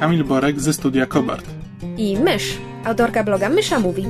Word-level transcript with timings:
Kamil 0.00 0.24
Borek 0.24 0.60
ze 0.60 0.72
studia 0.72 1.06
Kobart. 1.06 1.46
i 1.96 2.16
Mysz, 2.18 2.58
autorka 2.84 3.24
bloga 3.24 3.48
Mysza 3.48 3.80
Mówi. 3.80 4.06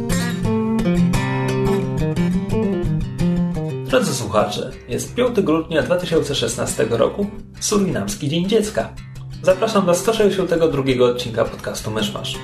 Drodzy 3.87 4.15
słuchacze, 4.15 4.71
jest 4.89 5.15
5 5.15 5.41
grudnia 5.41 5.83
2016 5.83 6.87
roku, 6.91 7.27
Surinamski 7.61 8.29
Dzień 8.29 8.49
Dziecka. 8.49 8.93
Zapraszam 9.43 9.87
do 9.87 9.95
162 9.95 11.05
odcinka 11.05 11.45
podcastu 11.45 11.91
Myszmasz. 11.91 12.39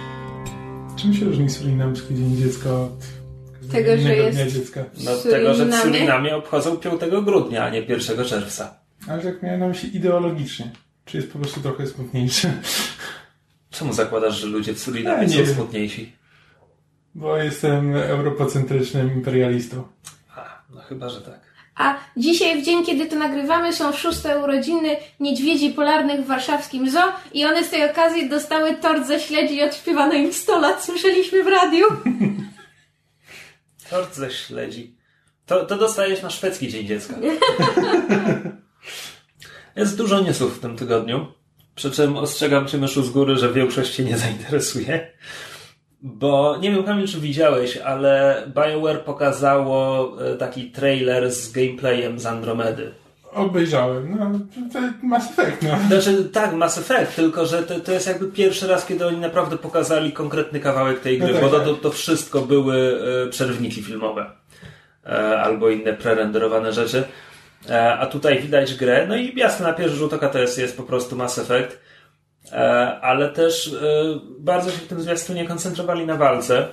Czym 0.96 1.15
się 1.15 1.24
różni 1.24 1.51
Surinamski 1.51 2.15
Dzień 2.15 2.37
Dziecka 2.37 2.70
od 2.80 2.90
Tego, 3.73 3.96
że 3.96 4.16
jest- 4.16 4.38
Dnia 4.38 4.51
Dziecka? 4.51 4.84
No 5.04 5.10
tego, 5.30 5.54
że 5.54 5.66
w 5.66 5.74
Surinamie? 5.74 6.37
Obchodzą 6.37 6.76
5 6.76 7.01
grudnia, 7.24 7.65
a 7.65 7.70
nie 7.70 7.82
1 7.82 8.24
czerwca. 8.24 8.74
Ale 9.09 9.23
tak 9.23 9.42
miałem 9.42 9.60
na 9.60 9.68
myśli 9.68 9.96
ideologicznie. 9.96 10.70
Czy 11.04 11.16
jest 11.16 11.32
po 11.32 11.38
prostu 11.38 11.60
trochę 11.60 11.87
smutniejszy? 11.87 12.52
Czemu 13.74 13.92
zakładasz, 13.92 14.41
że 14.41 14.46
ludzie 14.46 14.74
w 14.74 14.78
Surinamie 14.78 15.37
Ja 15.37 15.46
są 15.46 15.55
smutniejsi? 15.55 16.12
Bo 17.15 17.37
jestem 17.37 17.96
europocentrycznym 17.96 19.12
imperialistą. 19.12 19.88
A, 20.37 20.62
no 20.74 20.80
chyba, 20.80 21.09
że 21.09 21.21
tak. 21.21 21.40
A 21.74 21.96
dzisiaj, 22.16 22.63
w 22.63 22.65
dzień, 22.65 22.85
kiedy 22.85 23.07
to 23.07 23.16
nagrywamy, 23.16 23.73
są 23.73 23.93
szóste 23.93 24.38
urodziny 24.38 24.96
niedźwiedzi 25.21 25.71
polarnych 25.71 26.21
w 26.21 26.26
warszawskim 26.26 26.90
zoo 26.90 27.13
i 27.32 27.45
one 27.45 27.65
z 27.65 27.71
tej 27.71 27.90
okazji 27.90 28.29
dostały 28.29 28.74
tort 28.74 29.07
ze 29.07 29.21
śledzi 29.21 29.57
i 29.57 29.63
odśpiewano 29.63 30.15
im 30.15 30.32
100 30.32 30.60
lat. 30.60 30.85
Słyszeliśmy 30.85 31.45
w 31.45 31.48
radiu. 31.48 31.87
Tort 33.91 34.15
ze 34.15 34.30
śledzi. 34.30 34.96
To, 35.46 35.66
to 35.66 35.76
dostajesz 35.76 36.23
na 36.23 36.30
szwedzki 36.30 36.68
Dzień 36.68 36.87
Dziecka. 36.87 37.15
Jest 39.76 39.96
dużo 39.96 40.20
newsów 40.20 40.59
w 40.59 40.60
tym 40.60 40.76
tygodniu. 40.76 41.32
Przy 41.74 41.90
czym 41.90 42.16
ostrzegam 42.16 42.66
cię 42.66 42.78
myszu 42.78 43.02
z 43.02 43.10
góry, 43.10 43.36
że 43.36 43.52
większość 43.52 43.94
cię 43.94 44.04
nie 44.04 44.18
zainteresuje. 44.18 45.10
Bo 46.02 46.56
nie 46.60 46.70
wiem, 46.70 46.84
Kamil, 46.84 47.08
czy 47.08 47.20
widziałeś, 47.20 47.76
ale 47.76 48.42
BioWare 48.54 49.04
pokazało 49.04 50.12
e, 50.22 50.36
taki 50.36 50.70
trailer 50.70 51.30
z 51.32 51.52
gameplayem 51.52 52.18
z 52.18 52.26
Andromedy. 52.26 52.92
Obejrzałem. 53.32 54.16
No, 54.18 54.40
to 54.72 55.06
Mass 55.06 55.30
Effect, 55.30 55.62
no. 55.62 55.78
Znaczy, 55.88 56.24
tak, 56.24 56.54
Mass 56.54 56.78
Effect, 56.78 57.16
tylko 57.16 57.46
że 57.46 57.62
to, 57.62 57.80
to 57.80 57.92
jest 57.92 58.06
jakby 58.06 58.26
pierwszy 58.26 58.66
raz, 58.66 58.86
kiedy 58.86 59.06
oni 59.06 59.16
naprawdę 59.16 59.58
pokazali 59.58 60.12
konkretny 60.12 60.60
kawałek 60.60 61.00
tej 61.00 61.18
gry, 61.18 61.28
No 61.28 61.34
tak, 61.34 61.42
bo 61.42 61.50
to, 61.50 61.56
tak. 61.56 61.66
to, 61.66 61.74
to 61.74 61.90
wszystko 61.90 62.40
były 62.40 63.00
e, 63.26 63.30
przerwniki 63.30 63.82
filmowe 63.82 64.30
e, 65.06 65.41
albo 65.41 65.70
inne 65.70 65.92
prerenderowane 65.92 66.72
rzeczy. 66.72 67.04
E, 67.70 67.98
a 67.98 68.06
tutaj 68.06 68.43
widać 68.43 68.75
grę, 68.75 69.06
no 69.09 69.16
i 69.16 69.38
jasne, 69.38 69.66
na 69.66 69.72
pierwszy 69.72 69.97
rzut 69.97 70.12
oka 70.12 70.28
to 70.28 70.38
jest, 70.38 70.59
jest 70.59 70.76
po 70.76 70.82
prostu 70.82 71.16
Mass 71.16 71.38
Effect, 71.38 71.81
e, 72.53 72.56
ale 73.00 73.28
też 73.28 73.72
e, 73.82 74.04
bardzo 74.38 74.70
się 74.70 74.76
w 74.78 74.87
tym 74.87 75.00
zwiastunie 75.03 75.44
koncentrowali 75.48 76.06
na 76.06 76.16
walce 76.16 76.69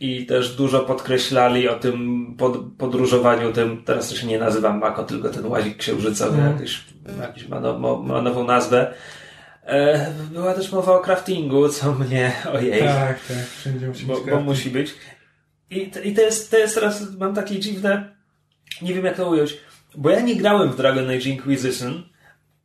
i 0.00 0.26
też 0.26 0.56
dużo 0.56 0.80
podkreślali 0.80 1.68
o 1.68 1.74
tym 1.74 2.26
pod, 2.38 2.56
podróżowaniu 2.78 3.52
tym, 3.52 3.82
teraz 3.84 4.08
to 4.08 4.16
się 4.16 4.26
nie 4.26 4.38
nazywa 4.38 4.72
Mako, 4.72 5.04
tylko 5.04 5.28
ten 5.28 5.46
łazik 5.46 5.76
księżycowy, 5.76 6.36
Mhm. 6.36 6.52
jakiś, 6.56 6.84
jakiś 7.20 7.48
ma, 7.48 7.60
no, 7.60 7.78
ma, 7.98 8.22
nową 8.22 8.44
nazwę. 8.44 8.94
Była 10.32 10.54
też 10.54 10.72
mowa 10.72 10.92
o 10.92 11.00
craftingu, 11.00 11.68
co 11.68 11.92
mnie, 11.92 12.32
ojej, 12.52 12.80
Tak, 12.80 13.26
tak. 13.28 13.36
Wszędzie 13.58 13.88
musi 13.88 14.06
bo, 14.06 14.14
być 14.14 14.30
bo 14.30 14.40
musi 14.40 14.70
być. 14.70 14.94
I, 15.70 15.90
I 16.04 16.14
to 16.14 16.20
jest, 16.20 16.50
to 16.50 16.58
jest 16.58 16.74
teraz, 16.74 17.16
mam 17.18 17.34
takie 17.34 17.58
dziwne, 17.58 18.16
nie 18.82 18.94
wiem 18.94 19.04
jak 19.04 19.16
to 19.16 19.30
ująć, 19.30 19.56
bo 19.96 20.10
ja 20.10 20.20
nie 20.20 20.36
grałem 20.36 20.70
w 20.72 20.76
Dragon 20.76 21.10
Age 21.10 21.28
Inquisition, 21.30 22.02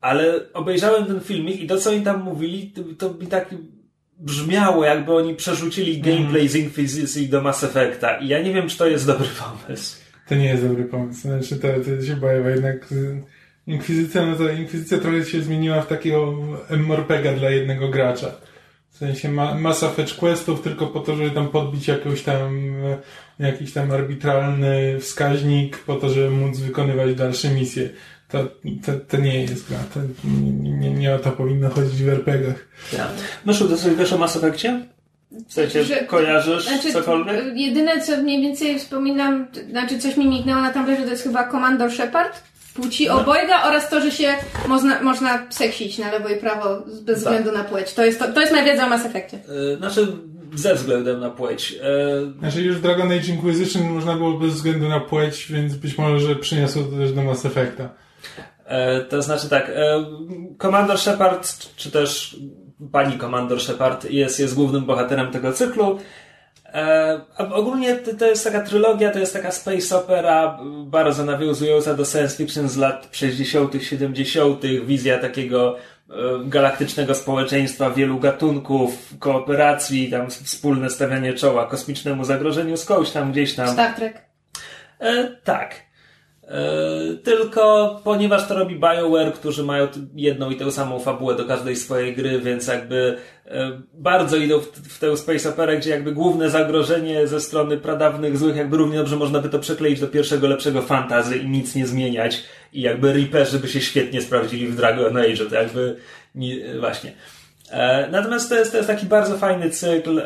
ale 0.02 0.54
obejrzałem 0.54 1.06
ten 1.06 1.20
filmik 1.20 1.62
i 1.62 1.68
to, 1.68 1.78
co 1.78 1.90
oni 1.90 2.02
tam 2.02 2.24
mówili, 2.24 2.72
to, 2.72 2.82
to 2.98 3.14
mi 3.14 3.28
tak 3.28 3.56
brzmiało, 4.20 4.86
jakby 4.86 5.14
oni 5.14 5.36
przerzucili 5.36 5.96
Mhm. 5.98 6.18
gameplay 6.18 6.48
z 6.48 6.56
Inquisition 6.56 7.30
do 7.30 7.42
Mass 7.42 7.64
Effecta 7.64 8.18
i 8.18 8.28
ja 8.28 8.42
nie 8.42 8.54
wiem, 8.54 8.70
czy 8.70 8.78
to 8.78 8.88
jest 8.88 9.08
dobry 9.08 9.28
pomysł. 9.40 9.98
To 10.28 10.36
nie 10.36 10.46
jest 10.46 10.68
dobry 10.68 10.86
pomysł. 10.86 11.22
Znaczy, 11.22 11.56
to, 11.56 11.68
to 11.68 12.06
się 12.06 12.16
boję, 12.16 12.42
bo 12.42 12.50
jednak 12.50 12.94
Inkwizycja, 13.68 14.26
no 14.26 14.36
to 14.36 14.50
Inkwizycja 14.50 14.98
trochę 14.98 15.26
się 15.26 15.42
zmieniła 15.42 15.82
w 15.82 15.88
takiego 15.88 16.34
MMORPGa 16.70 17.34
dla 17.34 17.50
jednego 17.50 17.90
gracza. 17.90 18.32
W 18.90 18.98
sensie 18.98 19.30
ma, 19.30 19.56
masa 19.56 19.90
fetch 19.90 20.16
questów 20.16 20.62
tylko 20.62 20.88
po 20.88 21.00
to, 21.00 21.16
żeby 21.16 21.32
tam 21.32 21.48
podbić 21.48 21.88
jakąś 21.88 22.22
tam, 22.22 22.74
jakiś 23.40 23.74
tam 23.74 23.92
arbitralny 23.92 25.00
wskaźnik 25.00 25.78
po 25.78 25.96
to, 25.96 26.10
żeby 26.10 26.30
móc 26.30 26.60
wykonywać 26.60 27.16
dalsze 27.16 27.50
misje. 27.50 27.90
To, 28.30 28.44
to, 28.86 28.92
to 29.08 29.18
nie 29.18 29.42
jest 29.42 29.70
gra. 29.70 29.78
To, 29.94 30.00
nie, 30.24 30.72
nie, 30.72 30.90
nie 30.92 31.16
o 31.16 31.20
to 31.20 31.32
powinno 31.32 31.70
chodzić 31.70 32.04
w 32.04 32.10
RPGach. 32.10 32.68
Ja. 32.94 33.08
Myszu, 33.46 33.70
to 33.70 33.78
coś 33.78 33.96
wiesz 33.96 34.14
o 34.14 34.18
Mass 34.18 34.36
Effectie? 34.36 34.80
W 35.50 35.54
sensie, 35.54 35.84
Że- 35.84 35.96
kojarzysz 36.04 36.68
Znaczy, 36.68 36.94
cokolwiek? 36.94 37.44
jedyne 37.56 38.02
co 38.02 38.18
mniej 38.18 38.42
więcej 38.42 38.80
wspominam, 38.80 39.48
znaczy 39.70 40.00
coś 40.00 40.18
mi 40.18 40.28
mignęło 40.28 40.62
na 40.62 40.74
tablerze, 40.74 41.04
to 41.04 41.10
jest 41.10 41.24
chyba 41.24 41.44
Komandor 41.44 41.92
Shepard 41.92 42.44
płci 42.74 43.08
No. 43.08 43.22
obojga 43.22 43.64
oraz 43.64 43.90
to, 43.90 44.02
że 44.02 44.12
się 44.12 44.34
można, 44.68 45.02
można 45.02 45.46
seksić 45.50 45.98
na 45.98 46.12
lewo 46.12 46.30
i 46.30 46.36
prawo 46.36 46.82
bez 46.86 47.06
Tak. 47.06 47.16
względu 47.34 47.52
na 47.52 47.64
płeć. 47.64 47.94
To 47.94 48.06
jest, 48.06 48.20
to, 48.20 48.34
to 48.34 48.40
jest 48.42 48.52
moja 48.52 48.66
wiedza 48.66 48.86
o 48.86 48.90
Mass 48.90 49.06
Effectie. 49.06 49.38
E, 49.74 49.78
Znaczy, 49.78 50.08
ze 50.56 50.76
względem 50.76 51.20
na 51.20 51.30
płeć. 51.30 51.76
E, 51.82 52.40
Znaczy 52.40 52.62
już 52.62 52.76
w 52.76 52.82
Dragon 52.82 53.12
Age 53.12 53.28
Inquisition 53.28 53.90
można 53.90 54.16
było 54.16 54.34
bez 54.34 54.54
względu 54.54 54.90
na 54.90 55.00
płeć, 55.00 55.48
więc 55.50 55.76
być 55.76 55.98
może 55.98 56.36
przyniosło 56.36 56.84
to 56.84 56.98
też 56.98 57.14
do 57.14 57.24
Mass 57.24 57.46
Effecta. 57.46 57.90
E, 58.66 59.02
to 59.02 59.22
znaczy 59.22 59.50
tak, 59.50 59.70
e, 59.70 60.06
Komandor 60.58 60.98
Shepard, 60.98 61.76
czy 61.76 61.92
też 61.92 62.38
pani 62.92 63.18
Komandor 63.18 63.62
Shepard 63.62 64.06
jest, 64.12 64.40
jest 64.40 64.56
głównym 64.56 64.86
bohaterem 64.86 65.32
tego 65.32 65.54
cyklu. 65.54 66.00
E, 66.66 67.22
ogólnie 67.38 67.96
to, 67.96 68.26
jest 68.26 68.44
taka 68.44 68.62
trylogia, 68.62 69.12
to 69.12 69.20
jest 69.20 69.34
taka 69.34 69.52
space 69.52 69.98
opera, 69.98 70.60
bardzo 70.86 71.26
nawiązująca 71.26 71.94
do 71.94 72.06
science 72.06 72.38
fiction 72.38 72.70
z 72.70 72.78
lat 72.78 73.10
60., 73.12 73.84
70., 73.84 74.62
wizja 74.86 75.18
takiego 75.20 75.76
galaktycznego 76.46 77.16
społeczeństwa, 77.16 77.90
wielu 77.90 78.20
gatunków, 78.20 79.14
kooperacji, 79.20 80.12
tam 80.12 80.30
wspólne 80.30 80.90
stawianie 80.90 81.34
czoła 81.34 81.66
kosmicznemu 81.66 82.26
zagrożeniu 82.26 82.78
skądś 82.78 83.12
tam 83.12 83.32
gdzieś 83.32 83.56
tam. 83.56 83.68
Star 83.68 83.94
Trek. 83.94 84.22
E, 85.00 85.24
tak. 85.44 85.76
E, 86.48 87.18
tylko 87.24 88.02
ponieważ 88.04 88.48
to 88.48 88.56
robi 88.56 88.76
BioWare, 88.76 89.34
którzy 89.34 89.64
mają 89.64 89.88
jedną 90.16 90.50
i 90.50 90.56
tę 90.56 90.72
samą 90.72 91.00
fabułę 91.00 91.36
do 91.36 91.46
każdej 91.46 91.76
swojej 91.76 92.16
gry, 92.16 92.40
więc 92.40 92.68
jakby 92.68 93.18
e, 93.46 93.82
bardzo 93.94 94.38
idą 94.38 94.60
w, 94.60 94.66
w 94.66 95.00
tę 95.00 95.18
space 95.18 95.50
operę, 95.50 95.78
gdzie 95.78 95.90
jakby 95.90 96.12
główne 96.12 96.50
zagrożenie 96.50 97.28
ze 97.28 97.42
strony 97.42 97.78
pradawnych 97.78 98.38
złych, 98.38 98.56
jakby 98.56 98.78
równie 98.78 98.98
dobrze 98.98 99.16
można 99.16 99.40
by 99.40 99.50
to 99.50 99.60
przekleić 99.60 100.00
do 100.00 100.08
pierwszego 100.08 100.48
lepszego 100.48 100.82
fantazy 100.82 101.38
i 101.38 101.48
nic 101.48 101.76
nie 101.76 101.88
zmieniać 101.88 102.44
i 102.74 102.82
jakby 102.82 103.14
Reaperzy 103.14 103.60
by 103.60 103.68
się 103.68 103.82
świetnie 103.82 104.22
sprawdzili 104.22 104.68
w 104.68 104.76
Dragon 104.76 105.18
Age, 105.18 105.46
to 105.50 105.56
jakby 105.56 105.96
nie, 106.36 106.80
właśnie. 106.80 107.12
E, 107.70 108.08
Natomiast 108.12 108.50
to 108.50 108.56
jest, 108.56 108.72
to 108.72 108.78
jest 108.78 108.90
taki 108.90 109.06
bardzo 109.06 109.38
fajny 109.38 109.70
cykl. 109.70 110.22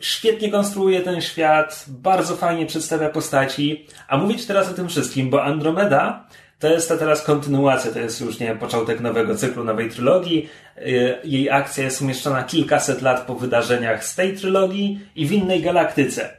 Świetnie 0.00 0.50
konstruuje 0.50 1.00
ten 1.00 1.20
świat, 1.20 1.84
bardzo 1.88 2.36
fajnie 2.36 2.66
przedstawia 2.66 3.08
postaci. 3.08 3.86
A 4.08 4.16
mówić 4.16 4.46
teraz 4.46 4.70
o 4.70 4.74
tym 4.74 4.88
wszystkim, 4.88 5.30
bo 5.30 5.44
Andromeda 5.44 6.26
to 6.58 6.68
jest 6.68 6.88
ta 6.88 6.96
teraz 6.96 7.22
kontynuacja, 7.22 7.90
to 7.90 7.98
jest 7.98 8.20
już, 8.20 8.38
nie 8.38 8.56
początek 8.56 9.00
nowego 9.00 9.36
cyklu, 9.36 9.64
nowej 9.64 9.90
trylogii. 9.90 10.48
Y, 10.78 11.18
Jej 11.24 11.50
akcja 11.50 11.84
jest 11.84 12.02
umieszczona 12.02 12.42
kilkaset 12.42 13.02
lat 13.02 13.26
po 13.26 13.34
wydarzeniach 13.34 14.04
z 14.04 14.14
tej 14.14 14.36
trylogii 14.36 15.00
i 15.16 15.26
w 15.26 15.32
innej 15.32 15.62
galaktyce. 15.62 16.30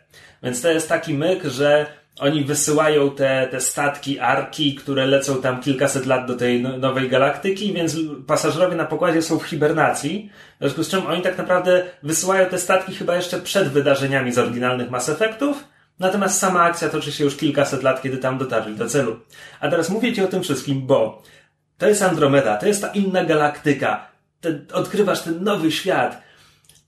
Więc 0.44 0.62
to 0.62 0.72
jest 0.72 0.90
taki 0.90 1.13
myk, 1.13 1.44
że 1.44 1.86
oni 2.22 2.44
wysyłają 2.44 3.12
te, 3.12 3.48
te 3.52 3.62
statki, 3.62 4.20
arki, 4.20 4.76
które 4.76 5.06
lecą 5.06 5.42
tam 5.42 5.62
kilkaset 5.62 6.06
lat 6.06 6.28
do 6.28 6.36
tej 6.36 6.62
no- 6.62 6.78
nowej 6.78 7.10
galaktyki, 7.10 7.74
więc 7.74 7.98
pasażerowie 8.28 8.76
na 8.76 8.86
pokładzie 8.86 9.22
są 9.22 9.40
w 9.40 9.44
hibernacji. 9.44 10.32
W 10.56 10.60
związku 10.60 10.84
z 10.84 10.90
czym 10.90 11.08
oni 11.08 11.22
tak 11.22 11.38
naprawdę 11.38 11.84
wysyłają 12.04 12.50
te 12.50 12.58
statki 12.58 12.96
chyba 12.96 13.16
jeszcze 13.16 13.40
przed 13.40 13.68
wydarzeniami 13.68 14.32
z 14.32 14.38
oryginalnych 14.38 14.90
Mass 14.90 15.10
Effectów, 15.10 15.64
natomiast 16.00 16.40
sama 16.40 16.62
akcja 16.64 16.90
toczy 16.90 17.12
się 17.12 17.24
już 17.24 17.38
kilkaset 17.38 17.84
lat, 17.84 18.02
kiedy 18.02 18.18
tam 18.18 18.38
dotarli 18.38 18.76
do 18.76 18.88
celu. 18.88 19.20
A 19.60 19.70
teraz 19.70 19.90
mówię 19.90 20.14
Ci 20.14 20.22
o 20.22 20.28
tym 20.28 20.44
wszystkim, 20.44 20.88
bo 20.88 21.24
to 21.78 21.88
jest 21.88 22.02
Andromeda, 22.02 22.58
to 22.58 22.66
jest 22.66 22.82
ta 22.82 22.88
inna 22.88 23.26
galaktyka, 23.26 24.08
ten, 24.42 24.66
odkrywasz 24.74 25.22
ten 25.22 25.44
nowy 25.44 25.72
świat. 25.72 26.22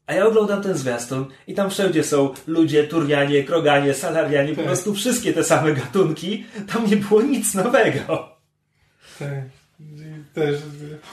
A 0.08 0.14
ja 0.14 0.26
oglądam 0.26 0.62
ten 0.64 0.78
zwiastun 0.78 1.26
i 1.48 1.54
tam 1.54 1.70
wszędzie 1.70 2.04
są 2.04 2.34
ludzie, 2.48 2.84
turnianie, 2.84 3.44
kroganie, 3.44 3.94
salarianie, 3.94 4.50
po 4.50 4.56
Tak. 4.56 4.66
prostu 4.66 4.94
wszystkie 4.94 5.34
te 5.34 5.44
same 5.44 5.74
gatunki. 5.74 6.46
Tam 6.74 6.90
nie 6.90 6.98
było 6.98 7.22
nic 7.22 7.54
nowego. 7.54 8.30
Tak. 9.20 9.30
Też, 10.34 10.56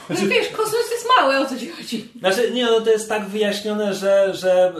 No 0.09 0.15
znaczy, 0.15 0.29
wiesz, 0.29 0.47
kosmos 0.49 0.91
jest 0.91 1.05
mały, 1.17 1.37
o 1.37 1.45
co 1.45 1.57
ci 1.59 1.67
chodzi? 1.69 2.07
Znaczy, 2.19 2.51
nie, 2.51 2.65
no 2.65 2.81
to 2.81 2.89
jest 2.91 3.09
tak 3.09 3.25
wyjaśnione, 3.25 3.93
że, 3.93 4.33
że 4.33 4.73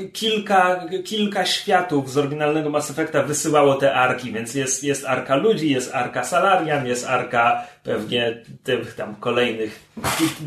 y, 0.00 0.08
kilka, 0.08 0.86
kilka 1.04 1.46
światów 1.46 2.10
z 2.10 2.18
oryginalnego 2.18 2.70
Mass 2.70 2.90
Effecta 2.90 3.22
wysyłało 3.22 3.74
te 3.74 3.94
arki, 3.94 4.32
więc 4.32 4.54
jest, 4.54 4.84
jest 4.84 5.04
arka 5.04 5.36
ludzi, 5.36 5.70
jest 5.70 5.94
arka 5.94 6.24
Salarian, 6.24 6.86
jest 6.86 7.06
arka 7.06 7.66
pewnie 7.82 8.42
tych 8.64 8.94
tam 8.94 9.16
kolejnych 9.16 9.80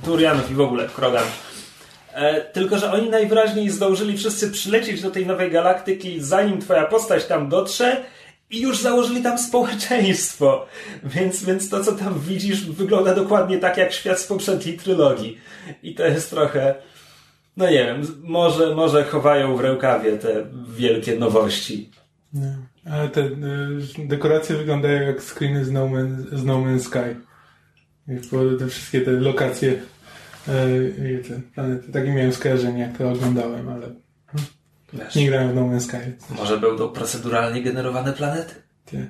Turianów 0.05 0.51
i 0.51 0.53
w 0.53 0.61
ogóle 0.61 0.87
Krogan. 0.95 1.25
E, 2.19 2.41
tylko, 2.41 2.77
że 2.77 2.91
oni 2.91 3.09
najwyraźniej 3.09 3.69
zdążyli 3.69 4.17
wszyscy 4.17 4.51
przylecieć 4.51 5.01
do 5.01 5.11
tej 5.11 5.25
nowej 5.25 5.51
galaktyki, 5.51 6.21
zanim 6.21 6.61
twoja 6.61 6.85
postać 6.85 7.25
tam 7.25 7.49
dotrze 7.49 8.03
i 8.49 8.61
już 8.61 8.81
założyli 8.81 9.23
tam 9.23 9.37
społeczeństwo. 9.37 10.65
Więc, 11.15 11.43
więc 11.43 11.69
to, 11.69 11.83
co 11.83 11.91
tam 11.91 12.19
widzisz, 12.19 12.65
wygląda 12.65 13.15
dokładnie 13.15 13.57
tak 13.57 13.77
jak 13.77 13.93
świat 13.93 14.19
z 14.19 14.27
poprzedniej 14.27 14.77
trylogii. 14.77 15.37
I 15.83 15.95
to 15.95 16.05
jest 16.05 16.29
trochę, 16.29 16.75
no 17.57 17.65
nie 17.69 17.85
wiem, 17.85 18.01
może, 18.23 18.75
może 18.75 19.03
chowają 19.03 19.55
w 19.55 19.59
rękawie 19.59 20.17
te 20.17 20.45
wielkie 20.77 21.15
nowości. 21.15 21.89
nie. 22.33 22.55
Ale 22.91 23.09
te 23.09 23.21
y, 23.21 24.07
dekoracje 24.07 24.55
wyglądają 24.55 25.01
jak 25.01 25.21
screeny 25.23 25.65
z 25.65 25.71
No, 25.71 25.89
z 26.31 26.45
no 26.45 26.53
Man's 26.61 26.79
Sky. 26.79 27.15
Po- 28.31 28.59
te 28.59 28.67
wszystkie 28.67 29.01
te 29.01 29.11
lokacje 29.11 29.81
y, 30.49 31.19
i 31.21 31.27
te 31.29 31.39
planety. 31.55 31.91
Takie 31.91 32.11
miałem 32.13 32.33
skojarzenie, 32.33 32.81
jak 32.81 32.97
to 32.97 33.09
oglądałem, 33.11 33.69
ale 33.69 33.87
Wiesz, 34.93 35.15
nie 35.15 35.27
grałem 35.27 35.51
w 35.51 35.55
No 35.55 35.61
Man's 35.61 35.79
Sky. 35.79 35.97
może 36.37 36.57
będą 36.57 36.89
proceduralnie 36.89 37.61
generowane 37.61 38.13
planety? 38.13 38.55
Nie. 38.93 39.07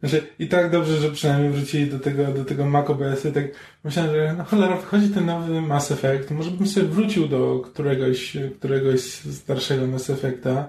Znaczy, 0.00 0.26
i 0.38 0.48
tak 0.48 0.70
dobrze, 0.70 0.96
że 0.96 1.10
przynajmniej 1.10 1.52
wrócili 1.52 1.86
do 1.86 1.98
tego, 1.98 2.24
do 2.26 2.44
tego 2.44 2.64
Mac 2.66 2.90
OS. 2.90 3.22
Tak 3.34 3.44
myślałem, 3.84 4.12
że 4.12 4.34
no 4.38 4.44
cholera, 4.44 4.76
wychodzi 4.76 5.08
ten 5.08 5.26
nowy 5.26 5.60
Mass 5.62 5.90
Effect, 5.90 6.30
może 6.30 6.50
bym 6.50 6.66
sobie 6.66 6.86
wrócił 6.86 7.28
do 7.28 7.60
któregoś, 7.64 8.36
któregoś 8.58 9.00
starszego 9.32 9.86
Mass 9.86 10.10
Effecta. 10.10 10.68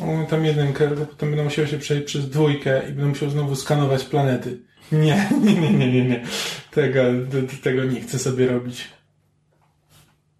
O, 0.00 0.26
tam 0.30 0.44
jedynkę, 0.44 0.86
ale 0.86 0.96
potem 0.96 1.28
będę 1.28 1.44
musiał 1.44 1.66
się 1.66 1.78
przejść 1.78 2.04
przez 2.04 2.30
dwójkę 2.30 2.82
i 2.82 2.92
będę 2.92 3.06
musiał 3.06 3.30
znowu 3.30 3.56
skanować 3.56 4.04
planety. 4.04 4.58
Nie, 4.92 5.28
nie, 5.44 5.54
nie, 5.54 5.70
nie, 5.70 5.92
nie, 5.92 6.04
nie. 6.04 6.24
Tego, 6.70 7.02
do, 7.12 7.42
do 7.42 7.52
tego 7.62 7.84
nie 7.84 8.00
chcę 8.00 8.18
sobie 8.18 8.46
robić. 8.46 8.88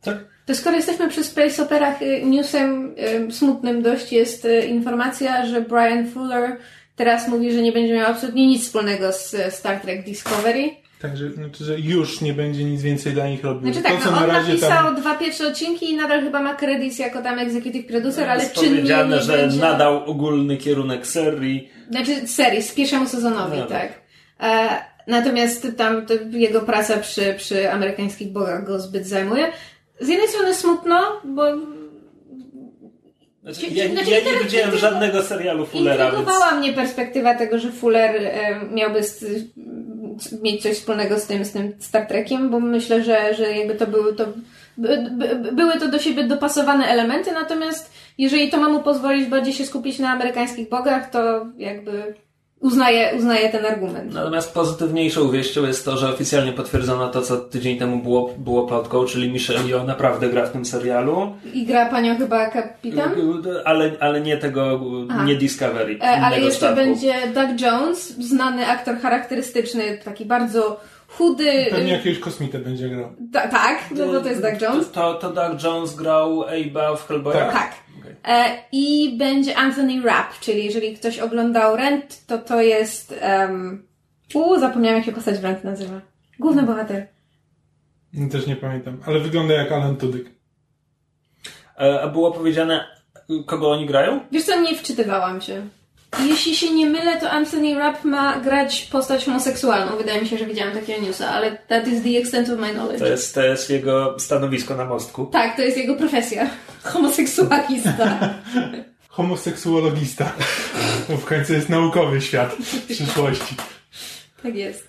Tak. 0.03 0.19
To 0.47 0.55
skoro 0.55 0.77
jesteśmy 0.77 1.09
przy 1.09 1.25
Space 1.25 1.63
Operach, 1.63 2.03
y, 2.03 2.23
newsem 2.25 2.95
smutnym 3.31 3.83
dość 3.83 4.13
jest 4.13 4.45
y, 4.45 4.67
informacja, 4.67 5.47
że 5.47 5.61
Brian 5.61 6.11
Fuller 6.11 6.57
teraz 6.97 7.29
mówi, 7.29 7.53
że 7.53 7.63
nie 7.63 7.73
będzie 7.73 7.95
miał 7.95 8.11
absolutnie 8.11 8.47
nic 8.47 8.63
wspólnego 8.63 9.13
z 9.13 9.35
y, 9.35 9.51
Star 9.51 9.81
Trek 9.81 10.05
Discovery. 10.05 10.71
Także, 11.01 11.31
znaczy, 11.31 11.65
że 11.65 11.81
już 11.81 12.21
nie 12.21 12.35
będzie 12.35 12.65
nic 12.65 12.83
więcej 12.83 13.13
dla 13.13 13.29
nich 13.29 13.45
robił. 13.45 13.73
Znaczy 13.73 13.89
tak, 13.89 13.99
to, 13.99 14.05
co 14.05 14.11
no 14.11 14.17
na 14.17 14.25
on 14.25 14.31
razie 14.31 14.49
napisał 14.49 14.85
tam... 14.85 14.97
dwa 14.97 15.15
pierwsze 15.15 15.49
odcinki 15.49 15.91
i 15.91 15.97
nadal 15.97 16.23
chyba 16.23 16.43
ma 16.43 16.55
kredyt 16.55 16.99
jako 16.99 17.23
tam 17.23 17.39
executive 17.39 17.87
producer, 17.87 18.31
ale 18.31 18.43
jest 18.43 18.55
czynnie 18.55 18.77
powiedziane, 18.77 19.17
nie 19.17 19.23
że 19.23 19.37
będzie... 19.37 19.61
nadał 19.61 20.11
ogólny 20.11 20.57
kierunek 20.57 21.07
serii. 21.07 21.71
Znaczy 21.91 22.29
serii, 22.29 22.63
z 22.63 22.75
pierwszemu 22.75 23.09
sezonowi, 23.09 23.59
No. 23.59 23.67
tak. 23.67 24.06
E, 24.41 24.69
natomiast 25.07 25.67
tam 25.77 26.07
jego 26.31 26.61
praca 26.61 26.97
przy, 26.97 27.35
przy 27.35 27.73
amerykańskich 27.73 28.33
bogach 28.33 28.67
go 28.67 28.81
zbyt 28.81 29.07
zajmuje. 29.07 29.53
Z 30.01 30.09
jednej 30.09 30.29
strony 30.29 30.55
smutno, 30.55 31.21
bo 31.25 31.43
Znaczy, 33.43 33.67
ja, 33.67 33.89
znaczy, 33.89 34.11
ja 34.11 34.19
nie 34.21 34.45
widziałem 34.45 34.79
żadnego 34.79 35.23
serialu 35.23 35.67
Fullera, 35.67 36.05
więc... 36.05 36.19
Intrygowała 36.19 36.55
mnie 36.55 36.73
perspektywa 36.73 37.35
tego, 37.35 37.59
że 37.59 37.73
Fuller 37.73 38.17
e, 38.17 38.61
miałby 38.73 39.03
z, 39.03 39.25
mieć 40.43 40.63
coś 40.63 40.77
wspólnego 40.77 41.19
z 41.19 41.27
tym, 41.27 41.45
z 41.45 41.53
tym 41.53 41.73
Star 41.79 42.07
Trekiem, 42.07 42.51
bo 42.51 42.61
myślę, 42.61 43.03
że, 43.03 43.35
że 43.35 43.57
jakby 43.57 43.75
to 43.75 43.87
były 43.87 44.15
to 44.15 44.27
by, 44.79 45.11
by, 45.11 45.53
były 45.53 45.81
to 45.81 45.89
do 45.89 45.99
siebie 45.99 46.25
dopasowane 46.25 46.87
elementy, 46.87 47.33
natomiast 47.33 47.93
jeżeli 48.19 48.51
to 48.51 48.57
ma 48.57 48.69
mu 48.69 48.81
pozwolić 48.81 49.27
bardziej 49.27 49.55
się 49.55 49.67
skupić 49.67 49.99
na 49.99 50.11
amerykańskich 50.11 50.69
bogach, 50.69 51.11
to 51.11 51.47
jakby 51.59 52.15
uznaję, 52.61 53.13
uznaję 53.19 53.49
ten 53.49 53.67
argument. 53.67 54.15
Natomiast 54.15 54.55
pozytywniejszą 54.55 55.31
wieścią 55.31 55.67
jest 55.67 55.85
to, 55.85 55.97
że 55.97 56.09
oficjalnie 56.09 56.53
potwierdzono 56.53 57.09
to, 57.09 57.23
co 57.23 57.37
tydzień 57.37 57.79
temu 57.79 58.03
było, 58.03 58.35
było 58.39 58.67
plotką, 58.67 59.05
czyli 59.05 59.33
Michelle 59.33 59.61
Yeoh 59.61 59.87
naprawdę 59.87 60.29
gra 60.29 60.47
w 60.47 60.53
tym 60.53 60.65
serialu, 60.65 61.37
I 61.55 61.67
gra 61.67 61.87
panią 61.87 62.19
chyba 62.19 62.47
kapitan? 62.47 63.11
ale, 63.65 63.91
ale 64.01 64.21
nie 64.21 64.37
tego, 64.37 64.81
Aha. 65.11 65.25
nie 65.25 65.37
Discovery. 65.37 65.99
E, 66.03 66.05
ale 66.05 66.41
jeszcze 66.41 66.59
statku. 66.59 66.77
będzie 66.77 67.15
Doug 67.35 67.61
Jones, 67.61 68.17
znany 68.19 68.67
aktor 68.67 68.99
charakterystyczny, 68.99 69.99
taki 70.05 70.25
bardzo 70.25 70.81
chudy. 71.09 71.67
Pewnie 71.71 71.93
jakiegoś 71.93 72.19
kosmitę 72.19 72.59
będzie 72.59 72.89
grał. 72.89 73.13
Ta, 73.33 73.49
tak, 73.49 73.79
no 73.91 74.21
to 74.21 74.29
jest 74.29 74.43
Doug 74.43 74.61
Jones. 74.61 74.91
To, 74.91 75.15
to 75.15 75.33
Doug 75.33 75.63
Jones 75.63 75.95
grał 75.95 76.43
Abe'a 76.43 76.97
w 76.97 77.09
Hellboya? 77.09 77.33
Tak. 77.33 77.86
E, 78.25 78.59
I 78.73 79.17
będzie 79.19 79.57
Anthony 79.57 80.03
Rapp, 80.03 80.41
czyli 80.41 80.65
jeżeli 80.65 80.97
ktoś 80.97 81.19
oglądał 81.19 81.77
Rent, 81.77 82.27
to 82.27 82.39
to 82.39 82.63
jest. 82.63 83.15
Um, 83.23 83.87
u, 84.35 84.59
zapomniałam 84.59 84.97
jak 84.97 85.07
się 85.07 85.13
postać 85.13 85.39
w 85.39 85.45
Rent 85.45 85.65
nazywa. 85.65 86.01
Główny 86.39 86.63
bohater. 86.63 87.07
Też 88.31 88.47
nie 88.47 88.57
pamiętam. 88.57 89.01
Ale 89.07 89.21
wygląda 89.21 89.55
jak 89.55 89.73
Alan 89.73 89.97
Tudyk. 89.97 90.31
E, 91.79 92.01
A 92.03 92.09
było 92.09 92.33
powiedziane, 92.33 92.87
kogo 93.47 93.71
oni 93.71 93.87
grają? 93.87 94.21
Wiesz 94.33 94.45
co, 94.45 94.61
nie 94.61 94.75
wczytywałam 94.75 95.41
się. 95.41 95.67
Jeśli 96.25 96.57
się 96.57 96.71
nie 96.71 96.87
mylę, 96.87 97.21
to 97.21 97.31
Anthony 97.31 97.75
Rapp 97.75 98.05
ma 98.05 98.41
grać 98.41 98.89
postać 98.93 99.25
homoseksualną. 99.25 99.97
Wydaje 99.97 100.21
mi 100.23 100.29
się, 100.29 100.39
że 100.39 100.47
widziałam 100.47 100.75
takiego 100.75 101.03
newsa, 101.03 101.29
ale 101.31 101.57
that 101.69 101.89
is 101.89 102.03
the 102.03 102.19
extent 102.19 102.49
of 102.51 102.59
my 102.59 102.71
knowledge. 102.71 102.99
To 102.99 103.07
jest, 103.07 103.35
to 103.35 103.43
jest 103.43 103.71
jego 103.71 104.15
stanowisko 104.19 104.77
na 104.77 104.85
mostku. 104.85 105.27
Tak, 105.27 105.57
to 105.57 105.63
jest 105.63 105.77
jego 105.77 105.95
profesja. 105.95 106.51
Homoseksualista. 106.93 108.35
Homoseksuologista. 109.09 110.33
Bo 111.09 111.17
w 111.17 111.25
końcu 111.25 111.53
jest 111.53 111.69
naukowy 111.69 112.21
świat 112.21 112.57
przyszłości. 112.89 113.55
Tak 114.43 114.55
jest. 114.55 114.89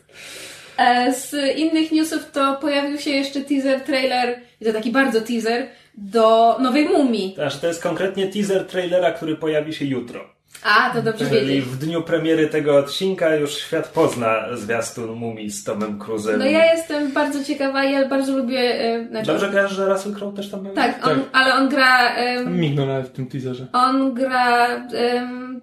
E, 0.78 1.14
Z 1.14 1.58
innych 1.58 1.92
newsów 1.92 2.32
to 2.32 2.56
pojawił 2.62 2.98
się 2.98 3.10
jeszcze 3.10 3.42
teaser, 3.42 3.82
trailer, 3.82 4.40
i 4.62 4.66
to 4.66 4.74
taki 4.74 4.92
bardzo 4.92 5.22
teaser, 5.22 5.68
do 5.98 6.58
nowej 6.60 6.90
mumii. 6.90 7.34
Znaczy, 7.36 7.58
to 7.62 7.68
jest 7.68 7.84
konkretnie 7.84 8.28
teaser 8.28 8.66
trailera, 8.66 9.12
który 9.12 9.36
pojawi 9.36 9.74
się 9.74 9.86
jutro. 9.86 10.37
A, 10.64 10.90
to 10.90 11.02
dobrze 11.02 11.26
Czyli 11.26 11.48
wiedzieć. 11.48 11.66
w 11.66 11.78
dniu 11.78 12.02
premiery 12.02 12.48
tego 12.48 12.78
odcinka 12.78 13.36
już 13.36 13.54
świat 13.58 13.88
pozna 13.88 14.36
zwiastun 14.56 15.12
Mumii 15.12 15.52
z 15.52 15.64
Tomem 15.64 16.00
Cruzem. 16.00 16.40
No 16.40 16.46
ja 16.46 16.74
jestem 16.74 17.12
bardzo 17.12 17.44
ciekawa, 17.44 17.84
ja 17.84 18.08
bardzo 18.08 18.38
lubię... 18.38 18.82
E, 18.82 19.08
znaczy, 19.08 19.28
Dobrze 19.28 19.48
kojarzę, 19.50 19.76
że 19.76 19.86
Russell 19.86 20.14
Crowe 20.14 20.36
też 20.38 20.52
tam 20.52 20.64
był? 20.64 20.74
Tak, 20.74 21.08
on, 21.08 21.20
Tak. 21.20 21.30
ale 21.34 21.54
on 21.54 21.70
gra... 21.70 22.16
Mignął 22.46 22.86
nawet 22.86 23.08
w 23.08 23.12
tym 23.12 23.28
teaserze. 23.28 23.68
on 23.74 24.14
gra, 24.14 24.68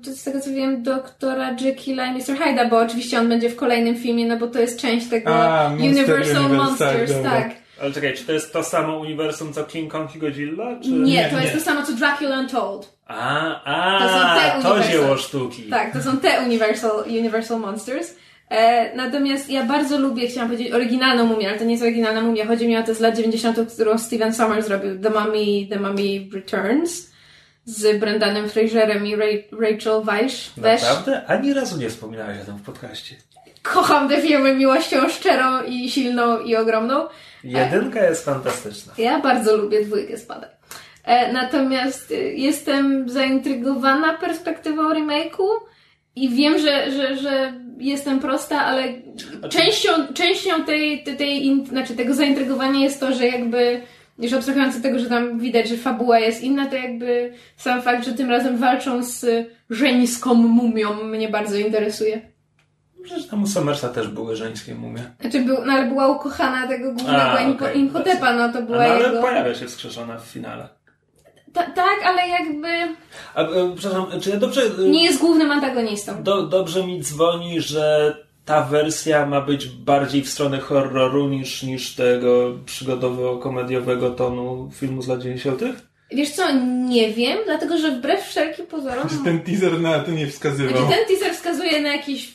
to 0.05 0.11
z 0.11 0.23
tego 0.25 0.41
co 0.41 0.50
wiem, 0.50 0.83
doktora 0.83 1.57
Jekylla 1.61 2.07
i 2.07 2.14
Mr. 2.14 2.38
Hyda, 2.38 2.69
bo 2.69 2.79
oczywiście 2.79 3.19
on 3.19 3.29
będzie 3.29 3.50
w 3.50 3.57
kolejnym 3.57 3.97
filmie, 3.97 4.26
no 4.26 4.37
bo 4.37 4.47
to 4.47 4.59
jest 4.59 4.81
część 4.81 5.09
tego 5.09 5.35
A, 5.35 5.69
Monster 5.69 5.88
Universal 5.91 6.45
Universe, 6.45 6.57
Monsters, 6.57 7.12
tak, 7.12 7.23
tak. 7.23 7.50
Ale 7.83 7.93
czekaj, 7.93 8.14
czy 8.14 8.25
to 8.25 8.33
jest 8.33 8.53
to 8.53 8.64
samo 8.64 8.99
uniwersum 8.99 9.53
co 9.53 9.64
King 9.64 9.93
Kong 9.93 10.17
i 10.17 10.19
Godzilla? 10.19 10.64
Czy... 10.83 10.91
Nie, 10.91 11.29
to 11.29 11.37
nie. 11.37 11.43
jest 11.43 11.55
to 11.55 11.61
samo 11.61 11.83
co 11.83 11.93
Dracula 11.93 12.38
Untold. 12.38 12.94
A, 13.06 13.64
a 13.64 13.99
To 14.00 14.08
są 14.08 14.40
te 14.40 14.62
to 14.62 14.88
dzieło 14.88 15.16
sztuki. 15.16 15.62
Tak, 15.62 15.92
to 15.92 16.02
są 16.02 16.16
te 16.18 16.40
Universal, 16.40 17.04
Universal 17.06 17.61
Monsters. 17.61 18.14
E, 18.50 18.96
natomiast 18.96 19.50
ja 19.50 19.64
bardzo 19.64 19.99
lubię, 19.99 20.28
chciałam 20.28 20.50
powiedzieć, 20.50 20.73
oryginalną 20.75 21.26
mumię, 21.26 21.49
ale 21.49 21.58
to 21.58 21.64
nie 21.64 21.70
jest 21.73 21.82
oryginalna 21.82 22.20
mumia. 22.20 22.46
Chodzi 22.46 22.68
mi 22.68 22.76
o 22.76 22.82
to 22.82 22.94
z 22.94 23.00
lat 23.00 23.16
90., 23.16 23.58
którą 23.75 23.99
Steven 23.99 24.34
Sommers 24.34 24.66
zrobił. 24.66 24.99
The 24.99 25.11
Mummy, 25.11 25.66
The 25.70 25.78
Mummy 25.80 26.28
Returns 26.34 27.11
z 27.64 28.00
Brendanem 28.00 28.49
Fraserem 28.49 29.06
i 29.06 29.16
Ra- 29.16 29.26
Rachel 29.61 30.02
Weisz. 30.04 30.50
Naprawdę? 30.56 31.26
Ani 31.26 31.54
razu 31.54 31.78
nie 31.78 31.90
wspominałeś 31.90 32.40
o 32.42 32.44
tym 32.44 32.56
w 32.56 32.62
podcaście. 32.62 33.16
Kocham 33.62 34.08
te 34.08 34.20
filmy 34.23 34.54
miłością 34.54 35.08
szczerą 35.08 35.62
i 35.62 35.90
silną 35.90 36.38
i 36.40 36.56
ogromną. 36.56 37.06
Jedynka 37.44 38.02
jest 38.04 38.25
fantastyczna. 38.25 38.92
Ja 38.99 39.20
bardzo 39.20 39.56
lubię 39.56 39.84
dwójkę 39.84 40.18
spadek. 40.18 40.50
E, 41.04 41.32
natomiast 41.32 42.11
y, 42.11 42.34
jestem 42.37 43.08
zaintrygowana 43.08 44.14
perspektywą 44.14 44.82
remake'u 44.82 45.49
i 46.16 46.28
wiem, 46.28 46.58
że, 46.58 46.90
że, 46.90 47.16
że 47.16 47.52
jestem 47.78 48.20
prosta, 48.20 48.61
ale 48.61 48.84
częścią, 49.49 49.90
częścią 50.14 50.64
tej, 50.64 51.04
tej, 51.04 51.16
tej 51.16 51.66
znaczy 51.66 51.96
tego 51.96 52.14
zaintrygowania 52.14 52.80
jest 52.80 53.00
to, 53.00 53.14
że 53.14 53.26
jakby 53.26 53.80
już 54.18 54.32
abstrahując 54.32 54.76
od 54.76 54.82
tego, 54.82 54.99
że 54.99 55.08
tam 55.08 55.38
widać, 55.38 55.68
że 55.68 55.76
fabuła 55.76 56.18
jest 56.18 56.42
inna, 56.42 56.66
to 56.66 56.76
jakby 56.76 57.32
sam 57.56 57.82
fakt, 57.82 58.04
że 58.04 58.12
tym 58.12 58.30
razem 58.30 58.56
walczą 58.56 59.02
z 59.02 59.26
żeńską 59.70 60.34
mumią 60.34 61.04
mnie 61.04 61.28
bardzo 61.28 61.56
interesuje. 61.56 62.20
Przecież 63.04 63.26
tam 63.26 63.42
u 63.42 63.46
Somersa 63.46 63.88
też 63.88 64.08
były 64.08 64.37
żeńskie 64.37 64.75
mumie. 64.75 65.02
Znaczy, 65.20 65.40
był, 65.40 65.56
no 65.66 65.73
ale 65.73 65.87
była 65.87 66.08
ukochana 66.08 66.68
tego 66.68 66.92
głównego 66.92 67.23
A, 67.23 67.49
okej, 67.49 67.78
Imhotepa, 67.78 68.32
no 68.32 68.52
to 68.52 68.58
A, 68.58 68.62
była 68.62 68.78
no, 68.78 68.94
ale 68.94 69.08
jego... 69.08 69.23
pojawia 69.23 69.54
się 69.54 69.66
wskrzeszona 69.66 70.18
w 70.18 70.25
finale. 70.25 70.68
Ta, 71.54 71.62
tak, 71.62 71.99
ale 72.04 72.28
jakby 72.28 72.68
A, 73.34 73.42
e, 73.42 73.75
przepraszam, 73.76 74.20
czy 74.20 74.30
ja 74.30 74.37
dobrze... 74.37 74.62
e, 74.62 74.88
nie 74.88 75.04
jest 75.04 75.20
głównym 75.20 75.50
antagonistą. 75.50 76.23
Do, 76.23 76.42
dobrze 76.42 76.87
mi 76.87 77.00
dzwoni, 77.00 77.61
że 77.61 78.16
ta 78.44 78.62
wersja 78.62 79.26
ma 79.26 79.40
być 79.40 79.66
bardziej 79.66 80.23
w 80.23 80.28
stronę 80.30 80.58
horroru 80.61 81.28
niż, 81.28 81.62
niż 81.62 81.94
tego 81.94 82.52
przygodowo-komediowego 82.66 84.14
tonu 84.14 84.70
filmu 84.75 85.02
z 85.02 85.08
lat 85.08 85.20
90. 85.20 85.62
Wiesz 86.14 86.30
co, 86.30 86.42
nie 86.88 87.12
wiem, 87.12 87.38
dlatego 87.44 87.78
że 87.78 87.90
wbrew 87.90 88.25
wszelkim 88.25 88.66
pozorom... 88.66 89.09
Że 89.09 89.16
ten 89.25 89.40
teaser 89.40 89.80
na 89.80 89.99
to 90.00 90.11
nie 90.11 90.26
wskazywał. 90.26 90.76
Znaczy, 90.87 90.94
ten 90.97 91.06
teaser 91.16 91.35
wskazuje 91.35 91.80
na 91.80 91.88
jakiś... 91.88 92.33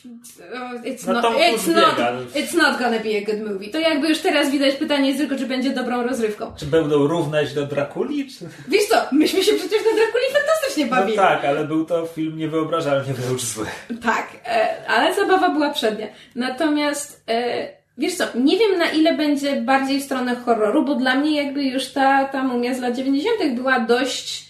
oh, 0.55 0.81
It's 0.83 1.07
Na 1.07 1.13
not, 1.13 1.25
it's, 1.33 1.67
not, 1.75 1.95
it's 2.35 2.55
not 2.57 2.79
gonna 2.79 2.99
be 2.99 3.09
a 3.17 3.25
good 3.25 3.51
movie. 3.51 3.69
To 3.69 3.79
jakby 3.79 4.09
już 4.09 4.19
teraz 4.19 4.49
widać 4.51 4.75
pytanie 4.75 5.07
jest 5.07 5.19
tylko, 5.19 5.35
czy 5.35 5.45
będzie 5.45 5.69
dobrą 5.69 6.03
rozrywką. 6.03 6.51
Czy 6.57 6.65
będą 6.65 7.07
równać 7.07 7.53
do 7.53 7.65
Drakuli? 7.65 8.27
Czy... 8.31 8.45
Wiesz 8.67 8.85
co, 8.85 8.95
myśmy 9.11 9.43
się 9.43 9.51
przecież 9.53 9.79
na 9.79 9.91
Drakuli 9.97 10.23
fantastycznie 10.33 10.85
No 10.85 10.95
bawili. 10.95 11.17
tak, 11.17 11.45
ale 11.45 11.65
był 11.67 11.85
to 11.85 12.05
film 12.05 12.37
niewyobrażalnie 12.37 13.13
wręcz 13.13 13.41
zły. 13.41 13.65
Tak, 14.03 14.27
e, 14.45 14.87
ale 14.87 15.15
zabawa 15.15 15.49
była 15.49 15.69
przednia. 15.69 16.07
Natomiast, 16.35 17.23
e, 17.29 17.78
wiesz 17.99 18.15
co, 18.15 18.23
nie 18.35 18.57
wiem 18.57 18.77
na 18.77 18.89
ile 18.89 19.17
będzie 19.17 19.61
bardziej 19.61 19.99
w 19.99 20.03
stronę 20.03 20.35
horroru, 20.35 20.85
bo 20.85 20.95
dla 20.95 21.15
mnie 21.15 21.43
jakby 21.43 21.63
już 21.63 21.91
ta, 21.91 22.25
ta 22.25 22.43
mumia 22.43 22.73
z 22.73 22.79
lat 22.79 22.95
90. 22.95 23.55
była 23.55 23.79
dość 23.79 24.49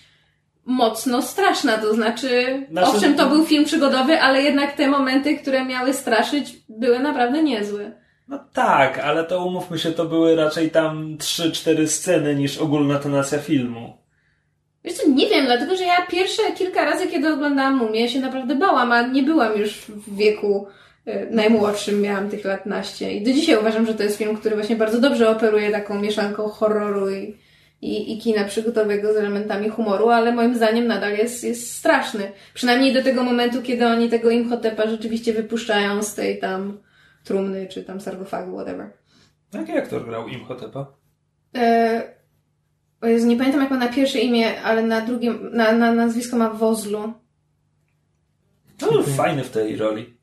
mocno 0.66 1.22
straszna, 1.22 1.78
to 1.78 1.94
znaczy, 1.94 2.66
Znaczy- 2.72 2.88
owszem, 2.88 3.16
to 3.16 3.30
był 3.30 3.46
film 3.46 3.66
przygodowy, 3.66 4.22
ale 4.22 4.42
jednak 4.42 4.76
te 4.76 4.90
momenty, 4.90 5.38
które 5.38 5.66
miały 5.66 5.94
straszyć, 5.94 6.56
były 6.70 7.00
naprawdę 7.00 7.44
niezłe. 7.44 7.92
No 8.28 8.40
tak, 8.54 9.00
ale 9.00 9.24
to 9.24 9.46
umówmy 9.46 9.80
się, 9.80 9.92
to 9.92 10.06
były 10.06 10.36
raczej 10.36 10.72
tam 10.72 11.18
3-4 11.18 11.88
sceny 11.88 12.36
niż 12.36 12.58
ogólna 12.58 13.00
tonacja 13.00 13.40
filmu. 13.40 13.98
Wiesz 14.84 14.94
co, 14.94 15.10
nie 15.10 15.30
wiem, 15.30 15.46
dlatego 15.46 15.76
że 15.76 15.84
ja 15.84 16.08
pierwsze 16.12 16.44
kilka 16.58 16.86
razy, 16.86 17.08
kiedy 17.08 17.34
oglądałam 17.34 17.78
mumię, 17.78 18.10
się 18.10 18.20
naprawdę 18.20 18.56
bałam, 18.56 18.92
a 18.92 19.02
nie 19.02 19.24
byłam 19.24 19.58
już 19.58 19.72
w 19.74 20.16
wieku 20.16 20.68
najmłodszym, 21.32 22.02
miałam 22.02 22.30
tych 22.30 22.46
lat 22.46 22.66
naście. 22.66 23.14
I 23.14 23.24
do 23.24 23.34
dzisiaj 23.34 23.60
uważam, 23.60 23.86
że 23.86 23.94
to 23.94 24.04
jest 24.04 24.18
film, 24.18 24.38
który 24.38 24.56
właśnie 24.56 24.76
bardzo 24.76 25.02
dobrze 25.02 25.30
operuje 25.30 25.72
taką 25.72 26.00
mieszanką 26.00 26.50
horroru 26.50 27.10
i, 27.10 27.38
i, 27.82 28.14
i 28.14 28.22
kina 28.22 28.44
przygodowego 28.44 29.14
z 29.14 29.18
elementami 29.18 29.70
humoru, 29.70 30.10
ale 30.10 30.32
moim 30.32 30.56
zdaniem 30.56 30.88
nadal 30.88 31.18
jest, 31.18 31.44
jest 31.44 31.74
straszny. 31.74 32.32
Przynajmniej 32.54 32.94
do 32.94 33.04
tego 33.04 33.24
momentu, 33.24 33.62
kiedy 33.62 33.88
oni 33.88 34.10
tego 34.10 34.30
Imhotepa 34.30 34.90
rzeczywiście 34.90 35.34
wypuszczają 35.34 36.04
z 36.04 36.16
tej 36.16 36.40
tam 36.40 36.78
trumny, 37.24 37.68
czy 37.68 37.84
tam 37.84 38.02
sarkofagu, 38.02 38.56
whatever. 38.56 38.90
Jaki 39.54 39.72
aktor 39.72 40.06
grał 40.06 40.28
Imhotepa? 40.28 40.94
E, 41.56 42.14
o 43.02 43.08
Jezu, 43.08 43.28
nie 43.28 43.38
pamiętam 43.38 43.62
jak 43.62 43.72
ma 43.72 43.78
na 43.78 43.88
pierwsze 43.88 44.20
imię, 44.20 44.62
ale 44.62 44.84
na 44.84 45.02
drugim, 45.02 45.50
na, 45.54 45.72
na 45.72 45.94
nazwisko 45.94 46.38
ma 46.38 46.50
Wozlu. 46.50 47.14
No, 48.82 49.04
fajny 49.04 49.44
w 49.44 49.50
tej 49.50 49.76
roli. 49.76 50.19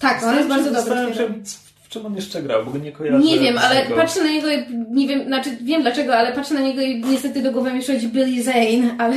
Tak, 0.00 0.22
on 0.24 0.36
jest 0.36 0.48
bardzo 0.48 0.64
dobry. 0.64 0.80
Zastanawiam 0.80 1.42
w 1.84 1.88
czym 1.92 2.06
on 2.06 2.16
jeszcze 2.16 2.42
grał, 2.42 2.64
bo 2.64 2.78
nie 2.78 2.92
kojarzę. 2.92 3.18
Nie 3.18 3.38
wiem, 3.38 3.58
ale 3.58 3.82
tego. 3.82 3.94
patrzę 3.96 4.24
na 4.24 4.30
niego 4.30 4.48
i 4.50 4.66
nie 4.90 5.08
wiem, 5.08 5.26
znaczy 5.26 5.50
wiem 5.62 5.82
dlaczego, 5.82 6.14
ale 6.16 6.32
patrzę 6.32 6.54
na 6.54 6.60
niego 6.60 6.80
i 6.82 7.00
niestety 7.04 7.42
do 7.42 7.52
głowy 7.52 7.72
mi 7.72 7.80
przychodzi 7.80 8.08
Billy 8.08 8.42
Zane, 8.42 8.94
ale 8.98 9.16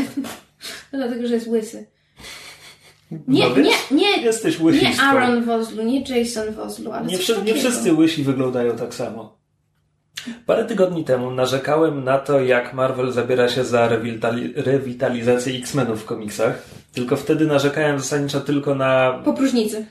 dlatego, 0.93 1.27
że 1.27 1.33
jest 1.33 1.47
łysy. 1.47 1.87
Nie, 3.27 3.49
No 3.49 3.55
nie, 3.57 3.71
nie, 3.91 4.17
Jesteś 4.21 4.59
nie 4.59 4.65
łysistką. 4.65 5.03
Aaron 5.05 5.43
Wozlu, 5.45 5.83
nie 5.83 6.01
Jason 6.01 6.53
Wozlu, 6.53 6.91
ale 6.91 7.05
Nie, 7.07 7.17
wszy- 7.17 7.41
nie 7.45 7.53
wszyscy 7.53 7.93
łysi 7.93 8.23
wyglądają 8.23 8.75
tak 8.75 8.93
samo. 8.93 9.37
Parę 10.45 10.65
tygodni 10.65 11.03
temu 11.03 11.31
narzekałem 11.31 12.03
na 12.03 12.17
to, 12.17 12.41
jak 12.41 12.73
Marvel 12.73 13.11
zabiera 13.11 13.49
się 13.49 13.63
za 13.65 13.89
rewitali- 13.89 14.53
rewitalizację 14.55 15.57
X-Menów 15.57 16.01
w 16.01 16.05
komiksach. 16.05 16.61
Tylko 16.93 17.15
wtedy 17.15 17.45
narzekałem 17.47 17.99
zasadniczo 17.99 18.41
tylko 18.41 18.75
na 18.75 19.21
Po 19.25 19.33
próżnicy. 19.33 19.85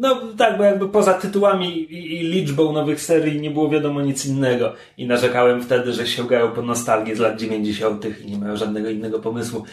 No 0.00 0.20
tak, 0.38 0.58
bo 0.58 0.64
jakby 0.64 0.88
poza 0.88 1.14
tytułami 1.14 1.78
i, 1.92 2.14
i 2.14 2.18
liczbą 2.18 2.72
nowych 2.72 3.00
serii 3.00 3.40
nie 3.40 3.50
było 3.50 3.68
wiadomo 3.68 4.02
nic 4.02 4.26
innego. 4.26 4.72
I 4.98 5.06
narzekałem 5.06 5.62
wtedy, 5.62 5.92
że 5.92 6.06
sięgają 6.06 6.50
po 6.52 6.62
nostalgię 6.62 7.16
z 7.16 7.18
lat 7.18 7.40
90. 7.40 8.04
i 8.24 8.30
nie 8.30 8.38
mają 8.38 8.56
żadnego 8.56 8.90
innego 8.90 9.18
pomysłu. 9.18 9.64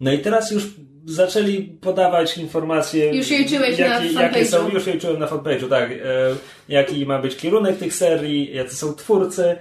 No 0.00 0.12
i 0.12 0.18
teraz 0.18 0.50
już 0.50 0.66
zaczęli 1.04 1.62
podawać 1.62 2.38
informacje. 2.38 3.16
Już 3.16 3.30
liczyłeś 3.30 3.78
na 3.78 3.86
jakie, 3.86 4.12
jakie 4.12 4.44
fanpage'u. 4.44 4.46
są, 4.46 4.68
Już 4.68 4.86
liczyłem 4.86 5.18
na 5.18 5.26
fanpage'u, 5.26 5.68
tak. 5.68 5.90
E, 5.90 5.96
jaki 6.68 7.06
ma 7.06 7.18
być 7.18 7.36
kierunek 7.36 7.78
tych 7.78 7.94
serii, 7.94 8.54
jacy 8.54 8.76
są 8.76 8.94
twórcy. 8.94 9.56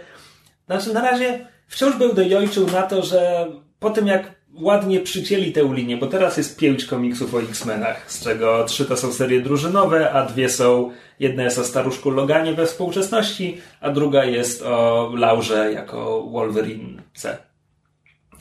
Znaczy 0.65 0.93
na 0.93 1.01
razie 1.01 1.47
wciąż 1.67 1.97
będę 1.97 2.27
jojczył 2.27 2.67
na 2.67 2.81
to, 2.81 3.03
że 3.03 3.47
po 3.79 3.89
tym 3.89 4.07
jak 4.07 4.34
ładnie 4.61 4.99
przycięli 4.99 5.51
tę 5.51 5.69
linię, 5.73 5.97
bo 5.97 6.07
teraz 6.07 6.37
jest 6.37 6.57
pięć 6.57 6.85
komiksów 6.85 7.33
o 7.35 7.41
X-Menach, 7.41 8.11
z 8.11 8.23
czego 8.23 8.63
trzy 8.65 8.85
to 8.85 8.97
są 8.97 9.13
serie 9.13 9.41
drużynowe, 9.41 10.11
a 10.11 10.25
dwie 10.25 10.49
są, 10.49 10.91
jedna 11.19 11.43
jest 11.43 11.59
o 11.59 11.63
staruszku 11.63 12.09
Loganie 12.09 12.53
we 12.53 12.65
współczesności, 12.65 13.57
a 13.81 13.89
druga 13.91 14.25
jest 14.25 14.61
o 14.61 15.11
Laurze 15.17 15.71
jako 15.73 16.23
Wolverince. 16.23 17.37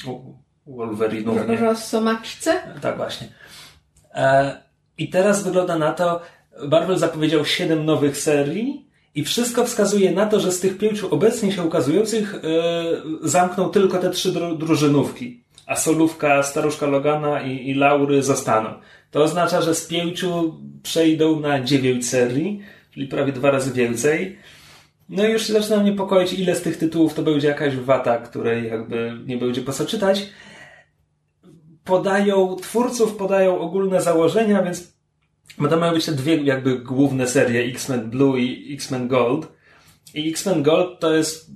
U- 0.06 0.34
Wolverinównie. 0.66 1.56
Rosomaczce? 1.56 2.54
Tak 2.80 2.96
właśnie. 2.96 3.28
E, 4.14 4.56
I 4.98 5.08
teraz 5.10 5.42
wygląda 5.42 5.78
na 5.78 5.92
to, 5.92 6.20
Marvel 6.68 6.98
zapowiedział 6.98 7.44
7 7.44 7.84
nowych 7.84 8.16
serii 8.18 8.86
i 9.14 9.24
wszystko 9.24 9.64
wskazuje 9.64 10.12
na 10.12 10.26
to, 10.26 10.40
że 10.40 10.52
z 10.52 10.60
tych 10.60 10.78
pięciu 10.78 11.14
obecnie 11.14 11.52
się 11.52 11.62
ukazujących 11.62 12.34
e, 12.34 12.38
zamkną 13.28 13.68
tylko 13.68 13.98
te 13.98 14.10
trzy 14.10 14.32
dru- 14.32 14.58
drużynówki. 14.58 15.43
A 15.66 15.76
solówka, 15.76 16.42
staruszka 16.42 16.86
Logana 16.86 17.42
i, 17.42 17.70
i 17.70 17.74
Laury 17.74 18.22
zostaną. 18.22 18.70
To 19.10 19.22
oznacza, 19.22 19.62
że 19.62 19.74
z 19.74 19.86
pięciu 19.86 20.60
przejdą 20.82 21.40
na 21.40 21.60
dziewięć 21.60 22.08
serii, 22.08 22.60
czyli 22.90 23.08
prawie 23.08 23.32
dwa 23.32 23.50
razy 23.50 23.72
więcej. 23.72 24.38
No 25.08 25.26
i 25.26 25.32
już 25.32 25.46
zaczynam 25.46 25.84
niepokoić, 25.84 26.32
ile 26.32 26.54
z 26.54 26.62
tych 26.62 26.76
tytułów 26.76 27.14
to 27.14 27.22
będzie 27.22 27.48
jakaś 27.48 27.76
wata, 27.76 28.18
której 28.18 28.68
jakby 28.68 29.12
nie 29.26 29.36
będzie 29.36 29.62
po 29.62 29.72
co 29.72 29.86
czytać 29.86 30.26
podają, 31.84 32.56
twórców 32.56 33.16
podają 33.16 33.58
ogólne 33.58 34.02
założenia, 34.02 34.62
więc 34.62 34.94
to 35.70 35.76
mają 35.76 35.92
być 35.92 36.04
te 36.04 36.12
dwie 36.12 36.36
jakby 36.36 36.78
główne 36.78 37.26
serie 37.26 37.64
X-Men 37.64 38.10
Blue 38.10 38.40
i 38.40 38.74
X-Men 38.74 39.08
Gold. 39.08 39.52
I 40.14 40.30
X-Men 40.30 40.62
Gold 40.62 41.00
to 41.00 41.14
jest 41.14 41.50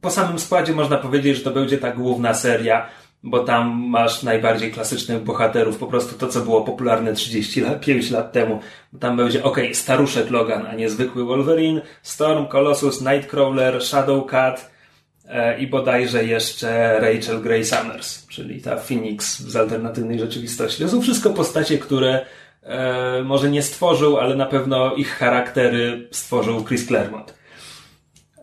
po 0.00 0.10
samym 0.10 0.38
składzie 0.38 0.72
można 0.72 0.96
powiedzieć, 0.96 1.36
że 1.36 1.42
to 1.42 1.50
będzie 1.50 1.78
ta 1.78 1.92
główna 1.92 2.34
seria, 2.34 2.88
bo 3.26 3.40
tam 3.40 3.88
masz 3.88 4.22
najbardziej 4.22 4.72
klasycznych 4.72 5.22
bohaterów, 5.22 5.78
po 5.78 5.86
prostu 5.86 6.18
to, 6.18 6.28
co 6.28 6.40
było 6.40 6.62
popularne 6.62 7.12
35 7.12 8.10
lat 8.10 8.32
temu. 8.32 8.60
Tam 9.00 9.16
będzie, 9.16 9.42
okej, 9.42 9.74
staruszek 9.74 10.30
Logan, 10.30 10.66
a 10.66 10.74
nie 10.74 10.90
zwykły 10.90 11.24
Wolverine, 11.24 11.80
Storm, 12.02 12.46
Colossus, 12.46 13.00
Nightcrawler, 13.00 13.84
Shadowcat, 13.84 14.70
e, 15.28 15.58
i 15.58 15.66
bodajże 15.66 16.24
jeszcze 16.24 17.00
Rachel 17.00 17.42
Grey 17.42 17.64
Summers, 17.64 18.26
czyli 18.26 18.62
ta 18.62 18.76
Phoenix 18.76 19.40
z 19.40 19.56
alternatywnej 19.56 20.18
rzeczywistości. 20.18 20.82
To 20.82 20.88
są 20.88 21.00
wszystko 21.00 21.30
postacie, 21.30 21.78
które 21.78 22.26
e, 22.62 23.22
może 23.22 23.50
nie 23.50 23.62
stworzył, 23.62 24.16
ale 24.18 24.36
na 24.36 24.46
pewno 24.46 24.94
ich 24.94 25.08
charaktery 25.08 26.08
stworzył 26.10 26.64
Chris 26.64 26.86
Claremont. 26.86 27.34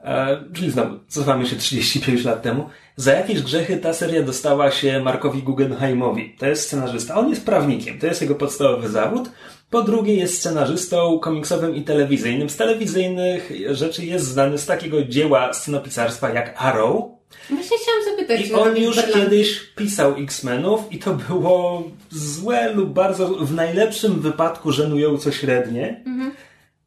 E, 0.03 0.43
czyli 0.53 0.71
znowu, 0.71 0.99
cofamy 1.07 1.45
się 1.45 1.55
35 1.55 2.25
lat 2.25 2.41
temu. 2.41 2.69
Za 2.95 3.13
jakieś 3.13 3.41
grzechy 3.41 3.77
ta 3.77 3.93
seria 3.93 4.23
dostała 4.23 4.71
się 4.71 5.01
Markowi 5.03 5.43
Guggenheimowi. 5.43 6.35
To 6.39 6.45
jest 6.45 6.63
scenarzysta. 6.63 7.15
On 7.15 7.29
jest 7.29 7.45
prawnikiem, 7.45 8.00
to 8.00 8.07
jest 8.07 8.21
jego 8.21 8.35
podstawowy 8.35 8.89
zawód. 8.89 9.29
Po 9.69 9.81
drugie 9.81 10.15
jest 10.15 10.38
scenarzystą 10.38 11.19
komiksowym 11.19 11.75
i 11.75 11.81
telewizyjnym. 11.81 12.50
Z 12.50 12.55
telewizyjnych 12.55 13.51
rzeczy 13.71 14.05
jest 14.05 14.25
znany 14.25 14.57
z 14.57 14.65
takiego 14.65 15.03
dzieła 15.03 15.53
scenopisarstwa 15.53 16.29
jak 16.29 16.53
Arrow. 16.57 17.03
Właśnie 17.50 17.77
chciałam 17.77 18.03
zapytać, 18.05 18.47
I 18.47 18.53
on 18.53 18.77
już 18.77 19.03
kiedyś 19.13 19.59
pisał 19.75 20.15
X-Menów 20.17 20.81
i 20.91 21.00
to 21.00 21.13
było 21.13 21.83
złe 22.12 22.73
lub 22.73 22.89
bardzo, 22.89 23.27
w 23.27 23.53
najlepszym 23.53 24.21
wypadku 24.21 24.71
żenująco 24.71 25.31
średnie. 25.31 26.03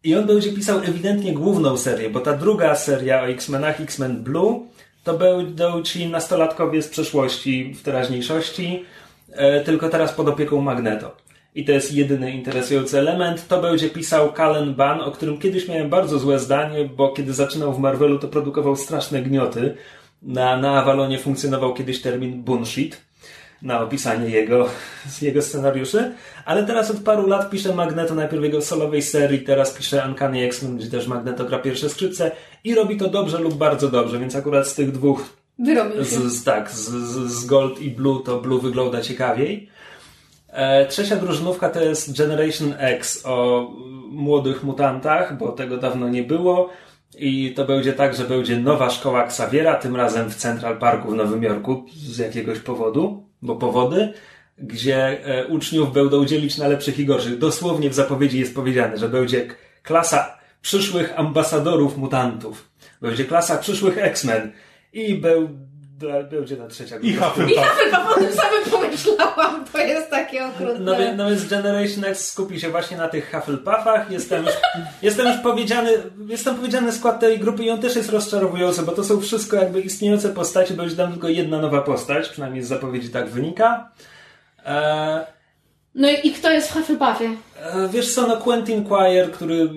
I 0.05 0.15
on 0.15 0.27
będzie 0.27 0.53
pisał 0.53 0.79
ewidentnie 0.79 1.33
główną 1.33 1.77
serię, 1.77 2.11
bo 2.11 2.21
ta 2.21 2.33
druga 2.33 2.75
seria 2.75 3.23
o 3.23 3.29
X-Menach, 3.29 3.81
X-Men 3.81 4.23
Blue, 4.23 4.61
to 5.07 5.19
będą 5.19 5.83
ci 5.83 6.07
nastolatkowie 6.07 6.83
z 6.83 6.89
przeszłości 6.89 7.75
w 7.75 7.83
teraźniejszości, 7.83 8.85
e, 9.33 9.61
tylko 9.61 9.89
teraz 9.89 10.13
pod 10.13 10.29
opieką 10.29 10.61
Magneto. 10.61 11.17
I 11.55 11.65
to 11.65 11.73
jest 11.73 11.95
jedyny 11.95 12.31
interesujący 12.31 12.99
element. 12.99 13.49
To 13.49 13.63
będzie 13.63 13.91
pisał 13.91 14.33
Cullen 14.33 14.75
Bunn, 14.75 15.01
o 15.01 15.11
którym 15.11 15.39
kiedyś 15.39 15.69
miałem 15.69 15.91
bardzo 15.91 16.19
złe 16.19 16.39
zdanie, 16.39 16.85
bo 16.85 17.13
kiedy 17.13 17.33
zaczynał 17.33 17.73
w 17.73 17.79
Marvelu, 17.79 18.19
to 18.19 18.29
produkował 18.29 18.77
straszne 18.77 19.23
gnioty. 19.23 19.75
Na, 20.23 20.57
na 20.57 20.83
Avalonie 20.83 21.19
funkcjonował 21.19 21.75
kiedyś 21.75 22.03
termin 22.03 22.43
bullshit. 22.43 23.06
Na 23.63 23.81
opisanie 23.81 24.31
jego, 24.31 24.69
jego 25.23 25.43
scenariuszy, 25.43 26.13
ale 26.45 26.67
teraz 26.67 26.91
od 26.91 26.97
paru 26.97 27.27
lat 27.27 27.51
pisze 27.51 27.75
Magneto 27.75 28.15
najpierw 28.15 28.43
jego 28.43 28.63
solowej 28.63 29.03
serii, 29.03 29.41
teraz 29.41 29.75
pisze 29.75 30.05
Uncanny 30.09 30.43
X-Men, 30.43 30.77
gdzie 30.77 30.91
też 30.91 31.07
Magneto 31.07 31.45
gra 31.45 31.59
pierwsze 31.59 31.89
skrzypce 31.89 32.31
i 32.65 32.75
robi 32.75 32.97
to 32.97 33.09
dobrze 33.09 33.39
lub 33.39 33.55
bardzo 33.55 33.89
dobrze, 33.89 34.19
więc 34.19 34.37
akurat 34.37 34.69
z 34.69 34.75
tych 34.75 34.93
dwóch 34.93 35.37
Wyrobił 35.59 36.05
się. 36.05 36.31
z, 36.31 36.45
tak, 36.45 36.71
z, 36.71 36.89
z 36.89 37.31
z 37.33 37.47
Gold 37.47 37.81
i 37.81 37.91
Blue 37.91 38.23
to 38.23 38.41
Blue 38.41 38.61
wygląda 38.61 39.01
ciekawiej. 39.01 39.69
E, 40.49 40.87
trzecia 40.87 41.17
drużynówka 41.17 41.69
to 41.69 41.81
jest 41.81 42.19
Generation 42.19 42.75
X 42.79 43.23
o 43.27 43.69
młodych 44.11 44.65
mutantach, 44.65 45.39
bo 45.39 45.53
tego 45.53 45.77
dawno 45.77 46.09
nie 46.09 46.23
było. 46.23 46.71
I 47.19 47.55
to 47.55 47.65
będzie 47.65 47.93
tak, 47.93 48.15
że 48.15 48.25
będzie 48.25 48.57
nowa 48.57 48.91
szkoła 48.91 49.25
Xaviera, 49.25 49.75
tym 49.75 49.97
razem 49.97 50.31
w 50.31 50.35
Central 50.35 50.79
Parku 50.79 51.11
w 51.11 51.15
Nowym 51.15 51.43
Jorku 51.43 51.85
z 51.97 52.19
jakiegoś 52.19 52.59
powodu, 52.59 53.26
bo 53.43 53.57
powody, 53.57 54.13
gdzie 54.59 55.25
e, 55.25 55.47
uczniów 55.47 55.93
będą 55.93 56.25
dzielić 56.25 56.59
na 56.59 56.69
lepszych 56.69 56.99
i 56.99 57.07
gorszych. 57.07 57.39
Dosłownie 57.39 57.91
w 57.91 57.95
zapowiedzi 57.95 58.39
jest 58.39 58.55
powiedziane, 58.55 58.99
że 58.99 59.09
będzie 59.09 59.47
klasa 59.83 60.39
przyszłych 60.63 61.19
ambasadorów 61.19 61.97
mutantów. 61.97 62.71
Będzie 63.01 63.25
klasa 63.25 63.59
przyszłych 63.59 63.99
X-Men 63.99 64.53
i 64.93 65.15
będą 65.15 65.67
będzie 66.31 66.57
ta 66.57 66.67
trzecia 66.69 66.97
I 66.97 67.13
grupa. 67.13 67.29
Hufflepuff. 67.29 67.67
Chyba 67.85 68.11
o 68.11 68.15
tym 68.15 68.33
samym 68.33 68.65
pomyślałam, 68.81 69.65
to 69.73 69.79
jest 69.79 70.11
takie 70.11 70.47
okrutne. 70.47 70.79
No, 70.81 70.97
więc- 70.97 71.17
no 71.19 71.29
więc 71.31 71.49
Generation 71.49 72.05
X 72.05 72.33
skupi 72.33 72.61
się 72.61 72.71
właśnie 72.71 72.97
na 72.97 73.09
tych 73.09 73.31
Hufflepuffach. 73.31 74.11
Jestem 74.11 74.45
już, 74.45 74.55
jestem 75.03 75.27
już 75.27 75.37
powiedziany, 75.37 75.91
jestem 76.27 76.55
powiedziany 76.57 76.93
skład 76.93 77.21
tej 77.21 77.39
grupy 77.39 77.65
i 77.65 77.71
on 77.71 77.81
też 77.81 77.97
jest 77.97 78.11
rozczarowujący, 78.11 78.83
bo 78.83 78.93
to 78.93 79.05
są 79.05 79.21
wszystko 79.21 79.57
jakby 79.57 79.81
istniejące 79.81 80.29
postacie, 80.29 80.75
będzie 80.75 80.97
tam 80.97 81.13
tylko 81.13 81.29
jedna 81.29 81.59
nowa 81.61 81.81
postać, 81.83 82.29
przynajmniej 82.29 82.63
z 82.63 82.69
zapowiedzi 82.69 83.09
tak 83.09 83.29
wynika. 83.29 83.91
E, 84.67 85.27
No 85.95 86.09
i, 86.11 86.27
i 86.29 86.33
kto 86.33 86.51
jest 86.51 86.69
w 86.71 86.73
Hufflepuffie? 86.73 87.31
e, 87.63 87.89
wiesz 87.89 88.15
co, 88.15 88.27
no 88.27 88.37
Quentin 88.37 88.85
Quire, 88.85 89.29
który 89.33 89.71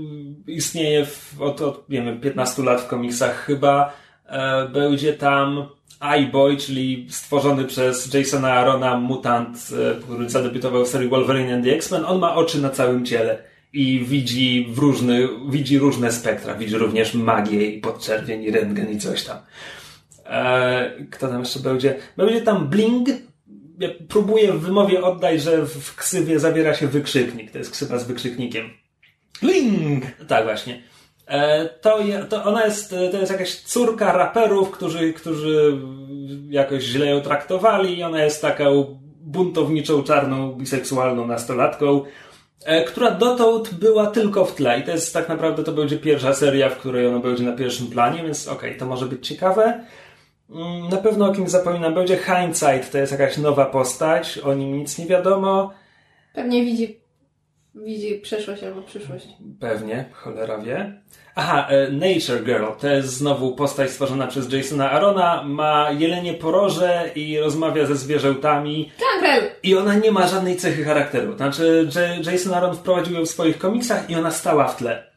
istnieje 0.47 1.05
w, 1.05 1.41
od, 1.41 1.61
od 1.61 1.89
nie 1.89 2.01
wiem, 2.01 2.21
15 2.21 2.63
lat 2.63 2.81
w 2.81 2.87
komiksach 2.87 3.45
chyba, 3.45 3.93
e, 4.25 4.67
będzie 4.67 5.13
tam 5.13 5.69
iBoy, 5.99 6.57
czyli 6.57 7.07
stworzony 7.09 7.65
przez 7.65 8.13
Jasona 8.13 8.53
Arona 8.53 8.99
mutant, 8.99 9.69
e, 9.91 10.01
który 10.01 10.29
zadebiutował 10.29 10.85
w 10.85 10.87
serii 10.87 11.09
Wolverine 11.09 11.55
and 11.55 11.65
the 11.65 11.75
X-Men. 11.75 12.05
On 12.05 12.19
ma 12.19 12.35
oczy 12.35 12.61
na 12.61 12.69
całym 12.69 13.05
ciele 13.05 13.43
i 13.73 13.99
widzi 14.05 14.67
w 14.69 14.77
różny, 14.77 15.27
widzi 15.49 15.79
różne 15.79 16.11
spektra. 16.11 16.55
Widzi 16.55 16.77
również 16.77 17.13
magię 17.13 17.65
i 17.65 17.81
podczerwień 17.81 18.43
i 18.43 18.51
rentgen 18.51 18.91
i 18.91 18.99
coś 18.99 19.23
tam. 19.23 19.37
E, 20.25 20.91
kto 21.11 21.27
tam 21.27 21.39
jeszcze 21.39 21.59
będzie? 21.59 21.95
Będzie 22.17 22.41
tam 22.41 22.67
Bling. 22.67 23.09
Ja 23.79 23.89
próbuję 24.07 24.53
w 24.53 24.61
wymowie 24.61 25.03
oddać, 25.03 25.41
że 25.41 25.65
w 25.65 25.95
ksywie 25.95 26.39
zawiera 26.39 26.73
się 26.73 26.87
wykrzyknik. 26.87 27.51
To 27.51 27.57
jest 27.57 27.71
ksywa 27.71 27.99
z 27.99 28.07
wykrzyknikiem. 28.07 28.69
Bling! 29.41 30.05
Tak, 30.27 30.43
właśnie. 30.43 30.81
E, 31.29 31.65
To, 31.81 31.99
je, 32.01 32.19
to 32.25 32.43
ona 32.43 32.65
jest, 32.65 32.89
to 32.89 33.17
jest 33.17 33.31
jakaś 33.31 33.55
córka 33.55 34.11
raperów, 34.11 34.71
którzy, 34.71 35.13
którzy 35.13 35.77
jakoś 36.49 36.83
źle 36.83 37.05
ją 37.05 37.21
traktowali 37.21 37.97
i 37.99 38.03
ona 38.03 38.23
jest 38.23 38.41
taką 38.41 38.99
buntowniczą, 39.21 40.03
czarną, 40.03 40.51
biseksualną 40.53 41.27
nastolatką, 41.27 42.01
e, 42.65 42.83
która 42.83 43.11
dotąd 43.11 43.73
była 43.73 44.07
tylko 44.07 44.45
w 44.45 44.55
tle 44.55 44.79
i 44.79 44.83
to 44.83 44.91
jest 44.91 45.13
tak 45.13 45.29
naprawdę, 45.29 45.63
to 45.63 45.71
będzie 45.71 45.97
pierwsza 45.97 46.33
seria, 46.33 46.69
w 46.69 46.77
której 46.77 47.07
ona 47.07 47.19
będzie 47.19 47.43
na 47.43 47.51
pierwszym 47.57 47.87
planie, 47.87 48.23
więc 48.23 48.47
okej, 48.47 48.77
to 48.77 48.85
może 48.85 49.05
być 49.05 49.27
ciekawe. 49.27 49.83
Mm, 50.49 50.89
Na 50.89 50.97
pewno 50.97 51.25
o 51.25 51.33
kimś 51.33 51.49
zapominam, 51.49 51.93
będzie 51.93 52.17
Hindsight, 52.17 52.91
to 52.91 52.97
jest 52.97 53.11
jakaś 53.11 53.37
nowa 53.37 53.65
postać, 53.65 54.37
o 54.37 54.53
nim 54.53 54.77
nic 54.77 54.97
nie 54.97 55.05
wiadomo. 55.05 55.73
Pewnie 56.33 56.63
widzi, 56.65 56.98
widzi 57.85 58.19
przeszłość 58.19 58.63
albo 58.63 58.81
przyszłość. 58.81 59.27
Pewnie, 59.59 60.05
cholera 60.13 60.57
wie. 60.57 61.01
Aha, 61.35 61.67
e, 61.69 61.91
Nature 61.91 62.43
Girl 62.45 62.65
to 62.79 62.87
jest 62.87 63.09
znowu 63.09 63.55
postać 63.55 63.89
stworzona 63.89 64.27
przez 64.27 64.53
Jasona 64.53 64.91
Arona. 64.91 65.43
Ma 65.43 65.91
jelenie 65.91 66.33
poroże 66.33 67.11
i 67.15 67.39
rozmawia 67.39 67.85
ze 67.85 67.95
zwierzętami. 67.95 68.91
Gangrel! 68.99 69.51
I 69.63 69.75
ona 69.75 69.95
nie 69.95 70.11
ma 70.11 70.27
żadnej 70.27 70.57
cechy 70.57 70.83
charakteru. 70.83 71.37
Znaczy, 71.37 71.89
Jason 72.25 72.53
Aaron 72.53 72.75
wprowadził 72.75 73.15
ją 73.15 73.25
w 73.25 73.29
swoich 73.29 73.57
komiksach 73.57 74.09
i 74.09 74.15
ona 74.15 74.31
stała 74.31 74.67
w 74.67 74.77
tle. 74.77 75.09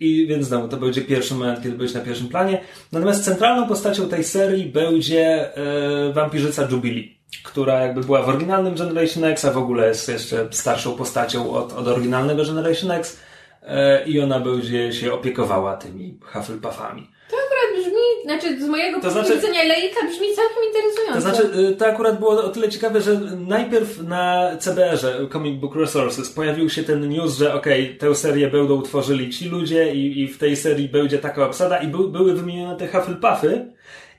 I 0.00 0.26
więc 0.26 0.46
znowu 0.46 0.68
to 0.68 0.76
będzie 0.76 1.00
pierwszy 1.00 1.34
moment, 1.34 1.62
kiedy 1.62 1.76
będzie 1.76 1.98
na 1.98 2.04
pierwszym 2.04 2.28
planie. 2.28 2.60
Natomiast 2.92 3.24
centralną 3.24 3.68
postacią 3.68 4.08
tej 4.08 4.24
serii 4.24 4.66
będzie 4.66 5.56
e, 5.56 6.12
wampirzyca 6.12 6.68
Jubilee, 6.70 7.21
która 7.44 7.80
jakby 7.80 8.00
była 8.00 8.22
w 8.22 8.28
oryginalnym 8.28 8.74
Generation 8.74 9.24
X, 9.24 9.44
a 9.44 9.50
w 9.52 9.58
ogóle 9.58 9.88
jest 9.88 10.08
jeszcze 10.08 10.48
starszą 10.50 10.96
postacią 10.96 11.50
od, 11.52 11.72
od 11.72 11.88
oryginalnego 11.88 12.44
Generation 12.44 12.90
X. 12.90 13.16
E, 13.62 14.04
I 14.08 14.20
ona 14.20 14.40
będzie 14.40 14.92
się 14.92 15.12
opiekowała 15.12 15.76
tymi 15.76 16.18
Hufflepuffami. 16.22 17.10
Akurat 17.26 17.84
brzmi, 17.84 18.02
znaczy 18.24 18.64
z 18.64 18.68
mojego 18.68 18.96
To 18.96 19.02
punktu 19.02 19.10
znaczy- 19.20 19.34
widzenia 19.40 19.62
lejka 19.62 20.00
brzmi 20.06 20.26
całkiem 20.36 20.64
interesująco. 20.66 21.14
To 21.14 21.20
znaczy, 21.20 21.68
y, 21.72 21.76
to 21.76 21.86
akurat 21.86 22.18
było 22.18 22.30
o 22.44 22.48
tyle 22.48 22.68
ciekawe, 22.68 23.00
że 23.00 23.20
najpierw 23.48 24.02
na 24.02 24.50
CBR-ze, 24.58 25.28
Comic 25.32 25.60
Book 25.60 25.76
Resources, 25.76 26.30
pojawił 26.30 26.70
się 26.70 26.82
ten 26.82 27.08
news, 27.08 27.36
że 27.36 27.54
okej, 27.54 27.96
tę 27.98 28.14
serię 28.14 28.48
będą 28.50 28.82
tworzyli 28.82 29.30
ci 29.30 29.48
ludzie 29.48 29.94
i, 29.94 30.20
i 30.20 30.28
w 30.28 30.38
tej 30.38 30.56
serii 30.56 30.88
będzie 30.88 31.18
taka 31.18 31.46
obsada 31.46 31.78
i 31.78 31.86
był, 31.86 32.08
były 32.10 32.34
wymienione 32.34 32.76
te 32.76 32.88
Hufflepuffy 32.88 33.72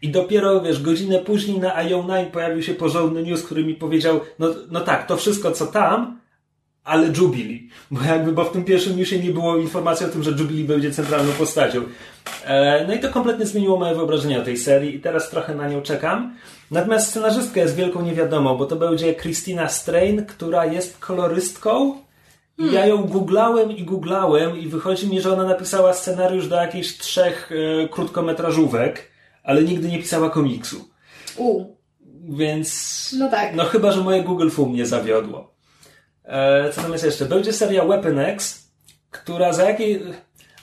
i 0.04 0.10
dopiero, 0.10 0.62
wiesz, 0.62 0.82
godzinę 0.82 1.20
później 1.20 1.60
na 1.60 1.84
IO9 1.84 2.26
pojawił 2.26 2.64
się 2.64 2.74
porządny 2.74 3.24
news, 3.24 3.44
który 3.44 3.64
mi 3.64 3.76
powiedział, 3.76 4.20
no, 4.40 4.48
no 4.72 4.80
tak, 4.80 5.08
to 5.08 5.18
wszystko 5.18 5.52
co 5.52 5.68
tam, 5.68 6.20
ale 6.84 7.08
Jubilee. 7.08 7.70
Bo 7.92 8.04
jakby, 8.04 8.32
bo 8.32 8.46
w 8.46 8.52
tym 8.52 8.64
pierwszym 8.64 8.98
newsie 8.98 9.20
nie 9.20 9.32
było 9.32 9.58
informacji 9.58 10.06
o 10.06 10.10
tym, 10.10 10.24
że 10.24 10.32
Jubilee 10.32 10.64
będzie 10.64 10.92
centralną 10.92 11.32
postacią. 11.32 11.82
E, 12.46 12.86
no 12.88 12.94
i 12.94 13.00
to 13.00 13.10
kompletnie 13.10 13.46
zmieniło 13.46 13.78
moje 13.78 13.96
wyobrażenie 13.96 14.40
o 14.40 14.44
tej 14.44 14.58
serii 14.58 14.96
i 14.96 15.00
teraz 15.00 15.30
trochę 15.30 15.56
na 15.56 15.68
nią 15.68 15.82
czekam. 15.82 16.36
Natomiast 16.72 17.10
scenarzystka 17.10 17.62
jest 17.62 17.76
wielką 17.76 18.02
niewiadomą, 18.02 18.58
bo 18.58 18.66
to 18.66 18.76
będzie 18.76 19.16
Christina 19.16 19.70
Strain, 19.70 20.26
która 20.26 20.66
jest 20.66 21.00
kolorystką. 21.00 21.96
I 22.58 22.72
ja 22.72 22.86
ją 22.86 23.04
googlałem 23.04 23.72
i 23.72 23.84
googlałem 23.84 24.58
i 24.58 24.68
wychodzi 24.68 25.08
mi, 25.08 25.22
że 25.22 25.34
ona 25.34 25.44
napisała 25.44 25.94
scenariusz 25.94 26.48
do 26.48 26.56
jakichś 26.56 26.98
trzech 26.98 27.52
e, 27.52 27.88
krótkometrażówek, 27.90 29.13
ale 29.44 29.64
nigdy 29.64 29.90
nie 29.90 30.00
pisała 30.00 30.30
komiksu. 30.30 30.90
U, 31.38 31.66
Więc... 32.30 33.16
no 33.20 33.30
tak. 33.30 33.56
No 33.56 33.64
chyba, 33.64 33.92
że 33.92 34.02
moje 34.02 34.24
Google 34.24 34.50
Fu 34.50 34.70
mnie 34.70 34.86
zawiodło. 34.86 35.54
E, 36.26 36.70
co 36.72 36.82
tam 36.82 36.92
jest 36.92 37.04
jeszcze? 37.04 37.26
Będzie 37.26 37.54
seria 37.54 37.86
Weapon 37.86 38.20
X, 38.20 38.68
która 39.12 39.54
za 39.54 39.64
jakiej... 39.70 40.04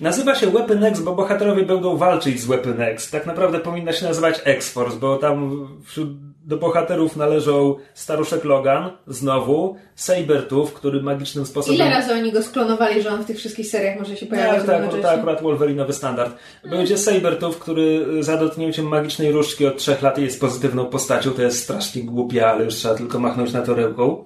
Nazywa 0.01 0.35
się 0.35 0.47
Weapon 0.47 0.85
X, 0.85 1.01
bo 1.01 1.15
bohaterowie 1.15 1.65
będą 1.65 1.97
walczyć 1.97 2.41
z 2.41 2.47
Weapon 2.47 2.81
X. 2.81 3.11
Tak 3.11 3.27
naprawdę 3.27 3.61
powinna 3.61 3.93
się 3.93 4.07
nazywać 4.07 4.41
X-Force, 4.45 4.97
bo 4.97 5.17
tam 5.17 5.69
wśród, 5.85 6.09
do 6.45 6.57
bohaterów 6.57 7.17
należą 7.17 7.75
staruszek 7.95 8.45
Logan, 8.45 8.91
znowu, 9.07 9.77
Sabertooth, 9.95 10.67
który 10.67 11.03
magicznym 11.03 11.47
sposobem... 11.47 11.77
Ile 11.77 11.91
razy 11.91 12.13
oni 12.13 12.33
go 12.33 12.43
sklonowali, 12.43 13.03
że 13.03 13.11
on 13.11 13.23
w 13.23 13.27
tych 13.27 13.37
wszystkich 13.37 13.67
seriach 13.67 13.99
może 13.99 14.17
się 14.17 14.27
pojawiać 14.27 14.67
Tak, 14.67 14.91
tak, 14.91 15.03
to 15.03 15.11
akurat 15.11 15.43
Wolverine'owy 15.43 15.93
standard. 15.93 16.37
Będzie 16.71 16.99
Sabertooth, 16.99 17.55
który 17.59 18.07
za 18.23 18.37
dotknięciem 18.37 18.87
magicznej 18.87 19.33
różdżki 19.33 19.67
od 19.67 19.77
trzech 19.77 20.03
lat 20.03 20.19
jest 20.19 20.41
pozytywną 20.41 20.87
postacią. 20.87 21.31
To 21.31 21.43
jest 21.43 21.63
strasznie 21.63 22.03
głupie, 22.03 22.47
ale 22.47 22.65
już 22.65 22.75
trzeba 22.75 22.95
tylko 22.95 23.19
machnąć 23.19 23.53
na 23.53 23.63
to 23.63 23.75
ręką. 23.75 24.25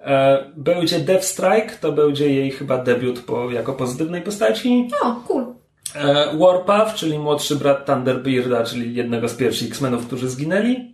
E, 0.00 0.44
Będzie 0.56 0.98
Deathstrike, 0.98 1.72
to 1.80 1.92
będzie 1.92 2.34
jej 2.34 2.50
chyba 2.50 2.78
debiut 2.78 3.20
po, 3.20 3.50
jako 3.50 3.72
pozytywnej 3.72 4.22
postaci. 4.22 4.88
O, 5.02 5.14
cool. 5.28 5.44
E, 5.94 6.38
Warpath, 6.38 6.94
czyli 6.94 7.18
młodszy 7.18 7.56
brat 7.56 7.86
Thunderbearda, 7.86 8.64
czyli 8.64 8.94
jednego 8.94 9.28
z 9.28 9.34
pierwszych 9.34 9.68
X-Menów, 9.68 10.06
którzy 10.06 10.28
zginęli. 10.28 10.93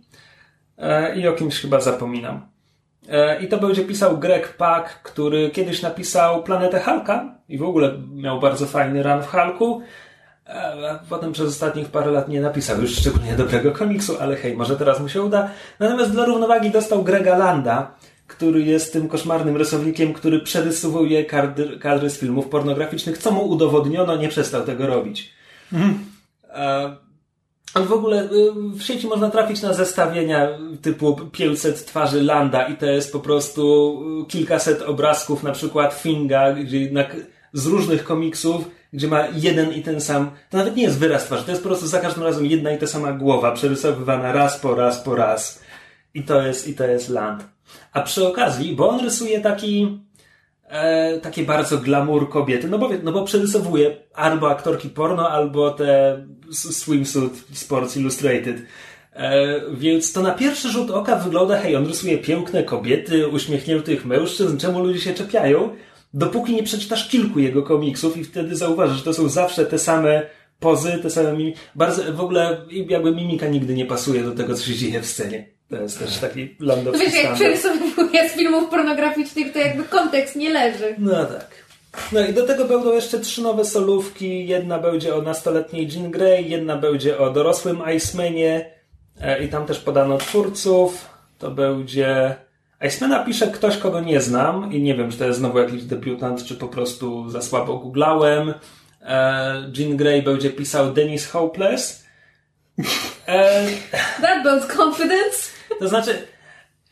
E, 0.81 1.15
I 1.15 1.27
o 1.27 1.33
kimś 1.33 1.59
chyba 1.59 1.79
zapominam. 1.79 2.41
E, 3.09 3.41
I 3.43 3.47
to 3.47 3.57
będzie 3.57 3.85
pisał 3.85 4.17
Greg 4.17 4.57
Pak, 4.57 5.03
który 5.03 5.49
kiedyś 5.49 5.81
napisał 5.81 6.43
Planetę 6.43 6.79
Hulka 6.79 7.35
i 7.49 7.57
w 7.57 7.63
ogóle 7.63 7.97
miał 8.13 8.39
bardzo 8.39 8.65
fajny 8.65 9.03
run 9.03 9.23
w 9.23 9.27
Hulku. 9.27 9.81
E, 10.45 10.99
potem 11.09 11.31
przez 11.31 11.47
ostatnich 11.47 11.89
parę 11.89 12.11
lat 12.11 12.29
nie 12.29 12.41
napisał 12.41 12.81
już 12.81 12.95
szczególnie 12.95 13.35
dobrego 13.35 13.71
komiksu, 13.71 14.17
ale 14.19 14.35
hej, 14.35 14.57
może 14.57 14.77
teraz 14.77 14.99
mu 14.99 15.09
się 15.09 15.21
uda. 15.21 15.49
Natomiast 15.79 16.11
dla 16.11 16.25
równowagi 16.25 16.71
dostał 16.71 17.03
Grega 17.03 17.37
Landa, 17.37 17.95
który 18.27 18.61
jest 18.61 18.93
tym 18.93 19.07
koszmarnym 19.07 19.57
rysownikiem, 19.57 20.13
który 20.13 20.39
przerysowuje 20.39 21.25
kadry, 21.25 21.79
kadry 21.79 22.09
z 22.09 22.19
filmów 22.19 22.49
pornograficznych, 22.49 23.17
co 23.17 23.31
mu 23.31 23.47
udowodniono, 23.47 24.15
nie 24.15 24.29
przestał 24.29 24.63
tego 24.63 24.87
robić. 24.87 25.33
E, 26.49 26.95
a 27.73 27.79
w 27.79 27.93
ogóle 27.93 28.23
y, 28.23 28.51
w 28.73 28.81
sieci 28.81 29.07
można 29.07 29.29
trafić 29.29 29.61
na 29.61 29.73
zestawienia 29.73 30.47
typu 30.81 31.15
500 31.31 31.85
twarzy 31.85 32.23
Landa 32.23 32.67
i 32.67 32.77
to 32.77 32.85
jest 32.85 33.11
po 33.11 33.19
prostu 33.19 33.93
y, 34.23 34.25
kilkaset 34.25 34.81
obrazków, 34.81 35.43
na 35.43 35.51
przykład 35.51 35.93
Finga, 35.93 36.53
gdzie 36.53 36.91
na, 36.91 37.03
z 37.53 37.65
różnych 37.65 38.03
komiksów, 38.03 38.65
gdzie 38.93 39.07
ma 39.07 39.27
jeden 39.33 39.73
i 39.73 39.81
ten 39.81 40.01
sam, 40.01 40.31
to 40.49 40.57
nawet 40.57 40.75
nie 40.75 40.83
jest 40.83 40.99
wyraz 40.99 41.23
twarzy, 41.23 41.43
to 41.43 41.51
jest 41.51 41.63
po 41.63 41.69
prostu 41.69 41.87
za 41.87 41.99
każdym 41.99 42.23
razem 42.23 42.45
jedna 42.45 42.71
i 42.71 42.77
ta 42.77 42.87
sama 42.87 43.11
głowa, 43.11 43.51
przerysowywana 43.51 44.31
raz 44.31 44.59
po 44.59 44.75
raz 44.75 45.03
po 45.03 45.15
raz. 45.15 45.63
I 46.13 46.23
to 46.23 46.41
jest, 46.41 46.67
i 46.67 46.73
to 46.73 46.83
jest 46.83 47.09
Land. 47.09 47.43
A 47.93 48.01
przy 48.01 48.27
okazji, 48.27 48.75
bo 48.75 48.89
on 48.89 48.99
rysuje 48.99 49.41
taki, 49.41 50.01
e, 50.67 51.19
takie 51.19 51.43
bardzo 51.43 51.77
glamour 51.77 52.29
kobiety, 52.29 52.67
no 52.67 52.77
bo, 52.77 52.89
no 53.03 53.11
bo 53.11 53.23
przerysowuje 53.23 53.97
albo 54.13 54.49
aktorki 54.49 54.89
porno, 54.89 55.29
albo 55.29 55.71
te 55.71 56.21
swimsuit 56.53 57.43
Sports 57.53 57.97
Illustrated. 57.97 58.61
E, 59.13 59.61
więc 59.73 60.13
to 60.13 60.21
na 60.21 60.31
pierwszy 60.31 60.69
rzut 60.69 60.91
oka 60.91 61.15
wygląda, 61.15 61.57
hej, 61.57 61.75
on 61.75 61.87
rysuje 61.87 62.17
piękne 62.17 62.63
kobiety, 62.63 63.27
uśmiechniętych 63.27 64.05
mężczyzn, 64.05 64.57
czemu 64.57 64.83
ludzie 64.83 64.99
się 64.99 65.13
czepiają? 65.13 65.69
Dopóki 66.13 66.55
nie 66.55 66.63
przeczytasz 66.63 67.09
kilku 67.09 67.39
jego 67.39 67.63
komiksów 67.63 68.17
i 68.17 68.23
wtedy 68.23 68.55
zauważysz, 68.55 68.97
że 68.97 69.03
to 69.03 69.13
są 69.13 69.29
zawsze 69.29 69.65
te 69.65 69.79
same 69.79 70.21
pozy, 70.59 70.99
te 71.01 71.09
same 71.09 71.33
mimiki. 71.33 71.59
Bardzo, 71.75 72.13
w 72.13 72.21
ogóle 72.21 72.57
jakby 72.89 73.11
mimika 73.11 73.47
nigdy 73.47 73.73
nie 73.73 73.85
pasuje 73.85 74.23
do 74.23 74.31
tego, 74.31 74.55
co 74.55 74.63
się 74.63 74.75
dzieje 74.75 75.01
w 75.01 75.05
scenie. 75.05 75.45
To 75.69 75.81
jest 75.81 75.99
też 75.99 76.17
taki 76.17 76.55
lądowski 76.59 77.05
Wiesz, 77.05 77.23
jak 77.23 77.33
przerysowuję 77.33 78.29
z 78.29 78.31
filmów 78.31 78.69
pornograficznych, 78.69 79.53
to 79.53 79.59
jakby 79.59 79.83
kontekst 79.83 80.35
nie 80.35 80.49
leży. 80.49 80.95
No 80.97 81.25
tak. 81.25 81.47
No 82.11 82.21
i 82.25 82.33
do 82.33 82.47
tego 82.47 82.65
będą 82.65 82.93
jeszcze 82.93 83.19
trzy 83.19 83.41
nowe 83.41 83.65
solówki. 83.65 84.47
Jedna 84.47 84.79
będzie 84.79 85.15
o 85.15 85.21
nastoletniej 85.21 85.87
Jean 85.87 86.11
Grey, 86.11 86.49
jedna 86.49 86.77
będzie 86.77 87.17
o 87.17 87.29
dorosłym 87.29 87.81
Icemanie 87.95 88.71
e, 89.21 89.43
i 89.43 89.49
tam 89.49 89.65
też 89.65 89.79
podano 89.79 90.17
twórców. 90.17 91.09
To 91.39 91.51
będzie... 91.51 92.35
Icemana 92.87 93.23
pisze 93.23 93.47
ktoś, 93.47 93.77
kogo 93.77 94.01
nie 94.01 94.21
znam 94.21 94.73
i 94.73 94.81
nie 94.81 94.95
wiem, 94.95 95.11
czy 95.11 95.17
to 95.17 95.25
jest 95.25 95.39
znowu 95.39 95.59
jakiś 95.59 95.83
debiutant, 95.83 96.43
czy 96.45 96.55
po 96.55 96.67
prostu 96.67 97.29
za 97.29 97.41
słabo 97.41 97.77
googlałem. 97.77 98.53
E, 99.01 99.71
Jean 99.77 99.97
Grey 99.97 100.21
będzie 100.21 100.49
pisał 100.49 100.93
Dennis 100.93 101.27
Hopeless. 101.27 102.05
E, 103.27 103.65
That 104.21 104.43
builds 104.43 104.77
confidence. 104.77 105.49
To 105.79 105.87
znaczy, 105.87 106.27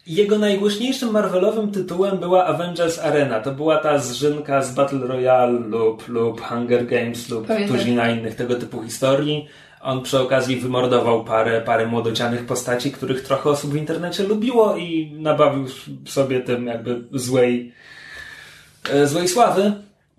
jego 0.09 0.39
najgłośniejszym 0.39 1.11
Marvelowym 1.11 1.71
tytułem 1.71 2.17
była 2.17 2.45
Avengers 2.45 2.99
Arena. 2.99 3.39
To 3.39 3.51
była 3.51 3.77
ta 3.77 3.99
zżynka 3.99 4.61
z 4.63 4.75
Battle 4.75 5.07
Royale 5.07 5.59
lub, 5.59 6.07
lub 6.07 6.41
Hunger 6.41 6.85
Games 6.85 7.29
lub 7.29 7.47
Pamiętam. 7.47 7.77
tuzina 7.77 8.09
innych 8.09 8.35
tego 8.35 8.55
typu 8.55 8.83
historii. 8.83 9.47
On 9.81 10.03
przy 10.03 10.19
okazji 10.19 10.55
wymordował 10.55 11.23
parę, 11.23 11.61
parę 11.61 11.87
młodocianych 11.87 12.45
postaci, 12.45 12.91
których 12.91 13.23
trochę 13.23 13.49
osób 13.49 13.71
w 13.71 13.75
internecie 13.75 14.23
lubiło 14.23 14.77
i 14.77 15.11
nabawił 15.19 15.65
sobie 16.05 16.39
tym 16.39 16.67
jakby 16.67 17.01
złej, 17.11 17.73
e, 18.93 19.07
złej 19.07 19.27
sławy. 19.27 19.61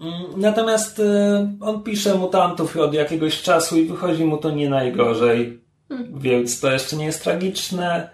Mm, 0.01 0.13
natomiast 0.37 1.01
e, 1.01 1.57
on 1.61 1.83
pisze 1.83 2.15
mutantów 2.15 2.77
od 2.77 2.95
jakiegoś 2.95 3.43
czasu 3.43 3.79
i 3.79 3.85
wychodzi 3.85 4.25
mu 4.25 4.37
to 4.37 4.51
nie 4.51 4.71
najgorzej. 4.71 5.61
Hmm. 5.89 6.21
Więc 6.21 6.61
to 6.61 6.73
jeszcze 6.73 6.97
nie 6.97 7.05
jest 7.05 7.25
tragiczne. 7.25 8.11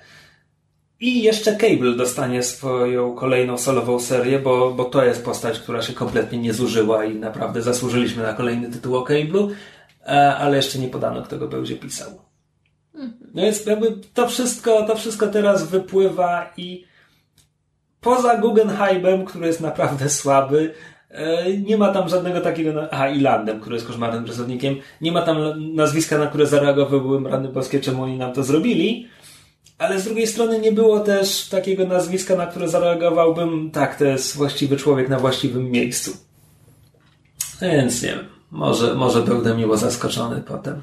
I 1.00 1.22
jeszcze 1.22 1.56
Cable 1.56 1.96
dostanie 1.96 2.42
swoją 2.42 3.14
kolejną 3.14 3.58
solową 3.58 4.00
serię, 4.00 4.38
bo, 4.38 4.70
bo 4.70 4.84
to 4.84 5.04
jest 5.04 5.24
postać, 5.24 5.58
która 5.58 5.82
się 5.82 5.92
kompletnie 5.92 6.38
nie 6.38 6.54
zużyła 6.54 7.04
i 7.04 7.14
naprawdę 7.14 7.62
zasłużyliśmy 7.62 8.22
na 8.22 8.32
kolejny 8.32 8.70
tytuł 8.70 8.96
o 8.96 9.04
Cable'u, 9.04 9.50
e, 10.06 10.36
ale 10.36 10.56
jeszcze 10.56 10.78
nie 10.78 10.88
podano, 10.88 11.22
kto 11.22 11.38
go 11.38 11.48
będzie 11.48 11.76
pisał. 11.76 12.10
No 13.34 13.42
więc 13.42 13.66
jakby 13.66 13.94
to 14.14 14.28
wszystko, 14.28 14.82
to 14.82 14.96
wszystko 14.96 15.26
teraz 15.26 15.70
wypływa 15.70 16.52
i 16.56 16.84
poza 18.00 18.36
Guggenheimem, 18.36 19.24
który 19.24 19.46
jest 19.46 19.60
naprawdę 19.60 20.08
słaby, 20.08 20.74
e, 21.10 21.56
nie 21.58 21.76
ma 21.76 21.92
tam 21.92 22.08
żadnego 22.08 22.40
takiego. 22.40 22.88
Aha, 22.90 23.08
i 23.08 23.20
Landem, 23.20 23.60
który 23.60 23.76
jest 23.76 23.86
koszmarnym 23.86 24.24
pracownikiem. 24.24 24.76
Nie 25.00 25.12
ma 25.12 25.22
tam 25.22 25.38
nazwiska, 25.74 26.18
na 26.18 26.26
które 26.26 26.46
zareagowałbym 26.46 27.26
rany 27.26 27.48
boskie, 27.48 27.80
czemu 27.80 28.02
oni 28.02 28.18
nam 28.18 28.32
to 28.32 28.42
zrobili. 28.42 29.08
Ale 29.78 30.00
z 30.00 30.04
drugiej 30.04 30.26
strony 30.26 30.60
nie 30.60 30.72
było 30.72 31.00
też 31.00 31.48
takiego 31.48 31.86
nazwiska, 31.86 32.36
na 32.36 32.46
które 32.46 32.68
zareagowałbym, 32.68 33.70
tak, 33.70 33.98
to 33.98 34.04
jest 34.04 34.36
właściwy 34.36 34.76
człowiek 34.76 35.08
na 35.08 35.18
właściwym 35.18 35.70
miejscu. 35.70 36.16
Więc 37.62 38.02
nie 38.02 38.08
wiem, 38.08 38.24
może, 38.50 38.94
może 38.94 39.22
będę 39.22 39.56
miło 39.56 39.76
zaskoczony 39.76 40.42
potem. 40.42 40.82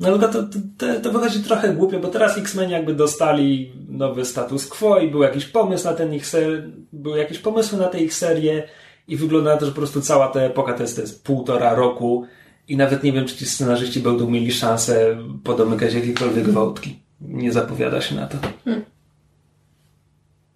No 0.00 0.08
ale 0.08 0.18
to, 0.18 0.42
to, 0.78 1.00
to 1.02 1.12
wychodzi 1.12 1.42
trochę 1.42 1.74
głupio, 1.74 2.00
bo 2.00 2.08
teraz 2.08 2.38
X-Men 2.38 2.70
jakby 2.70 2.94
dostali 2.94 3.72
nowy 3.88 4.24
status 4.24 4.66
quo 4.66 4.98
i 4.98 5.10
był 5.10 5.22
jakiś 5.22 5.44
pomysł 5.44 5.84
na 5.84 5.92
ten 5.92 6.14
ich 6.14 6.26
ser... 6.26 6.70
były 6.92 7.18
jakieś 7.18 7.38
pomysły 7.38 7.78
na 7.78 7.88
tę 7.88 8.00
ich 8.00 8.14
serię 8.14 8.68
i 9.08 9.16
wygląda 9.16 9.50
na 9.50 9.56
to, 9.56 9.66
że 9.66 9.72
po 9.72 9.76
prostu 9.78 10.00
cała 10.00 10.28
ta 10.28 10.40
epoka 10.40 10.72
to 10.72 10.82
jest, 10.82 10.96
to 10.96 11.02
jest 11.02 11.24
półtora 11.24 11.74
roku 11.74 12.26
i 12.68 12.76
nawet 12.76 13.02
nie 13.02 13.12
wiem, 13.12 13.26
czy 13.26 13.36
ci 13.36 13.46
scenarzyści 13.46 14.00
będą 14.00 14.30
mieli 14.30 14.52
szansę 14.52 15.16
podomykać 15.44 15.94
jakiekolwiek 15.94 16.50
wątki 16.50 17.01
nie 17.22 17.52
zapowiada 17.52 18.00
się 18.00 18.14
na 18.14 18.26
to. 18.26 18.38
Hmm. 18.64 18.84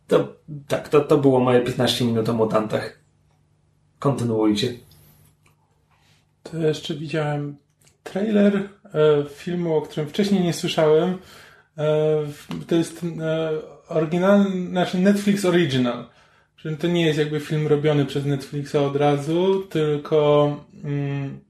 To 0.06 0.36
tak, 0.68 0.88
to, 0.88 1.00
to 1.00 1.18
było 1.18 1.40
moje 1.40 1.60
15 1.60 2.04
minut 2.04 2.28
o 2.28 2.32
mutantach. 2.32 2.98
Kontynuujcie. 3.98 4.72
To 6.42 6.58
jeszcze 6.58 6.94
widziałem 6.94 7.56
trailer 8.02 8.56
e, 8.56 8.68
filmu, 9.34 9.76
o 9.76 9.82
którym 9.82 10.08
wcześniej 10.08 10.42
nie 10.42 10.52
słyszałem. 10.52 11.18
E, 11.78 11.86
to 12.66 12.74
jest 12.74 13.04
e, 13.20 13.50
oryginalny, 13.88 14.68
znaczy 14.68 14.98
Netflix 14.98 15.44
Original. 15.44 16.06
Czyli 16.56 16.76
to 16.76 16.86
nie 16.86 17.06
jest 17.06 17.18
jakby 17.18 17.40
film 17.40 17.66
robiony 17.66 18.06
przez 18.06 18.24
Netflixa 18.24 18.74
od 18.74 18.96
razu, 18.96 19.66
tylko 19.70 20.50
mm, 20.84 21.40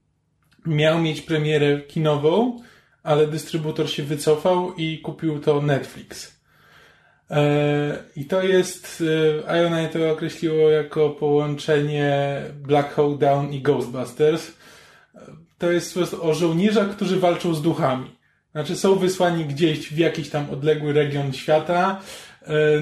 miał 0.65 1.01
mieć 1.01 1.21
premierę 1.21 1.81
kinową 1.81 2.59
ale 3.03 3.27
dystrybutor 3.27 3.89
się 3.89 4.03
wycofał 4.03 4.73
i 4.75 4.99
kupił 4.99 5.39
to 5.39 5.61
Netflix. 5.61 6.37
E, 7.31 7.97
I 8.15 8.25
to 8.25 8.43
jest, 8.43 9.03
e, 9.47 9.57
Iona 9.63 9.87
to 9.87 10.11
określiło 10.11 10.69
jako 10.69 11.09
połączenie 11.09 12.41
Black 12.55 12.93
Hawk 12.93 13.17
Down 13.17 13.53
i 13.53 13.61
Ghostbusters. 13.61 14.51
E, 15.15 15.19
to 15.57 15.71
jest 15.71 15.97
o 16.21 16.33
żołnierzach, 16.33 16.89
którzy 16.89 17.19
walczą 17.19 17.53
z 17.53 17.61
duchami. 17.61 18.17
Znaczy 18.51 18.75
są 18.75 18.95
wysłani 18.95 19.45
gdzieś 19.45 19.93
w 19.93 19.97
jakiś 19.97 20.29
tam 20.29 20.49
odległy 20.49 20.93
region 20.93 21.33
świata 21.33 22.01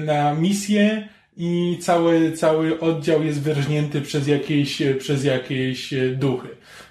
na 0.04 0.34
misję 0.34 1.08
i 1.36 1.78
cały, 1.80 2.32
cały 2.32 2.80
oddział 2.80 3.24
jest 3.24 3.42
wyrżnięty 3.42 4.00
przez 4.00 4.26
jakieś, 4.26 4.82
przez 4.98 5.24
jakieś 5.24 5.94
duchy 6.14 6.48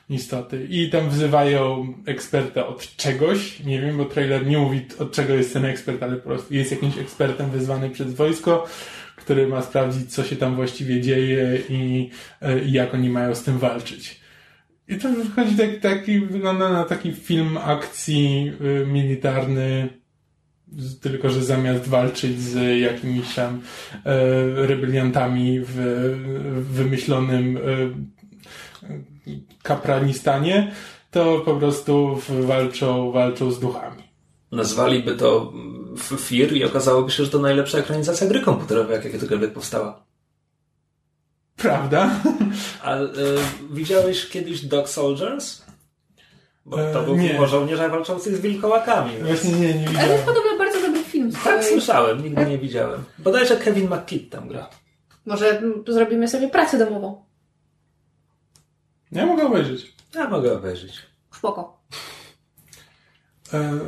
istoty. 0.10 0.68
I 0.70 0.90
tam 0.90 1.10
wzywają 1.10 1.94
eksperta 2.06 2.68
od 2.68 2.96
czegoś, 2.96 3.60
nie 3.60 3.82
wiem, 3.82 3.98
bo 3.98 4.06
trailer 4.06 4.48
nie 4.48 4.58
mówi 4.58 4.82
od 5.00 5.12
czego 5.12 5.34
jest 5.34 5.54
ten 5.54 5.66
ekspert, 5.66 6.04
ale 6.04 6.16
po 6.16 6.30
prostu 6.30 6.54
jest 6.54 6.72
jakimś 6.72 6.98
ekspertem 6.98 7.50
wyzwany 7.50 7.90
przez 7.90 8.14
wojsko, 8.14 8.68
który 9.16 9.48
ma 9.48 9.62
sprawdzić, 9.62 10.14
co 10.14 10.24
się 10.24 10.36
tam 10.36 10.56
właściwie 10.56 11.02
dzieje 11.02 11.60
i, 11.70 12.10
e, 12.42 12.64
i 12.64 12.72
jak 12.72 12.94
oni 12.94 13.10
mają 13.10 13.36
z 13.36 13.44
tym 13.44 13.58
walczyć. 13.58 14.26
I 14.88 14.96
to 14.96 15.10
wychodzi 15.10 15.56
taki, 15.56 15.80
taki, 15.80 16.20
wygląda 16.20 16.70
na 16.70 16.84
taki 16.84 17.14
film 17.14 17.58
akcji 17.58 18.52
y, 18.62 18.86
militarny, 18.86 19.90
tylko 21.02 21.30
że 21.30 21.44
zamiast 21.44 21.88
walczyć 21.88 22.42
z 22.42 22.80
jakimiś 22.82 23.36
tam 23.36 23.56
y, 23.56 24.02
rebeliantami 24.68 25.60
w, 25.60 25.76
w 26.56 26.74
wymyślonym 26.74 27.58
y, 27.58 27.62
Kapranistanie, 29.64 30.72
to 31.12 31.40
po 31.46 31.56
prostu 31.56 32.22
walczą, 32.30 33.12
walczą 33.12 33.52
z 33.52 33.60
duchami. 33.60 34.04
Nazwaliby 34.52 35.16
to 35.16 35.54
FIR 36.18 36.54
i 36.54 36.66
okazałoby 36.66 37.12
się, 37.12 37.26
że 37.26 37.32
to 37.32 37.40
najlepsza 37.40 37.78
ekranizacja 37.78 38.28
gry 38.28 38.42
komputerowej, 38.42 38.96
jaka 38.96 39.10
kiedykolwiek 39.10 39.54
powstała. 39.54 40.06
Prawda? 41.58 42.10
A 42.84 42.98
y, 42.98 43.08
widziałeś 43.72 44.30
kiedyś 44.30 44.66
Dog 44.66 44.90
Soldiers? 44.90 45.66
Bo 46.66 46.78
to 46.78 47.04
był 47.04 47.18
film 47.18 47.40
o 47.40 47.48
żołnierzach 47.48 47.92
walczących 47.92 48.36
z 48.36 48.40
wilkołakami. 48.42 49.12
Właśnie 49.24 49.52
nie, 49.52 49.74
nie 49.74 49.88
widziałem. 49.88 49.98
Ale 49.98 50.08
to 50.08 50.14
jest 50.14 50.26
podobno 50.26 50.58
bardzo 50.58 50.82
dobry 50.82 51.04
film. 51.04 51.32
Tak, 51.44 51.66
słyszałem, 51.66 52.24
nigdy 52.24 52.46
nie 52.46 52.58
widziałem. 52.58 53.04
Bodajże 53.20 53.58
Kevin 53.58 53.88
McKidd 53.88 54.32
tam 54.32 54.48
gra. 54.48 54.70
Może 55.26 55.62
zrobimy 55.88 56.28
sobie 56.28 56.50
pracę 56.50 56.78
domową. 56.78 57.25
Ja 59.12 59.26
mogę 59.26 59.48
obejrzeć. 59.48 59.96
Ja 60.16 60.30
mogę 60.30 60.58
obejrzeć. 60.58 61.02
Spoko. 61.32 61.82
E, 63.54 63.80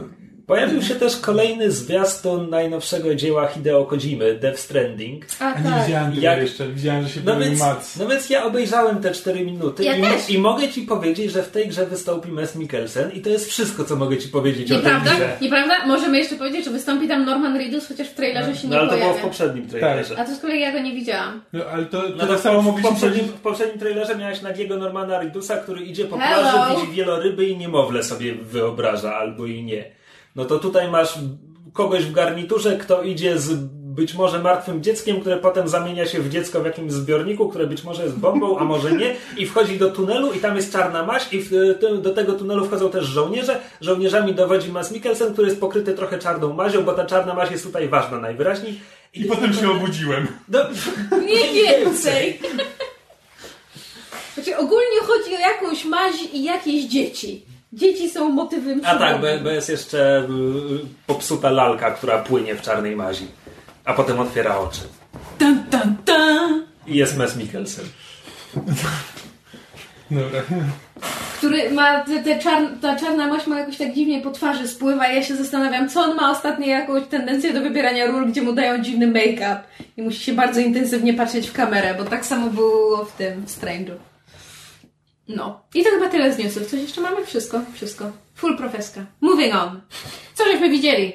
Pojawił 0.48 0.82
się 0.82 0.96
też 0.96 1.18
kolejny 1.18 1.72
zwiastun 1.72 2.50
najnowszego 2.50 3.16
dzieła 3.16 3.48
Hideo 3.48 3.86
Kojimy, 3.86 4.36
Death 4.36 4.60
Stranding. 4.60 5.26
A, 5.40 5.54
A 5.54 5.60
nie 5.60 5.70
tak. 5.70 5.86
widziałem 5.86 6.12
tego 6.12 6.22
Jak... 6.22 6.42
jeszcze, 6.42 6.68
widziałem, 6.68 7.04
że 7.04 7.10
się 7.10 7.20
no 7.26 7.40
więc, 7.40 7.60
no 8.00 8.08
więc 8.08 8.30
ja 8.30 8.46
obejrzałem 8.46 9.02
te 9.02 9.12
4 9.12 9.46
minuty 9.46 9.84
ja 9.84 9.96
i, 9.96 10.34
i, 10.34 10.38
mogę 10.38 10.70
ci 10.70 10.82
powiedzieć, 10.82 11.32
że 11.32 11.44
w 11.44 11.52
tej 11.52 11.68
grze 11.68 11.86
wystąpi 11.86 12.32
Mess 12.32 12.56
Mikkelsen 12.56 13.12
i 13.12 13.22
to 13.22 13.30
jest 13.30 13.50
wszystko, 13.50 13.84
co 13.84 13.96
mogę 13.96 14.18
ci 14.18 14.30
powiedzieć 14.30 14.70
Nieprawda? 14.70 15.12
o 15.12 15.16
tej 15.16 15.16
grze. 15.16 15.38
Nieprawda? 15.42 15.86
Możemy 15.86 16.18
jeszcze 16.18 16.36
powiedzieć, 16.36 16.66
że 16.66 16.72
wystąpi 16.72 17.08
tam 17.08 17.26
Norman 17.26 17.58
Reedus, 17.58 17.88
chociaż 17.88 18.08
w 18.08 18.14
trailerze 18.14 18.56
się 18.56 18.68
no, 18.68 18.74
nie 18.76 18.80
ale 18.80 18.90
pojawia. 18.90 19.06
to 19.06 19.14
było 19.14 19.20
w 19.20 19.30
poprzednim 19.30 19.68
trailerze. 19.68 20.16
Tak. 20.16 20.26
A 20.26 20.30
to 20.30 20.36
z 20.36 20.40
kolei 20.40 20.62
ja 20.62 20.72
go 20.72 20.80
nie 20.80 20.94
widziałam. 20.94 21.42
No, 21.54 21.64
ale 21.66 21.86
to, 21.86 22.02
to, 22.02 22.16
no, 22.18 22.28
tak 22.28 22.40
samo 22.40 22.62
w, 22.62 22.80
w, 22.80 22.82
poprzednim, 22.82 23.26
w 23.26 23.34
poprzednim 23.34 23.80
trailerze 23.80 24.16
miałeś 24.16 24.42
nagiego 24.42 24.78
Normana 24.78 25.20
Reedusa, 25.20 25.58
który 25.58 25.82
idzie 25.82 26.06
po 26.06 26.18
Hello. 26.18 26.42
plaży, 26.42 26.82
widzi 26.82 26.96
wieloryby 26.96 27.46
i 27.46 27.58
niemowlę 27.58 28.04
sobie 28.04 28.36
wyobraża, 28.36 29.16
albo 29.16 29.46
i 29.46 29.64
nie. 29.64 29.98
No 30.38 30.46
to 30.46 30.60
tutaj 30.60 30.92
masz 30.92 31.20
kogoś 31.74 32.06
w 32.06 32.12
garniturze, 32.12 32.78
kto 32.78 33.04
idzie 33.04 33.40
z 33.40 33.54
być 33.98 34.14
może 34.14 34.40
martwym 34.40 34.84
dzieckiem, 34.84 35.22
które 35.22 35.38
potem 35.38 35.68
zamienia 35.68 36.06
się 36.06 36.20
w 36.20 36.30
dziecko 36.30 36.62
w 36.62 36.66
jakimś 36.66 36.92
zbiorniku, 36.92 37.50
które 37.50 37.68
być 37.68 37.84
może 37.84 38.04
jest 38.04 38.16
bombą, 38.16 38.58
a 38.58 38.64
może 38.64 38.92
nie, 38.92 39.16
i 39.38 39.46
wchodzi 39.46 39.78
do 39.78 39.92
tunelu 39.92 40.34
i 40.34 40.40
tam 40.40 40.56
jest 40.56 40.72
czarna 40.72 41.06
maść 41.06 41.34
i 41.34 41.42
w, 41.42 41.50
do 42.02 42.14
tego 42.14 42.34
tunelu 42.34 42.66
wchodzą 42.66 42.90
też 42.90 43.06
żołnierze. 43.06 43.60
Żołnierzami 43.82 44.34
dowodzi 44.34 44.72
Mads 44.72 44.92
Mikkelsen, 44.92 45.34
który 45.34 45.48
jest 45.48 45.60
pokryty 45.60 45.94
trochę 45.94 46.20
czarną 46.20 46.54
mazią, 46.54 46.84
bo 46.84 46.94
ta 46.94 47.06
czarna 47.06 47.34
maź 47.34 47.52
jest 47.52 47.64
tutaj 47.64 47.90
ważna 47.90 48.20
najwyraźniej. 48.20 48.80
I, 49.14 49.22
I 49.22 49.26
potem 49.26 49.54
się 49.54 49.72
obudziłem. 49.72 50.28
Do... 50.48 50.66
Nie 51.12 51.54
więcej! 51.64 52.40
Znaczy 54.34 54.58
ogólnie 54.58 55.00
chodzi 55.02 55.36
o 55.36 55.40
jakąś 55.40 55.86
maź 55.86 56.16
i 56.34 56.44
jakieś 56.44 56.84
dzieci. 56.84 57.47
Dzieci 57.74 58.10
są 58.10 58.30
motywem 58.30 58.82
A 58.84 58.96
tak, 58.96 59.22
bo, 59.22 59.28
bo 59.44 59.50
jest 59.50 59.70
jeszcze 59.70 60.20
y, 60.20 60.86
popsuta 61.08 61.50
lalka, 61.50 61.92
która 61.92 62.18
płynie 62.18 62.56
w 62.56 62.62
czarnej 62.62 62.96
mazi. 62.96 63.28
A 63.86 63.94
potem 63.94 64.20
otwiera 64.20 64.58
oczy. 64.58 64.82
Tan, 65.38 65.64
tan, 65.70 65.98
tan. 66.06 66.64
I 66.88 66.96
jest 66.96 67.18
Mes 67.18 67.36
Mikkelsen. 67.36 67.86
Dobra. 70.12 70.42
Który 71.38 71.70
ma, 71.70 72.00
te, 72.00 72.24
te 72.24 72.40
czar, 72.40 72.64
ta 72.82 72.96
czarna 72.96 73.28
maść 73.28 73.48
ma 73.48 73.60
jakoś 73.60 73.78
tak 73.78 73.94
dziwnie 73.94 74.22
po 74.22 74.32
twarzy 74.32 74.68
spływa 74.68 75.08
i 75.08 75.16
ja 75.16 75.24
się 75.24 75.36
zastanawiam, 75.36 75.90
co 75.90 76.02
on 76.02 76.16
ma 76.16 76.32
ostatnio 76.32 76.68
jakąś 76.68 77.08
tendencję 77.08 77.54
do 77.54 77.62
wybierania 77.62 78.06
ról, 78.06 78.32
gdzie 78.32 78.42
mu 78.42 78.54
dają 78.54 78.84
dziwny 78.84 79.08
make-up 79.08 79.60
i 79.98 80.02
musi 80.02 80.20
się 80.20 80.34
bardzo 80.34 80.60
intensywnie 80.60 81.14
patrzeć 81.14 81.48
w 81.48 81.54
kamerę, 81.54 81.96
bo 81.98 82.04
tak 82.04 82.26
samo 82.26 82.50
było 82.50 83.06
w 83.06 83.12
tym, 83.12 83.46
w 83.46 83.62
Strange'u. 83.62 83.96
No. 85.28 85.62
I 85.76 85.84
to 85.84 85.90
chyba 85.90 86.10
tyle 86.10 86.34
z 86.34 86.38
newsów. 86.38 86.66
Coś 86.68 86.80
jeszcze 86.82 87.02
mamy? 87.02 87.26
Wszystko, 87.26 87.62
wszystko. 87.74 88.12
Full 88.36 88.58
profeska. 88.58 89.06
Moving 89.22 89.56
on. 89.56 89.82
Co 90.34 90.46
żeśmy 90.46 90.70
widzieli? 90.70 91.14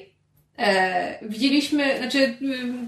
E, 0.59 1.18
widzieliśmy, 1.29 1.98
znaczy 1.98 2.37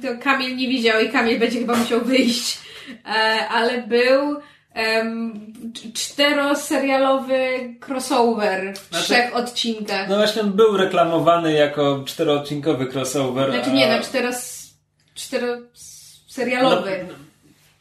to 0.03 0.09
Kamil 0.23 0.57
nie 0.57 0.69
widział 0.69 1.01
i 1.03 1.09
Kamil 1.09 1.39
będzie 1.39 1.59
chyba 1.59 1.75
musiał 1.77 2.01
wyjść, 2.01 2.59
e, 3.07 3.09
ale 3.49 3.83
był 3.83 4.37
um, 4.77 5.53
czteroserialowy 5.95 7.39
crossover 7.89 8.75
w 8.75 8.89
Znaczy- 8.89 9.05
trzech 9.05 9.37
odcinkach. 9.37 10.09
No 10.09 10.17
właśnie 10.17 10.43
on 10.43 10.53
był 10.53 10.77
reklamowany 10.77 11.53
jako 11.53 12.03
czteroodcinkowy 12.07 12.87
crossover. 12.93 13.51
Znaczy 13.53 13.71
a- 13.71 13.73
nie, 13.73 13.97
no 13.97 14.03
czteros, 14.03 14.69
czteroserialowy. 15.15 17.05
No, 17.09 17.15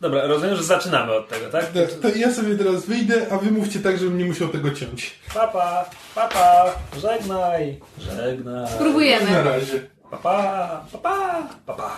Dobra, 0.03 0.27
rozumiem, 0.27 0.55
że 0.55 0.63
zaczynamy 0.63 1.13
od 1.13 1.27
tego, 1.27 1.49
tak? 1.49 1.65
To, 1.65 1.79
to 2.01 2.15
ja 2.15 2.33
sobie 2.33 2.55
teraz 2.57 2.85
wyjdę, 2.85 3.25
a 3.31 3.37
wy 3.37 3.51
mówcie 3.51 3.79
tak, 3.79 3.97
żebym 3.97 4.17
nie 4.17 4.25
musiał 4.25 4.47
tego 4.47 4.71
ciąć. 4.71 5.19
Papa, 5.33 5.85
papa, 6.15 6.65
żegnaj, 7.01 7.79
żegnaj. 7.99 8.61
Na 8.61 8.67
Spróbujemy. 8.67 9.43
razie. 9.43 9.87
Papa, 10.11 10.85
papa, 10.91 11.43
papa, 11.65 11.91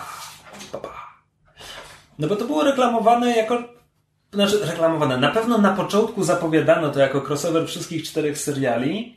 papa. 0.72 0.92
No 2.18 2.28
bo 2.28 2.36
to 2.36 2.44
było 2.44 2.64
reklamowane 2.64 3.36
jako... 3.36 3.62
Znaczy, 4.32 4.58
reklamowane. 4.66 5.16
Na 5.18 5.28
pewno 5.30 5.58
na 5.58 5.72
początku 5.72 6.24
zapowiadano 6.24 6.90
to 6.90 7.00
jako 7.00 7.20
crossover 7.20 7.66
wszystkich 7.66 8.04
czterech 8.04 8.38
seriali. 8.38 9.16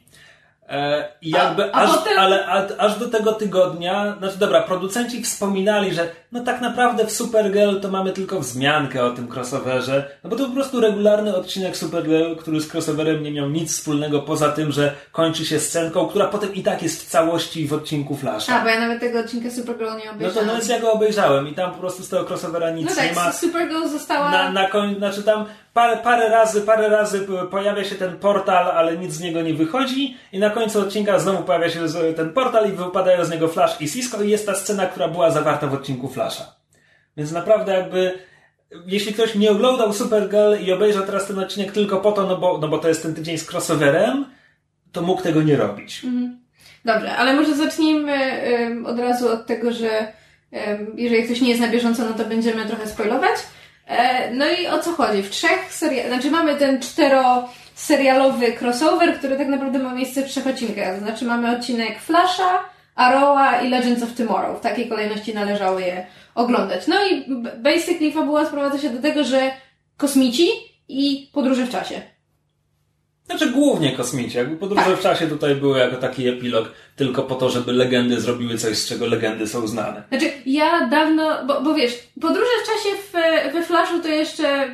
E, 0.69 1.10
I 1.21 1.29
jakby 1.29 1.73
A- 1.73 1.77
a 1.77 1.84
aż, 1.84 1.97
potem- 1.97 2.19
ale 2.19 2.45
a, 2.47 2.67
aż 2.77 2.99
do 2.99 3.10
tego 3.10 3.34
tygodnia, 3.34 4.15
znaczy 4.19 4.38
dobra, 4.38 4.62
producenci 4.62 5.23
wspominali, 5.23 5.93
że 5.93 6.10
no 6.32 6.43
tak 6.43 6.62
naprawdę 6.62 7.05
w 7.05 7.12
Supergirl 7.12 7.79
to 7.79 7.89
mamy 7.89 8.12
tylko 8.12 8.39
wzmiankę 8.39 9.05
o 9.05 9.12
tym 9.12 9.27
crossoverze, 9.27 10.12
no 10.23 10.29
bo 10.29 10.36
to 10.36 10.45
po 10.45 10.53
prostu 10.53 10.79
regularny 10.79 11.36
odcinek 11.36 11.77
Supergirl, 11.77 12.36
który 12.36 12.62
z 12.62 12.73
crossoverem 12.73 13.23
nie 13.23 13.32
miał 13.32 13.49
nic 13.49 13.77
wspólnego 13.77 14.19
poza 14.19 14.49
tym, 14.49 14.71
że 14.71 14.95
kończy 15.12 15.45
się 15.45 15.60
scenką, 15.60 16.08
która 16.08 16.27
potem 16.27 16.53
i 16.53 16.63
tak 16.63 16.84
jest 16.84 17.05
w 17.05 17.10
całości 17.10 17.67
w 17.67 17.73
odcinku 17.73 18.15
Flasha. 18.15 18.60
A, 18.60 18.63
bo 18.63 18.69
ja 18.69 18.79
nawet 18.79 18.99
tego 18.99 19.19
odcinka 19.19 19.49
Supergirl 19.51 19.89
nie 19.97 20.27
No 20.27 20.32
to 20.32 20.45
no 20.45 20.53
więc 20.53 20.67
ja 20.67 20.79
go 20.79 20.93
obejrzałem 20.93 21.47
i 21.47 21.53
tam 21.53 21.71
po 21.71 21.77
prostu 21.77 22.03
z 22.03 22.10
tego 22.10 22.25
crossovera 22.25 22.71
nic 22.71 22.97
No 22.97 23.03
nie 23.03 23.13
ma. 23.13 23.25
tak, 23.25 23.36
Supergirl 23.36 23.88
została... 23.88 24.32
Na, 24.32 24.51
na 24.51 24.67
koń, 24.67 24.95
znaczy 24.95 25.23
tam 25.23 25.45
parę, 25.73 25.97
parę 25.97 26.29
razy, 26.29 26.62
parę 26.62 26.89
razy 26.89 27.27
pojawia 27.51 27.84
się 27.84 27.95
ten 27.95 28.17
portal, 28.17 28.71
ale 28.71 28.97
nic 28.97 29.13
z 29.13 29.21
niego 29.21 29.41
nie 29.41 29.53
wychodzi 29.53 30.17
i 30.32 30.39
na 30.39 30.49
końcu 30.49 30.59
odcinka 30.63 31.19
znowu 31.19 31.43
pojawia 31.43 31.69
się 31.69 31.80
ten 32.15 32.34
portal 32.34 32.69
i 32.69 32.72
wypadają 32.72 33.26
z 33.26 33.32
niego 33.32 33.48
Flash 33.48 33.82
i 33.82 33.89
Cisco 33.89 34.24
i 34.24 34.30
jest 34.30 34.45
ta 34.45 34.56
scena, 34.56 34.86
która 34.86 35.08
była 35.08 35.32
zawarta 35.32 35.67
w 35.67 35.74
odcinku 35.74 36.08
Flasha. 36.08 36.56
Więc 37.17 37.32
naprawdę 37.32 37.74
jakby 37.74 38.19
jeśli 38.86 39.13
ktoś 39.13 39.36
nie 39.36 39.52
oglądał 39.52 39.93
Supergirl 39.93 40.63
i 40.65 40.72
obejrzał 40.72 41.06
teraz 41.06 41.28
ten 41.28 41.39
odcinek 41.39 41.72
tylko 41.72 41.98
po 41.98 42.12
to, 42.12 42.28
no 42.28 42.38
bo, 42.38 42.58
no 42.58 42.67
bo 42.67 42.78
to 42.78 42.88
jest 42.88 43.04
ten 43.04 43.15
tydzień 43.15 43.38
z 43.38 43.54
crossoverem, 43.54 44.26
to 44.91 45.02
mógł 45.02 45.22
tego 45.22 45.41
nie 45.41 45.56
robić. 45.56 46.02
Dobrze, 46.86 47.15
ale 47.15 47.34
może 47.34 47.56
zacznijmy 47.56 48.41
od 48.86 49.00
razu 49.00 49.30
od 49.30 49.45
tego, 49.45 49.72
że 49.72 50.13
jeżeli 50.95 51.24
ktoś 51.24 51.41
nie 51.41 51.50
jest 51.50 51.62
na 51.62 51.67
bieżąco, 51.67 52.06
no 52.06 52.13
to 52.13 52.26
będziemy 52.26 52.65
trochę 52.65 52.88
spoilować. 52.88 53.39
E, 53.88 54.32
no 54.32 54.45
i 54.50 54.67
o 54.67 54.80
co 54.80 54.91
chodzi? 54.91 55.24
W 55.24 55.30
trzech 55.30 55.74
serialach, 55.74 56.12
znaczy 56.12 56.32
mamy 56.32 56.56
ten 56.56 56.80
czteroserialowy 57.80 58.54
crossover, 58.60 59.18
który 59.18 59.38
tak 59.38 59.48
naprawdę 59.48 59.80
ma 59.80 59.94
miejsce 59.94 60.22
w 60.22 60.26
trzech 60.26 60.48
odcinkach. 60.48 60.96
To 60.96 61.06
znaczy 61.06 61.26
mamy 61.26 61.58
odcinek 61.58 62.00
Flasha, 62.00 62.60
Arrowa 62.96 63.62
i 63.62 63.70
Legends 63.70 64.04
of 64.04 64.13
Tomorrow. 64.13 64.60
W 64.60 64.62
takiej 64.62 64.89
kolejności 64.89 65.34
należało 65.34 65.80
je 65.80 66.06
oglądać. 66.36 66.88
No 66.88 66.96
i 67.06 67.26
basically 67.58 68.12
fabuła 68.12 68.46
sprowadza 68.46 68.78
się 68.78 68.89
do 68.89 69.02
tego, 69.02 69.24
że 69.24 69.52
kosmici 69.98 70.48
i 70.88 71.30
podróże 71.34 71.65
w 71.65 71.70
czasie. 71.70 72.02
Znaczy 73.30 73.50
głównie 73.50 73.92
kosmici. 73.92 74.38
Jakby 74.38 74.56
podróże 74.58 74.86
Tak. 74.86 75.00
w 75.00 75.02
czasie 75.02 75.28
tutaj 75.28 75.56
były 75.56 75.80
jako 75.80 75.98
taki 75.98 76.28
epilog 76.28 76.72
tylko 76.96 77.24
po 77.24 77.36
to, 77.36 77.50
żeby 77.50 77.74
legendy 77.74 78.22
zrobiły 78.22 78.58
coś, 78.58 78.78
z 78.78 78.88
czego 78.88 79.06
legendy 79.06 79.48
są 79.48 79.68
znane. 79.68 80.04
Znaczy, 80.10 80.32
ja 80.46 80.88
dawno, 80.88 81.46
bo, 81.48 81.62
bo 81.62 81.74
wiesz, 81.76 82.00
podróże 82.22 82.52
w 82.63 82.68
czasie 82.68 82.96
w, 82.96 83.54
we 83.54 83.63
Flashu 83.63 84.00
to 84.00 84.08
jeszcze 84.08 84.70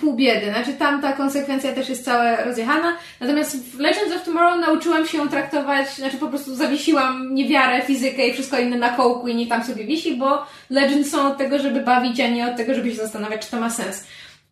pół 0.00 0.16
biedy. 0.16 0.46
Znaczy, 0.46 0.72
tam 0.72 1.02
ta 1.02 1.12
konsekwencja 1.12 1.72
też 1.72 1.88
jest 1.88 2.04
cała 2.04 2.44
rozjechana. 2.44 2.96
Natomiast 3.20 3.76
w 3.76 3.80
Legends 3.80 4.16
of 4.16 4.24
Tomorrow 4.24 4.60
nauczyłam 4.60 5.06
się 5.06 5.18
ją 5.18 5.28
traktować, 5.28 5.88
znaczy 5.88 6.16
po 6.16 6.28
prostu 6.28 6.54
zawiesiłam 6.54 7.34
niewiarę, 7.34 7.82
fizykę 7.82 8.28
i 8.28 8.32
wszystko 8.32 8.58
inne 8.58 8.78
na 8.78 8.88
kołku 8.88 9.28
i 9.28 9.34
nie 9.34 9.46
tam 9.46 9.64
sobie 9.64 9.84
wisi, 9.84 10.16
bo 10.16 10.46
Legends 10.70 11.10
są 11.10 11.28
od 11.28 11.38
tego, 11.38 11.58
żeby 11.58 11.80
bawić, 11.80 12.20
a 12.20 12.28
nie 12.28 12.50
od 12.50 12.56
tego, 12.56 12.74
żeby 12.74 12.90
się 12.90 12.96
zastanawiać, 12.96 13.44
czy 13.44 13.50
to 13.50 13.60
ma 13.60 13.70
sens. 13.70 14.04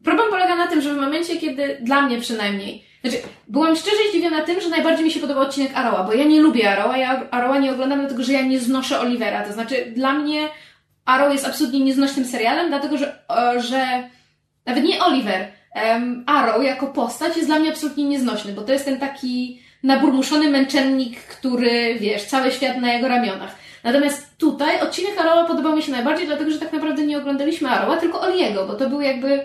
Problem 0.05 0.31
polega 0.31 0.57
na 0.57 0.67
tym, 0.67 0.81
że 0.81 0.95
w 0.95 0.97
momencie, 0.97 1.37
kiedy, 1.37 1.79
dla 1.83 2.03
mnie 2.03 2.21
przynajmniej, 2.21 2.88
znaczy, 3.05 3.17
byłam 3.49 3.77
szczerze 3.77 3.97
zdziwiona 4.11 4.41
tym, 4.41 4.61
że 4.61 4.69
najbardziej 4.69 5.05
mi 5.05 5.11
się 5.11 5.21
podobał 5.21 5.43
odcinek 5.43 5.73
Arrowa, 5.75 6.05
bo 6.05 6.15
ja 6.15 6.25
nie 6.25 6.41
lubię 6.41 6.71
Arrowa, 6.73 6.97
ja 6.97 7.31
Arrowa 7.31 7.59
nie 7.59 7.73
oglądam 7.73 8.01
dlatego, 8.01 8.23
że 8.23 8.33
ja 8.33 8.43
nie 8.43 8.61
znoszę 8.61 9.01
Olivera, 9.01 9.45
to 9.45 9.53
znaczy 9.53 9.93
dla 9.97 10.13
mnie 10.13 10.49
Arrow 11.05 11.33
jest 11.33 11.47
absolutnie 11.47 11.81
nieznośnym 11.81 12.25
serialem, 12.25 12.69
dlatego, 12.69 12.99
że, 12.99 13.19
e, 13.31 13.61
że 13.61 14.09
nawet 14.67 14.85
nie 14.85 15.05
Oliver, 15.05 15.49
em, 15.75 16.25
Arrow 16.27 16.65
jako 16.65 16.87
postać 16.87 17.37
jest 17.37 17.49
dla 17.49 17.59
mnie 17.59 17.71
absolutnie 17.71 18.05
nieznośny, 18.05 18.53
bo 18.53 18.63
to 18.63 18.73
jest 18.73 18.85
ten 18.85 18.99
taki 18.99 19.63
naburmuszony 19.83 20.51
męczennik, 20.51 21.21
który, 21.21 21.99
wiesz, 22.01 22.25
cały 22.25 22.53
świat 22.53 22.77
na 22.77 22.93
jego 22.93 23.09
ramionach. 23.09 23.55
Natomiast 23.85 24.39
tutaj 24.39 24.81
odcinek 24.81 25.19
Arrowa 25.19 25.45
podobał 25.45 25.77
mi 25.77 25.83
się 25.83 25.93
najbardziej, 25.93 26.27
dlatego, 26.27 26.51
że 26.51 26.59
tak 26.59 26.73
naprawdę 26.73 27.03
nie 27.03 27.19
oglądaliśmy 27.19 27.69
Arrowa, 27.69 27.97
tylko 27.97 28.21
Oliego, 28.21 28.67
bo 28.67 28.75
to 28.75 28.89
był 28.89 29.01
jakby 29.01 29.41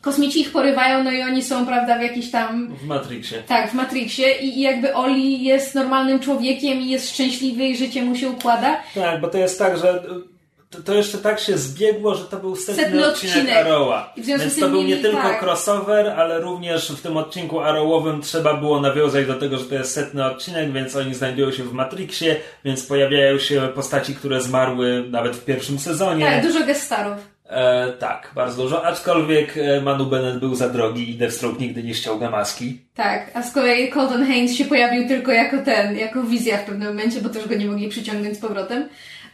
kosmici 0.00 0.40
ich 0.40 0.52
porywają, 0.52 1.04
no 1.04 1.10
i 1.10 1.22
oni 1.22 1.42
są, 1.42 1.66
prawda, 1.66 1.98
w 1.98 2.02
jakiś 2.02 2.30
tam 2.30 2.74
W 2.76 2.86
Matrixie. 2.86 3.42
tak, 3.42 3.70
w 3.70 3.74
Matrixie 3.74 4.32
i, 4.40 4.58
i 4.58 4.60
jakby 4.60 4.94
Oli 4.94 5.44
jest 5.44 5.74
normalnym 5.74 6.20
człowiekiem 6.20 6.80
i 6.80 6.88
jest 6.90 7.10
szczęśliwy 7.14 7.64
i 7.64 7.76
życie 7.76 8.02
mu 8.02 8.16
się 8.16 8.28
układa. 8.30 8.80
Tak, 8.94 9.20
bo 9.20 9.28
to 9.28 9.38
jest 9.38 9.58
tak, 9.58 9.78
że 9.78 10.02
to, 10.70 10.82
to 10.82 10.94
jeszcze 10.94 11.18
tak 11.18 11.40
się 11.40 11.58
zbiegło, 11.58 12.14
że 12.14 12.24
to 12.24 12.36
był 12.36 12.56
setny, 12.56 12.82
Setny 12.82 13.06
odcinek, 13.06 13.36
odcinek. 13.36 13.56
Arrowa. 13.56 14.12
Więc 14.16 14.60
to 14.60 14.68
był 14.68 14.82
nie 14.82 14.96
tylko 14.96 15.22
tak. 15.22 15.42
crossover, 15.42 16.06
ale 16.08 16.40
również 16.40 16.90
w 16.90 17.02
tym 17.02 17.16
odcinku 17.16 17.60
Arrowowym 17.60 18.22
trzeba 18.22 18.54
było 18.54 18.80
nawiązać 18.80 19.26
do 19.26 19.34
tego, 19.34 19.58
że 19.58 19.64
to 19.64 19.74
jest 19.74 19.92
setny 19.94 20.24
odcinek, 20.24 20.72
więc 20.72 20.96
oni 20.96 21.14
znajdują 21.14 21.52
się 21.52 21.64
w 21.64 21.72
Matrixie, 21.72 22.36
więc 22.64 22.86
pojawiają 22.86 23.38
się 23.38 23.68
postaci, 23.74 24.14
które 24.14 24.40
zmarły 24.40 25.04
nawet 25.10 25.36
w 25.36 25.44
pierwszym 25.44 25.78
sezonie. 25.78 26.24
Tak, 26.26 26.46
dużo 26.46 26.64
guest 26.64 26.82
starów. 26.82 27.16
E, 27.48 27.92
tak, 27.92 28.30
bardzo 28.34 28.62
dużo. 28.62 28.86
Aczkolwiek 28.86 29.56
e, 29.56 29.80
Manu 29.80 30.06
Bennett 30.06 30.38
był 30.38 30.54
za 30.54 30.68
drogi 30.68 31.10
i 31.10 31.14
Deathstroke 31.14 31.60
nigdy 31.60 31.82
nie 31.82 31.94
ściąga 31.94 32.30
maski. 32.30 32.78
Tak, 32.94 33.30
a 33.34 33.42
z 33.42 33.52
kolei 33.52 33.92
Colton 33.92 34.26
Haynes 34.26 34.56
się 34.56 34.64
pojawił 34.64 35.08
tylko 35.08 35.32
jako 35.32 35.58
ten, 35.58 35.96
jako 35.96 36.22
wizja 36.22 36.58
w 36.58 36.64
pewnym 36.64 36.88
momencie, 36.88 37.20
bo 37.20 37.28
też 37.28 37.48
go 37.48 37.54
nie 37.54 37.66
mogli 37.66 37.88
przyciągnąć 37.88 38.36
z 38.36 38.40
powrotem. 38.40 38.88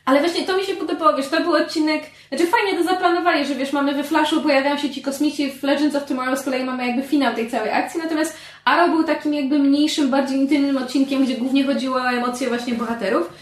Ale 0.04 0.20
właśnie 0.20 0.42
to 0.42 0.56
mi 0.56 0.64
się 0.64 0.74
podobało, 0.74 1.16
wiesz, 1.16 1.28
to 1.28 1.40
był 1.40 1.52
odcinek, 1.52 2.02
znaczy 2.28 2.46
fajnie 2.46 2.78
to 2.78 2.84
zaplanowali, 2.84 3.46
że 3.46 3.54
wiesz, 3.54 3.72
mamy 3.72 3.94
we 3.94 4.04
Flashu, 4.04 4.42
pojawiają 4.42 4.78
się 4.78 4.90
ci 4.90 5.02
kosmici, 5.02 5.52
w 5.52 5.62
Legends 5.62 5.96
of 5.96 6.04
Tomorrow 6.04 6.38
z 6.38 6.42
kolei 6.42 6.64
mamy 6.64 6.86
jakby 6.86 7.02
finał 7.02 7.34
tej 7.34 7.50
całej 7.50 7.72
akcji, 7.72 8.00
natomiast 8.02 8.36
Arrow 8.64 8.90
był 8.90 9.04
takim 9.04 9.34
jakby 9.34 9.58
mniejszym, 9.58 10.10
bardziej 10.10 10.38
intymnym 10.38 10.76
odcinkiem, 10.76 11.24
gdzie 11.24 11.36
głównie 11.36 11.64
chodziło 11.64 11.96
o 11.96 12.10
emocje 12.10 12.48
właśnie 12.48 12.74
bohaterów. 12.74 13.32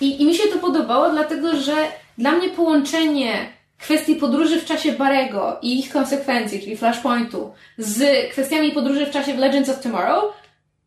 I, 0.00 0.22
I 0.22 0.26
mi 0.26 0.34
się 0.34 0.48
to 0.48 0.58
podobało, 0.58 1.10
dlatego 1.10 1.56
że 1.56 1.74
dla 2.18 2.32
mnie 2.32 2.48
połączenie 2.48 3.53
kwestii 3.84 4.16
podróży 4.16 4.60
w 4.60 4.64
czasie 4.64 4.92
Barego 4.92 5.58
i 5.62 5.78
ich 5.78 5.92
konsekwencji, 5.92 6.60
czyli 6.60 6.76
Flashpointu, 6.76 7.52
z 7.78 8.30
kwestiami 8.30 8.72
podróży 8.72 9.06
w 9.06 9.10
czasie 9.10 9.34
w 9.34 9.38
Legends 9.38 9.68
of 9.68 9.80
Tomorrow, 9.80 10.24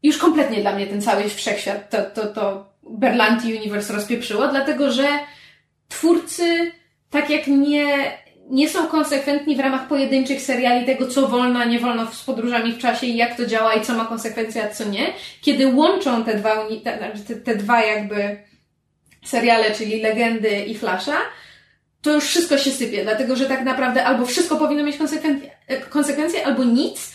już 0.03 0.17
kompletnie 0.17 0.61
dla 0.61 0.75
mnie 0.75 0.87
ten 0.87 1.01
cały 1.01 1.29
wszechświat 1.29 1.89
to, 1.89 1.97
to, 2.13 2.27
to 2.27 2.69
Berlanti 2.89 3.55
Universe 3.55 3.93
rozpieprzyło, 3.93 4.47
dlatego 4.47 4.91
że 4.91 5.07
twórcy 5.89 6.71
tak 7.09 7.29
jak 7.29 7.47
nie, 7.47 8.17
nie 8.49 8.69
są 8.69 8.87
konsekwentni 8.87 9.55
w 9.55 9.59
ramach 9.59 9.87
pojedynczych 9.87 10.41
seriali 10.41 10.85
tego, 10.85 11.07
co 11.07 11.27
wolno, 11.27 11.59
a 11.59 11.65
nie 11.65 11.79
wolno 11.79 12.11
z 12.11 12.23
podróżami 12.23 12.73
w 12.73 12.77
czasie 12.77 13.07
i 13.07 13.17
jak 13.17 13.37
to 13.37 13.45
działa 13.45 13.73
i 13.73 13.81
co 13.81 13.93
ma 13.93 14.05
konsekwencje, 14.05 14.63
a 14.63 14.69
co 14.69 14.85
nie, 14.85 15.13
kiedy 15.41 15.67
łączą 15.67 16.23
te 16.23 16.33
dwa, 16.33 16.67
te, 17.27 17.35
te 17.35 17.55
dwa 17.55 17.81
jakby 17.85 18.37
seriale, 19.25 19.71
czyli 19.71 20.01
Legendy 20.01 20.65
i 20.65 20.75
Flasha, 20.75 21.17
to 22.07 22.13
już 22.13 22.23
wszystko 22.23 22.57
się 22.57 22.71
sypie, 22.71 23.03
dlatego 23.03 23.35
że 23.35 23.45
tak 23.45 23.63
naprawdę 23.63 24.03
albo 24.05 24.25
wszystko 24.25 24.55
powinno 24.55 24.83
mieć 24.83 24.97
konsekwencje, 24.97 25.49
konsekwencje 25.89 26.45
albo 26.45 26.63
nic, 26.63 27.11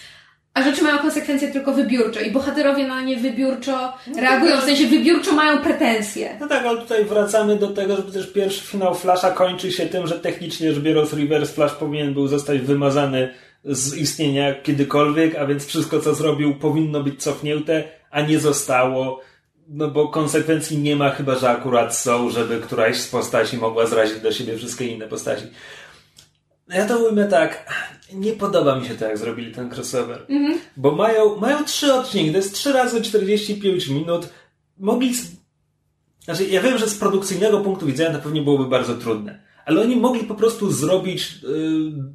a 0.54 0.62
rzeczy 0.62 0.82
mają 0.82 0.98
konsekwencje 0.98 1.52
tylko 1.52 1.72
wybiórczo 1.72 2.20
i 2.20 2.30
bohaterowie 2.30 2.86
na 2.86 3.02
nie 3.02 3.16
wybiórczo 3.16 3.92
reagują, 4.16 4.60
w 4.60 4.64
sensie 4.64 4.86
wybiórczo 4.86 5.32
mają 5.32 5.58
pretensje. 5.58 6.36
No 6.40 6.48
tak, 6.48 6.66
ale 6.66 6.80
tutaj 6.80 7.04
wracamy 7.04 7.56
do 7.56 7.68
tego, 7.68 7.96
że 7.96 8.02
przecież 8.02 8.26
pierwszy 8.26 8.62
finał 8.66 8.94
Flasha 8.94 9.30
kończy 9.30 9.72
się 9.72 9.86
tym, 9.86 10.06
że 10.06 10.20
technicznie 10.20 10.72
rzecz 10.72 10.82
biorąc 10.82 11.12
Reverse 11.12 11.52
Flash 11.52 11.72
powinien 11.72 12.14
był 12.14 12.28
zostać 12.28 12.58
wymazany 12.58 13.34
z 13.64 13.96
istnienia 13.96 14.54
kiedykolwiek, 14.54 15.36
a 15.36 15.46
więc 15.46 15.66
wszystko 15.66 16.00
co 16.00 16.14
zrobił 16.14 16.54
powinno 16.54 17.02
być 17.02 17.22
cofnięte, 17.22 17.84
a 18.10 18.20
nie 18.20 18.38
zostało. 18.38 19.20
No 19.72 19.88
bo 19.88 20.08
konsekwencji 20.08 20.78
nie 20.78 20.96
ma, 20.96 21.10
chyba 21.10 21.38
że 21.38 21.50
akurat 21.50 21.96
są, 21.96 22.30
żeby 22.30 22.60
któraś 22.60 23.00
z 23.00 23.08
postaci 23.08 23.56
mogła 23.56 23.86
zrazić 23.86 24.20
do 24.20 24.32
siebie 24.32 24.56
wszystkie 24.56 24.86
inne 24.86 25.08
postaci. 25.08 25.44
Ja 26.68 26.86
to 26.86 26.98
ujmę 26.98 27.28
tak. 27.28 27.72
Nie 28.12 28.32
podoba 28.32 28.76
mi 28.76 28.86
się 28.86 28.94
to, 28.94 29.04
jak 29.04 29.18
zrobili 29.18 29.54
ten 29.54 29.70
crossover. 29.70 30.26
Mhm. 30.28 30.58
Bo 30.76 30.92
mają, 30.92 31.36
mają 31.36 31.64
trzy 31.64 31.94
odcinki, 31.94 32.30
to 32.30 32.36
jest 32.36 32.54
trzy 32.54 32.72
razy 32.72 33.02
45 33.02 33.88
minut. 33.88 34.28
Mogli. 34.78 35.14
Znaczy, 36.24 36.44
ja 36.44 36.60
wiem, 36.60 36.78
że 36.78 36.88
z 36.88 36.98
produkcyjnego 36.98 37.60
punktu 37.60 37.86
widzenia 37.86 38.10
to 38.10 38.22
pewnie 38.22 38.42
byłoby 38.42 38.64
bardzo 38.64 38.94
trudne. 38.94 39.42
Ale 39.64 39.80
oni 39.80 39.96
mogli 39.96 40.24
po 40.24 40.34
prostu 40.34 40.70
zrobić 40.70 41.42
yy, 41.42 41.48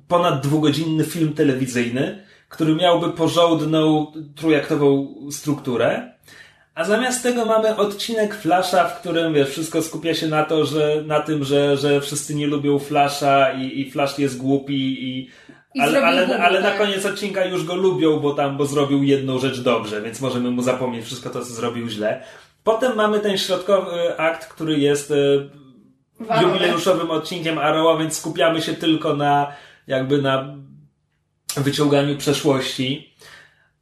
ponad 0.08 0.44
dwugodzinny 0.44 1.04
film 1.04 1.34
telewizyjny, 1.34 2.24
który 2.50 2.76
miałby 2.76 3.12
porządną, 3.12 4.12
trójaktową 4.36 5.16
strukturę 5.32 6.17
a 6.78 6.84
zamiast 6.84 7.24
tego 7.24 7.46
mamy 7.46 7.76
odcinek 7.76 8.36
Flasha, 8.36 8.90
w 8.90 9.00
którym 9.00 9.34
wiesz, 9.34 9.50
wszystko 9.50 9.82
skupia 9.82 10.14
się 10.14 10.28
na 10.28 10.44
to, 10.44 10.66
że 10.66 11.04
na 11.06 11.20
tym, 11.20 11.44
że, 11.44 11.78
że 11.78 12.02
wszyscy 12.02 12.36
nie 12.36 12.48
lubią 12.48 12.80
Flasha 12.80 13.52
i, 13.52 13.82
i 13.82 13.92
Flash 13.92 14.20
jest 14.20 14.38
głupi 14.38 15.04
i, 15.10 15.30
ale, 15.80 16.02
ale, 16.06 16.40
ale 16.40 16.62
na 16.62 16.70
tak. 16.70 16.78
koniec 16.78 17.06
odcinka 17.06 17.46
już 17.46 17.66
go 17.66 17.76
lubią, 17.76 18.20
bo 18.20 18.34
tam, 18.34 18.58
bo 18.58 18.66
zrobił 18.66 19.04
jedną 19.04 19.40
rzecz 19.40 19.60
dobrze, 19.60 20.02
więc 20.02 20.22
możemy 20.22 20.52
mu 20.52 20.62
zapomnieć 20.62 21.06
wszystko 21.06 21.30
to, 21.30 21.40
co 21.40 21.54
zrobił 21.54 21.90
źle. 21.90 22.24
Potem 22.64 22.96
mamy 22.96 23.20
ten 23.20 23.38
środkowy 23.38 24.18
akt, 24.18 24.46
który 24.46 24.80
jest 24.80 25.12
e, 25.12 26.42
jubileuszowym 26.42 27.12
odcinkiem 27.12 27.58
Arrowa, 27.58 28.00
więc 28.00 28.18
skupiamy 28.18 28.62
się 28.62 28.74
tylko 28.74 29.16
na 29.16 29.54
jakby 29.88 30.22
na 30.22 30.56
wyciąganiu 31.56 32.18
przeszłości. 32.18 33.14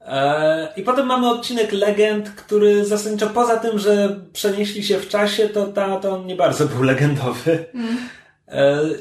E, 0.06 0.68
I 0.78 0.84
potem 0.84 1.06
mamy 1.06 1.30
odcinek 1.30 1.72
Legend, 1.72 2.30
który 2.30 2.86
zasadniczo 2.86 3.28
poza 3.28 3.58
tym, 3.58 3.80
że 3.80 4.20
przenieśli 4.34 4.84
się 4.84 5.00
w 5.00 5.10
czasie, 5.10 5.50
to, 5.50 5.68
ta, 5.68 6.00
to 6.00 6.12
on 6.12 6.26
nie 6.26 6.36
bardzo 6.36 6.66
był 6.66 6.84
legendowy. 6.84 7.66
Mm. 7.74 7.98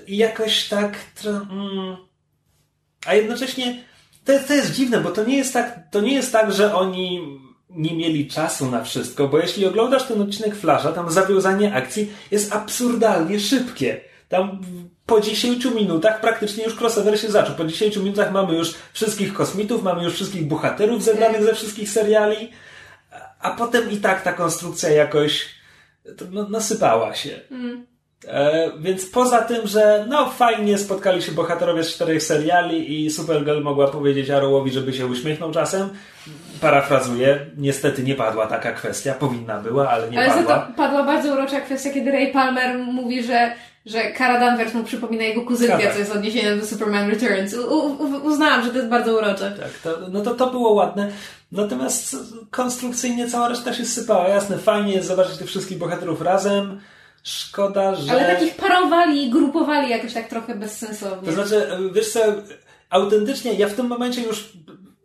I 0.06 0.16
jakoś 0.16 0.68
tak. 0.68 0.96
Mm, 1.26 1.96
a 3.06 3.14
jednocześnie 3.14 3.84
to, 4.24 4.32
to 4.48 4.54
jest 4.54 4.72
dziwne, 4.72 5.00
bo 5.00 5.10
to 5.10 5.24
nie 5.24 5.36
jest 5.36 5.52
tak, 5.52 5.80
to 5.90 6.00
nie 6.00 6.14
jest 6.14 6.32
tak, 6.32 6.52
że 6.52 6.74
oni 6.74 7.20
nie 7.70 7.96
mieli 7.96 8.28
czasu 8.28 8.70
na 8.70 8.84
wszystko, 8.84 9.28
bo 9.28 9.38
jeśli 9.38 9.66
oglądasz 9.66 10.06
ten 10.06 10.22
odcinek 10.22 10.56
Flasha, 10.56 10.92
tam 10.92 11.10
zawiązanie 11.10 11.74
akcji 11.74 12.12
jest 12.30 12.52
absurdalnie 12.52 13.40
szybkie. 13.40 14.00
Tam 14.28 14.60
po 15.06 15.20
10 15.20 15.64
minutach 15.64 16.20
praktycznie 16.20 16.64
już 16.64 16.80
crossover 16.80 17.20
się 17.20 17.30
zaczął. 17.30 17.56
Po 17.56 17.64
10 17.64 17.96
minutach 17.96 18.32
mamy 18.32 18.54
już 18.54 18.74
wszystkich 18.92 19.34
kosmitów, 19.34 19.82
mamy 19.82 20.04
już 20.04 20.14
wszystkich 20.14 20.48
bohaterów 20.48 21.02
zebranych 21.02 21.44
ze 21.44 21.54
wszystkich 21.54 21.90
seriali, 21.90 22.50
a 23.40 23.50
potem 23.50 23.90
i 23.90 23.96
tak 23.96 24.22
ta 24.22 24.32
konstrukcja 24.32 24.90
jakoś 24.90 25.48
no, 26.30 26.48
nasypała 26.48 27.14
się. 27.14 27.40
Mm. 27.50 27.86
E, 28.28 28.70
więc 28.78 29.06
poza 29.06 29.42
tym, 29.42 29.66
że 29.66 30.06
no 30.08 30.30
fajnie 30.30 30.78
spotkali 30.78 31.22
się 31.22 31.32
bohaterowie 31.32 31.84
z 31.84 31.94
czterech 31.94 32.22
seriali 32.22 33.04
i 33.04 33.10
Supergirl 33.10 33.62
mogła 33.62 33.88
powiedzieć 33.88 34.30
Arrowowi, 34.30 34.70
żeby 34.70 34.92
się 34.92 35.06
uśmiechnął 35.06 35.52
czasem, 35.52 35.88
parafrazuję, 36.60 37.46
niestety 37.56 38.02
nie 38.02 38.14
padła 38.14 38.46
taka 38.46 38.72
kwestia, 38.72 39.14
powinna 39.14 39.60
była, 39.60 39.90
ale 39.90 40.10
nie 40.10 40.18
ale 40.18 40.28
padła. 40.28 40.54
Ale 40.54 40.74
padła 40.74 41.02
bardzo 41.02 41.32
urocza 41.32 41.60
kwestia, 41.60 41.90
kiedy 41.90 42.10
Ray 42.10 42.32
Palmer 42.32 42.78
mówi, 42.78 43.22
że 43.22 43.54
że 43.86 44.12
Kara 44.12 44.40
Danvers 44.40 44.74
mu 44.74 44.84
przypomina 44.84 45.24
jego 45.24 45.42
kuzynkę, 45.42 45.78
tak. 45.78 45.92
co 45.92 45.98
jest 45.98 46.12
odniesieniem 46.12 46.60
do 46.60 46.66
Superman 46.66 47.10
Returns. 47.10 47.54
U, 47.54 47.76
u, 47.76 48.26
uznałam, 48.26 48.64
że 48.64 48.70
to 48.70 48.76
jest 48.76 48.88
bardzo 48.88 49.18
urocze. 49.18 49.56
Tak, 49.60 49.70
to, 49.82 50.00
no 50.08 50.20
to 50.20 50.34
to 50.34 50.50
było 50.50 50.72
ładne. 50.72 51.12
Natomiast 51.52 52.16
konstrukcyjnie 52.50 53.28
cała 53.28 53.48
reszta 53.48 53.74
się 53.74 53.84
sypała. 53.84 54.28
Jasne, 54.28 54.58
fajnie 54.58 54.92
jest 54.92 55.08
zobaczyć 55.08 55.36
tych 55.36 55.48
wszystkich 55.48 55.78
bohaterów 55.78 56.22
razem. 56.22 56.80
Szkoda, 57.22 57.94
że... 57.94 58.12
Ale 58.12 58.34
takich 58.34 58.56
parowali 58.56 59.26
i 59.26 59.30
grupowali 59.30 59.90
jakoś 59.90 60.12
tak 60.12 60.28
trochę 60.28 60.54
bezsensownie. 60.54 61.28
To 61.28 61.32
znaczy, 61.32 61.68
wiesz 61.92 62.12
co, 62.12 62.20
autentycznie 62.90 63.54
ja 63.54 63.68
w 63.68 63.74
tym 63.74 63.86
momencie 63.86 64.22
już 64.22 64.52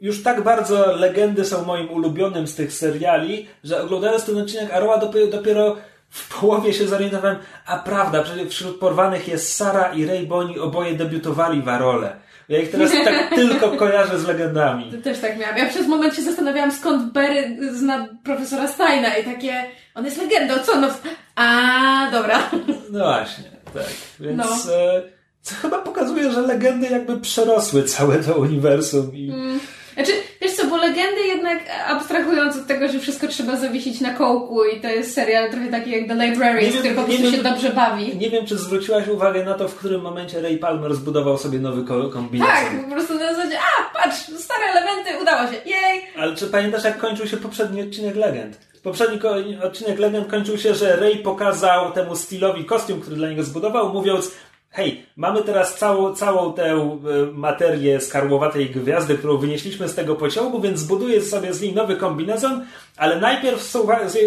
już 0.01 0.23
tak 0.23 0.43
bardzo 0.43 0.95
legendy 0.95 1.45
są 1.45 1.65
moim 1.65 1.91
ulubionym 1.91 2.47
z 2.47 2.55
tych 2.55 2.73
seriali, 2.73 3.47
że 3.63 3.81
oglądając 3.81 4.25
ten 4.25 4.37
odcinek 4.37 4.73
Arrowa 4.73 4.97
dopiero, 4.97 5.27
dopiero 5.27 5.75
w 6.09 6.39
połowie 6.39 6.73
się 6.73 6.87
zorientowałem, 6.87 7.37
a 7.65 7.77
prawda, 7.77 8.23
przecież 8.23 8.47
wśród 8.47 8.79
porwanych 8.79 9.27
jest 9.27 9.55
Sara 9.55 9.93
i 9.93 10.05
Ray, 10.05 10.27
bo 10.27 10.37
oni 10.37 10.59
oboje 10.59 10.93
debiutowali 10.93 11.61
w 11.61 11.69
Arole. 11.69 12.15
Ja 12.49 12.59
ich 12.59 12.71
teraz 12.71 12.91
tak 12.91 13.29
tylko 13.35 13.71
kojarzę 13.71 14.19
z 14.19 14.27
legendami. 14.27 14.91
To 14.91 14.97
też 14.97 15.19
tak 15.19 15.39
miałam. 15.39 15.57
Ja 15.57 15.69
przez 15.69 15.87
moment 15.87 16.15
się 16.15 16.21
zastanawiałam, 16.21 16.71
skąd 16.71 17.13
Barry 17.13 17.57
zna 17.71 18.07
profesora 18.23 18.67
Steina 18.67 19.17
i 19.17 19.23
takie, 19.23 19.65
on 19.95 20.05
jest 20.05 20.17
legendą, 20.17 20.53
co 20.63 20.79
no? 20.79 20.87
A, 21.35 22.09
dobra. 22.11 22.49
No 22.91 22.99
właśnie, 22.99 23.43
tak. 23.73 23.83
Więc 24.19 24.65
no. 24.65 24.73
e, 24.75 25.01
co 25.41 25.55
chyba 25.55 25.79
pokazuje, 25.79 26.31
że 26.31 26.41
legendy 26.41 26.87
jakby 26.87 27.19
przerosły 27.19 27.83
całe 27.83 28.23
to 28.23 28.35
uniwersum 28.35 29.15
i... 29.15 29.31
Mm 29.31 29.59
znaczy, 30.05 30.21
wiesz 30.41 30.51
co, 30.51 30.67
bo 30.67 30.77
legendy 30.77 31.21
jednak 31.27 31.59
abstrahując 31.87 32.57
od 32.57 32.67
tego, 32.67 32.87
że 32.87 32.99
wszystko 32.99 33.27
trzeba 33.27 33.55
zawiesić 33.55 34.01
na 34.01 34.13
kołku 34.13 34.65
i 34.65 34.81
to 34.81 34.87
jest 34.87 35.13
serial 35.13 35.51
trochę 35.51 35.67
taki 35.67 35.91
jak 35.91 36.07
The 36.07 36.15
Librarians, 36.25 36.75
który 36.75 36.95
po 36.95 37.03
prostu 37.03 37.31
się 37.31 37.43
dobrze 37.43 37.69
bawi. 37.69 38.17
Nie 38.17 38.29
wiem, 38.29 38.45
czy 38.45 38.57
zwróciłaś 38.57 39.07
uwagę 39.07 39.45
na 39.45 39.53
to, 39.53 39.67
w 39.67 39.75
którym 39.75 40.01
momencie 40.01 40.41
Ray 40.41 40.57
Palmer 40.57 40.95
zbudował 40.95 41.37
sobie 41.37 41.59
nowy 41.59 41.83
kombinezon. 42.13 42.55
Tak, 42.55 42.85
po 42.85 42.91
prostu 42.91 43.13
na 43.13 43.33
zasadzie, 43.33 43.57
a 43.59 43.97
patrz, 44.03 44.19
stare 44.19 44.65
elementy, 44.71 45.21
udało 45.21 45.51
się, 45.51 45.57
jej! 45.65 46.01
Ale 46.17 46.35
czy 46.35 46.47
pamiętasz, 46.47 46.83
jak 46.83 46.97
kończył 46.97 47.27
się 47.27 47.37
poprzedni 47.37 47.81
odcinek 47.81 48.15
Legend? 48.15 48.57
Poprzedni 48.83 49.19
odcinek 49.63 49.99
Legend 49.99 50.27
kończył 50.27 50.57
się, 50.57 50.75
że 50.75 50.95
Ray 50.95 51.17
pokazał 51.17 51.91
temu 51.91 52.15
stylowi 52.15 52.65
kostium, 52.65 53.01
który 53.01 53.15
dla 53.15 53.29
niego 53.29 53.43
zbudował, 53.43 53.93
mówiąc 53.93 54.31
hej, 54.69 55.05
mamy 55.15 55.41
teraz 55.43 55.77
całą, 55.77 56.15
całą 56.15 56.53
tę 56.53 56.71
e, 56.71 56.97
materię 57.33 58.01
skarbowatej 58.01 58.69
gwiazdy, 58.69 59.17
którą 59.17 59.37
wynieśliśmy 59.37 59.87
z 59.89 59.95
tego 59.95 60.15
pociągu, 60.15 60.61
więc 60.61 60.79
zbuduję 60.79 61.21
sobie 61.21 61.53
z 61.53 61.61
niej 61.61 61.73
nowy 61.73 61.95
kombinezon, 61.95 62.65
ale 62.97 63.19
najpierw, 63.19 63.63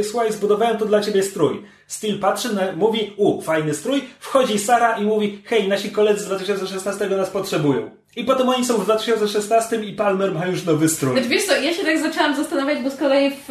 słuchaj, 0.02 0.32
zbudowałem 0.32 0.78
to 0.78 0.86
dla 0.86 1.00
ciebie 1.00 1.22
strój. 1.22 1.62
Steel 1.86 2.18
patrzy, 2.18 2.48
mówi, 2.76 3.12
u, 3.16 3.40
fajny 3.40 3.74
strój, 3.74 4.02
wchodzi 4.20 4.58
Sara 4.58 4.98
i 4.98 5.04
mówi, 5.04 5.42
hej, 5.44 5.68
nasi 5.68 5.90
koledzy 5.90 6.24
z 6.24 6.26
2016 6.26 7.08
nas 7.08 7.30
potrzebują. 7.30 7.90
I 8.16 8.24
potem 8.24 8.48
oni 8.48 8.64
są 8.64 8.78
w 8.78 8.84
2016 8.84 9.76
i 9.76 9.92
Palmer 9.92 10.34
ma 10.34 10.46
już 10.46 10.64
nowy 10.64 10.88
strój. 10.88 11.12
Znaczy, 11.12 11.28
wiesz 11.28 11.44
co, 11.44 11.56
ja 11.56 11.74
się 11.74 11.84
tak 11.84 11.98
zaczęłam 11.98 12.36
zastanawiać, 12.36 12.82
bo 12.82 12.90
z 12.90 12.96
kolei 12.96 13.30
w 13.30 13.48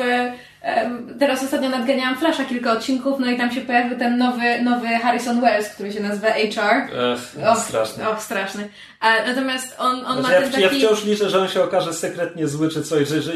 Teraz 1.19 1.43
ostatnio 1.43 1.69
nadganiałam 1.69 2.17
Flasha 2.17 2.45
kilka 2.45 2.71
odcinków, 2.71 3.19
no 3.19 3.31
i 3.31 3.37
tam 3.37 3.51
się 3.51 3.61
pojawił 3.61 3.97
ten 3.97 4.17
nowy, 4.17 4.61
nowy 4.63 4.87
Harrison 4.87 5.41
Wells, 5.41 5.69
który 5.69 5.93
się 5.93 5.99
nazywa 5.99 6.27
HR. 6.31 6.95
Ech, 7.13 7.49
och, 7.51 7.57
straszny. 7.57 8.09
Och, 8.09 8.23
straszny. 8.23 8.69
A, 8.99 9.25
natomiast 9.27 9.75
on, 9.77 10.05
on 10.05 10.19
znaczy, 10.19 10.21
ma 10.21 10.33
ja, 10.33 10.41
ten 10.41 10.51
taki... 10.51 10.63
Ja 10.63 10.69
wciąż 10.69 11.05
liczę, 11.05 11.29
że 11.29 11.39
on 11.39 11.47
się 11.47 11.63
okaże 11.63 11.93
sekretnie 11.93 12.47
zły 12.47 12.69
czy 12.69 12.83
coś, 12.83 13.07
że, 13.07 13.21
że 13.21 13.33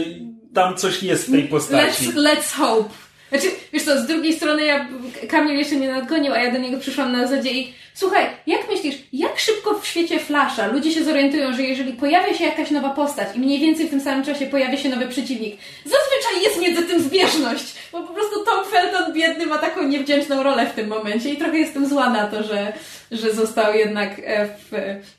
tam 0.54 0.76
coś 0.76 1.04
jest 1.04 1.28
w 1.28 1.32
tej 1.32 1.44
postaci. 1.44 2.12
Let's, 2.12 2.16
let's 2.16 2.54
hope. 2.54 2.90
Znaczy, 3.36 3.56
wiesz 3.74 3.84
co, 3.84 4.02
z 4.02 4.08
drugiej 4.08 4.34
strony 4.34 4.66
ja, 4.66 4.88
Kamil 5.30 5.58
jeszcze 5.58 5.76
nie 5.76 5.92
nadgonił, 5.92 6.34
a 6.34 6.40
ja 6.40 6.52
do 6.52 6.58
niego 6.58 6.78
przyszłam 6.78 7.12
na 7.12 7.28
zasadzie 7.28 7.52
i 7.52 7.74
słuchaj, 7.94 8.26
jak 8.48 8.70
myślisz, 8.70 8.96
jak 9.14 9.40
szybko 9.40 9.80
w 9.80 9.88
świecie 9.88 10.20
Flasha 10.20 10.68
ludzie 10.68 10.92
się 10.92 11.04
zorientują, 11.04 11.54
że 11.54 11.62
jeżeli 11.62 11.94
pojawia 11.94 12.34
się 12.34 12.44
jakaś 12.44 12.72
nowa 12.72 12.90
postać 12.90 13.28
i 13.36 13.40
mniej 13.40 13.60
więcej 13.60 13.88
w 13.88 13.90
tym 13.90 14.02
samym 14.02 14.26
czasie 14.26 14.46
pojawia 14.46 14.78
się 14.78 14.90
nowy 14.90 15.08
przeciwnik, 15.08 15.58
zazwyczaj 15.84 16.44
jest 16.44 16.62
między 16.62 16.84
tym 16.84 17.02
zbieżność, 17.02 17.76
bo 17.92 18.04
po 18.04 18.14
prostu 18.14 18.46
Tom 18.46 18.66
Felton 18.66 19.14
biedny 19.14 19.46
ma 19.46 19.58
taką 19.58 19.84
niewdzięczną 19.84 20.44
rolę 20.44 20.66
w 20.66 20.74
tym 20.74 20.88
momencie 20.88 21.30
i 21.30 21.38
trochę 21.38 21.58
jestem 21.58 21.90
zła 21.90 22.10
na 22.10 22.28
to, 22.28 22.44
że, 22.44 22.74
że 23.12 23.34
został 23.34 23.74
jednak 23.74 24.12
e, 24.24 24.46
w, 24.48 24.72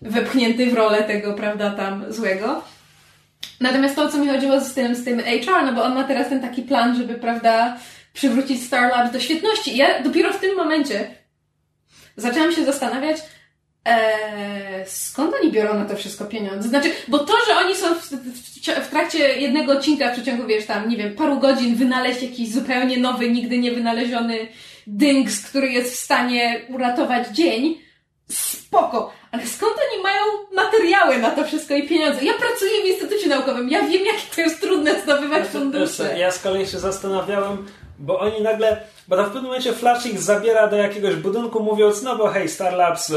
wepchnięty 0.03 0.67
w 0.67 0.75
rolę 0.75 1.03
tego, 1.03 1.35
prawda, 1.35 1.71
tam 1.71 2.05
złego. 2.09 2.63
Natomiast 3.61 3.97
to, 3.97 4.09
co 4.09 4.19
mi 4.19 4.29
chodziło 4.29 4.61
z 4.61 4.75
tym, 4.75 4.95
z 4.95 5.05
tym 5.05 5.23
HR, 5.23 5.65
no 5.65 5.73
bo 5.73 5.85
on 5.85 5.95
ma 5.95 6.05
teraz 6.05 6.29
ten 6.29 6.41
taki 6.41 6.63
plan, 6.63 6.97
żeby, 6.97 7.15
prawda, 7.15 7.77
przywrócić 8.17 8.63
Star 8.63 8.91
Labs 8.91 9.13
do 9.13 9.21
świetności. 9.21 9.75
I 9.75 9.77
ja 9.77 10.03
dopiero 10.03 10.33
w 10.33 10.41
tym 10.41 10.57
momencie 10.57 11.15
zaczęłam 12.17 12.53
się 12.53 12.65
zastanawiać, 12.65 13.17
Eee, 13.87 14.87
skąd 14.87 15.35
oni 15.43 15.53
biorą 15.53 15.79
na 15.79 15.85
to 15.85 15.97
wszystko 15.97 16.25
pieniądze? 16.25 16.69
Znaczy, 16.69 16.91
bo 17.09 17.19
to, 17.19 17.33
że 17.47 17.57
oni 17.57 17.77
są 17.77 17.95
w, 17.95 18.03
w, 18.03 18.87
w, 18.87 18.89
trakcie 18.91 19.19
jednego 19.19 19.73
odcinka 19.73 20.11
w 20.11 20.13
przeciągu, 20.13 20.47
wiesz, 20.47 20.67
tam, 20.67 20.89
nie 20.89 20.97
wiem, 20.97 21.15
paru 21.15 21.41
godzin 21.41 21.77
wynaleźć 21.77 22.23
jakiś 22.23 22.53
zupełnie 22.53 22.97
nowy, 22.97 23.31
nigdy 23.31 23.59
nie 23.59 23.73
wynaleziony 23.73 24.49
dynks, 24.87 25.49
który 25.49 25.69
jest 25.69 25.93
w 25.93 25.99
stanie 25.99 26.61
uratować 26.69 27.29
dzień, 27.29 27.79
spoko. 28.31 29.13
Ale 29.31 29.47
skąd 29.47 29.75
oni 29.93 30.03
mają 30.03 30.23
materiały 30.55 31.19
na 31.19 31.31
to 31.31 31.45
wszystko 31.45 31.75
i 31.75 31.89
pieniądze? 31.89 32.25
Ja 32.25 32.33
pracuję 32.35 32.83
w 32.83 32.87
Instytucie 32.87 33.29
Naukowym, 33.29 33.69
ja 33.69 33.83
wiem, 33.83 34.07
jak 34.07 34.17
to 34.35 34.41
jest 34.41 34.61
trudne 34.61 35.01
zdobywać 35.03 35.47
fundusze. 35.47 36.19
Ja 36.19 36.31
z 36.31 36.39
kolei 36.39 36.67
się 36.67 36.79
zastanawiałem, 36.79 37.67
bo 37.99 38.21
oni 38.21 38.41
nagle, 38.43 38.77
bo 39.09 39.17
w 39.17 39.25
pewnym 39.27 39.45
momencie 39.45 39.73
Flash 39.73 40.07
ich 40.07 40.19
zabiera 40.19 40.69
do 40.69 40.77
jakiegoś 40.77 41.17
budynku, 41.17 41.63
mówiąc, 41.63 42.03
no 42.03 42.17
bo 42.17 42.29
hej, 42.29 42.49
Star 42.49 42.75
Labs 42.75 43.11
e, 43.11 43.15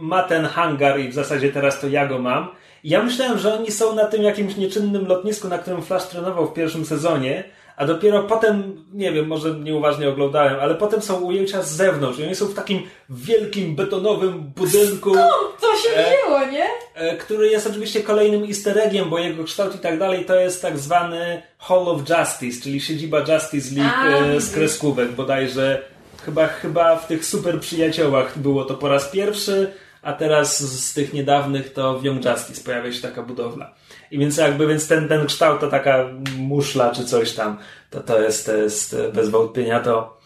ma 0.00 0.22
ten 0.22 0.44
hangar 0.44 1.00
i 1.00 1.08
w 1.08 1.14
zasadzie 1.14 1.52
teraz 1.52 1.80
to 1.80 1.88
ja 1.88 2.06
go 2.06 2.18
mam. 2.18 2.48
I 2.84 2.88
ja 2.88 3.02
myślałem, 3.02 3.38
że 3.38 3.54
oni 3.54 3.70
są 3.70 3.94
na 3.94 4.04
tym 4.04 4.22
jakimś 4.22 4.56
nieczynnym 4.56 5.06
lotnisku, 5.06 5.48
na 5.48 5.58
którym 5.58 5.82
Flash 5.82 6.06
trenował 6.06 6.46
w 6.46 6.54
pierwszym 6.54 6.86
sezonie, 6.86 7.44
a 7.78 7.86
dopiero 7.86 8.22
potem, 8.22 8.84
nie 8.92 9.12
wiem, 9.12 9.26
może 9.26 9.50
nieuważnie 9.50 10.08
oglądałem, 10.08 10.60
ale 10.60 10.74
potem 10.74 11.02
są 11.02 11.20
ujęcia 11.20 11.62
z 11.62 11.70
zewnątrz 11.70 12.18
i 12.18 12.24
oni 12.24 12.34
są 12.34 12.46
w 12.46 12.54
takim 12.54 12.82
wielkim 13.10 13.76
betonowym 13.76 14.40
budynku. 14.40 15.10
Skąd 15.10 15.60
to 15.60 15.76
się 15.76 15.88
wzięło, 15.88 16.46
nie? 16.52 16.66
E, 16.94 17.16
który 17.16 17.48
jest 17.48 17.66
oczywiście 17.66 18.02
kolejnym 18.02 18.44
easter 18.44 18.78
eggiem, 18.78 19.10
bo 19.10 19.18
jego 19.18 19.44
kształt 19.44 19.74
i 19.74 19.78
tak 19.78 19.98
dalej 19.98 20.24
to 20.24 20.34
jest 20.34 20.62
tak 20.62 20.78
zwany 20.78 21.42
Hall 21.58 21.88
of 21.88 22.00
Justice, 22.08 22.62
czyli 22.62 22.80
siedziba 22.80 23.18
Justice 23.18 23.74
League 23.74 23.96
a, 23.96 24.26
e, 24.26 24.40
z 24.40 24.54
kreskówek, 24.54 25.12
bodajże 25.12 25.82
chyba, 26.24 26.46
chyba 26.46 26.96
w 26.96 27.06
tych 27.06 27.24
super 27.24 27.60
przyjaciołach 27.60 28.38
było 28.38 28.64
to 28.64 28.74
po 28.74 28.88
raz 28.88 29.08
pierwszy, 29.08 29.72
a 30.02 30.12
teraz 30.12 30.58
z 30.58 30.94
tych 30.94 31.12
niedawnych 31.12 31.72
to 31.72 31.98
w 31.98 32.04
Young 32.04 32.24
Justice 32.24 32.64
pojawia 32.64 32.92
się 32.92 33.02
taka 33.02 33.22
budowla. 33.22 33.74
I 34.10 34.18
więc 34.18 34.36
jakby 34.36 34.66
więc 34.66 34.88
ten, 34.88 35.08
ten 35.08 35.26
kształt 35.26 35.60
to 35.60 35.68
taka 35.68 36.08
muszla 36.36 36.94
czy 36.94 37.04
coś 37.04 37.32
tam, 37.32 37.58
to, 37.90 38.00
to, 38.00 38.20
jest, 38.20 38.46
to 38.46 38.56
jest 38.56 38.96
bez 39.14 39.28
wątpienia 39.28 39.80
to. 39.80 40.20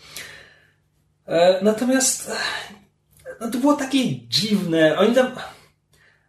E, 1.26 1.58
natomiast 1.62 2.32
no 3.40 3.50
to 3.50 3.58
było 3.58 3.72
takie 3.72 4.28
dziwne. 4.28 4.98
Oni 4.98 5.14
tam. 5.14 5.32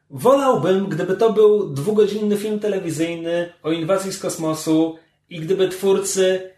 Wolałbym, 0.10 0.90
gdyby 0.90 1.18
to 1.18 1.34
był 1.34 1.70
dwugodzinny 1.70 2.38
film 2.38 2.60
telewizyjny 2.60 3.54
o 3.64 3.72
inwazji 3.72 4.12
z 4.14 4.20
kosmosu 4.20 4.98
i 5.30 5.40
gdyby 5.40 5.70
twórcy 5.70 6.53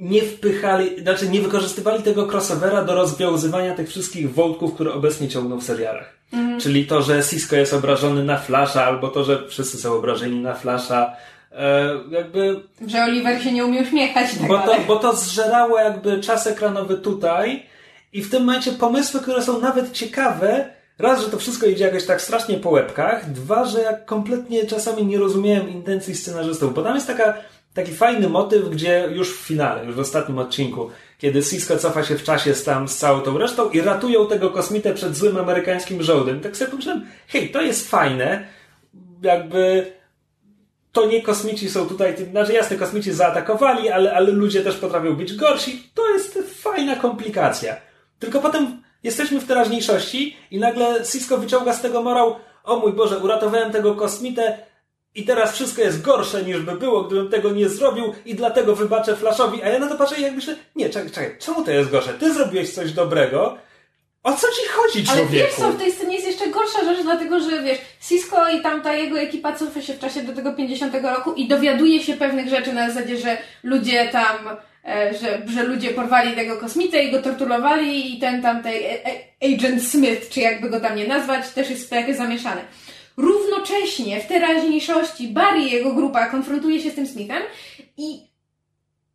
nie 0.00 0.22
wpychali, 0.22 1.02
znaczy 1.02 1.28
nie 1.28 1.40
wykorzystywali 1.40 2.02
tego 2.02 2.26
crossovera 2.26 2.84
do 2.84 2.94
rozwiązywania 2.94 3.74
tych 3.74 3.88
wszystkich 3.88 4.34
wątków, 4.34 4.74
które 4.74 4.92
obecnie 4.92 5.28
ciągną 5.28 5.58
w 5.60 5.64
serialach. 5.64 6.14
Mhm. 6.32 6.60
Czyli 6.60 6.86
to, 6.86 7.02
że 7.02 7.22
Cisco 7.22 7.56
jest 7.56 7.74
obrażony 7.74 8.24
na 8.24 8.38
Flasha, 8.38 8.84
albo 8.84 9.08
to, 9.08 9.24
że 9.24 9.48
wszyscy 9.48 9.78
są 9.78 9.92
obrażeni 9.92 10.40
na 10.40 10.54
Flasha. 10.54 11.16
E, 11.52 11.90
jakby... 12.10 12.60
Że 12.86 13.04
Oliver 13.04 13.42
się 13.42 13.52
nie 13.52 13.64
umie 13.64 13.82
uśmiechać. 13.82 14.34
Tak 14.34 14.48
bo, 14.48 14.58
to, 14.58 14.76
bo 14.88 14.96
to 14.96 15.16
zżerało 15.16 15.78
jakby 15.78 16.20
czas 16.20 16.46
ekranowy 16.46 16.98
tutaj 16.98 17.66
i 18.12 18.22
w 18.22 18.30
tym 18.30 18.44
momencie 18.44 18.72
pomysły, 18.72 19.20
które 19.20 19.42
są 19.42 19.60
nawet 19.60 19.92
ciekawe, 19.92 20.70
raz, 20.98 21.24
że 21.24 21.30
to 21.30 21.38
wszystko 21.38 21.66
idzie 21.66 21.84
jakoś 21.84 22.06
tak 22.06 22.22
strasznie 22.22 22.56
po 22.56 22.70
łebkach, 22.70 23.32
dwa, 23.32 23.64
że 23.64 23.82
jak 23.82 24.04
kompletnie 24.04 24.66
czasami 24.66 25.06
nie 25.06 25.18
rozumiałem 25.18 25.68
intencji 25.68 26.14
scenarzystów, 26.14 26.74
bo 26.74 26.82
tam 26.82 26.94
jest 26.94 27.06
taka 27.06 27.34
taki 27.74 27.92
fajny 27.92 28.28
motyw, 28.28 28.68
gdzie 28.68 29.08
już 29.12 29.38
w 29.38 29.46
finale, 29.46 29.84
już 29.84 29.94
w 29.94 29.98
ostatnim 29.98 30.38
odcinku, 30.38 30.90
kiedy 31.18 31.42
Sisko 31.42 31.76
cofa 31.76 32.04
się 32.04 32.16
w 32.16 32.22
czasie 32.22 32.54
z 32.54 32.64
tam 32.64 32.88
z 32.88 32.96
całą 32.96 33.20
tą 33.20 33.38
resztą 33.38 33.70
i 33.70 33.80
ratują 33.80 34.26
tego 34.26 34.50
kosmitę 34.50 34.94
przed 34.94 35.16
złym 35.16 35.38
amerykańskim 35.38 36.02
żołdem. 36.02 36.40
Tak 36.40 36.56
sobie 36.56 36.70
pomyślałem, 36.70 37.06
hej, 37.28 37.50
to 37.50 37.62
jest 37.62 37.90
fajne, 37.90 38.46
jakby 39.22 39.92
to 40.92 41.06
nie 41.06 41.22
kosmici 41.22 41.70
są 41.70 41.88
tutaj, 41.88 42.16
znaczy 42.30 42.52
jasne, 42.52 42.76
kosmici 42.76 43.12
zaatakowali, 43.12 43.90
ale, 43.90 44.14
ale 44.14 44.30
ludzie 44.30 44.62
też 44.62 44.76
potrafią 44.76 45.16
być 45.16 45.36
gorsi. 45.36 45.90
To 45.94 46.10
jest 46.10 46.38
fajna 46.62 46.96
komplikacja. 46.96 47.76
Tylko 48.18 48.40
potem 48.40 48.82
jesteśmy 49.02 49.40
w 49.40 49.46
teraźniejszości 49.46 50.36
i 50.50 50.58
nagle 50.58 51.04
Cisco 51.12 51.38
wyciąga 51.38 51.72
z 51.72 51.82
tego 51.82 52.02
morał, 52.02 52.36
o 52.64 52.76
mój 52.76 52.92
Boże, 52.92 53.18
uratowałem 53.18 53.72
tego 53.72 53.94
kosmitę, 53.94 54.58
i 55.14 55.24
teraz 55.24 55.52
wszystko 55.52 55.82
jest 55.82 56.02
gorsze 56.02 56.42
niż 56.42 56.60
by 56.60 56.72
było, 56.72 57.04
gdybym 57.04 57.30
tego 57.30 57.50
nie 57.50 57.68
zrobił 57.68 58.14
i 58.26 58.34
dlatego 58.34 58.76
wybaczę 58.76 59.16
Flashowi. 59.16 59.62
A 59.62 59.68
ja 59.68 59.78
na 59.78 59.88
to 59.88 59.96
patrzę 59.96 60.16
i 60.18 60.22
jak 60.22 60.34
myślę, 60.34 60.56
nie, 60.76 60.90
czekaj, 60.90 61.10
czekaj, 61.10 61.36
czemu 61.38 61.64
to 61.64 61.70
jest 61.70 61.90
gorsze? 61.90 62.14
Ty 62.14 62.34
zrobiłeś 62.34 62.74
coś 62.74 62.92
dobrego, 62.92 63.58
o 64.22 64.32
co 64.32 64.46
ci 64.46 64.68
chodzi, 64.68 65.06
człowieku? 65.06 65.28
Ale 65.28 65.46
wiesz 65.46 65.54
co, 65.54 65.72
w 65.72 65.78
tej 65.78 65.92
scenie 65.92 66.14
jest 66.14 66.26
jeszcze 66.26 66.46
gorsza 66.46 66.84
rzecz, 66.84 67.02
dlatego 67.02 67.40
że 67.40 67.62
wiesz, 67.62 67.78
Cisco 68.08 68.48
i 68.48 68.62
tamta 68.62 68.94
jego 68.94 69.20
ekipa 69.20 69.52
cofa 69.52 69.82
się 69.82 69.94
w 69.94 69.98
czasie 69.98 70.22
do 70.22 70.32
tego 70.32 70.52
50 70.52 70.94
roku 70.94 71.32
i 71.32 71.48
dowiaduje 71.48 72.02
się 72.02 72.16
pewnych 72.16 72.48
rzeczy 72.48 72.72
na 72.72 72.90
zasadzie, 72.90 73.16
że 73.16 73.36
ludzie 73.62 74.08
tam, 74.08 74.36
e, 74.84 75.14
że, 75.14 75.42
że 75.46 75.62
ludzie 75.62 75.90
porwali 75.90 76.34
tego 76.34 76.56
kosmitę 76.56 77.02
i 77.02 77.10
go 77.10 77.22
torturowali 77.22 78.16
i 78.16 78.20
ten 78.20 78.42
tam, 78.42 78.62
tej 78.62 78.84
e, 78.84 79.00
Agent 79.42 79.82
Smith, 79.82 80.28
czy 80.28 80.40
jakby 80.40 80.70
go 80.70 80.80
tam 80.80 80.96
nie 80.96 81.06
nazwać, 81.06 81.48
też 81.48 81.70
jest 81.70 81.86
w 81.86 81.88
to 81.88 81.94
jakieś 81.94 82.16
zamieszany 82.16 82.60
równocześnie 83.16 84.20
w 84.20 84.26
teraźniejszości 84.26 85.28
Barry 85.28 85.60
i 85.60 85.70
jego 85.70 85.94
grupa 85.94 86.26
konfrontuje 86.26 86.80
się 86.80 86.90
z 86.90 86.94
tym 86.94 87.06
Smithem 87.06 87.42
i 87.96 88.30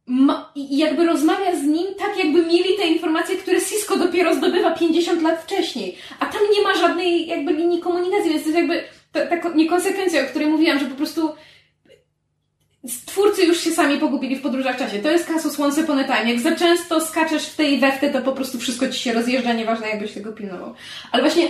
ma, 0.07 0.51
i 0.55 0.77
jakby 0.77 1.05
rozmawia 1.05 1.55
z 1.55 1.63
nim 1.63 1.87
tak, 1.99 2.17
jakby 2.17 2.45
mieli 2.45 2.77
te 2.77 2.87
informacje, 2.87 3.35
które 3.35 3.61
Cisco 3.61 3.97
dopiero 3.97 4.35
zdobywa 4.35 4.71
50 4.71 5.21
lat 5.21 5.43
wcześniej. 5.43 5.97
A 6.19 6.25
tam 6.25 6.41
nie 6.55 6.61
ma 6.61 6.75
żadnej 6.75 7.27
jakby 7.27 7.53
linii 7.53 7.79
komunikacji, 7.79 8.29
więc 8.29 8.43
to 8.43 8.49
jest 8.49 8.59
jakby 8.59 8.83
ta, 9.11 9.37
ta 9.37 9.49
niekonsekwencja, 9.55 10.21
o 10.21 10.25
której 10.25 10.47
mówiłam, 10.47 10.79
że 10.79 10.85
po 10.85 10.95
prostu 10.95 11.35
twórcy 13.05 13.45
już 13.45 13.59
się 13.59 13.71
sami 13.71 13.97
pogubili 13.97 14.35
w 14.35 14.41
podróżach 14.41 14.75
w 14.75 14.79
czasie. 14.79 14.99
To 14.99 15.11
jest 15.11 15.27
kasus 15.27 15.59
Once 15.59 15.83
Upon 15.83 15.99
a 15.99 16.03
Time. 16.03 16.31
Jak 16.31 16.39
za 16.39 16.55
często 16.55 17.01
skaczesz 17.01 17.45
w 17.45 17.55
tej 17.55 17.79
wewkę, 17.79 18.09
to 18.09 18.21
po 18.21 18.31
prostu 18.31 18.59
wszystko 18.59 18.89
ci 18.89 18.99
się 18.99 19.13
rozjeżdża, 19.13 19.53
nieważne 19.53 19.89
jakbyś 19.89 20.13
tego 20.13 20.33
pilnował. 20.33 20.73
Ale 21.11 21.23
właśnie 21.23 21.47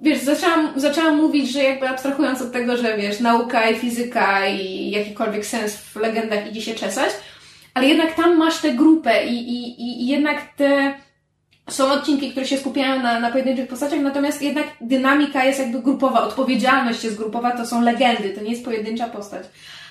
wiesz, 0.00 0.18
zaczęłam, 0.18 0.72
zaczęłam 0.76 1.16
mówić, 1.16 1.52
że 1.52 1.62
jakby 1.62 1.88
abstrahując 1.88 2.42
od 2.42 2.52
tego, 2.52 2.76
że 2.76 2.96
wiesz, 2.96 3.20
nauka 3.20 3.70
i 3.70 3.76
fizyka 3.76 4.46
i 4.46 4.90
jakikolwiek 4.90 5.46
sens 5.46 5.76
w 5.76 5.96
legendach 5.96 6.50
idzie 6.50 6.62
się 6.62 6.74
czesać, 6.74 7.10
ale 7.74 7.88
jednak 7.88 8.14
tam 8.14 8.36
masz 8.36 8.58
tę 8.58 8.72
grupę 8.72 9.26
i, 9.26 9.48
i, 9.48 9.82
i 9.82 10.06
jednak 10.06 10.54
te 10.56 10.94
są 11.70 11.92
odcinki, 11.92 12.30
które 12.30 12.46
się 12.46 12.58
skupiają 12.58 13.02
na, 13.02 13.20
na 13.20 13.30
pojedynczych 13.30 13.68
postaciach, 13.68 14.00
natomiast 14.00 14.42
jednak 14.42 14.66
dynamika 14.80 15.44
jest 15.44 15.58
jakby 15.58 15.82
grupowa, 15.82 16.22
odpowiedzialność 16.22 17.04
jest 17.04 17.16
grupowa, 17.16 17.50
to 17.50 17.66
są 17.66 17.82
legendy, 17.82 18.30
to 18.30 18.40
nie 18.40 18.50
jest 18.50 18.64
pojedyncza 18.64 19.08
postać. 19.08 19.46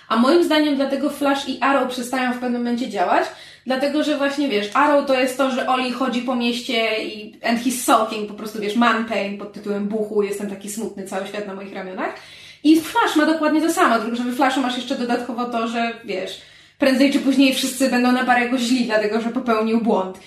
A 0.10 0.16
moim 0.16 0.44
zdaniem 0.44 0.76
dlatego 0.76 1.10
Flash 1.10 1.50
i 1.50 1.58
Arrow 1.62 1.90
przestają 1.90 2.34
w 2.34 2.40
pewnym 2.40 2.62
momencie 2.62 2.90
działać, 2.90 3.24
dlatego 3.70 4.04
że 4.04 4.18
właśnie 4.18 4.50
wiesz, 4.50 4.70
Arrow 4.74 5.08
to 5.08 5.20
jest 5.20 5.38
to, 5.38 5.52
że 5.52 5.68
Oli 5.68 5.92
chodzi 5.92 6.22
po 6.22 6.36
mieście 6.36 7.04
i 7.04 7.40
and 7.44 7.60
he's 7.60 7.84
sulking, 7.84 8.28
po 8.28 8.34
prostu 8.34 8.60
wiesz, 8.60 8.76
man 8.76 9.06
pain 9.06 9.38
pod 9.38 9.54
tytułem 9.54 9.88
buchu, 9.88 10.24
jestem 10.24 10.50
taki 10.50 10.70
smutny, 10.70 11.04
cały 11.04 11.28
świat 11.28 11.48
na 11.48 11.54
moich 11.54 11.74
ramionach. 11.74 12.16
I 12.64 12.82
Flash 12.82 13.16
ma 13.16 13.26
dokładnie 13.26 13.62
to 13.62 13.74
samo, 13.74 14.00
tylko 14.00 14.16
że 14.16 14.24
w 14.24 14.36
Flashu 14.36 14.62
masz 14.62 14.78
jeszcze 14.78 14.96
dodatkowo 14.96 15.46
to, 15.46 15.68
że 15.68 15.92
wiesz, 16.06 16.42
prędzej 16.78 17.14
czy 17.14 17.20
później 17.20 17.56
wszyscy 17.56 17.90
będą 17.90 18.12
na 18.12 18.26
parę 18.26 18.50
go 18.50 18.58
źli, 18.58 18.86
dlatego 18.86 19.22
że 19.22 19.30
popełnił 19.30 19.82
błąd. 19.82 20.20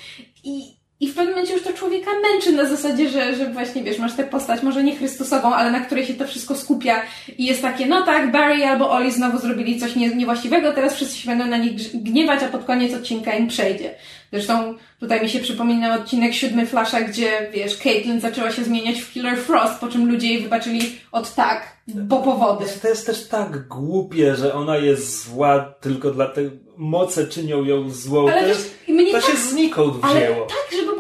I 0.45 0.63
i 1.03 1.09
w 1.09 1.15
pewnym 1.15 1.35
momencie 1.35 1.55
już 1.55 1.63
to 1.63 1.73
człowieka 1.73 2.11
męczy 2.23 2.53
na 2.53 2.67
zasadzie, 2.67 3.09
że, 3.09 3.37
że 3.37 3.51
właśnie 3.51 3.83
wiesz, 3.83 3.99
masz 3.99 4.15
tę 4.15 4.25
postać, 4.25 4.63
może 4.63 4.85
nie 4.85 4.97
Chrystusową, 4.97 5.55
ale 5.55 5.71
na 5.71 5.81
której 5.81 6.07
się 6.07 6.15
to 6.15 6.27
wszystko 6.27 6.55
skupia 6.55 7.03
i 7.39 7.45
jest 7.45 7.63
takie, 7.63 7.87
no 7.87 8.03
tak, 8.03 8.33
Barry 8.33 8.65
albo 8.65 8.91
Oli 8.91 9.13
znowu 9.13 9.39
zrobili 9.39 9.81
coś 9.81 9.97
nie, 9.97 10.15
niewłaściwego, 10.15 10.73
teraz 10.73 10.95
wszyscy 10.95 11.19
się 11.19 11.27
będą 11.31 11.47
na 11.47 11.57
nich 11.57 12.03
gniewać, 12.03 12.43
a 12.43 12.49
pod 12.49 12.65
koniec 12.65 12.95
odcinka 12.95 13.33
im 13.33 13.49
przejdzie. 13.49 13.95
Zresztą 14.33 14.75
tutaj 15.01 15.23
mi 15.23 15.29
się 15.29 15.41
przypomina 15.41 15.95
odcinek 15.95 16.35
siódmy 16.35 16.67
Flasha, 16.67 17.01
gdzie 17.01 17.51
wiesz, 17.53 17.79
Caitlyn 17.79 18.21
zaczęła 18.21 18.51
się 18.51 18.65
zmieniać 18.65 19.01
w 19.01 19.13
Killer 19.13 19.39
Frost, 19.39 19.81
po 19.81 19.89
czym 19.89 20.11
ludzie 20.11 20.29
jej 20.29 20.43
wybaczyli 20.43 20.81
od 21.13 21.35
tak, 21.35 21.77
bo 21.89 22.23
powody. 22.23 22.65
To 22.83 22.89
jest 22.89 23.07
też 23.07 23.29
tak 23.29 23.69
głupie, 23.69 24.37
że 24.37 24.55
ona 24.55 24.77
jest 24.77 25.25
zła 25.25 25.75
tylko 25.81 26.11
dlatego, 26.11 26.51
moce 26.77 27.27
czynią 27.27 27.65
ją 27.65 27.91
złą. 27.91 28.29
Ale 28.29 28.41
to, 28.41 28.49
jest, 28.49 28.77
to 28.87 29.21
tak, 29.21 29.25
się 29.25 29.37
znikąd 29.37 29.95
wzięło. 29.95 30.37
Ale 30.37 30.47
tak, 30.47 30.81
żeby 30.81 30.92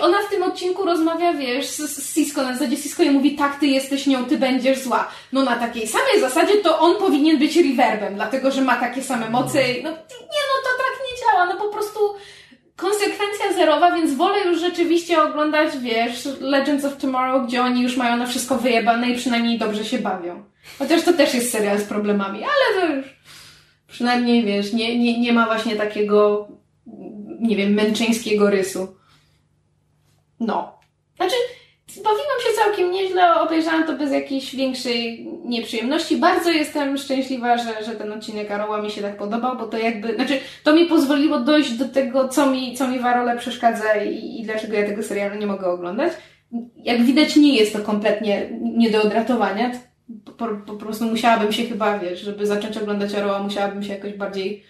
ona 0.00 0.18
w 0.22 0.30
tym 0.30 0.42
odcinku 0.42 0.84
rozmawia, 0.84 1.32
wiesz, 1.32 1.66
z, 1.66 1.76
z 1.76 2.14
Cisco, 2.14 2.42
na 2.42 2.52
zasadzie 2.52 2.76
Cisco 2.76 3.02
jej 3.02 3.12
mówi, 3.12 3.36
tak, 3.36 3.60
ty 3.60 3.66
jesteś 3.66 4.06
nią, 4.06 4.24
ty 4.24 4.38
będziesz 4.38 4.78
zła. 4.78 5.08
No 5.32 5.42
na 5.42 5.56
takiej 5.56 5.86
samej 5.86 6.20
zasadzie 6.20 6.56
to 6.56 6.78
on 6.78 6.96
powinien 6.96 7.38
być 7.38 7.56
reverbem, 7.56 8.14
dlatego, 8.14 8.50
że 8.50 8.62
ma 8.62 8.76
takie 8.76 9.02
same 9.02 9.30
moce. 9.30 9.58
No 9.58 9.90
nie, 9.90 10.42
no 10.48 10.56
to 10.64 10.70
tak 10.78 10.98
nie 11.04 11.20
działa, 11.20 11.46
no 11.46 11.56
po 11.56 11.68
prostu 11.68 12.00
konsekwencja 12.76 13.52
zerowa, 13.56 13.92
więc 13.92 14.14
wolę 14.14 14.44
już 14.44 14.60
rzeczywiście 14.60 15.22
oglądać, 15.22 15.78
wiesz, 15.78 16.28
Legends 16.40 16.84
of 16.84 16.96
Tomorrow, 16.96 17.46
gdzie 17.46 17.62
oni 17.62 17.82
już 17.82 17.96
mają 17.96 18.16
na 18.16 18.26
wszystko 18.26 18.54
wyjebane 18.54 19.10
i 19.10 19.16
przynajmniej 19.16 19.58
dobrze 19.58 19.84
się 19.84 19.98
bawią. 19.98 20.44
Chociaż 20.78 21.02
to 21.02 21.12
też 21.12 21.34
jest 21.34 21.52
serial 21.52 21.78
z 21.78 21.84
problemami, 21.84 22.42
ale 22.44 22.80
to 22.80 22.94
już 22.94 23.06
przynajmniej, 23.88 24.44
wiesz, 24.44 24.72
nie, 24.72 24.98
nie, 24.98 25.20
nie 25.20 25.32
ma 25.32 25.46
właśnie 25.46 25.76
takiego 25.76 26.48
nie 27.40 27.56
wiem, 27.56 27.72
męczeńskiego 27.72 28.50
rysu. 28.50 28.97
No. 30.40 30.78
Znaczy, 31.16 31.34
bawiłam 31.96 32.40
się 32.46 32.62
całkiem 32.64 32.90
nieźle, 32.90 33.40
obejrzałam 33.40 33.86
to 33.86 33.92
bez 33.92 34.12
jakiejś 34.12 34.56
większej 34.56 35.28
nieprzyjemności. 35.44 36.16
Bardzo 36.16 36.50
jestem 36.50 36.98
szczęśliwa, 36.98 37.58
że, 37.58 37.84
że 37.84 37.92
ten 37.92 38.12
odcinek 38.12 38.50
Aroła 38.50 38.82
mi 38.82 38.90
się 38.90 39.02
tak 39.02 39.16
podobał, 39.16 39.56
bo 39.56 39.66
to 39.66 39.78
jakby, 39.78 40.14
znaczy, 40.14 40.40
to 40.64 40.74
mi 40.74 40.86
pozwoliło 40.86 41.40
dojść 41.40 41.72
do 41.72 41.88
tego, 41.88 42.28
co 42.28 42.46
mi, 42.46 42.76
co 42.76 42.88
mi 42.88 42.98
w 42.98 43.06
Arole 43.06 43.36
przeszkadza 43.38 43.94
i, 43.94 44.40
i 44.40 44.44
dlaczego 44.44 44.74
ja 44.74 44.86
tego 44.86 45.02
serialu 45.02 45.36
nie 45.40 45.46
mogę 45.46 45.66
oglądać. 45.66 46.12
Jak 46.76 47.02
widać, 47.02 47.36
nie 47.36 47.56
jest 47.56 47.72
to 47.72 47.78
kompletnie 47.78 48.50
nie 48.60 48.90
do 48.90 49.02
odratowania. 49.02 49.72
Po, 50.24 50.46
po 50.66 50.74
prostu 50.74 51.04
musiałabym 51.04 51.52
się 51.52 51.64
chyba, 51.64 51.98
wiesz, 51.98 52.20
żeby 52.20 52.46
zacząć 52.46 52.76
oglądać 52.76 53.14
Aroła, 53.14 53.38
musiałabym 53.38 53.82
się 53.82 53.92
jakoś 53.92 54.12
bardziej 54.12 54.64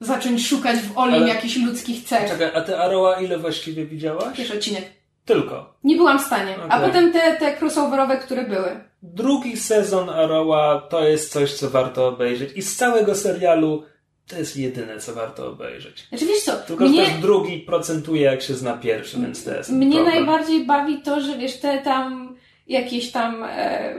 zacząć 0.00 0.46
szukać 0.48 0.78
w 0.78 0.98
Olim 0.98 1.14
Ale- 1.14 1.28
jakichś 1.28 1.56
ludzkich 1.56 2.04
cech. 2.04 2.30
Czekaj, 2.30 2.50
a 2.54 2.60
ty 2.60 2.78
Aroła 2.78 3.20
ile 3.20 3.38
właściwie 3.38 3.84
widziałaś? 3.86 4.36
Pierwszy 4.36 4.54
odcinek. 4.54 4.84
Tylko. 5.24 5.74
Nie 5.84 5.96
byłam 5.96 6.18
w 6.18 6.22
stanie. 6.22 6.54
A 6.68 6.76
Okej. 6.76 6.88
potem 6.88 7.12
te, 7.12 7.36
te 7.36 7.56
crossoverowe, 7.60 8.16
które 8.16 8.44
były. 8.44 8.80
Drugi 9.02 9.56
sezon 9.56 10.10
Aroła 10.10 10.80
to 10.90 11.08
jest 11.08 11.32
coś, 11.32 11.52
co 11.54 11.70
warto 11.70 12.08
obejrzeć. 12.08 12.50
I 12.56 12.62
z 12.62 12.76
całego 12.76 13.14
serialu 13.14 13.82
to 14.28 14.36
jest 14.38 14.56
jedyne, 14.56 14.98
co 14.98 15.14
warto 15.14 15.46
obejrzeć. 15.48 16.06
Znaczy 16.08 16.26
wiesz 16.26 16.42
co, 16.42 16.52
Tylko, 16.56 16.84
mnie, 16.84 17.04
też 17.06 17.14
drugi 17.14 17.58
procentuje, 17.58 18.22
jak 18.22 18.42
się 18.42 18.54
zna 18.54 18.72
pierwszy, 18.72 19.20
więc 19.20 19.44
to 19.44 19.54
jest 19.54 19.70
mnie 19.70 19.96
problem. 19.96 20.14
najbardziej 20.14 20.66
bawi 20.66 21.02
to, 21.02 21.20
że 21.20 21.38
wiesz, 21.38 21.56
te 21.60 21.78
tam 21.78 22.36
jakieś 22.66 23.10
tam 23.12 23.44
e, 23.48 23.94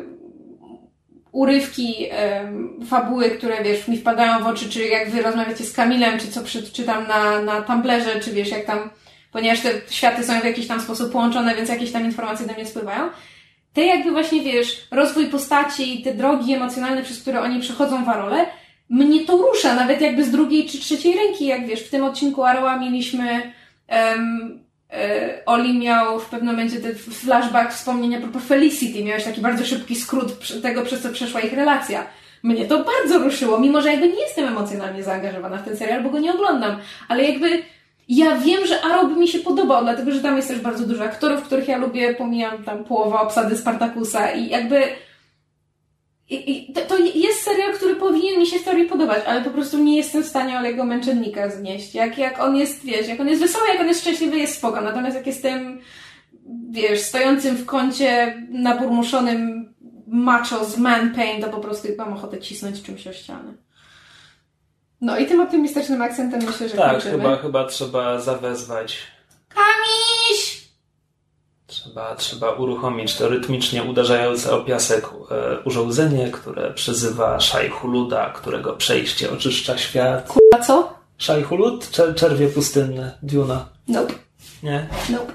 urywki 1.32 2.08
e, 2.12 2.52
fabuły, 2.90 3.30
które 3.30 3.64
wiesz, 3.64 3.88
mi 3.88 3.98
wpadają 3.98 4.44
w 4.44 4.48
oczy, 4.48 4.70
czy 4.70 4.88
jak 4.88 5.10
wy 5.10 5.22
rozmawiacie 5.22 5.64
z 5.64 5.74
Kamilem, 5.74 6.20
czy 6.20 6.28
co 6.28 6.42
przy, 6.42 6.72
czytam 6.72 7.08
na, 7.08 7.42
na 7.42 7.62
Tumblerze, 7.62 8.20
czy 8.20 8.32
wiesz, 8.32 8.50
jak 8.50 8.66
tam, 8.66 8.90
ponieważ 9.32 9.60
te 9.60 9.70
światy 9.90 10.24
są 10.24 10.40
w 10.40 10.46
jakiś 10.46 10.68
tam 10.68 10.82
sposób 10.82 11.12
połączone, 11.12 11.56
więc 11.56 11.70
jakieś 11.70 11.92
tam 11.92 12.06
informacje 12.06 12.48
do 12.48 12.54
mnie 12.54 12.66
spływają. 12.66 13.10
Te 13.74 13.86
jakby 13.86 14.12
właśnie, 14.12 14.42
wiesz, 14.42 14.88
rozwój 14.92 15.26
postaci 15.26 16.00
i 16.00 16.04
te 16.04 16.14
drogi 16.14 16.54
emocjonalne, 16.54 17.04
przez 17.04 17.22
które 17.22 17.42
oni 17.42 17.60
przechodzą 17.60 18.06
w 18.06 18.10
Arole, 18.10 18.46
mnie 18.90 19.26
to 19.26 19.38
rusza, 19.38 19.76
nawet 19.76 20.02
jakby 20.02 20.24
z 20.24 20.32
drugiej 20.32 20.70
czy 20.70 20.80
trzeciej 20.80 21.16
ręki, 21.16 21.46
jak 21.46 21.68
wiesz, 21.68 21.82
w 21.82 21.90
tym 21.90 22.04
odcinku 22.04 22.44
Aroła 22.44 22.80
mieliśmy 22.80 23.54
e, 23.90 24.16
Oli 25.46 25.80
miał 25.80 26.20
w 26.20 26.26
pewnym 26.26 26.56
momencie 26.56 26.80
ten 26.80 26.96
flashback 26.96 27.74
wspomnienia 27.74 28.18
a 28.18 28.22
propos 28.22 28.44
Felicity, 28.44 29.04
miałeś 29.04 29.24
taki 29.24 29.42
bardzo 29.42 29.66
szybki 29.66 29.96
skrót 29.96 30.62
tego, 30.62 30.82
przez 30.82 31.02
co 31.02 31.10
przeszła 31.10 31.42
ich 31.42 31.54
relacja. 31.54 32.06
Mnie 32.44 32.66
to 32.66 32.84
bardzo 32.84 33.20
ruszyło, 33.20 33.60
mimo 33.60 33.82
że 33.82 33.92
jakby 33.92 34.08
nie 34.08 34.22
jestem 34.22 34.48
emocjonalnie 34.48 35.04
zaangażowana 35.04 35.58
w 35.58 35.66
ten 35.66 35.78
serial, 35.78 36.04
bo 36.04 36.10
go 36.10 36.20
nie 36.20 36.34
oglądam, 36.34 36.78
ale 37.08 37.24
jakby 37.24 37.64
ja 38.10 38.38
wiem, 38.38 38.66
że 38.66 38.82
Arrow 38.82 39.18
mi 39.18 39.28
się 39.28 39.39
podobał, 39.39 39.84
dlatego 39.84 40.12
że 40.12 40.22
tam 40.22 40.36
jest 40.38 40.48
też 40.48 40.60
bardzo 40.60 40.86
dużo 40.86 41.04
aktorów, 41.04 41.44
których 41.44 41.68
ja 41.68 41.78
lubię, 41.78 42.14
pomijam 42.14 42.64
tam 42.64 42.84
połowę 42.84 43.20
obsady 43.20 43.58
Spartakusa 43.58 44.32
i 44.32 44.50
jakby 44.50 44.84
i, 46.32 46.70
i 46.70 46.74
to, 46.74 46.82
to 46.82 46.98
jest 46.98 47.42
serial, 47.42 47.74
który 47.74 47.96
powinien 47.96 48.40
mi 48.40 48.48
się 48.48 48.60
w 48.60 48.64
teorii 48.64 48.86
podobać, 48.86 49.24
ale 49.28 49.42
po 49.42 49.50
prostu 49.50 49.78
nie 49.78 49.98
jestem 49.98 50.24
w 50.24 50.28
stanie 50.28 50.58
Olego 50.60 50.84
Męczennika 50.84 51.50
znieść. 51.50 51.96
Jak, 51.96 52.18
jak 52.18 52.40
on 52.40 52.56
jest, 52.56 52.86
wiesz, 52.86 53.08
jak 53.08 53.20
on 53.20 53.28
jest 53.28 53.42
wesoły, 53.42 53.68
jak 53.68 53.82
on 53.82 53.88
jest 53.88 54.02
szczęśliwy, 54.02 54.38
jest 54.38 54.56
spoko. 54.58 54.82
Natomiast 54.82 55.16
jak 55.16 55.28
jestem, 55.28 55.82
wiesz, 56.70 57.00
stojącym 57.00 57.56
w 57.56 57.66
kącie, 57.66 58.42
naburmuszonym 58.50 59.74
macho 60.08 60.66
z 60.66 60.78
man 60.78 61.16
pain, 61.16 61.42
to 61.42 61.50
po 61.50 61.60
prostu 61.60 61.88
mam 61.98 62.14
ochotę 62.14 62.40
cisnąć 62.40 62.82
czymś 62.82 63.08
o 63.08 63.14
ścianę. 63.14 63.54
No 65.02 65.18
i 65.18 65.26
tym 65.26 65.40
optymistycznym 65.42 66.02
akcentem 66.02 66.44
myślę, 66.46 66.70
że 66.70 66.78
Tak, 66.78 66.92
kończymy. 66.92 67.12
chyba, 67.18 67.38
chyba 67.38 67.66
trzeba 67.68 68.20
zawezwać. 68.20 68.98
Kamiś! 69.50 70.61
Trzeba, 71.72 72.15
trzeba 72.15 72.51
uruchomić 72.51 73.15
to 73.15 73.30
rytmicznie 73.30 73.84
uderzające 73.84 74.51
o 74.51 74.61
piasek 74.61 75.05
e, 75.05 75.59
urządzenie, 75.59 76.32
które 76.32 76.74
przyzywa 76.74 77.39
Szajhuluda, 77.39 78.30
którego 78.30 78.74
przejście 78.74 79.32
oczyszcza 79.32 79.78
świat. 79.78 80.34
A 80.55 80.59
co? 80.59 80.93
Szajhulud? 81.17 81.91
Czer 81.91 82.15
czerwie 82.15 82.47
pustynne. 82.47 83.17
Duna. 83.24 83.65
Nope. 83.88 84.13
Nie? 84.63 84.88
Nope. 85.09 85.34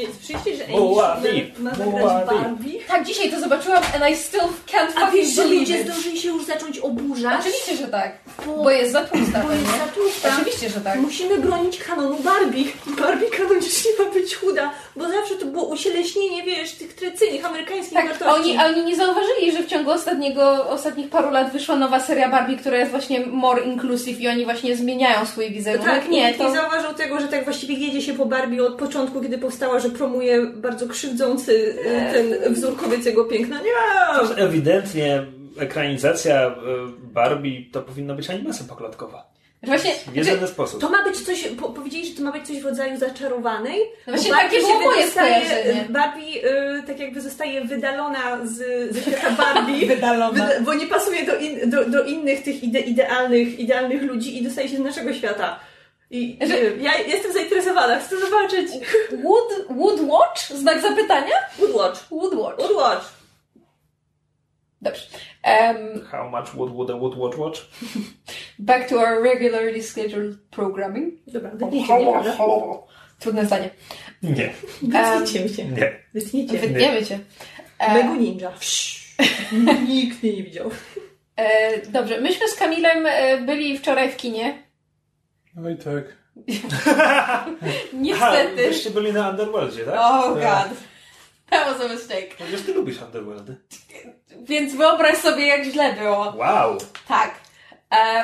Więc 0.00 0.16
przyjście, 0.16 0.56
że 0.56 0.64
Amy 0.64 1.50
ma 1.58 1.70
zagrać. 1.74 2.26
Barbie? 2.26 2.78
Tak, 2.88 3.06
dzisiaj 3.06 3.30
to 3.30 3.40
zobaczyłam 3.40 3.82
and 3.94 4.12
I 4.12 4.16
still 4.16 4.40
can't 4.40 4.90
A 4.96 5.00
fucking 5.00 5.12
wiesz, 5.14 5.28
że 5.28 5.42
believe 5.42 5.60
ludzie 5.60 5.80
it. 5.80 5.86
zdążyli 5.88 6.18
się 6.20 6.28
już 6.28 6.44
zacząć 6.44 6.78
oburzać? 6.78 7.40
Oczywiście, 7.40 7.76
że 7.76 7.88
tak. 7.88 8.12
Bo- 8.46 8.62
Bo 8.64 8.70
jest 8.70 8.92
za 8.92 9.04
tłusta 9.04 9.40
Bo 9.42 9.52
jest 9.52 9.64
pewnie. 9.64 9.78
za 9.78 9.92
tłusta. 9.94 10.28
Oczywiście, 10.36 10.70
że 10.70 10.80
tak. 10.80 10.98
Musimy 11.00 11.38
bronić 11.38 11.78
kanonu 11.78 12.16
Barbie. 12.24 12.64
Barbie 12.86 13.26
kanonicznie 13.30 13.90
ma 13.98 14.10
być 14.12 14.36
chuda, 14.36 14.70
bo 14.96 15.08
zawsze 15.08 15.34
to 15.34 15.46
było 15.46 15.64
ucieleśnienie, 15.64 16.42
wiesz, 16.42 16.72
tych 16.72 16.94
tradycyjnych 16.94 17.44
amerykańskich 17.46 17.94
Tak, 17.94 18.08
wartości. 18.08 18.34
oni, 18.40 18.58
a 18.58 18.66
oni 18.66 18.84
nie 18.84 18.96
zauważyli, 18.96 19.52
że 19.52 19.62
w 19.62 19.66
ciągu 19.66 19.90
ostatniego, 19.90 20.68
ostatnich 20.68 21.08
paru 21.10 21.30
lat 21.30 21.52
wyszła 21.52 21.76
nowa 21.76 22.00
seria 22.00 22.28
Barbie, 22.28 22.56
która 22.56 22.76
jest 22.78 22.90
właśnie 22.90 23.26
more 23.26 23.62
inclusive 23.62 24.20
i 24.20 24.28
oni 24.28 24.44
właśnie 24.44 24.76
zmieniają 24.76 25.26
swój 25.26 25.50
wizerunek. 25.50 25.86
Tak, 25.90 26.08
nie, 26.08 26.26
nikt 26.26 26.40
nie 26.40 26.46
to... 26.46 26.54
zauważył 26.54 26.94
tego, 26.94 27.20
że 27.20 27.28
tak 27.28 27.44
właściwie 27.44 27.74
jedzie 27.74 28.02
się 28.02 28.12
po 28.14 28.26
Barbie 28.26 28.64
od 28.64 28.74
początku, 28.74 29.20
kiedy 29.20 29.38
powstała, 29.38 29.78
że 29.80 29.89
promuje 29.90 30.46
bardzo 30.46 30.88
krzywdzący 30.88 31.52
y, 31.52 32.12
ten 32.12 32.54
wzór 32.54 32.76
kobiecego 32.76 33.24
piękna. 33.24 33.56
Nie! 33.62 34.20
Też 34.20 34.38
ewidentnie 34.38 35.26
ekranizacja 35.58 36.46
e, 36.46 36.52
Barbie 37.02 37.64
to 37.72 37.82
powinna 37.82 38.14
być 38.14 38.30
animacja 38.30 38.66
poklatkowa. 38.68 39.30
Właśnie, 39.62 39.92
W 40.12 40.16
jedyny 40.16 40.46
sposób. 40.46 40.80
To 40.80 40.90
ma 40.90 41.04
być 41.04 41.20
coś, 41.20 41.48
po, 41.48 41.68
powiedzieli, 41.68 42.06
że 42.06 42.14
to 42.16 42.22
ma 42.22 42.32
być 42.32 42.46
coś 42.46 42.60
w 42.60 42.64
rodzaju 42.64 42.98
zaczarowanej. 42.98 43.78
No 44.06 44.12
właśnie 44.12 44.30
bo 44.30 44.36
Barbie 44.36 44.58
takie 44.60 44.78
było 44.78 44.94
się 44.94 45.20
moje. 45.20 45.84
Barbie 45.88 46.50
y, 46.78 46.82
tak 46.86 47.00
jakby 47.00 47.20
zostaje 47.20 47.64
wydalona 47.64 48.46
z, 48.46 48.56
ze 48.94 49.02
świata 49.02 49.30
Barbie. 49.44 49.86
Wydalona. 49.86 50.30
Wyda- 50.44 50.60
bo 50.64 50.74
nie 50.74 50.86
pasuje 50.86 51.26
do, 51.26 51.36
in, 51.38 51.70
do, 51.70 51.84
do 51.84 52.04
innych 52.04 52.42
tych 52.42 52.64
ide, 52.64 52.80
idealnych, 52.80 53.58
idealnych 53.58 54.02
ludzi 54.02 54.38
i 54.38 54.42
dostaje 54.44 54.68
się 54.68 54.76
do 54.78 54.84
naszego 54.84 55.14
świata. 55.14 55.60
I 56.10 56.38
Że- 56.48 56.76
ja 56.76 56.98
jestem 56.98 57.32
zainteresowana, 57.32 58.00
chcę 58.00 58.20
zobaczyć. 58.20 58.68
Wood, 59.22 59.66
Wood 59.76 60.00
Watch? 60.00 60.48
Znak 60.48 60.80
zapytania? 60.80 61.34
Woodwatch. 61.58 62.08
Wood 62.10 62.34
Watch. 62.34 62.58
Woodwatch. 62.58 63.04
Dobrze. 64.82 65.02
Um, 65.44 66.06
How 66.10 66.30
much 66.30 66.54
would, 66.54 66.72
would 66.72 66.90
a 66.90 66.96
would 66.96 67.16
watch 67.16 67.36
watch? 67.38 67.68
back 68.58 68.88
to 68.88 68.96
our 69.00 69.22
regularly 69.22 69.82
scheduled 69.82 70.38
programming. 70.50 71.14
Dobra? 71.26 71.50
Trudne 73.18 73.46
zdanie. 73.46 73.70
Nie. 74.22 74.52
Wytniecie 74.82 75.64
mnie. 75.64 75.76
Nie. 75.76 75.92
Wytniecie. 76.14 76.58
Wytniemy 76.58 77.06
cię. 77.06 77.18
Megu 77.94 78.14
Ninja. 78.14 78.52
Nikt 79.88 80.22
mnie 80.22 80.32
nie 80.32 80.42
widział. 80.42 80.70
e, 81.36 81.78
dobrze, 81.86 82.20
myśmy 82.20 82.48
z 82.48 82.54
Kamilem 82.54 83.06
e, 83.06 83.38
byli 83.38 83.78
wczoraj 83.78 84.10
w 84.12 84.16
kinie. 84.16 84.69
Oj 85.66 85.76
tak. 85.76 86.04
Aha, 86.96 87.46
Niestety. 87.92 88.56
wyście 88.56 88.90
byli 88.90 89.12
na 89.12 89.30
Underworldzie, 89.30 89.84
tak? 89.84 89.94
Oh 89.98 90.28
god. 90.28 90.40
Tak. 90.42 90.68
That 91.50 91.66
was 91.78 91.90
a 91.90 91.92
mistake. 91.92 92.34
Przecież 92.36 92.62
ty 92.62 92.74
lubisz 92.74 93.02
Underworldy. 93.02 93.56
Więc 94.42 94.74
wyobraź 94.74 95.16
sobie, 95.18 95.46
jak 95.46 95.64
źle 95.64 95.92
było. 95.92 96.34
Wow. 96.36 96.78
Tak. 97.08 97.34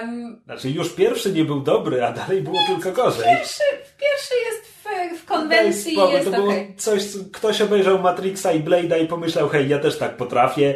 Um, 0.00 0.42
Znaczy 0.44 0.70
już 0.70 0.94
pierwszy 0.94 1.32
nie 1.32 1.44
był 1.44 1.60
dobry, 1.60 2.04
a 2.04 2.12
dalej 2.12 2.42
było 2.42 2.58
tylko 2.74 2.92
gorzej. 2.92 3.24
pierwszy, 3.24 3.62
pierwszy 4.00 4.34
jest 4.46 4.66
w, 4.66 5.22
w 5.22 5.24
konwencji 5.24 5.92
spokój, 5.92 6.14
jest 6.14 6.30
to 6.30 6.36
było 6.36 6.52
coś, 6.76 7.04
co 7.04 7.18
ktoś 7.32 7.60
obejrzał 7.60 7.98
Matrixa 7.98 8.52
i 8.52 8.60
Blade'a 8.60 9.04
i 9.04 9.06
pomyślał, 9.06 9.48
hej, 9.48 9.68
ja 9.68 9.78
też 9.78 9.98
tak 9.98 10.16
potrafię. 10.16 10.74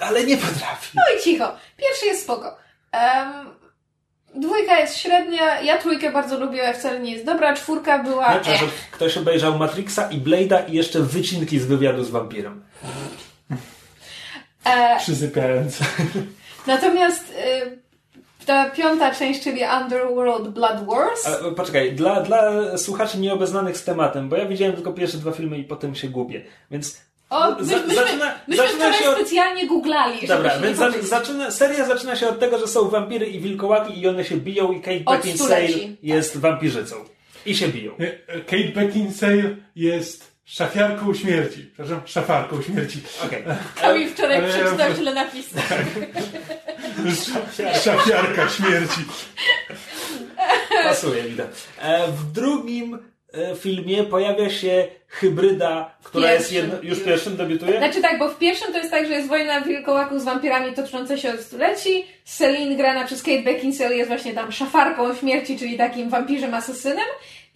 Ale 0.00 0.24
nie 0.24 0.36
potrafi. 0.36 0.90
No 0.96 1.02
i 1.18 1.22
cicho. 1.22 1.52
Pierwszy 1.76 2.06
jest 2.06 2.22
spoko. 2.22 2.56
Um, 2.92 3.54
dwójka 4.34 4.80
jest 4.80 4.96
średnia, 4.96 5.60
ja 5.60 5.78
trójkę 5.78 6.12
bardzo 6.12 6.40
lubię, 6.40 6.74
wcale 6.74 7.00
nie 7.00 7.12
jest 7.12 7.24
dobra, 7.24 7.54
czwórka 7.54 8.02
była... 8.02 8.28
Nie, 8.28 8.34
eh. 8.34 8.42
przepraszam, 8.42 8.68
ktoś 8.90 9.18
obejrzał 9.18 9.58
Matrixa 9.58 10.10
i 10.10 10.20
Blade'a 10.20 10.70
i 10.70 10.72
jeszcze 10.72 11.00
wycinki 11.00 11.58
z 11.58 11.66
wywiadu 11.66 12.04
z 12.04 12.10
wampirem. 12.10 12.64
E, 14.64 14.96
Przysypiając. 14.98 15.78
natomiast 16.66 17.30
y, 17.30 17.78
ta 18.46 18.70
piąta 18.70 19.14
część, 19.14 19.42
czyli 19.42 19.60
Underworld 19.82 20.48
Blood 20.48 20.86
Wars, 20.86 21.26
A, 21.26 21.50
poczekaj, 21.50 21.92
dla, 21.92 22.20
dla 22.20 22.52
słuchaczy 22.78 23.18
nieobeznanych 23.18 23.78
z 23.78 23.84
tematem, 23.84 24.28
bo 24.28 24.36
ja 24.36 24.46
widziałem 24.46 24.74
tylko 24.74 24.92
pierwsze 24.92 25.18
dwa 25.18 25.32
filmy 25.32 25.58
i 25.58 25.64
potem 25.64 25.94
się 25.94 26.08
gubię, 26.08 26.44
więc 26.70 27.00
o, 27.34 27.64
za- 27.64 27.76
my, 27.76 27.82
myśmy, 27.82 27.94
zaczyna- 27.94 28.34
myśmy 28.48 28.66
zaczyna 28.66 28.92
się 28.92 29.08
od- 29.10 29.16
specjalnie 29.16 29.66
googlali, 29.66 30.26
Dobra, 30.28 30.54
się 30.54 30.60
więc 30.60 30.78
za, 30.78 30.90
zaczyna, 31.02 31.50
seria 31.50 31.84
zaczyna 31.86 32.16
się 32.16 32.28
od 32.28 32.40
tego, 32.40 32.58
że 32.58 32.66
są 32.68 32.88
wampiry 32.88 33.26
i 33.26 33.40
wilkołaki 33.40 34.00
i 34.00 34.08
one 34.08 34.24
się 34.24 34.36
biją 34.36 34.72
i 34.72 34.80
Kate 34.80 35.00
Beckinsale 35.00 35.68
jest 36.02 36.36
wampirzycą. 36.40 36.96
I 37.46 37.56
się 37.56 37.68
biją. 37.68 37.92
Kate 38.46 38.68
Beckinsale 38.74 39.56
jest 39.76 40.34
szafiarką 40.44 41.14
śmierci. 41.14 41.70
Przepraszam, 41.74 42.00
szafarką 42.06 42.62
śmierci. 42.62 43.00
Okej. 43.26 43.44
Kamil 43.80 44.08
wczoraj 44.08 44.36
Ale- 44.38 44.48
przeczytał 44.48 44.94
źle 44.94 45.14
napisy. 45.14 45.54
Szafiarka 47.84 48.48
śmierci. 48.48 49.00
Pasuje 50.84 51.22
mi 51.22 51.36
to. 51.36 51.42
E, 51.82 52.08
w 52.08 52.32
drugim 52.32 52.94
e, 52.94 52.98
filmie 53.58 54.04
pojawia 54.04 54.50
się 54.50 54.86
hybryda, 55.08 55.94
która 56.04 56.32
jest 56.32 56.52
jedno, 56.52 56.74
już 56.82 57.00
pierwszym 57.00 57.36
debiutuje? 57.36 57.78
Znaczy 57.78 58.00
tak, 58.00 58.18
bo 58.18 58.28
w 58.28 58.38
pierwszym 58.38 58.72
to 58.72 58.78
jest 58.78 58.90
tak, 58.90 59.06
że 59.06 59.12
jest 59.12 59.28
wojna 59.28 59.60
wilkołaków 59.60 60.20
z 60.20 60.24
wampirami 60.24 60.74
tocząca 60.74 61.16
się 61.16 61.30
od 61.34 61.40
stuleci. 61.40 62.06
Celine 62.24 62.76
grana 62.76 63.04
przez 63.04 63.22
Kate 63.22 63.42
Beckinsale 63.42 63.96
jest 63.96 64.08
właśnie 64.08 64.34
tam 64.34 64.52
szafarką 64.52 65.14
śmierci, 65.14 65.58
czyli 65.58 65.78
takim 65.78 66.10
wampirzem 66.10 66.54
asesynem. 66.54 67.06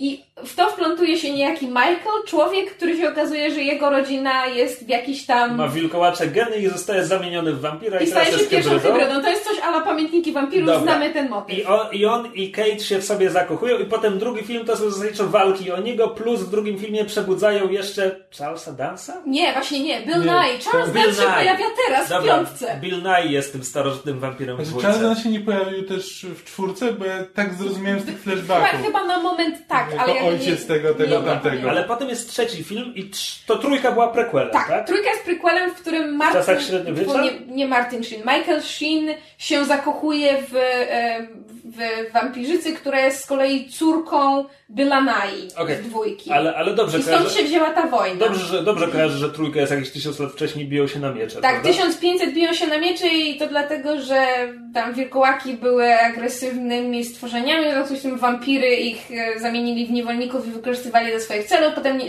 I 0.01 0.25
w 0.45 0.55
to 0.57 0.69
wplątuje 0.69 1.17
się 1.17 1.33
niejaki 1.33 1.67
Michael, 1.67 2.25
człowiek, 2.27 2.75
który 2.77 2.97
się 2.97 3.09
okazuje, 3.09 3.51
że 3.51 3.61
jego 3.63 3.91
rodzina 3.91 4.47
jest 4.47 4.87
w 4.87 4.89
jakiś 4.89 5.27
tam... 5.27 5.57
Ma 5.57 5.69
wilkołacze 5.69 6.27
geny 6.27 6.57
i 6.57 6.69
zostaje 6.69 7.05
zamieniony 7.07 7.53
w 7.53 7.61
wampira 7.61 8.01
i, 8.01 8.05
I 8.05 8.07
staje 8.07 8.27
się 8.27 8.33
jest 8.39 8.51
pierwszą 8.51 8.79
hybrydą. 8.79 9.23
To 9.23 9.29
jest 9.31 9.45
coś 9.45 9.59
ala 9.59 9.81
pamiętniki 9.81 10.33
wampirów, 10.33 10.67
Dobra. 10.67 10.83
znamy 10.83 11.11
ten 11.11 11.29
motyw. 11.29 11.59
I 11.59 11.65
on, 11.65 11.81
I 11.93 12.07
on 12.07 12.35
i 12.35 12.51
Kate 12.51 12.79
się 12.81 12.99
w 12.99 13.05
sobie 13.05 13.31
zakochują 13.31 13.79
i 13.79 13.85
potem 13.85 14.19
drugi 14.19 14.43
film 14.45 14.65
to 14.67 14.77
są 14.77 14.91
zasadniczo 14.91 15.27
walki 15.29 15.73
o 15.73 15.81
niego, 15.81 16.09
plus 16.09 16.41
w 16.41 16.51
drugim 16.51 16.79
filmie 16.79 17.05
przebudzają 17.05 17.69
jeszcze 17.71 18.17
Charlesa 18.39 18.73
Dansa? 18.73 19.23
Nie, 19.27 19.53
właśnie 19.53 19.81
nie. 19.81 20.01
Bill 20.01 20.19
Nie, 20.21 20.25
Nye. 20.33 20.59
Charles 20.73 20.91
Bill 20.91 21.03
Dance 21.03 21.23
się 21.23 21.29
Nye. 21.29 21.35
pojawia 21.35 21.67
teraz 21.87 22.07
w 22.07 22.09
Dobra, 22.09 22.35
piątce. 22.35 22.79
Bill 22.81 23.03
Nye 23.03 23.33
jest 23.33 23.53
tym 23.53 23.65
starożytnym 23.65 24.21
wampirem 24.21 24.57
w 24.57 24.59
Znaczy, 24.67 24.71
dwójce. 24.71 24.93
Charles 24.93 25.19
się 25.23 25.29
nie 25.31 25.41
pojawił 25.41 25.83
też 25.85 26.27
w 26.37 26.45
czwórce, 26.45 26.93
bo 26.93 27.05
ja 27.05 27.25
tak 27.35 27.55
zrozumiałem 27.55 28.01
z 28.01 28.05
tych 28.05 28.23
Chyba, 28.25 28.37
flashbacków. 28.37 28.87
chyba 28.87 29.05
na 29.05 29.23
moment 29.23 29.57
tak, 29.69 29.88
Jako 29.93 30.05
ale 30.05 30.15
ja 30.15 30.23
ojciec 30.23 30.61
nie, 30.61 30.67
tego, 30.67 30.95
tego, 30.95 31.21
nie, 31.21 31.27
tamtego. 31.27 31.71
Ale 31.71 31.85
potem 31.85 32.09
jest 32.09 32.31
trzeci 32.31 32.65
film 32.65 32.93
i 32.95 33.05
trz- 33.05 33.47
to 33.47 33.59
trójka 33.59 33.93
była 33.93 34.09
prequelem, 34.09 34.51
tak? 34.51 34.69
Tak, 34.69 34.87
trójka 34.87 35.11
jest 35.11 35.25
prequelem, 35.25 35.71
w 35.71 35.75
którym 35.75 36.17
Martin... 36.17 36.41
czasach 36.41 36.63
średniowiecza? 36.63 37.13
bo 37.13 37.21
Nie, 37.23 37.31
nie 37.47 37.69
Martin 37.69 38.05
Sheen. 38.05 38.21
Michael 38.21 38.63
Sheen 38.63 39.15
się 39.39 39.65
zakochuje 39.65 40.43
w, 40.43 40.57
e, 40.57 41.27
w 41.65 42.13
wampirzycy, 42.13 42.73
która 42.73 43.01
jest 43.01 43.25
z 43.25 43.27
kolei 43.27 43.69
córką 43.71 44.45
Nye 44.69 44.85
Okej, 45.57 45.77
z 45.77 45.81
dwójki. 45.81 46.31
Ale, 46.33 46.55
ale 46.55 46.75
dobrze 46.75 46.99
I 46.99 47.03
stąd 47.03 47.19
kojarzę, 47.19 47.39
się 47.39 47.45
wzięła 47.45 47.71
ta 47.71 47.87
wojna. 47.87 48.17
dobrze, 48.17 48.45
że, 48.47 48.63
dobrze 48.63 48.89
kojarzę, 48.89 49.19
że 49.19 49.31
trójka 49.31 49.61
jest 49.61 49.73
jakieś 49.73 49.91
tysiąc 49.91 50.19
lat 50.19 50.33
wcześniej 50.33 50.69
biją 50.69 50.87
się 50.87 51.01
na 51.01 51.13
miecze, 51.13 51.41
Tak, 51.41 51.51
prawda? 51.51 51.69
1500 51.69 52.35
biją 52.35 52.53
się 52.55 52.67
na 52.67 52.79
miecze 52.79 53.09
i 53.09 53.39
to 53.39 53.47
dlatego, 53.47 54.01
że 54.01 54.27
tam 54.75 54.95
wilkołaki 54.95 55.55
były 55.55 56.01
agresywnymi 56.01 57.05
stworzeniami, 57.05 57.67
w 57.69 57.73
związku 57.73 57.97
z 57.97 58.03
tym 58.03 58.19
wampiry 58.19 58.77
ich 58.77 59.11
e, 59.11 59.41
zamienili 59.79 59.87
w 59.87 59.91
niewolników 59.91 60.47
i 60.47 60.51
wykorzystywali 60.51 61.13
do 61.13 61.21
swoich 61.21 61.47
celów, 61.47 61.75
potem 61.75 62.01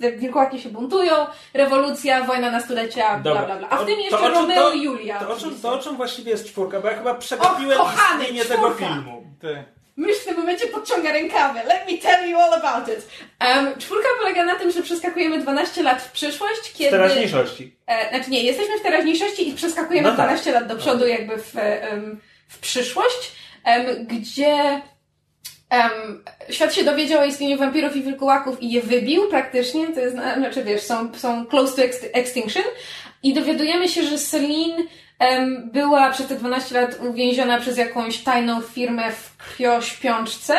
e, 0.00 0.12
wilkołaki 0.12 0.60
się 0.60 0.68
buntują, 0.68 1.12
rewolucja, 1.54 2.24
wojna 2.24 2.50
na 2.50 2.60
stulecia, 2.60 3.18
bla 3.18 3.44
bla 3.44 3.56
bla. 3.56 3.68
A 3.70 3.76
w 3.76 3.86
tym 3.86 4.00
jeszcze 4.00 4.28
Romeo 4.28 4.72
i 4.72 4.82
Julia. 4.82 5.20
To 5.20 5.32
o, 5.32 5.36
czym, 5.36 5.60
to 5.60 5.72
o 5.72 5.78
czym 5.78 5.96
właściwie 5.96 6.30
jest 6.30 6.46
czwórka? 6.46 6.80
Bo 6.80 6.88
ja 6.88 6.96
chyba 6.96 7.14
przegapiłem 7.14 7.78
istnienie 8.20 8.44
tego 8.44 8.70
filmu. 8.70 9.24
Te. 9.40 9.64
Mysz 9.96 10.16
w 10.16 10.24
tym 10.24 10.36
momencie 10.36 10.66
podciąga 10.66 11.12
rękawy. 11.12 11.58
Let 11.58 11.90
me 11.90 11.98
tell 11.98 12.30
you 12.30 12.38
all 12.38 12.54
about 12.54 12.88
it. 12.88 13.08
Um, 13.40 13.78
czwórka 13.78 14.08
polega 14.18 14.44
na 14.44 14.54
tym, 14.54 14.70
że 14.70 14.82
przeskakujemy 14.82 15.38
12 15.38 15.82
lat 15.82 16.02
w 16.02 16.12
przyszłość, 16.12 16.72
kiedy... 16.74 16.90
teraźniejszości. 16.90 17.76
E, 17.86 18.08
znaczy 18.08 18.30
nie, 18.30 18.42
jesteśmy 18.42 18.78
w 18.78 18.82
teraźniejszości 18.82 19.48
i 19.48 19.54
przeskakujemy 19.54 20.08
No 20.08 20.16
tak. 20.16 20.26
12 20.26 20.52
lat 20.52 20.66
do 20.66 20.76
przodu 20.76 21.06
jakby 21.06 21.36
w, 21.38 21.56
em, 21.56 22.20
w 22.48 22.58
przyszłość, 22.58 23.32
em, 23.64 24.06
gdzie 24.06 24.82
em, 25.74 26.24
świat 26.50 26.74
się 26.74 26.84
dowiedział 26.84 27.20
o 27.20 27.24
istnieniu 27.24 27.58
wampirów 27.58 27.96
i 27.96 28.02
wilkołaków 28.02 28.62
i 28.62 28.70
je 28.72 28.80
wybił 28.82 29.28
praktycznie, 29.28 29.86
to 29.86 30.00
jest, 30.00 30.16
na- 30.16 30.34
znaczy 30.36 30.64
wiesz, 30.64 30.82
są, 30.82 31.14
są 31.14 31.46
close 31.46 31.76
to 31.76 31.82
ex- 31.82 32.06
extinction. 32.12 32.62
I 33.22 33.34
dowiadujemy 33.34 33.88
się, 33.88 34.02
że 34.02 34.18
Celine 34.18 34.76
em, 35.18 35.70
była 35.72 36.10
przez 36.10 36.26
te 36.26 36.34
12 36.36 36.80
lat 36.80 36.98
uwięziona 37.08 37.60
przez 37.60 37.78
jakąś 37.78 38.18
tajną 38.18 38.60
firmę 38.60 39.12
w 39.12 39.36
krwiośpiączce 39.36 40.54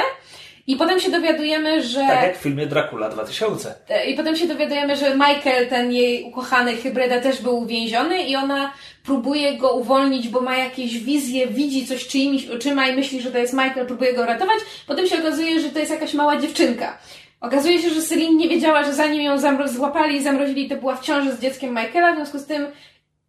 i 0.68 0.76
potem 0.76 1.00
się 1.00 1.12
dowiadujemy, 1.12 1.84
że... 1.84 2.00
Tak 2.00 2.24
jak 2.24 2.38
w 2.38 2.42
filmie 2.42 2.66
Dracula 2.66 3.10
2000. 3.10 3.76
E, 3.90 4.06
I 4.06 4.16
potem 4.16 4.36
się 4.36 4.48
dowiadujemy, 4.48 4.96
że 4.96 5.16
Michael, 5.16 5.68
ten 5.70 5.92
jej 5.92 6.24
ukochany 6.24 6.76
hybryda, 6.76 7.22
też 7.22 7.42
był 7.42 7.58
uwięziony 7.58 8.24
i 8.24 8.36
ona 8.36 8.74
próbuje 9.04 9.58
go 9.58 9.72
uwolnić, 9.72 10.28
bo 10.28 10.42
ma 10.42 10.58
jakieś 10.58 11.00
wizje, 11.00 11.48
widzi 11.48 11.88
coś 11.88 12.08
czyimiś 12.08 12.48
oczyma 12.48 12.88
i 12.88 12.96
myśli, 12.96 13.22
że 13.22 13.32
to 13.32 13.38
jest 13.38 13.54
Michael, 13.54 13.88
próbuje 13.88 14.14
go 14.14 14.26
ratować. 14.26 14.58
Potem 14.88 15.08
się 15.08 15.20
okazuje, 15.20 15.60
że 15.60 15.70
to 15.70 15.80
jest 15.80 15.92
jakaś 15.92 16.14
mała 16.14 16.38
dziewczynka. 16.38 16.98
Okazuje 17.42 17.82
się, 17.82 17.90
że 17.90 18.02
Celine 18.02 18.38
nie 18.38 18.50
wiedziała, 18.50 18.84
że 18.84 18.94
zanim 18.94 19.22
ją 19.22 19.38
złapali 19.68 20.16
i 20.16 20.24
zamrozili, 20.24 20.70
to 20.70 20.76
była 20.76 20.96
w 20.96 21.06
ciąży 21.06 21.32
z 21.32 21.40
dzieckiem 21.40 21.70
Michaela, 21.70 22.12
w 22.14 22.16
związku 22.16 22.40
z 22.40 22.46
tym 22.46 22.68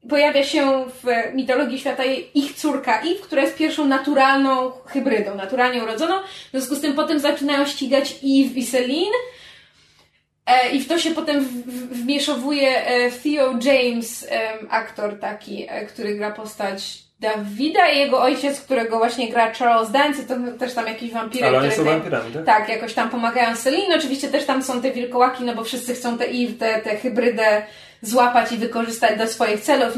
pojawia 0.09 0.45
się 0.45 0.85
w 1.03 1.35
mitologii 1.35 1.79
świata 1.79 2.03
ich 2.35 2.55
córka 2.55 3.01
Eve, 3.01 3.21
która 3.23 3.43
jest 3.43 3.57
pierwszą 3.57 3.85
naturalną 3.87 4.73
hybrydą, 4.87 5.35
naturalnie 5.35 5.83
urodzoną. 5.83 6.15
W 6.23 6.51
związku 6.51 6.75
z 6.75 6.81
tym 6.81 6.95
potem 6.95 7.19
zaczynają 7.19 7.67
ścigać 7.67 8.11
Eve 8.13 8.55
i 8.55 8.67
Celine. 8.67 9.17
E, 10.47 10.71
I 10.71 10.81
w 10.81 10.89
to 10.89 10.99
się 10.99 11.11
potem 11.11 11.45
wmieszowuje 11.91 12.87
e, 12.87 13.11
Theo 13.11 13.55
James, 13.63 14.27
em, 14.31 14.67
aktor 14.71 15.21
taki, 15.21 15.67
e, 15.69 15.87
który 15.87 16.15
gra 16.15 16.31
postać 16.31 17.07
Davida 17.21 17.89
i 17.89 17.99
jego 17.99 18.23
ojciec, 18.23 18.61
którego 18.61 18.99
właśnie 18.99 19.29
gra 19.29 19.53
Charles 19.53 19.91
Dance, 19.91 20.23
to 20.23 20.35
też 20.59 20.75
tam 20.75 20.87
jakieś 20.87 21.13
wampiry, 21.13 21.47
Ale 21.47 21.59
oni 21.59 21.71
są 21.71 21.77
te- 21.85 21.91
wampirami, 21.91 22.33
tak? 22.33 22.45
tak, 22.45 22.69
jakoś 22.69 22.95
tam 22.95 23.11
pomagają 23.11 23.57
Celine. 23.57 23.97
Oczywiście 23.97 24.29
też 24.29 24.47
tam 24.47 24.63
są 24.63 24.83
te 24.83 24.91
wilkołaki, 24.91 25.45
no 25.45 25.55
bo 25.55 25.65
wszyscy 25.65 25.95
chcą 25.95 26.19
tę 26.19 26.25
Eve, 26.25 26.53
tę 26.59 26.81
te 26.81 26.97
hybrydę 26.97 27.63
złapać 28.03 28.53
i 28.53 28.57
wykorzystać 28.57 29.19
do 29.19 29.27
swoich 29.27 29.61
celów. 29.61 29.95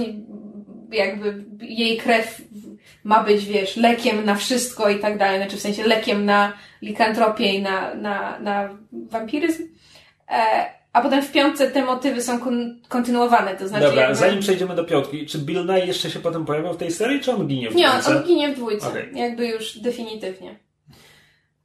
Jakby 0.93 1.45
jej 1.61 1.97
krew 1.99 2.43
ma 3.05 3.23
być, 3.25 3.45
wiesz, 3.45 3.77
lekiem 3.77 4.25
na 4.25 4.35
wszystko 4.35 4.89
i 4.91 4.99
tak 4.99 5.19
dalej. 5.19 5.39
Znaczy 5.41 5.57
w 5.57 5.61
sensie 5.61 5.85
lekiem 5.85 6.25
na 6.25 6.53
likantropię 6.83 7.53
i 7.55 7.63
na, 7.63 7.95
na, 7.95 8.39
na 8.39 8.69
wampiryzm. 8.93 9.63
E, 10.31 10.67
a 10.93 11.01
potem 11.01 11.23
w 11.23 11.33
piątce 11.33 11.71
te 11.71 11.85
motywy 11.85 12.23
są 12.23 12.39
kon- 12.41 12.81
kontynuowane, 12.89 13.57
to 13.57 13.69
znaczy 13.69 13.85
Dobra, 13.87 14.03
jakby... 14.03 14.17
zanim 14.17 14.41
przejdziemy 14.41 14.75
do 14.75 14.85
piątki, 14.85 15.27
czy 15.27 15.39
Bill 15.39 15.67
Nye 15.67 15.87
jeszcze 15.87 16.11
się 16.11 16.21
potem 16.21 16.45
pojawiał 16.45 16.75
w 16.75 16.77
tej 16.77 16.91
serii, 16.91 17.21
czy 17.21 17.33
on 17.33 17.47
ginie 17.47 17.71
w 17.71 17.75
Nie, 17.75 17.91
on, 17.91 18.01
dwójce? 18.01 18.19
on 18.19 18.27
ginie 18.27 18.49
w 18.49 18.57
dwójce. 18.57 18.89
Okej. 18.89 19.11
Jakby 19.15 19.47
już 19.47 19.79
definitywnie. 19.79 20.59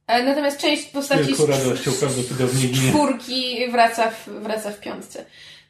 E, 0.06 0.22
natomiast 0.24 0.60
część 0.60 0.84
postaci 0.84 1.36
z 1.36 1.40
radością 1.40 1.90
prawdopodobnie 2.00 2.60
ginie. 2.68 2.90
czwórki 2.90 3.68
wraca 3.70 4.10
w, 4.10 4.28
wraca 4.28 4.70
w 4.70 4.80
piątce. 4.80 5.24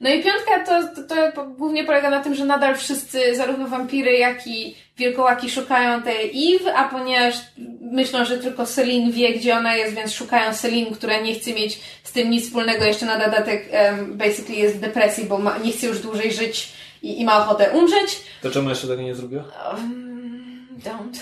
No 0.04 0.10
i 0.10 0.22
piątka 0.22 0.64
to, 0.66 1.02
to, 1.02 1.32
to 1.32 1.44
głównie 1.44 1.84
polega 1.84 2.10
na 2.10 2.20
tym, 2.20 2.34
że 2.34 2.44
nadal 2.44 2.76
wszyscy, 2.76 3.36
zarówno 3.36 3.68
wampiry, 3.68 4.12
jak 4.12 4.46
i 4.46 4.74
wilkołaki 4.98 5.50
szukają 5.50 6.02
tej 6.02 6.54
Eve, 6.54 6.74
a 6.74 6.88
ponieważ 6.88 7.34
myślą, 7.80 8.24
że 8.24 8.38
tylko 8.38 8.66
Celine 8.66 9.12
wie, 9.12 9.32
gdzie 9.32 9.56
ona 9.56 9.76
jest, 9.76 9.94
więc 9.94 10.12
szukają 10.12 10.54
Celine, 10.54 10.90
która 10.90 11.20
nie 11.20 11.34
chce 11.34 11.52
mieć 11.52 11.80
z 12.02 12.12
tym 12.12 12.30
nic 12.30 12.46
wspólnego, 12.46 12.84
jeszcze 12.84 13.06
na 13.06 13.18
dodatek 13.18 13.68
um, 13.72 14.18
basically 14.18 14.58
jest 14.58 14.76
w 14.76 14.80
depresji, 14.80 15.24
bo 15.24 15.38
ma, 15.38 15.58
nie 15.58 15.72
chce 15.72 15.86
już 15.86 15.98
dłużej 15.98 16.32
żyć 16.32 16.72
i, 17.02 17.20
i 17.20 17.24
ma 17.24 17.44
ochotę 17.44 17.70
umrzeć. 17.70 18.22
To 18.42 18.50
czemu 18.50 18.68
jeszcze 18.68 18.86
tego 18.86 19.02
nie 19.02 19.14
zrobiła? 19.14 19.44
Um, 19.70 20.68
don't. 20.84 21.18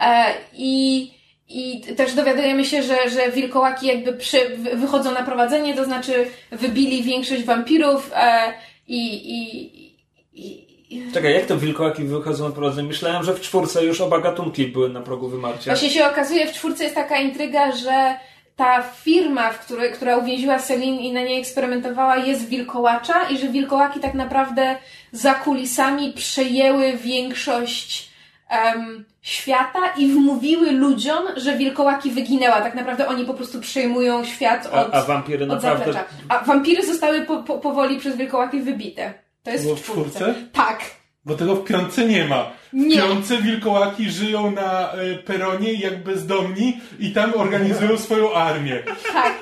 E, 0.00 0.34
I, 0.52 1.10
I 1.48 1.80
też 1.96 2.14
dowiadujemy 2.14 2.64
się, 2.64 2.82
że, 2.82 3.10
że 3.10 3.30
wilkołaki 3.32 3.86
jakby 3.86 4.12
przy, 4.12 4.48
wy- 4.56 4.76
wychodzą 4.76 5.12
na 5.12 5.22
prowadzenie, 5.22 5.74
to 5.74 5.84
znaczy 5.84 6.26
wybili 6.52 7.02
większość 7.02 7.44
wampirów 7.44 8.10
e, 8.14 8.52
i, 8.88 9.14
i, 9.38 9.88
i, 10.34 11.12
Czekaj, 11.14 11.34
jak 11.34 11.46
to 11.46 11.56
wilkołaki 11.58 12.04
wychodzą 12.04 12.48
na 12.48 12.54
prowadzenie? 12.54 12.88
Myślałem, 12.88 13.22
że 13.24 13.34
w 13.34 13.40
czwórce 13.40 13.84
już 13.84 14.00
oba 14.00 14.20
gatunki 14.20 14.66
były 14.66 14.88
na 14.88 15.00
progu 15.00 15.28
wymarcia. 15.28 15.70
Właśnie 15.70 15.90
się 15.90 16.06
okazuje, 16.06 16.46
w 16.46 16.52
czwórce 16.52 16.84
jest 16.84 16.94
taka 16.96 17.16
intryga, 17.16 17.72
że 17.72 18.16
ta 18.56 18.82
firma, 18.82 19.50
w 19.50 19.58
której, 19.64 19.92
która 19.92 20.16
uwięziła 20.16 20.58
Celine 20.58 21.00
i 21.00 21.12
na 21.12 21.22
niej 21.22 21.40
eksperymentowała, 21.40 22.16
jest 22.16 22.48
wilkołacza 22.48 23.28
i 23.28 23.38
że 23.38 23.48
wilkołaki 23.48 24.00
tak 24.00 24.14
naprawdę 24.14 24.76
za 25.12 25.34
kulisami 25.34 26.12
przejęły 26.12 26.92
większość 26.96 28.08
em, 28.48 29.04
świata 29.28 29.78
i 29.96 30.12
wmówiły 30.12 30.72
ludziom, 30.72 31.18
że 31.36 31.56
wilkołaki 31.58 32.10
wyginęła. 32.10 32.60
Tak 32.60 32.74
naprawdę 32.74 33.06
oni 33.08 33.24
po 33.24 33.34
prostu 33.34 33.60
przejmują 33.60 34.24
świat 34.24 34.66
od, 34.66 34.74
A, 34.74 34.92
a 34.92 35.02
wampiry 35.02 35.42
od 35.44 35.48
naprawdę... 35.48 35.78
zaplecza. 35.84 36.04
A 36.28 36.44
wampiry 36.44 36.86
zostały 36.86 37.22
po, 37.22 37.42
po, 37.42 37.58
powoli 37.58 37.98
przez 37.98 38.16
wilkołaki 38.16 38.60
wybite. 38.60 39.14
To 39.42 39.50
jest 39.50 39.64
Było 39.64 39.76
w 39.76 39.80
w 39.80 39.82
czwórce. 39.84 40.10
czwórce? 40.10 40.34
Tak. 40.52 40.80
Bo 41.24 41.34
tego 41.34 41.54
w 41.56 41.64
piątce 41.64 42.04
nie 42.04 42.24
ma. 42.24 42.50
W 42.72 42.76
Nie. 42.76 42.96
piątce 42.96 43.38
wilkołaki 43.38 44.10
żyją 44.10 44.50
na 44.50 44.92
e, 44.92 45.14
peronie 45.14 45.72
jak 45.72 46.02
bezdomni 46.04 46.80
i 46.98 47.12
tam 47.12 47.32
organizują 47.36 47.98
swoją 48.06 48.34
armię. 48.34 48.82
Tak. 49.12 49.34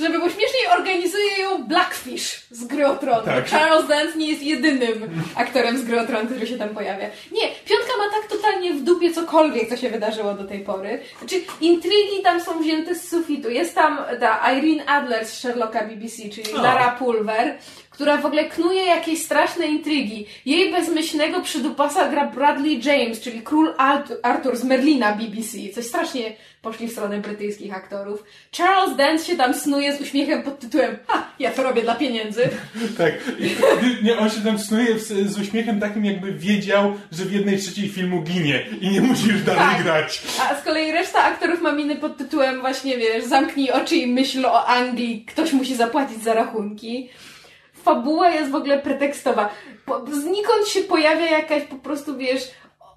Żeby 0.00 0.18
było 0.18 0.30
śmieszniej, 0.30 0.66
organizuje 0.78 1.40
ją 1.40 1.64
Blackfish 1.64 2.42
z 2.50 2.64
Gry 2.64 2.86
o 2.86 2.96
Tron. 2.96 3.24
Tak. 3.24 3.48
Charles 3.48 3.88
Dance 3.88 4.18
nie 4.18 4.28
jest 4.28 4.42
jedynym 4.42 5.22
aktorem 5.34 5.78
z 5.78 5.84
Gry 5.84 6.00
o 6.00 6.06
Tron, 6.06 6.26
który 6.26 6.46
się 6.46 6.58
tam 6.58 6.68
pojawia. 6.68 7.06
Nie, 7.32 7.48
piątka 7.48 7.92
ma 7.98 8.20
tak 8.20 8.30
totalnie 8.30 8.74
w 8.74 8.82
dupie 8.82 9.12
cokolwiek, 9.12 9.68
co 9.68 9.76
się 9.76 9.90
wydarzyło 9.90 10.34
do 10.34 10.44
tej 10.44 10.60
pory. 10.60 11.00
Znaczy, 11.18 11.36
intrygi 11.60 12.22
tam 12.24 12.40
są 12.40 12.60
wzięte 12.62 12.94
z 12.94 13.08
sufitu. 13.08 13.50
Jest 13.50 13.74
tam 13.74 13.98
ta 14.20 14.52
Irene 14.52 14.86
Adler 14.86 15.26
z 15.26 15.32
Sherlocka 15.32 15.84
BBC, 15.84 16.28
czyli 16.28 16.52
O. 16.54 16.62
Lara 16.62 16.90
Pulver, 16.90 17.58
która 17.98 18.16
w 18.16 18.26
ogóle 18.26 18.44
knuje 18.44 18.84
jakieś 18.86 19.22
straszne 19.22 19.66
intrygi. 19.66 20.26
Jej 20.46 20.72
bezmyślnego 20.72 21.40
przydupasa 21.40 22.08
gra 22.08 22.26
Bradley 22.26 22.80
James, 22.84 23.20
czyli 23.20 23.42
król 23.42 23.74
Art- 23.78 24.12
Arthur 24.22 24.56
z 24.56 24.64
Merlina 24.64 25.12
BBC. 25.12 25.58
Coś 25.74 25.84
strasznie 25.84 26.36
poszli 26.62 26.88
w 26.88 26.92
stronę 26.92 27.18
brytyjskich 27.18 27.74
aktorów. 27.76 28.24
Charles 28.56 28.96
Dance 28.96 29.24
się 29.24 29.36
tam 29.36 29.54
snuje 29.54 29.96
z 29.96 30.00
uśmiechem 30.00 30.42
pod 30.42 30.58
tytułem 30.60 30.96
Ha, 31.06 31.26
ja 31.38 31.50
to 31.50 31.62
robię 31.62 31.82
dla 31.82 31.94
pieniędzy. 31.94 32.48
Tak. 32.98 33.12
I, 33.38 34.04
nie, 34.04 34.18
on 34.18 34.30
się 34.30 34.40
tam 34.40 34.58
snuje 34.58 34.98
z, 34.98 35.06
z 35.32 35.38
uśmiechem 35.40 35.80
takim, 35.80 36.04
jakby 36.04 36.32
wiedział, 36.32 36.94
że 37.12 37.24
w 37.24 37.32
jednej 37.32 37.58
trzeciej 37.58 37.88
filmu 37.88 38.22
ginie 38.22 38.66
i 38.80 38.88
nie 38.90 39.00
musi 39.00 39.28
już 39.28 39.42
dalej 39.42 39.62
Tak. 39.74 39.82
grać. 39.82 40.22
A 40.50 40.54
z 40.60 40.64
kolei 40.64 40.92
reszta 40.92 41.24
aktorów 41.24 41.60
ma 41.60 41.72
miny 41.72 41.96
pod 41.96 42.16
tytułem 42.16 42.60
właśnie, 42.60 42.96
wiesz, 42.98 43.24
zamknij 43.24 43.70
oczy 43.70 43.96
i 43.96 44.06
myśl 44.06 44.46
o 44.46 44.66
Anglii, 44.66 45.24
ktoś 45.28 45.52
musi 45.52 45.74
zapłacić 45.76 46.22
za 46.22 46.34
rachunki. 46.34 47.08
Fabuła 47.92 48.28
jest 48.30 48.50
w 48.50 48.54
ogóle 48.54 48.78
pretekstowa. 48.78 49.48
Po, 49.86 50.06
znikąd 50.12 50.68
się 50.68 50.80
pojawia 50.80 51.26
jakaś 51.30 51.62
po 51.62 51.76
prostu, 51.76 52.16
wiesz, 52.16 52.50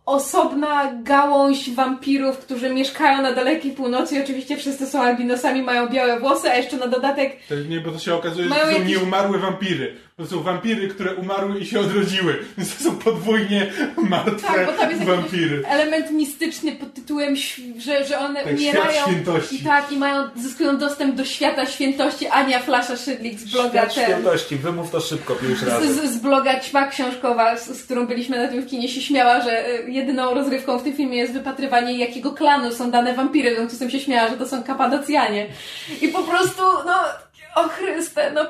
osobna 0.06 0.92
gałąź 1.04 1.70
wampirów, 1.70 2.38
którzy 2.38 2.70
mieszkają 2.74 3.22
na 3.22 3.32
dalekiej 3.34 3.72
północy 3.72 4.16
i 4.16 4.24
oczywiście 4.24 4.58
wszyscy 4.58 4.88
są 4.88 5.02
albinosami, 5.02 5.64
mają 5.64 5.88
białe 5.90 6.20
włosy, 6.20 6.50
a 6.52 6.56
jeszcze 6.56 6.78
na 6.78 6.88
dodatek 6.88 7.38
To 7.50 7.56
nie, 7.56 7.80
bo 7.80 7.92
to 7.92 8.00
się 8.00 8.16
okazuje, 8.16 8.50
że 8.50 8.56
to 8.56 8.62
są 8.66 8.72
jakieś- 8.72 8.88
nieumarłe 8.88 9.38
wampiry. 9.40 9.96
To 10.22 10.28
są 10.28 10.44
wampiry, 10.44 10.88
które 10.88 11.16
umarły 11.16 11.60
i 11.60 11.66
się 11.66 11.80
odrodziły. 11.80 12.40
Więc 12.58 12.76
to 12.78 12.84
są 12.84 12.96
podwójnie 12.96 13.72
martwe 13.98 14.48
Tak, 14.48 14.66
bo 14.66 14.72
tam 14.72 14.90
jest 14.90 15.02
jakiś 15.02 15.16
wampiry. 15.16 15.64
element 15.68 16.12
mistyczny 16.12 16.72
pod 16.72 16.94
tytułem, 16.94 17.36
że, 17.78 18.06
że 18.06 18.20
one 18.20 18.44
Tak, 18.44 18.54
umierają 18.54 18.92
świat 18.92 19.06
świętości. 19.08 19.56
i 19.56 19.60
tak, 19.60 19.92
i 19.92 19.98
mają, 19.98 20.24
zyskują 20.36 20.78
dostęp 20.78 21.16
do 21.16 21.26
świata 21.26 21.66
świętości. 21.66 22.28
Ania 22.28 22.60
Flasza 22.60 22.98
Szydlik 22.98 23.40
z 23.40 23.52
bloga 23.54 23.70
Świat 23.90 23.94
ten, 23.96 24.06
świętości, 24.06 24.56
wymów 24.56 24.92
to 24.92 25.00
szybko 25.02 25.36
pięć 25.36 25.62
razy. 25.62 25.94
z, 25.94 26.12
z 26.14 26.18
bloga 26.18 26.60
Ćma 26.60 26.88
Książkowa, 26.88 27.58
z, 27.58 27.78
z 27.80 27.84
którą 27.84 28.08
byliśmy 28.08 28.38
na 28.38 28.48
tym 28.48 28.62
w 28.62 28.68
kinie, 28.70 28.90
się 28.90 29.02
śmiała, 29.02 29.42
że 29.42 29.70
y, 29.70 29.92
jedyną 29.92 30.34
rozrywką 30.34 30.78
w 30.78 30.84
tym 30.84 30.94
filmie 30.94 31.18
jest 31.18 31.34
wypatrywanie, 31.34 31.98
jakiego 31.98 32.32
klanu 32.32 32.72
są 32.72 32.92
dane 32.92 33.14
wampiry, 33.14 33.52
w 33.52 33.56
związku 33.56 33.76
z 33.76 33.80
tym 33.80 33.90
się 33.90 34.00
śmiała, 34.00 34.30
że 34.30 34.38
to 34.38 34.48
są 34.48 34.64
kapadocjanie. 34.64 35.48
I 36.02 36.08
po 36.08 36.24
prostu, 36.24 36.62
no, 36.86 36.94
o 37.56 37.68
Chryste, 37.68 38.32
no... 38.36 38.42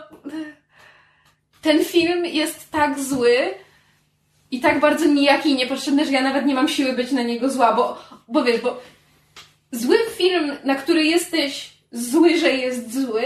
Ten 1.62 1.86
film 1.86 2.26
jest 2.26 2.72
tak 2.72 3.00
zły 3.00 3.38
i 4.52 4.60
tak 4.60 4.80
bardzo 4.80 5.06
nijaki 5.06 5.50
i 5.50 5.56
niepotrzebny, 5.56 6.06
że 6.06 6.12
ja 6.12 6.22
nawet 6.22 6.46
nie 6.46 6.56
mam 6.56 6.68
siły 6.68 6.94
być 6.94 7.12
na 7.12 7.24
niego 7.24 7.50
zła, 7.50 7.74
bo, 7.74 7.98
bo 8.28 8.44
wiesz, 8.44 8.62
bo 8.62 8.78
zły 9.72 9.98
film, 10.18 10.52
na 10.64 10.76
który 10.76 11.04
jesteś 11.04 11.74
zły, 11.92 12.38
że 12.38 12.52
jest 12.52 12.94
zły, 13.02 13.24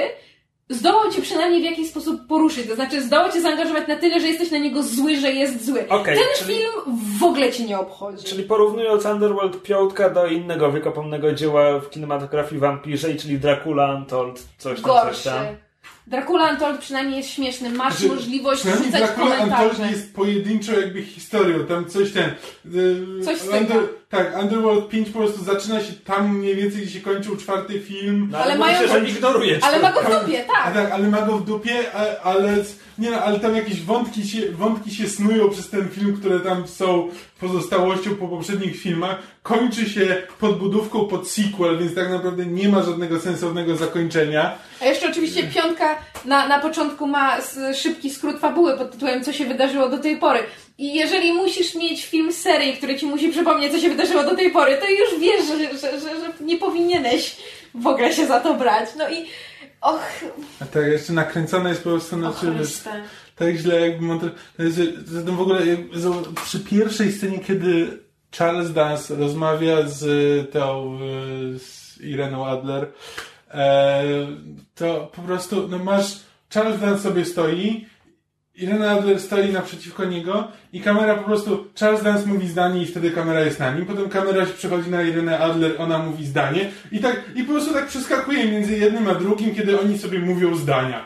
zdołał 0.70 1.12
cię 1.12 1.22
przynajmniej 1.22 1.62
w 1.62 1.66
jakiś 1.66 1.90
sposób 1.90 2.28
poruszyć. 2.28 2.68
To 2.68 2.76
znaczy, 2.76 3.02
zdołał 3.02 3.32
cię 3.32 3.42
zaangażować 3.42 3.88
na 3.88 3.96
tyle, 3.96 4.20
że 4.20 4.28
jesteś 4.28 4.52
na 4.52 4.58
niego 4.58 4.84
zły, 4.84 5.18
że 5.18 5.32
jest 5.32 5.66
zły. 5.66 5.90
Okej, 5.90 6.16
Ten 6.18 6.26
czyli- 6.38 6.54
film 6.54 6.72
w 7.20 7.24
ogóle 7.24 7.52
cię 7.52 7.66
nie 7.66 7.80
obchodzi. 7.80 8.26
Czyli 8.26 8.44
porównując 8.44 9.06
Underworld 9.06 9.64
Piątka 9.64 10.10
do 10.10 10.28
innego 10.28 10.72
wiekopomnego 10.72 11.32
dzieła 11.34 11.80
w 11.80 11.90
kinematografii 11.90 12.62
wampirzej, 12.62 13.18
czyli 13.18 13.40
Dracula 13.40 13.96
Untold, 13.96 14.40
coś 14.58 14.82
tam, 14.82 14.94
coś 14.94 15.04
Gorszy. 15.04 15.24
tam. 15.30 15.46
Dracula 16.08 16.52
Untold 16.52 16.80
przynajmniej 16.80 17.18
jest 17.18 17.30
śmieszny. 17.30 17.70
Masz 17.70 17.94
Znaczy, 17.94 18.16
możliwość 18.16 18.64
rzucać 18.64 18.92
Dracula 18.92 19.36
komentarze. 19.36 19.70
Untold 19.70 19.92
jest 19.92 20.16
pojedynczą 20.16 20.72
jakby 20.74 21.02
historią, 21.04 21.64
tam 21.66 21.86
coś 21.86 22.12
ten... 22.12 22.30
y, 22.76 23.24
Coś 23.26 23.38
styka. 23.38 23.74
tak, 24.10 24.38
Underworld 24.42 24.90
5 24.90 25.10
po 25.10 25.20
prostu 25.20 25.44
zaczyna 25.44 25.80
się 25.84 25.94
tam 25.94 26.38
mniej 26.38 26.56
więcej, 26.56 26.82
gdzie 26.82 26.92
się 26.92 27.02
kończył 27.02 27.38
czwarty 27.38 27.80
film. 27.80 28.28
No, 28.32 28.38
Ale 28.38 28.46
ale 28.52 28.58
mają- 28.60 28.82
się, 28.82 28.88
że 28.88 29.00
ignoruje 29.10 29.60
Ale 29.64 29.80
ma 29.80 29.92
go 29.92 30.02
w 30.02 30.04
dupie, 30.26 30.46
A 30.50 30.54
tak. 30.64 30.74
tak, 30.74 30.92
ale 30.92 31.08
ma 31.08 31.22
go 31.22 31.38
w 31.38 31.46
dupie, 31.46 31.76
a, 31.94 32.24
ale 32.24 32.56
nie 32.98 33.12
no, 33.12 33.18
ale 33.18 33.40
tam 33.40 33.56
jakieś 33.56 33.82
wątki 33.82 34.28
się, 34.28 34.52
wątki 34.52 34.92
się 34.96 35.10
snują 35.10 35.50
przez 35.50 35.70
ten 35.70 35.90
film, 35.90 36.18
które 36.18 36.40
tam 36.40 36.68
są 36.68 37.10
pozostałością 37.40 38.16
po 38.16 38.28
poprzednich 38.28 38.76
filmach. 38.82 39.16
Kończy 39.44 39.90
się 39.90 40.22
podbudówką 40.40 41.06
pod 41.06 41.28
sequel, 41.30 41.78
więc 41.80 41.96
tak 41.96 42.10
naprawdę 42.10 42.46
nie 42.46 42.70
ma 42.70 42.84
żadnego 42.84 43.20
sensownego 43.20 43.76
zakończenia. 43.76 44.56
A 44.82 44.86
jeszcze 44.86 45.10
oczywiście 45.10 45.44
piątka 45.44 45.95
na, 46.26 46.48
na 46.48 46.60
początku 46.60 47.08
ma 47.08 47.38
szybki 47.76 48.10
skrót 48.10 48.40
fabuły 48.40 48.78
pod 48.78 48.92
tytułem 48.92 49.24
Co 49.24 49.34
się 49.34 49.46
wydarzyło 49.46 49.90
do 49.90 49.98
tej 49.98 50.18
pory. 50.18 50.40
I 50.78 50.94
jeżeli 50.94 51.34
musisz 51.34 51.76
mieć 51.76 52.06
film 52.06 52.34
serii, 52.34 52.78
który 52.78 53.00
ci 53.00 53.06
musi 53.06 53.30
przypomnieć, 53.30 53.72
co 53.72 53.80
się 53.80 53.90
wydarzyło 53.90 54.24
do 54.24 54.36
tej 54.36 54.52
pory, 54.52 54.78
to 54.78 54.90
już 54.90 55.20
wiesz, 55.20 55.46
że, 55.48 55.78
że, 55.78 56.00
że, 56.00 56.20
że 56.20 56.46
nie 56.46 56.58
powinieneś 56.58 57.36
w 57.76 57.88
ogóle 57.88 58.14
się 58.14 58.28
za 58.28 58.40
to 58.40 58.54
brać. 58.54 58.90
No 58.98 59.10
i 59.10 59.26
och, 59.82 60.02
A 60.60 60.66
tak 60.66 60.88
jeszcze 60.88 61.14
nakręcone 61.14 61.70
jest 61.70 61.84
po 61.84 61.90
prostu 61.90 62.18
na 62.18 62.34
tak 63.36 63.56
źle 63.56 63.90
jakby 63.90 64.32
Zatem 65.06 65.36
w 65.36 65.42
ogóle 65.42 65.62
przy 66.46 66.60
pierwszej 66.60 67.12
scenie, 67.12 67.40
kiedy 67.40 68.00
Charles 68.38 68.74
Dance 68.74 69.16
rozmawia 69.16 69.88
z 69.88 70.04
tą 70.52 70.98
y, 71.56 71.60
z 71.60 72.02
Ireną 72.02 72.48
Adler, 72.48 72.84
e, 72.84 72.88
to 74.76 75.12
po 75.16 75.22
prostu 75.22 75.68
no 75.68 75.80
masz 75.80 76.20
Charles 76.50 76.80
Dance 76.80 77.04
sobie 77.04 77.26
stoi 77.26 77.86
Irena 78.58 78.92
Adler 78.92 79.20
stoi 79.20 79.54
naprzeciwko 79.54 80.06
niego 80.06 80.48
i 80.74 80.82
kamera 80.82 81.16
po 81.16 81.24
prostu, 81.24 81.66
Charles 81.80 82.04
Dance 82.04 82.26
mówi 82.26 82.48
zdanie 82.48 82.84
i 82.84 82.86
wtedy 82.86 83.12
kamera 83.12 83.42
jest 83.42 83.60
na 83.60 83.72
nim, 83.72 83.86
potem 83.86 84.10
kamera 84.10 84.46
się 84.46 84.54
przechodzi 84.54 84.90
na 84.90 85.04
Irenę 85.04 85.40
Adler, 85.40 85.82
ona 85.82 86.00
mówi 86.00 86.26
zdanie 86.26 86.72
i 86.92 87.00
tak, 87.00 87.24
i 87.36 87.44
po 87.44 87.52
prostu 87.52 87.74
tak 87.74 87.88
przeskakuje 87.88 88.52
między 88.52 88.78
jednym 88.78 89.08
a 89.08 89.16
drugim, 89.16 89.56
kiedy 89.56 89.80
oni 89.80 89.98
sobie 89.98 90.20
mówią 90.20 90.56
zdania. 90.56 91.06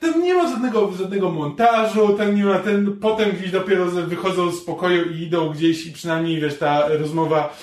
Tam 0.00 0.22
nie 0.22 0.34
ma 0.34 0.50
żadnego, 0.50 0.92
żadnego 0.98 1.30
montażu, 1.30 2.08
tam 2.08 2.34
nie 2.34 2.44
ma 2.44 2.58
ten, 2.58 2.96
potem 2.96 3.30
gdzieś 3.30 3.50
dopiero 3.50 3.86
wychodzą 3.86 4.52
z 4.52 4.64
pokoju 4.64 5.12
i 5.12 5.22
idą 5.22 5.48
gdzieś 5.48 5.86
i 5.86 5.92
przynajmniej, 5.92 6.40
wiesz, 6.40 6.58
ta 6.58 6.88
rozmowa 6.88 7.56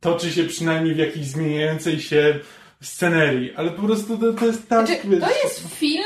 toczy 0.00 0.30
się 0.32 0.44
przynajmniej 0.44 0.94
w 0.94 0.98
jakiejś 0.98 1.26
zmieniającej 1.26 2.00
się 2.00 2.40
scenerii, 2.82 3.54
ale 3.56 3.70
po 3.70 3.82
prostu 3.82 4.18
to, 4.18 4.32
to 4.32 4.46
jest 4.46 4.68
tak, 4.68 4.86
Znaczy, 4.86 5.08
wiesz, 5.08 5.20
to 5.20 5.30
jest 5.44 5.74
film 5.74 6.04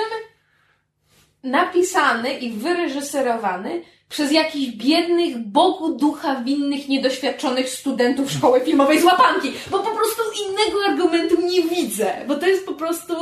napisany 1.43 2.39
i 2.39 2.53
wyreżyserowany 2.53 3.83
przez 4.09 4.33
jakichś 4.33 4.77
biednych, 4.77 5.39
Bogu 5.39 5.97
ducha 5.97 6.41
winnych, 6.41 6.89
niedoświadczonych 6.89 7.69
studentów 7.69 8.31
szkoły 8.31 8.61
filmowej 8.61 9.01
z 9.01 9.05
łapanki, 9.05 9.53
bo 9.71 9.79
po 9.79 9.91
prostu 9.91 10.23
innego 10.49 10.85
argumentu 10.89 11.47
nie 11.47 11.63
widzę, 11.63 12.13
bo 12.29 12.35
to 12.35 12.47
jest 12.47 12.67
po 12.67 12.75
prostu... 12.75 13.15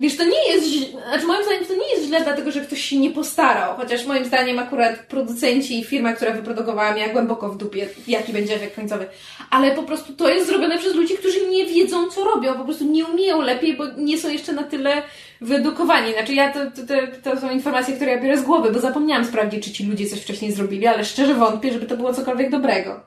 Wiesz, 0.00 0.16
to 0.16 0.24
nie 0.24 0.52
jest 0.52 0.92
znaczy 1.08 1.26
moim 1.26 1.44
zdaniem 1.44 1.64
to 1.64 1.74
nie 1.74 1.90
jest 1.94 2.06
źle, 2.06 2.20
dlatego 2.20 2.50
że 2.50 2.60
ktoś 2.60 2.80
się 2.80 2.98
nie 2.98 3.10
postarał, 3.10 3.76
chociaż 3.76 4.06
moim 4.06 4.24
zdaniem 4.24 4.58
akurat 4.58 4.98
producenci 4.98 5.80
i 5.80 5.84
firma, 5.84 6.12
która 6.12 6.32
wyprodukowała 6.32 6.94
miała 6.94 7.12
głęboko 7.12 7.48
w 7.48 7.56
dupie, 7.56 7.88
jaki 8.06 8.32
będzie 8.32 8.54
efekt 8.54 8.76
końcowy. 8.76 9.06
Ale 9.50 9.70
po 9.70 9.82
prostu 9.82 10.12
to 10.12 10.28
jest 10.28 10.46
zrobione 10.46 10.78
przez 10.78 10.94
ludzi, 10.94 11.14
którzy 11.14 11.46
nie 11.46 11.66
wiedzą, 11.66 12.10
co 12.10 12.24
robią, 12.24 12.54
po 12.54 12.64
prostu 12.64 12.84
nie 12.84 13.06
umieją 13.06 13.40
lepiej, 13.40 13.76
bo 13.76 13.84
nie 13.96 14.18
są 14.18 14.28
jeszcze 14.28 14.52
na 14.52 14.62
tyle 14.62 15.02
wyedukowani. 15.40 16.12
Znaczy 16.12 16.34
ja, 16.34 16.52
to, 16.52 16.60
to, 16.70 16.94
to 17.30 17.40
są 17.40 17.50
informacje, 17.50 17.96
które 17.96 18.10
ja 18.12 18.22
biorę 18.22 18.38
z 18.38 18.42
głowy, 18.42 18.72
bo 18.72 18.80
zapomniałam 18.80 19.24
sprawdzić, 19.24 19.64
czy 19.64 19.72
ci 19.72 19.86
ludzie 19.86 20.06
coś 20.06 20.20
wcześniej 20.20 20.52
zrobili, 20.52 20.86
ale 20.86 21.04
szczerze 21.04 21.34
wątpię, 21.34 21.72
żeby 21.72 21.86
to 21.86 21.96
było 21.96 22.14
cokolwiek 22.14 22.50
dobrego. 22.50 23.00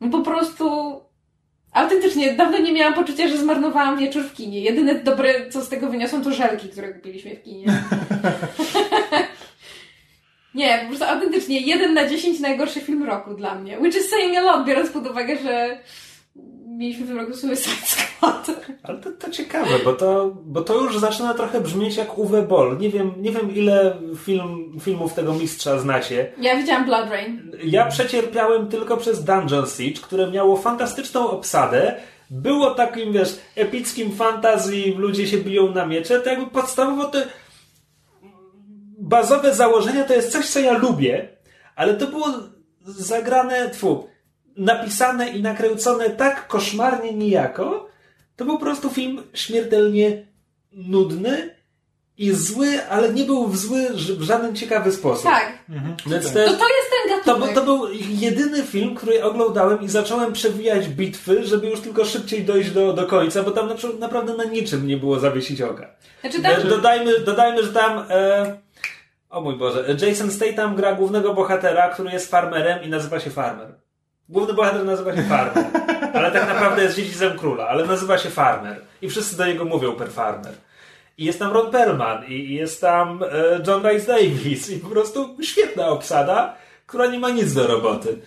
No 0.00 0.10
po 0.10 0.20
prostu... 0.20 1.07
Autentycznie, 1.78 2.32
dawno 2.32 2.58
nie 2.58 2.72
miałam 2.72 2.94
poczucia, 2.94 3.28
że 3.28 3.38
zmarnowałam 3.38 3.98
wieczór 3.98 4.22
w 4.22 4.34
kinie. 4.34 4.60
Jedyne 4.60 4.94
dobre, 4.94 5.50
co 5.50 5.62
z 5.62 5.68
tego 5.68 5.88
wyniosłam, 5.88 6.24
to 6.24 6.32
żelki, 6.32 6.68
które 6.68 6.92
kupiliśmy 6.92 7.36
w 7.36 7.42
kinie. 7.42 7.66
nie, 10.54 10.78
po 10.78 10.88
prostu 10.88 11.04
autentycznie, 11.04 11.60
jeden 11.60 11.94
na 11.94 12.08
dziesięć 12.08 12.40
najgorszy 12.40 12.80
film 12.80 13.04
roku 13.04 13.34
dla 13.34 13.54
mnie. 13.54 13.78
Which 13.78 13.96
is 13.96 14.10
saying 14.10 14.36
a 14.38 14.40
lot, 14.40 14.66
biorąc 14.66 14.90
pod 14.90 15.10
uwagę, 15.10 15.36
że 15.38 15.78
mieliśmy 16.78 17.04
w 17.04 17.08
tym 17.08 17.18
roku 17.18 17.34
Suicide 17.34 17.76
Squad. 17.86 18.46
Ale 18.82 18.98
to, 18.98 19.10
to 19.12 19.30
ciekawe, 19.30 19.70
bo 19.84 19.92
to, 19.92 20.36
bo 20.44 20.60
to 20.60 20.74
już 20.74 20.98
zaczyna 20.98 21.34
trochę 21.34 21.60
brzmieć 21.60 21.96
jak 21.96 22.18
Uwe 22.18 22.42
Boll. 22.42 22.78
Nie 22.78 22.90
wiem, 22.90 23.12
nie 23.16 23.32
wiem 23.32 23.54
ile 23.54 23.96
film, 24.24 24.78
filmów 24.80 25.14
tego 25.14 25.34
mistrza 25.34 25.78
znacie. 25.78 26.32
Ja 26.40 26.56
widziałam 26.56 26.84
Blood 26.84 27.10
Rain. 27.10 27.52
Ja 27.64 27.86
przecierpiałem 27.86 28.68
tylko 28.68 28.96
przez 28.96 29.24
Dungeon 29.24 29.66
Siege, 29.66 30.00
które 30.00 30.30
miało 30.30 30.56
fantastyczną 30.56 31.30
obsadę. 31.30 31.94
Było 32.30 32.70
takim, 32.70 33.12
wiesz, 33.12 33.38
epickim 33.56 34.12
fantazji, 34.12 34.94
ludzie 34.98 35.26
się 35.26 35.38
biją 35.38 35.74
na 35.74 35.86
miecze. 35.86 36.20
To 36.20 36.30
jakby 36.30 36.46
podstawowo 36.46 37.04
te 37.04 37.26
bazowe 38.98 39.54
założenia 39.54 40.04
to 40.04 40.14
jest 40.14 40.32
coś, 40.32 40.46
co 40.46 40.60
ja 40.60 40.78
lubię, 40.78 41.28
ale 41.76 41.94
to 41.94 42.06
było 42.06 42.26
zagrane, 42.84 43.70
tfu, 43.70 44.08
napisane 44.58 45.28
i 45.30 45.42
nakręcone 45.42 46.10
tak 46.10 46.46
koszmarnie 46.48 47.12
nijako. 47.14 47.88
To 48.36 48.44
był 48.44 48.54
po 48.58 48.64
prostu 48.64 48.90
film 48.90 49.22
śmiertelnie 49.34 50.26
nudny 50.72 51.54
i 52.18 52.32
zły, 52.32 52.82
ale 52.90 53.12
nie 53.12 53.24
był 53.24 53.46
w 53.48 53.56
zły 53.58 53.88
w 53.94 54.22
żaden 54.22 54.56
ciekawy 54.56 54.92
sposób. 54.92 55.24
Tak. 55.24 55.58
Więc 56.06 56.26
to 56.26 56.32
To 56.32 56.38
jest 56.40 56.58
to 56.58 56.64
jest 56.68 56.90
ten 57.06 57.22
To, 57.24 57.38
był- 57.38 57.54
to 57.54 57.62
był 57.62 57.88
jedyny 58.10 58.62
film, 58.62 58.94
który 58.94 59.24
oglądałem 59.24 59.82
i 59.82 59.88
zacząłem 59.88 60.32
przewijać 60.32 60.88
bitwy, 60.88 61.46
żeby 61.46 61.66
już 61.70 61.80
tylko 61.80 62.04
szybciej 62.04 62.44
dojść 62.44 62.70
do, 62.70 62.92
do 62.92 63.06
końca, 63.06 63.42
bo 63.42 63.50
tam 63.50 63.68
na- 63.68 63.74
naprawdę 63.98 64.34
na 64.36 64.44
niczym 64.44 64.86
nie 64.86 64.96
było 64.96 65.20
zawiesić 65.20 65.62
oka. 65.62 65.90
Znaczy 66.20 66.42
tam, 66.42 66.68
Dodajmy, 66.68 67.20
dodajmy, 67.20 67.62
że 67.62 67.72
tam. 67.72 68.04
E, 68.10 68.58
o 69.30 69.40
mój 69.40 69.56
Boże, 69.56 69.96
Jason 70.06 70.30
Statham 70.30 70.76
gra 70.76 70.94
głównego 70.94 71.34
bohatera, 71.34 71.88
który 71.90 72.10
jest 72.12 72.30
farmerem 72.30 72.82
i 72.82 72.88
nazywa 72.88 73.20
się 73.20 73.30
Farmer. 73.30 73.74
Główny 74.28 74.54
bohater 74.54 74.84
nazywa 74.84 75.16
się 75.16 75.22
Farmer, 75.22 75.64
ale 76.14 76.30
tak 76.32 76.48
naprawdę 76.48 76.82
jest 76.82 76.96
dziedzicem 76.96 77.38
króla, 77.38 77.68
ale 77.68 77.86
nazywa 77.86 78.18
się 78.18 78.30
Farmer. 78.30 78.80
I 79.02 79.08
wszyscy 79.08 79.36
do 79.36 79.46
niego 79.46 79.64
mówią 79.64 79.92
per 79.92 80.10
Farmer. 80.12 80.52
I 81.18 81.24
jest 81.24 81.38
tam 81.38 81.52
Ron 81.52 81.70
Perlman, 81.70 82.24
i 82.26 82.54
jest 82.54 82.80
tam 82.80 83.22
e, 83.22 83.26
John 83.66 83.82
Rice 83.88 84.06
Davis, 84.06 84.70
i 84.70 84.76
po 84.78 84.88
prostu 84.88 85.36
świetna 85.42 85.86
obsada, 85.88 86.54
która 86.86 87.06
nie 87.06 87.18
ma 87.18 87.30
nic 87.30 87.54
do 87.54 87.66
roboty. 87.66 88.18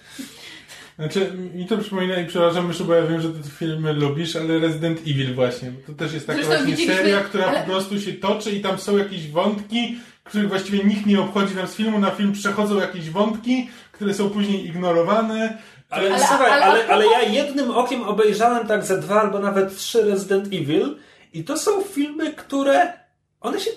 Znaczy, 1.00 1.32
mi 1.54 1.66
to 1.66 1.78
przypomina 1.78 2.16
i 2.20 2.26
przepraszam 2.28 2.68
jeszcze, 2.68 2.84
bo 2.84 2.94
ja 2.94 3.02
wiem, 3.08 3.22
że 3.22 3.30
ty 3.30 3.40
te 3.44 3.50
filmy 3.50 3.94
lubisz, 3.94 4.36
ale 4.36 4.60
Resident 4.60 5.00
Evil 5.02 5.36
właśnie. 5.36 5.72
To 5.88 5.94
też 5.94 6.14
jest 6.14 6.28
taka 6.28 6.38
Zresztą 6.44 6.54
właśnie 6.56 6.72
widzieliśmy- 6.72 6.96
seria, 7.04 7.22
która 7.22 7.46
ale- 7.46 7.60
po 7.60 7.66
prostu 7.66 8.02
się 8.02 8.14
toczy 8.14 8.52
i 8.52 8.62
tam 8.62 8.78
są 8.78 8.98
jakieś 8.98 9.30
wątki, 9.30 9.98
których 10.24 10.48
właściwie 10.50 10.84
nikt 10.84 11.06
nie 11.06 11.22
obchodzi 11.22 11.56
tam 11.56 11.68
z 11.68 11.76
filmu 11.76 12.00
na 12.00 12.12
film 12.12 12.32
przechodzą 12.34 12.80
jakieś 12.80 13.10
wątki, 13.10 13.70
które 13.92 14.14
są 14.14 14.30
później 14.30 14.66
ignorowane. 14.68 15.58
Ale, 15.92 16.10
Ale- 16.10 16.28
słuchaj, 16.28 16.52
ale- 16.52 16.88
ale, 16.88 17.06
a 17.06 17.22
ja 17.22 17.22
jednym 17.22 17.72
okiem 17.72 18.04
obejrzałem 18.08 18.68
tak 18.68 18.84
ze 18.86 18.98
dwa 18.98 19.22
albo 19.22 19.40
nawet 19.40 19.78
trzy 19.78 20.02
Resident 20.12 20.46
Evil 20.48 20.98
i 21.34 21.44
to 21.44 21.58
są 21.58 21.82
filmy, 21.82 22.34
które 22.34 22.94
one 23.42 23.60
się, 23.60 23.72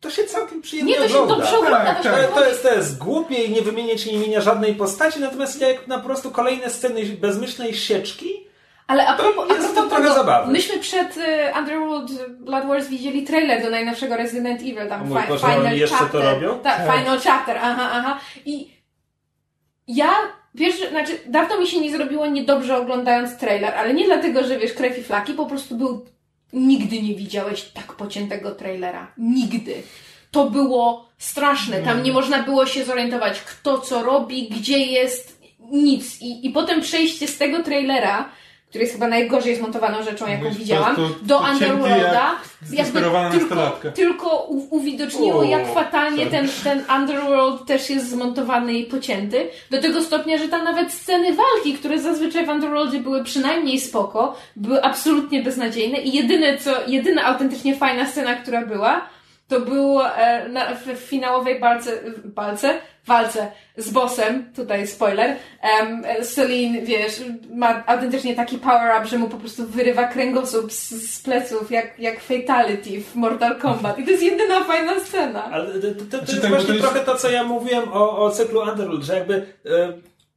to 0.00 0.10
się 0.10 0.24
całkiem 0.24 0.62
przyjemnie 0.62 0.92
nie, 0.92 0.98
to 0.98 1.08
się 1.08 1.18
ogląda. 1.18 1.44
dobrze 1.44 1.58
ogląda. 1.58 1.84
Tak, 1.84 2.02
tak. 2.02 2.26
To, 2.28 2.34
to, 2.34 2.48
jest, 2.48 2.62
to 2.62 2.74
jest 2.74 2.98
głupie 2.98 3.34
i 3.44 3.50
nie 3.50 3.62
wymieniać 3.62 4.06
i 4.06 4.10
nie 4.10 4.16
imienia 4.16 4.40
żadnej 4.40 4.74
postaci, 4.74 5.20
natomiast 5.20 5.60
jak 5.60 5.86
na 5.86 5.98
po 5.98 6.04
prostu 6.04 6.30
kolejne 6.30 6.70
sceny 6.70 7.04
bezmyślnej 7.04 7.74
sieczki, 7.74 8.46
Ale 8.86 9.06
a 9.08 9.16
propos, 9.16 9.50
a 9.50 9.54
jest 9.54 9.68
to 9.68 9.74
propos 9.82 9.90
trochę 9.98 10.14
zabawne. 10.14 10.52
myśmy 10.52 10.78
przed 10.78 11.16
y, 11.16 11.22
Underworld 11.58 12.10
Blood 12.38 12.66
Wars 12.66 12.86
widzieli 12.88 13.24
trailer 13.24 13.62
do 13.62 13.70
najnowszego 13.70 14.16
Resident 14.16 14.60
Evil, 14.60 14.88
tam 14.88 15.08
mój 15.08 15.18
fi- 15.22 15.28
Boże, 15.28 15.46
Final 15.46 15.66
oni 15.66 15.78
jeszcze 15.78 15.96
to 15.96 16.02
Chapter. 16.02 16.22
robią? 16.24 16.58
Tak, 16.58 16.86
Tak. 16.86 16.98
Final 16.98 17.20
Chapter, 17.20 17.56
aha, 17.62 17.88
aha. 17.92 18.18
I 18.44 18.76
ja, 19.88 20.10
wiesz, 20.56 20.90
znaczy 20.90 21.18
dawno 21.26 21.60
mi 21.60 21.66
się 21.66 21.80
nie 21.80 21.92
zrobiło 21.92 22.26
niedobrze 22.26 22.76
oglądając 22.76 23.38
trailer, 23.38 23.74
ale 23.74 23.94
nie 23.94 24.04
dlatego, 24.04 24.44
że 24.44 24.58
wiesz, 24.58 24.72
krew 24.72 24.98
i 24.98 25.02
flaki, 25.02 25.32
po 25.32 25.46
prostu 25.46 25.76
był, 25.76 26.06
nigdy 26.52 27.02
nie 27.02 27.14
widziałeś 27.14 27.62
tak 27.62 27.92
pociętego 27.92 28.50
trailera. 28.54 29.12
Nigdy. 29.18 29.82
To 30.30 30.50
było 30.50 31.08
straszne. 31.18 31.82
Tam 31.82 32.02
nie 32.02 32.12
można 32.12 32.42
było 32.42 32.66
się 32.66 32.84
zorientować, 32.84 33.40
kto 33.40 33.78
co 33.78 34.02
robi, 34.02 34.48
gdzie 34.48 34.78
jest, 34.78 35.40
nic. 35.72 36.22
I, 36.22 36.46
i 36.46 36.50
potem 36.50 36.80
przejście 36.80 37.28
z 37.28 37.38
tego 37.38 37.62
trailera, 37.62 38.28
który 38.76 38.84
jest 38.84 38.94
chyba 38.94 39.08
najgorzej 39.08 39.56
zmontowaną 39.56 40.02
rzeczą, 40.02 40.26
jaką 40.26 40.44
Jest 40.44 40.58
widziałam, 40.58 40.96
po 40.96 41.02
prostu 41.02 41.24
do 41.24 41.38
Underworlda, 41.52 42.34
jak 42.72 42.86
zdesperowana 42.86 43.30
tylko, 43.30 43.56
tylko 43.94 44.46
uwidoczniło, 44.70 45.40
O, 45.40 45.44
jak 45.44 45.74
fatalnie 45.74 46.26
tak. 46.26 46.30
ten, 46.30 46.48
ten 46.64 46.84
Underworld 47.00 47.66
też 47.66 47.90
jest 47.90 48.10
zmontowany 48.10 48.72
i 48.74 48.84
pocięty. 48.84 49.48
Do 49.70 49.82
tego 49.82 50.02
stopnia, 50.02 50.38
że 50.38 50.48
tam 50.48 50.64
nawet 50.64 50.92
sceny 50.92 51.32
walki, 51.32 51.74
które 51.78 51.98
zazwyczaj 51.98 52.46
w 52.46 52.48
Underworldzie 52.48 53.00
były 53.00 53.24
przynajmniej 53.24 53.80
spoko, 53.80 54.36
były 54.56 54.82
absolutnie 54.82 55.42
beznadziejne 55.42 55.98
i 55.98 56.16
jedyne 56.16 56.58
co, 56.58 56.70
jedyna 56.86 57.24
autentycznie 57.24 57.76
fajna 57.76 58.06
scena, 58.06 58.34
która 58.34 58.66
była, 58.66 59.08
to 59.48 59.60
było 59.60 60.14
e, 60.16 60.48
na, 60.48 60.74
w, 60.74 60.84
w 60.86 60.98
finałowej 60.98 61.60
balce, 61.60 61.90
balce, 62.24 62.78
walce 63.06 63.52
z 63.76 63.90
bossem, 63.90 64.52
tutaj 64.56 64.86
spoiler, 64.86 65.36
e, 65.62 66.24
Celine, 66.24 66.80
wiesz, 66.82 67.22
ma 67.54 67.86
autentycznie 67.86 68.34
taki 68.34 68.58
power-up, 68.58 69.06
że 69.06 69.18
mu 69.18 69.28
po 69.28 69.36
prostu 69.36 69.66
wyrywa 69.66 70.04
kręgosłup 70.04 70.72
z, 70.72 70.90
z 71.14 71.22
pleców, 71.22 71.70
jak, 71.70 71.98
jak 71.98 72.20
Fatality 72.20 73.00
w 73.00 73.14
Mortal 73.14 73.58
Kombat. 73.58 73.98
I 73.98 74.04
to 74.04 74.10
jest 74.10 74.22
jedyna 74.22 74.64
fajna 74.64 75.00
scena. 75.00 75.44
Ale 75.44 75.66
to, 75.74 75.80
to, 75.80 76.04
to, 76.10 76.16
Znaczy 76.16 76.32
jest 76.36 76.48
właśnie 76.48 76.66
to 76.66 76.72
jest- 76.72 76.84
trochę 76.84 77.00
to, 77.04 77.14
co 77.14 77.30
ja 77.30 77.44
mówiłem 77.44 77.92
o, 77.92 78.18
o 78.24 78.30
cyklu 78.30 78.60
Underworld, 78.60 79.04
że 79.04 79.14
jakby 79.14 79.34
e, 79.66 79.92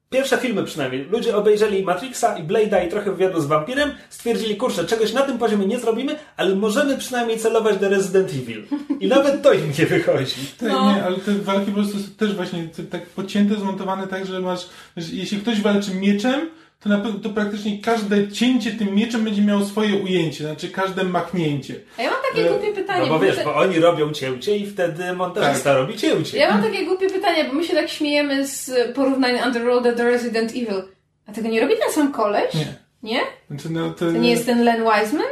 pierwsze 0.09 0.37
filmy 0.37 0.63
przynajmniej, 0.63 1.05
ludzie 1.05 1.35
obejrzeli 1.37 1.83
Matrixa 1.83 2.37
i 2.37 2.43
Blade'a 2.43 2.85
i 2.87 2.89
trochę 2.89 3.11
wywiadu 3.11 3.41
z 3.41 3.45
wampirem, 3.45 3.91
stwierdzili, 4.09 4.55
kurczę, 4.57 4.85
czegoś 4.85 5.13
na 5.13 5.21
tym 5.21 5.37
poziomie 5.37 5.65
nie 5.65 5.79
zrobimy, 5.79 6.15
ale 6.37 6.55
możemy 6.55 6.97
przynajmniej 6.97 7.39
celować 7.39 7.77
do 7.77 7.89
Resident 7.89 8.29
Evil. 8.29 8.63
I 8.99 9.07
nawet 9.15 9.41
to 9.41 9.53
im 9.53 9.71
nie 9.79 9.85
wychodzi. 9.85 10.35
Tak, 10.59 10.69
No. 10.69 10.95
nie, 10.95 11.03
ale 11.03 11.17
te 11.17 11.31
walki 11.33 11.71
po 11.71 11.77
prostu 11.77 11.99
są 11.99 12.09
też 12.17 12.35
właśnie 12.35 12.67
tak 12.91 13.05
pocięte, 13.05 13.55
zmontowane 13.55 14.07
tak, 14.07 14.25
że 14.25 14.39
masz, 14.39 14.67
że 14.97 15.15
jeśli 15.15 15.37
ktoś 15.39 15.61
walczy 15.61 15.95
mieczem, 15.95 16.49
to, 16.79 16.89
na, 16.89 17.03
to 17.23 17.29
praktycznie 17.29 17.79
każde 17.81 18.31
cięcie 18.31 18.71
tym 18.71 18.95
mieczem 18.95 19.23
będzie 19.23 19.41
miało 19.41 19.65
swoje 19.65 19.95
ujęcie, 19.95 20.43
znaczy 20.43 20.69
każde 20.69 21.03
machnięcie. 21.03 21.75
A 21.97 22.01
ja 22.01 22.09
mam 22.11 22.19
takie 22.31 22.45
E, 22.45 22.49
głupie 22.49 22.73
pytanie. 22.73 23.01
No 23.01 23.07
bo 23.07 23.19
my 23.19 23.25
wiesz, 23.25 23.35
te- 23.35 23.43
bo 23.43 23.55
oni 23.55 23.79
robią 23.79 24.11
cięcie 24.11 24.57
i 24.57 24.67
wtedy 24.67 25.13
montażysta 25.13 25.73
robi 25.73 25.97
cięcie. 25.97 26.37
Ja 26.37 26.51
mam 26.53 26.63
takie 26.63 26.85
głupie 26.85 27.09
pytanie, 27.09 27.45
bo 27.45 27.53
my 27.53 27.63
się 27.63 27.73
tak 27.73 27.89
śmiejemy 27.89 28.47
z 28.47 28.71
porównania 28.95 29.45
Underworlda 29.45 29.91
do 29.95 30.03
Resident 30.03 30.51
Evil. 30.51 30.81
A 31.27 31.31
tego 31.31 31.47
nie 31.49 31.61
robi 31.61 31.73
ten 31.83 31.93
sam 31.93 32.11
koleś? 32.13 32.53
Nie. 32.53 32.65
Nie? 33.03 33.19
Znaczy, 33.49 33.69
no, 33.69 33.89
to, 33.89 34.05
To 34.05 34.11
nie 34.11 34.31
jest 34.31 34.45
ten 34.45 34.63
Len 34.63 34.83
Wiseman? 34.83 35.27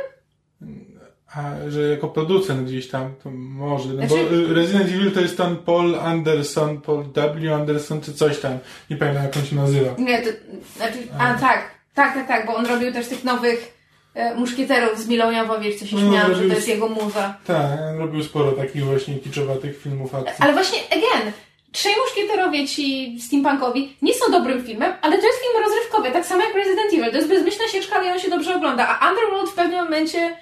A, 1.35 1.69
że 1.69 1.81
jako 1.81 2.07
producent 2.07 2.67
gdzieś 2.67 2.87
tam, 2.89 3.15
to 3.23 3.29
może. 3.31 3.89
No 3.89 4.07
Znaczy- 4.07 4.25
bo 4.29 4.35
y, 4.35 4.53
Resident 4.53 4.89
Evil 4.89 5.11
to 5.11 5.21
jest 5.21 5.37
ten 5.37 5.55
Paul 5.55 5.99
Anderson, 5.99 6.81
Paul 6.81 7.03
W. 7.03 7.53
Anderson, 7.53 8.01
czy 8.01 8.13
coś 8.13 8.39
tam. 8.39 8.57
Nie 8.89 8.97
pamiętam 8.97 9.23
jak 9.23 9.37
on 9.37 9.45
się 9.45 9.55
nazywa. 9.55 9.95
Nie, 9.97 10.21
to, 10.21 10.29
znaczy, 10.75 10.97
a 11.19 11.33
tak, 11.33 11.71
tak, 11.93 12.13
tak, 12.13 12.27
tak, 12.27 12.45
bo 12.45 12.55
on 12.55 12.65
robił 12.65 12.93
też 12.93 13.07
tych 13.07 13.23
nowych 13.23 13.77
e, 14.13 14.35
muszkieterów 14.35 14.99
z 14.99 15.07
Milą 15.07 15.31
Jawowicz, 15.31 15.79
co 15.79 15.85
się 15.85 15.95
No, 15.95 16.01
śmiałam, 16.01 16.35
że 16.35 16.41
to 16.41 16.55
jest 16.55 16.67
jego 16.67 16.87
muza. 16.89 17.37
Tak, 17.45 17.79
on 17.91 17.97
robił 17.97 18.23
sporo 18.23 18.51
takich 18.51 18.85
właśnie 18.85 19.15
kiczowatych 19.15 19.81
filmów 19.81 20.15
akcji. 20.15 20.35
Ale 20.39 20.53
właśnie, 20.53 20.79
again, 20.87 21.31
Trzej 21.71 21.93
muszkieterowie 22.05 22.67
ci 22.67 23.17
steampunkowi 23.21 23.97
nie 24.01 24.13
są 24.13 24.31
dobrym 24.31 24.63
filmem, 24.65 24.93
ale 25.01 25.17
to 25.17 25.25
jest 25.27 25.39
film 25.39 25.63
rozrywkowy, 25.65 26.11
tak 26.11 26.25
samo 26.25 26.43
jak 26.43 26.55
Resident 26.55 26.93
Evil. 26.93 27.11
To 27.11 27.17
jest 27.17 27.29
bezmyślna 27.29 27.67
sieczka, 27.67 27.95
ale 27.95 28.11
on 28.11 28.19
się 28.19 28.29
dobrze 28.29 28.55
ogląda. 28.55 28.99
A 28.99 29.09
Underworld 29.09 29.51
w 29.51 29.55
pewnym 29.55 29.83
momencie 29.83 30.37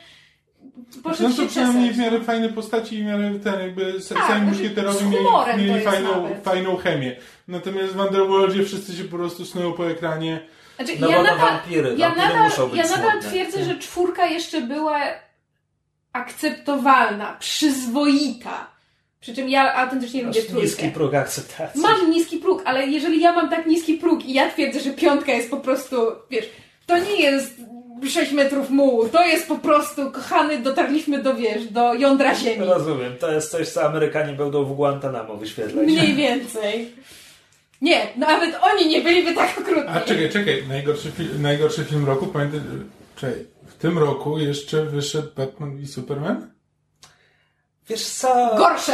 poszedł 1.03 1.29
No 1.29 1.35
to 1.35 1.45
przynajmniej 1.47 1.91
w 1.93 1.97
miarę 1.97 2.21
fajne 2.21 2.49
postaci 2.49 2.95
i 2.95 3.03
w 3.03 3.05
miarę 3.05 3.31
ten 3.43 3.59
jakby 3.59 3.93
Tak, 4.09 4.27
sami 4.27 4.47
muszkieterowie 4.51 5.05
mieli, 5.05 5.71
mieli 5.71 5.83
fajną, 5.85 6.23
nawet. 6.23 6.43
fajną 6.43 6.77
chemię. 6.77 7.15
Natomiast 7.47 7.93
w 7.93 7.99
Underworldzie 7.99 8.63
wszyscy 8.65 8.93
się 8.95 9.03
po 9.03 9.17
prostu 9.17 9.45
snują 9.45 9.73
po 9.73 9.89
ekranie. 9.91 10.39
Znaczy, 10.77 10.93
No 10.99 11.09
ja 11.09 11.17
no 11.17 11.23
nadal, 11.23 11.39
wampiry, 11.49 11.95
ja 11.97 12.07
wampiry 12.09 12.27
nadal, 12.27 12.43
muszą 12.49 12.67
być 12.69 12.77
ja 12.77 12.83
nadal 12.83 13.11
smutne. 13.11 13.29
twierdzę, 13.29 13.63
że 13.65 13.77
czwórka 13.79 14.25
jeszcze 14.25 14.61
była 14.61 14.99
akceptowalna, 16.13 17.35
przyzwoita. 17.39 18.67
Przy 19.21 19.35
czym 19.35 19.49
ja 19.49 19.73
autentycznie 19.75 20.23
lubię 20.23 20.39
Masz 20.39 20.47
trójkę. 20.47 20.67
niski 20.67 20.89
próg 20.89 21.13
akceptacji. 21.13 21.81
Mam 21.81 22.09
niski 22.11 22.37
próg, 22.37 22.61
ale 22.65 22.87
jeżeli 22.87 23.21
ja 23.21 23.31
mam 23.33 23.49
tak 23.49 23.65
niski 23.65 23.93
próg 23.93 24.25
i 24.25 24.33
ja 24.33 24.49
twierdzę, 24.51 24.79
że 24.79 24.89
piątka 24.91 25.31
jest 25.31 25.49
po 25.49 25.57
prostu, 25.57 25.95
wiesz, 26.29 26.49
to 26.85 26.97
nie 26.97 27.21
jest 27.21 27.53
6 28.09 28.31
metrów 28.31 28.69
mułu, 28.69 29.09
to 29.09 29.25
jest 29.25 29.47
po 29.47 29.57
prostu, 29.57 30.11
kochany, 30.11 30.57
dotarliśmy 30.59 31.23
do, 31.23 31.33
wiesz, 31.35 31.65
do 31.67 31.93
jądra 31.93 32.35
ziemi. 32.35 32.65
Rozumiem, 32.65 33.15
to 33.19 33.31
jest 33.31 33.51
coś, 33.51 33.69
co 33.69 33.83
Amerykanie 33.83 34.33
będą 34.33 34.65
w 34.65 34.73
Guantanamo 34.75 35.35
wyświetlać. 35.35 35.87
Mniej 35.87 36.15
więcej. 36.15 36.91
Nie, 37.81 38.07
nawet 38.17 38.59
oni 38.61 38.87
nie 38.87 39.01
byliby 39.01 39.33
tak 39.33 39.57
okrutni. 39.61 39.89
A 39.95 39.99
czekaj, 40.01 40.29
czekaj, 40.29 40.63
najgorszy, 40.67 41.11
fi- 41.11 41.39
najgorszy 41.39 41.83
film 41.83 42.05
roku, 42.05 42.27
pamiętaj, 42.27 42.59
czekaj, 43.15 43.45
w 43.67 43.73
tym 43.73 43.97
roku 43.97 44.39
jeszcze 44.39 44.85
wyszedł 44.85 45.27
Batman 45.35 45.77
v 45.77 45.87
Superman? 45.87 46.51
Wiesz 47.89 48.05
co? 48.05 48.55
Gorsze! 48.57 48.93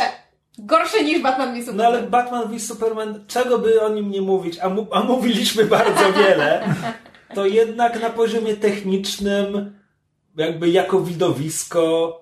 Gorsze 0.57 1.03
niż 1.03 1.21
Batman 1.21 1.53
v 1.53 1.57
No 1.57 1.65
Superman. 1.65 1.85
ale 1.85 2.03
Batman 2.03 2.47
v 2.57 2.59
Superman, 2.59 3.23
czego 3.27 3.59
by 3.59 3.81
o 3.81 3.89
nim 3.89 4.11
nie 4.11 4.21
mówić, 4.21 4.59
a, 4.59 4.69
mu, 4.69 4.87
a 4.91 5.03
mówiliśmy 5.03 5.65
bardzo 5.65 6.13
wiele, 6.13 6.63
to 7.35 7.45
jednak 7.45 8.01
na 8.01 8.09
poziomie 8.09 8.55
technicznym, 8.55 9.79
jakby 10.37 10.69
jako 10.69 10.99
widowisko, 11.01 12.17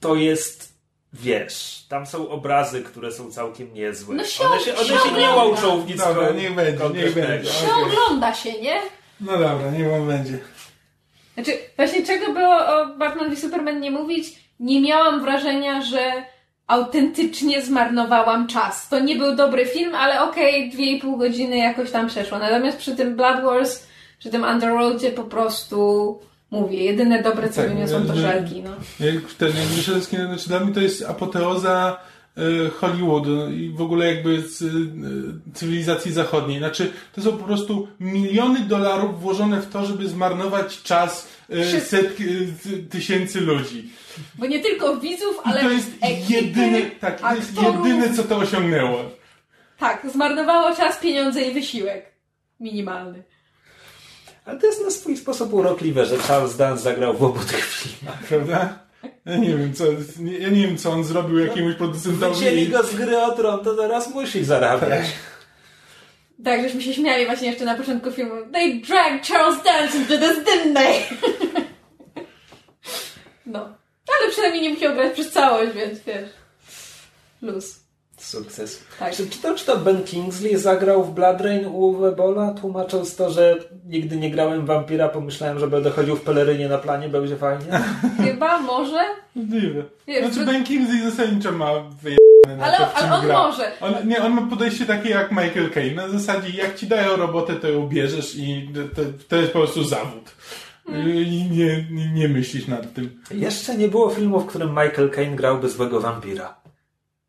to 0.00 0.14
jest, 0.14 0.72
wiesz, 1.12 1.86
tam 1.88 2.06
są 2.06 2.28
obrazy, 2.28 2.82
które 2.82 3.12
są 3.12 3.30
całkiem 3.30 3.74
niezłe. 3.74 4.14
No 4.14 4.24
się- 4.24 4.44
one 4.44 4.60
się, 4.60 4.74
one 4.74 4.84
się 4.84 4.98
się 4.98 5.12
nie 5.18 5.28
łączą 5.28 5.80
w 5.80 5.86
nic 5.88 5.98
Dobra, 5.98 6.30
niech 6.30 6.54
będzie, 6.54 6.88
niech 6.94 7.14
będzie. 7.14 7.50
się 7.52 7.66
okej. 7.66 7.82
ogląda 7.84 8.34
się, 8.34 8.60
nie? 8.60 8.80
No 9.20 9.32
dobra, 9.32 9.70
niech 9.78 9.90
wam 9.90 10.06
będzie. 10.06 10.38
Znaczy, 11.34 11.52
właśnie 11.76 12.06
czego 12.06 12.32
było 12.32 12.56
o 12.66 12.86
Batman 12.98 13.30
v 13.30 13.38
Superman 13.38 13.80
nie 13.80 13.90
mówić? 13.90 14.46
Nie 14.60 14.80
miałam 14.80 15.20
wrażenia, 15.22 15.82
że 15.82 16.12
autentycznie 16.66 17.62
zmarnowałam 17.62 18.46
czas. 18.46 18.88
To 18.88 19.00
nie 19.00 19.16
był 19.16 19.36
dobry 19.36 19.66
film, 19.66 19.94
ale 19.94 20.22
okej, 20.22 20.70
dwie 20.70 20.92
i 20.92 21.00
pół 21.00 21.16
godziny 21.16 21.56
jakoś 21.56 21.90
tam 21.90 22.06
przeszło. 22.06 22.38
Natomiast 22.38 22.78
przy 22.78 22.96
tym 22.96 23.16
Blood 23.16 23.42
Wars, 23.42 23.86
przy 24.18 24.30
tym 24.30 24.42
Underworldzie 24.44 25.10
po 25.10 25.24
prostu 25.24 26.18
mówię, 26.50 26.84
jedyne 26.84 27.22
dobre 27.22 27.48
co 27.48 27.60
Tak, 27.60 27.70
wyniosą 27.70 28.06
to 28.06 28.14
że- 28.14 28.20
żelki, 28.22 28.62
no. 28.62 28.70
Jak 29.06 29.32
ten, 29.38 29.48
jak 29.48 30.26
znaczy 30.26 30.48
dla 30.48 30.60
mnie 30.60 30.74
to 30.74 30.80
jest 30.80 31.04
apoteoza 31.04 31.98
e, 32.36 32.70
Hollywoodu 32.70 33.50
i 33.50 33.70
w 33.70 33.80
ogóle 33.80 34.14
jakby 34.14 34.40
z 34.42 34.62
e, 34.62 34.66
cywilizacji 35.54 36.12
zachodniej. 36.12 36.58
Znaczy, 36.58 36.92
to 37.14 37.22
są 37.22 37.32
po 37.32 37.44
prostu 37.44 37.88
miliony 38.00 38.60
dolarów 38.60 39.20
włożone 39.20 39.60
w 39.60 39.70
to, 39.72 39.86
żeby 39.86 40.08
zmarnować 40.08 40.82
czas. 40.82 41.28
Setki, 41.80 42.24
e, 42.24 42.90
tysięcy 42.90 43.40
ludzi. 43.40 43.90
Bo 44.34 44.46
nie 44.46 44.60
tylko 44.60 44.96
widzów, 44.96 45.36
I 45.36 45.48
ale 45.48 45.60
to 45.60 45.70
jest 45.70 45.88
ekipy, 46.00 46.32
jedyne, 46.32 46.80
tak, 47.00 47.20
to 47.20 47.34
jest 47.34 47.52
jedyne, 47.62 48.14
co 48.14 48.22
to 48.22 48.36
osiągnęło. 48.36 48.98
Tak, 49.78 50.06
zmarnowało 50.12 50.76
czas, 50.76 50.96
pieniądze 50.98 51.42
i 51.42 51.54
wysiłek. 51.54 52.06
Minimalny. 52.60 53.22
Ale 54.44 54.58
to 54.60 54.66
jest 54.66 54.84
na 54.84 54.90
swój 54.90 55.16
sposób 55.16 55.52
urokliwe, 55.52 56.06
że 56.06 56.18
Charles 56.18 56.56
Dance 56.56 56.82
zagrał 56.82 57.14
w 57.16 57.22
obu 57.24 57.38
tych 57.40 57.64
filmach. 57.64 58.18
Prawda? 58.28 58.78
Ja 59.24 59.36
nie 59.36 59.56
wiem, 59.56 59.74
co, 59.74 59.84
nie- 60.18 60.38
ja 60.38 60.48
nie 60.48 60.66
wiem, 60.66 60.76
co 60.78 60.90
on 60.92 61.04
zrobił 61.04 61.38
jakiemuś 61.38 61.74
producentowi. 61.74 62.34
Wzięli 62.40 62.62
i- 62.62 62.68
go 62.68 62.82
z 62.82 62.94
gry 62.94 63.18
o 63.18 63.30
tron, 63.32 63.64
to 63.64 63.74
teraz 63.74 64.14
musi 64.14 64.44
zarabiać. 64.44 64.90
Tak, 64.90 65.06
żeśmy 66.62 66.82
się 66.82 66.94
śmiali 66.94 67.26
właśnie 67.26 67.48
jeszcze 67.48 67.64
na 67.64 67.74
początku 67.74 68.10
filmu. 68.10 68.32
They 68.52 68.74
dragged 68.80 69.26
Charles 69.26 69.62
Dance 69.64 69.98
into 69.98 70.18
this, 70.18 70.38
didn't 70.44 70.74
they? 70.74 70.94
No. 73.46 73.60
Ale 74.20 74.30
przynajmniej 74.30 74.62
nie 74.62 74.70
musiał 74.70 74.94
grać 74.94 75.12
przez 75.12 75.30
całość, 75.32 75.72
więc 75.72 75.98
wiesz. 76.00 76.28
Luz. 77.42 77.80
Sukces. 78.18 78.80
Tak. 78.98 79.14
Czy, 79.14 79.26
czy, 79.30 79.38
to, 79.42 79.54
czy 79.54 79.66
to 79.66 79.76
Ben 79.76 80.04
Kingsley 80.04 80.56
zagrał 80.56 81.04
w 81.04 81.14
Blood 81.14 81.40
Rain 81.40 81.66
u 81.66 81.92
Webola, 81.96 82.54
tłumacząc 82.60 83.16
to, 83.16 83.30
że 83.30 83.56
nigdy 83.86 84.16
nie 84.16 84.30
grałem 84.30 84.66
wampira, 84.66 85.08
pomyślałem, 85.08 85.58
że 85.58 85.66
będę 85.68 85.90
chodził 85.90 86.16
w 86.16 86.22
pelerynie 86.22 86.68
na 86.68 86.78
planie, 86.78 87.08
będzie 87.08 87.36
fajnie? 87.36 87.64
Chyba, 88.24 88.60
może? 88.60 89.00
Wiesz, 89.36 90.20
Znaczy 90.20 90.34
że- 90.34 90.44
Ben 90.52 90.64
Kingsley 90.64 91.10
zasadniczo 91.10 91.52
ma 91.52 91.72
na 91.72 92.16
Ale- 92.50 92.92
ale 92.94 93.14
on 93.14 93.26
gra. 93.26 93.38
może. 93.38 93.72
On, 93.80 94.08
nie, 94.08 94.22
on 94.22 94.32
ma 94.32 94.42
podejście 94.42 94.86
takie 94.86 95.10
jak 95.10 95.30
Michael 95.30 95.70
Caine. 95.74 95.94
Na 95.96 96.08
zasadzie, 96.08 96.50
jak 96.50 96.74
ci 96.76 96.86
dają 96.86 97.16
robotę, 97.16 97.54
to 97.56 97.68
ją 97.68 97.88
bierzesz 97.88 98.34
i 98.36 98.70
to, 98.96 99.02
to 99.28 99.36
jest 99.36 99.52
po 99.52 99.58
prostu 99.58 99.84
zawód. 99.84 100.30
Hmm. 100.86 101.08
I 101.10 101.48
nie, 101.50 101.86
nie, 101.90 102.12
nie 102.12 102.28
myślisz 102.28 102.66
nad 102.66 102.92
tym. 102.94 103.22
Jeszcze 103.30 103.76
nie 103.76 103.88
było 103.88 104.10
filmu, 104.10 104.40
w 104.40 104.46
którym 104.46 104.68
Michael 104.68 105.10
Caine 105.10 105.36
grałby 105.36 105.68
złego 105.68 106.00
wampira. 106.00 106.54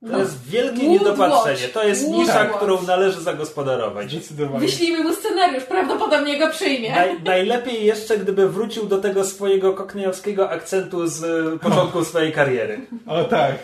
To 0.01 0.11
No. 0.11 0.17
jest 0.19 0.43
wielkie 0.49 0.87
Woodwatch. 0.87 1.17
niedopatrzenie. 1.17 1.67
To 1.73 1.83
jest 1.83 2.07
nisza, 2.07 2.33
Woodwatch. 2.33 2.57
którą 2.57 2.81
należy 2.81 3.21
zagospodarować. 3.21 4.11
Zdecydowanie. 4.11 4.59
Wyślijmy 4.59 5.03
mu 5.03 5.13
scenariusz, 5.13 5.63
prawdopodobnie 5.63 6.39
go 6.39 6.49
przyjmie. 6.49 6.91
Naj, 6.91 7.21
najlepiej 7.23 7.85
jeszcze, 7.85 8.17
gdyby 8.17 8.49
wrócił 8.49 8.85
do 8.85 8.97
tego 8.97 9.25
swojego 9.25 9.73
koknejowskiego 9.73 10.49
akcentu 10.49 11.07
z 11.07 11.23
y, 11.23 11.59
początku 11.59 12.05
swojej 12.05 12.31
kariery. 12.33 12.79
O 13.07 13.23
tak. 13.23 13.55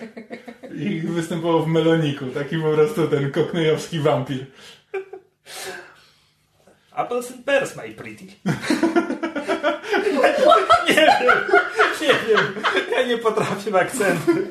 I 0.75 0.99
występował 1.01 1.63
w 1.63 1.67
Meloniku. 1.67 2.25
Taki 2.25 2.57
po 2.57 2.69
prostu 2.73 3.07
ten 3.07 3.31
koknejowski 3.31 3.99
wampir. 3.99 4.45
Apples 6.91 7.31
and 7.31 7.45
pears, 7.45 7.75
my 7.75 7.89
pretty. 7.89 8.25
nie 10.89 10.95
wiem, 10.95 11.43
nie 12.01 12.07
wiem. 12.27 12.53
Ja 12.91 13.03
nie 13.07 13.17
potrafię 13.17 13.79
akcenty. 13.79 14.47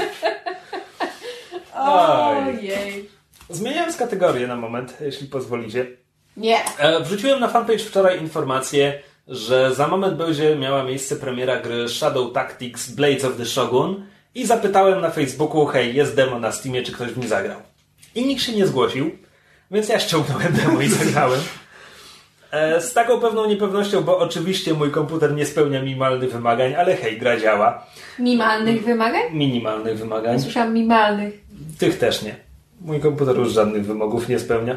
Oj. 1.74 2.46
Ojej. 2.48 3.08
Zmieniając 3.50 3.96
kategorię 3.96 4.46
na 4.46 4.56
moment, 4.56 4.96
jeśli 5.00 5.26
pozwolicie. 5.26 5.86
Nie. 6.36 6.58
E, 6.78 7.00
Wrzuciłem 7.00 7.40
na 7.40 7.48
fanpage 7.48 7.78
wczoraj 7.78 8.20
informację, 8.20 9.02
że 9.28 9.74
za 9.74 9.88
moment 9.88 10.14
będzie 10.14 10.56
miała 10.56 10.82
miejsce 10.84 11.16
premiera 11.16 11.56
gry 11.60 11.88
Shadow 11.88 12.32
Tactics 12.32 12.90
Blades 12.90 13.24
of 13.24 13.36
the 13.36 13.46
Shogun 13.46 14.06
i 14.34 14.46
zapytałem 14.46 15.00
na 15.00 15.10
Facebooku, 15.10 15.66
hej, 15.66 15.94
jest 15.94 16.16
demo 16.16 16.38
na 16.38 16.52
Steamie, 16.52 16.82
czy 16.82 16.92
ktoś 16.92 17.10
w 17.10 17.18
nim 17.18 17.28
zagrał. 17.28 17.60
I 18.14 18.26
nikt 18.26 18.42
się 18.42 18.52
nie 18.52 18.66
zgłosił, 18.66 19.10
więc 19.70 19.88
ja 19.88 20.00
ściągnąłem 20.00 20.52
demo 20.52 20.80
i 20.80 20.88
zagrałem. 20.88 21.40
E, 22.50 22.80
Z 22.80 22.92
taką 22.92 23.20
pewną 23.20 23.46
niepewnością, 23.46 24.02
bo 24.02 24.18
oczywiście 24.18 24.74
mój 24.74 24.90
komputer 24.90 25.34
nie 25.34 25.46
spełnia 25.46 25.82
minimalnych 25.82 26.32
wymagań, 26.32 26.74
ale 26.74 26.96
hej, 26.96 27.18
gra 27.18 27.40
działa. 27.40 27.86
Minimalnych 28.18 28.84
wymagań? 28.84 29.22
Minimalnych 29.32 29.98
wymagań. 29.98 30.40
Słyszałam 30.40 30.74
minimalnych. 30.74 31.34
Tych 31.78 31.98
też 31.98 32.22
nie. 32.22 32.36
Mój 32.80 33.00
komputer 33.00 33.36
już 33.36 33.52
żadnych 33.52 33.86
wymogów 33.86 34.28
nie 34.28 34.38
spełnia. 34.38 34.76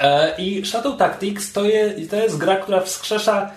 E, 0.00 0.34
I 0.38 0.66
Shadow 0.66 0.96
Tactics 0.96 1.52
to, 1.52 1.64
je, 1.64 1.94
to 2.10 2.16
jest 2.16 2.38
gra, 2.38 2.56
która 2.56 2.80
wskrzesza, 2.80 3.50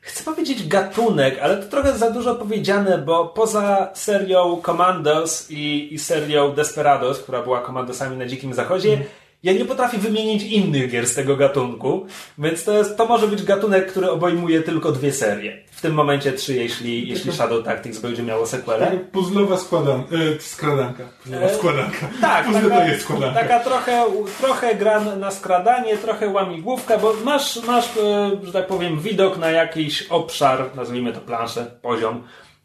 chcę 0.00 0.24
powiedzieć 0.24 0.68
gatunek, 0.68 1.38
ale 1.42 1.56
to 1.56 1.68
trochę 1.70 1.98
za 1.98 2.10
dużo 2.10 2.34
powiedziane, 2.34 2.98
bo 2.98 3.24
poza 3.24 3.90
serią 3.94 4.62
Commandos 4.66 5.50
i, 5.50 5.94
i 5.94 5.98
serią 5.98 6.52
Desperados, 6.52 7.18
która 7.18 7.42
była 7.42 7.62
Commandosami 7.66 8.16
na 8.16 8.26
Dzikim 8.26 8.54
Zachodzie, 8.54 9.04
ja 9.46 9.52
nie 9.52 9.64
potrafię 9.64 9.98
wymienić 9.98 10.42
innych 10.42 10.90
gier 10.90 11.06
z 11.06 11.14
tego 11.14 11.36
gatunku, 11.36 12.06
więc 12.38 12.64
to, 12.64 12.72
jest, 12.78 12.96
to 12.96 13.06
może 13.06 13.28
być 13.28 13.42
gatunek, 13.42 13.86
który 13.90 14.10
obejmuje 14.10 14.62
tylko 14.62 14.92
dwie 14.92 15.12
serie. 15.12 15.62
W 15.70 15.80
tym 15.80 15.94
momencie 15.94 16.32
trzy, 16.32 16.54
jeśli, 16.54 17.08
jeśli 17.08 17.32
Shadow 17.32 17.64
Tactics 17.64 17.98
będzie 17.98 18.22
miało 18.22 18.46
sequelę. 18.46 18.86
Taka 18.86 18.98
puzzlowa 19.12 19.56
składanka. 19.58 20.16
E, 20.36 20.40
skradanka. 20.40 21.04
Puzzlowa 21.22 21.46
E, 21.46 21.54
składanka. 21.54 22.08
Tak, 22.20 22.46
Puzzle 22.46 22.62
taka, 22.62 22.76
to 22.80 22.86
jest 22.88 23.02
składanka. 23.02 23.40
taka 23.40 23.60
trochę, 23.60 24.04
trochę 24.40 24.74
gra 24.74 25.00
na 25.00 25.30
skradanie, 25.30 25.96
trochę 25.98 26.28
łamigłówka, 26.28 26.98
bo 26.98 27.14
masz, 27.24 27.62
masz, 27.62 27.96
e, 27.96 28.30
że 28.42 28.52
tak 28.52 28.66
powiem, 28.66 29.00
widok 29.00 29.38
na 29.38 29.50
jakiś 29.50 30.02
obszar, 30.02 30.64
nazwijmy 30.74 31.12
to 31.12 31.20
planszę, 31.20 31.66
poziom. 31.82 32.22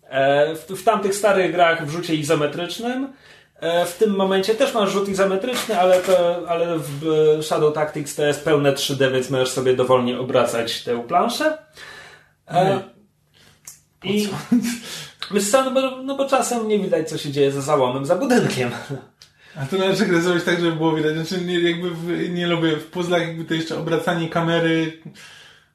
E, 0.09 0.55
W, 0.55 0.65
w 0.75 0.83
tamtych 0.83 1.15
starych 1.15 1.51
grach 1.51 1.85
w 1.85 1.89
rzucie 1.91 2.15
izometrycznym. 2.15 3.13
E, 3.61 3.85
W 3.85 3.97
tym 3.97 4.15
momencie 4.15 4.55
też 4.55 4.73
masz 4.73 4.89
rzut 4.91 5.09
izometryczny, 5.09 5.79
ale, 5.79 5.99
to, 5.99 6.45
ale 6.49 6.79
w 6.79 7.07
e, 7.39 7.43
Shadow 7.43 7.73
Tactics 7.73 8.15
to 8.15 8.25
jest 8.25 8.43
pełne 8.43 8.73
3D, 8.73 9.11
więc 9.11 9.29
możesz 9.29 9.49
sobie 9.49 9.75
dowolnie 9.75 10.19
obracać 10.19 10.83
tę 10.83 11.03
planszę. 11.07 11.57
E, 12.47 12.81
I 14.03 14.29
wiesz 15.31 15.51
co, 15.51 15.63
no 15.63 15.71
bo, 15.71 16.03
no 16.03 16.15
bo 16.15 16.29
czasem 16.29 16.67
nie 16.67 16.79
widać, 16.79 17.09
co 17.09 17.17
się 17.17 17.31
dzieje 17.31 17.51
za 17.51 17.61
załomem, 17.61 18.05
za 18.05 18.15
budynkiem. 18.15 18.71
A 19.55 19.65
to 19.65 19.77
należy 19.77 20.05
grę 20.05 20.21
zrobić 20.21 20.43
tak, 20.43 20.59
żeby 20.59 20.75
było 20.75 20.95
widać. 20.95 21.15
Znaczy, 21.15 21.45
nie, 21.45 21.59
jakby 21.59 21.91
w, 21.91 22.29
nie 22.29 22.47
lubię 22.47 22.77
w 22.77 22.85
puzzlach 22.85 23.21
jakby 23.21 23.45
to 23.45 23.53
jeszcze 23.53 23.77
obracanie 23.77 24.29
kamery. 24.29 25.01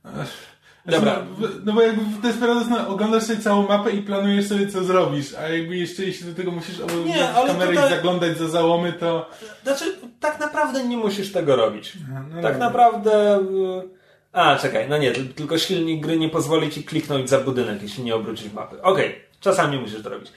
Ech. 0.05 0.56
Znaczy, 0.89 0.99
Dobra. 1.05 1.23
No, 1.41 1.49
w- 1.49 1.67
no 1.67 1.73
bo 1.73 1.83
jakby 1.83 2.01
w 2.05 2.21
Desperados 2.21 2.69
no, 2.69 2.89
oglądasz 2.89 3.23
sobie 3.23 3.39
całą 3.39 3.69
mapę 3.69 3.91
i 3.91 4.03
planujesz 4.03 4.47
sobie 4.49 4.67
co 4.69 4.85
zrobisz, 4.85 5.35
a 5.35 5.49
jakby 5.49 5.77
jeszcze 5.77 6.03
jeśli 6.03 6.27
do 6.27 6.35
tego 6.35 6.51
musisz 6.51 6.81
oglądać 6.81 7.17
kamerę 7.47 7.71
tutaj- 7.73 7.87
i 7.87 7.95
zaglądać 7.95 8.39
za 8.39 8.49
załomy, 8.49 8.93
to... 8.93 9.31
Znaczy, 9.63 9.85
tak 10.21 10.41
naprawdę 10.41 10.85
nie 10.85 10.97
musisz 10.97 11.33
tego 11.33 11.57
robić. 11.57 11.93
no 12.35 12.43
tak 12.43 12.53
dobra. 12.53 12.59
naprawdę. 12.67 13.39
y, 13.39 13.97
A, 14.33 14.57
czekaj, 14.57 14.87
no 14.89 14.99
nie, 14.99 15.13
tyl- 15.13 15.35
tylko 15.35 15.59
silnik 15.59 16.03
gry 16.07 16.17
nie 16.19 16.29
pozwoli 16.29 16.71
ci 16.71 16.85
kliknąć 16.85 17.29
za 17.31 17.39
budynek, 17.41 17.83
jeśli 17.83 18.05
nie 18.05 18.15
obrócisz 18.15 18.53
mapy. 18.53 18.83
Okej, 18.83 19.15
czasami 19.41 19.79
musisz 19.79 20.03
to 20.03 20.09
robić. 20.09 20.33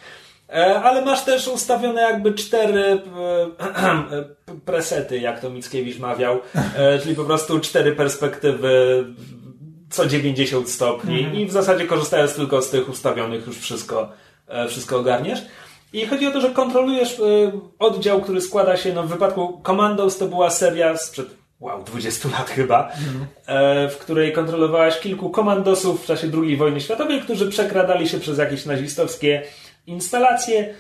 E, 0.54 0.82
ale 0.82 1.06
masz 1.06 1.24
też 1.26 1.48
ustawione 1.48 2.02
jakby 2.02 2.34
cztery 2.34 2.84
e, 2.84 2.98
p- 3.48 4.24
presety, 4.66 5.20
jak 5.20 5.40
to 5.40 5.50
Mickiewicz 5.50 6.00
mawiał, 6.00 6.40
e, 6.76 7.00
czyli 7.00 7.16
po 7.16 7.24
prostu 7.24 7.60
cztery 7.60 7.92
perspektywy 7.96 9.06
co 9.90 10.06
90 10.06 10.70
stopni 10.70 11.42
i 11.42 11.46
w 11.46 11.52
zasadzie 11.52 11.86
korzystając 11.86 12.36
tylko 12.36 12.62
z 12.62 12.70
tych 12.70 12.90
ustawionych 12.90 13.48
już 13.48 13.58
wszystko, 13.58 14.10
e, 14.48 14.68
wszystko 14.68 14.98
ogarniesz. 14.98 15.40
I 15.94 16.06
chodzi 16.06 16.28
o 16.28 16.32
to, 16.32 16.42
że 16.42 16.50
kontrolujesz 16.50 17.20
e, 17.20 17.24
oddział, 17.80 18.22
który 18.22 18.42
składa 18.42 18.78
się, 18.78 18.94
no 18.94 19.04
w 19.04 19.10
wypadku 19.10 19.62
Commandos 19.66 20.18
to 20.18 20.26
była 20.26 20.50
seria 20.50 20.98
sprzed, 20.98 21.28
wow, 21.60 21.84
20 21.84 22.30
lat 22.30 22.50
chyba, 22.50 22.92
e, 23.46 23.90
w 23.90 23.98
której 23.98 24.34
kontrolowałeś 24.34 25.00
kilku 25.00 25.30
komandosów 25.30 26.04
w 26.04 26.06
czasie 26.06 26.32
II 26.42 26.58
wojny 26.58 26.82
światowej, 26.82 27.22
którzy 27.22 27.50
przekradali 27.50 28.10
się 28.10 28.20
przez 28.20 28.38
jakieś 28.38 28.66
nazistowskie 28.66 29.44
instalacje, 29.88 30.74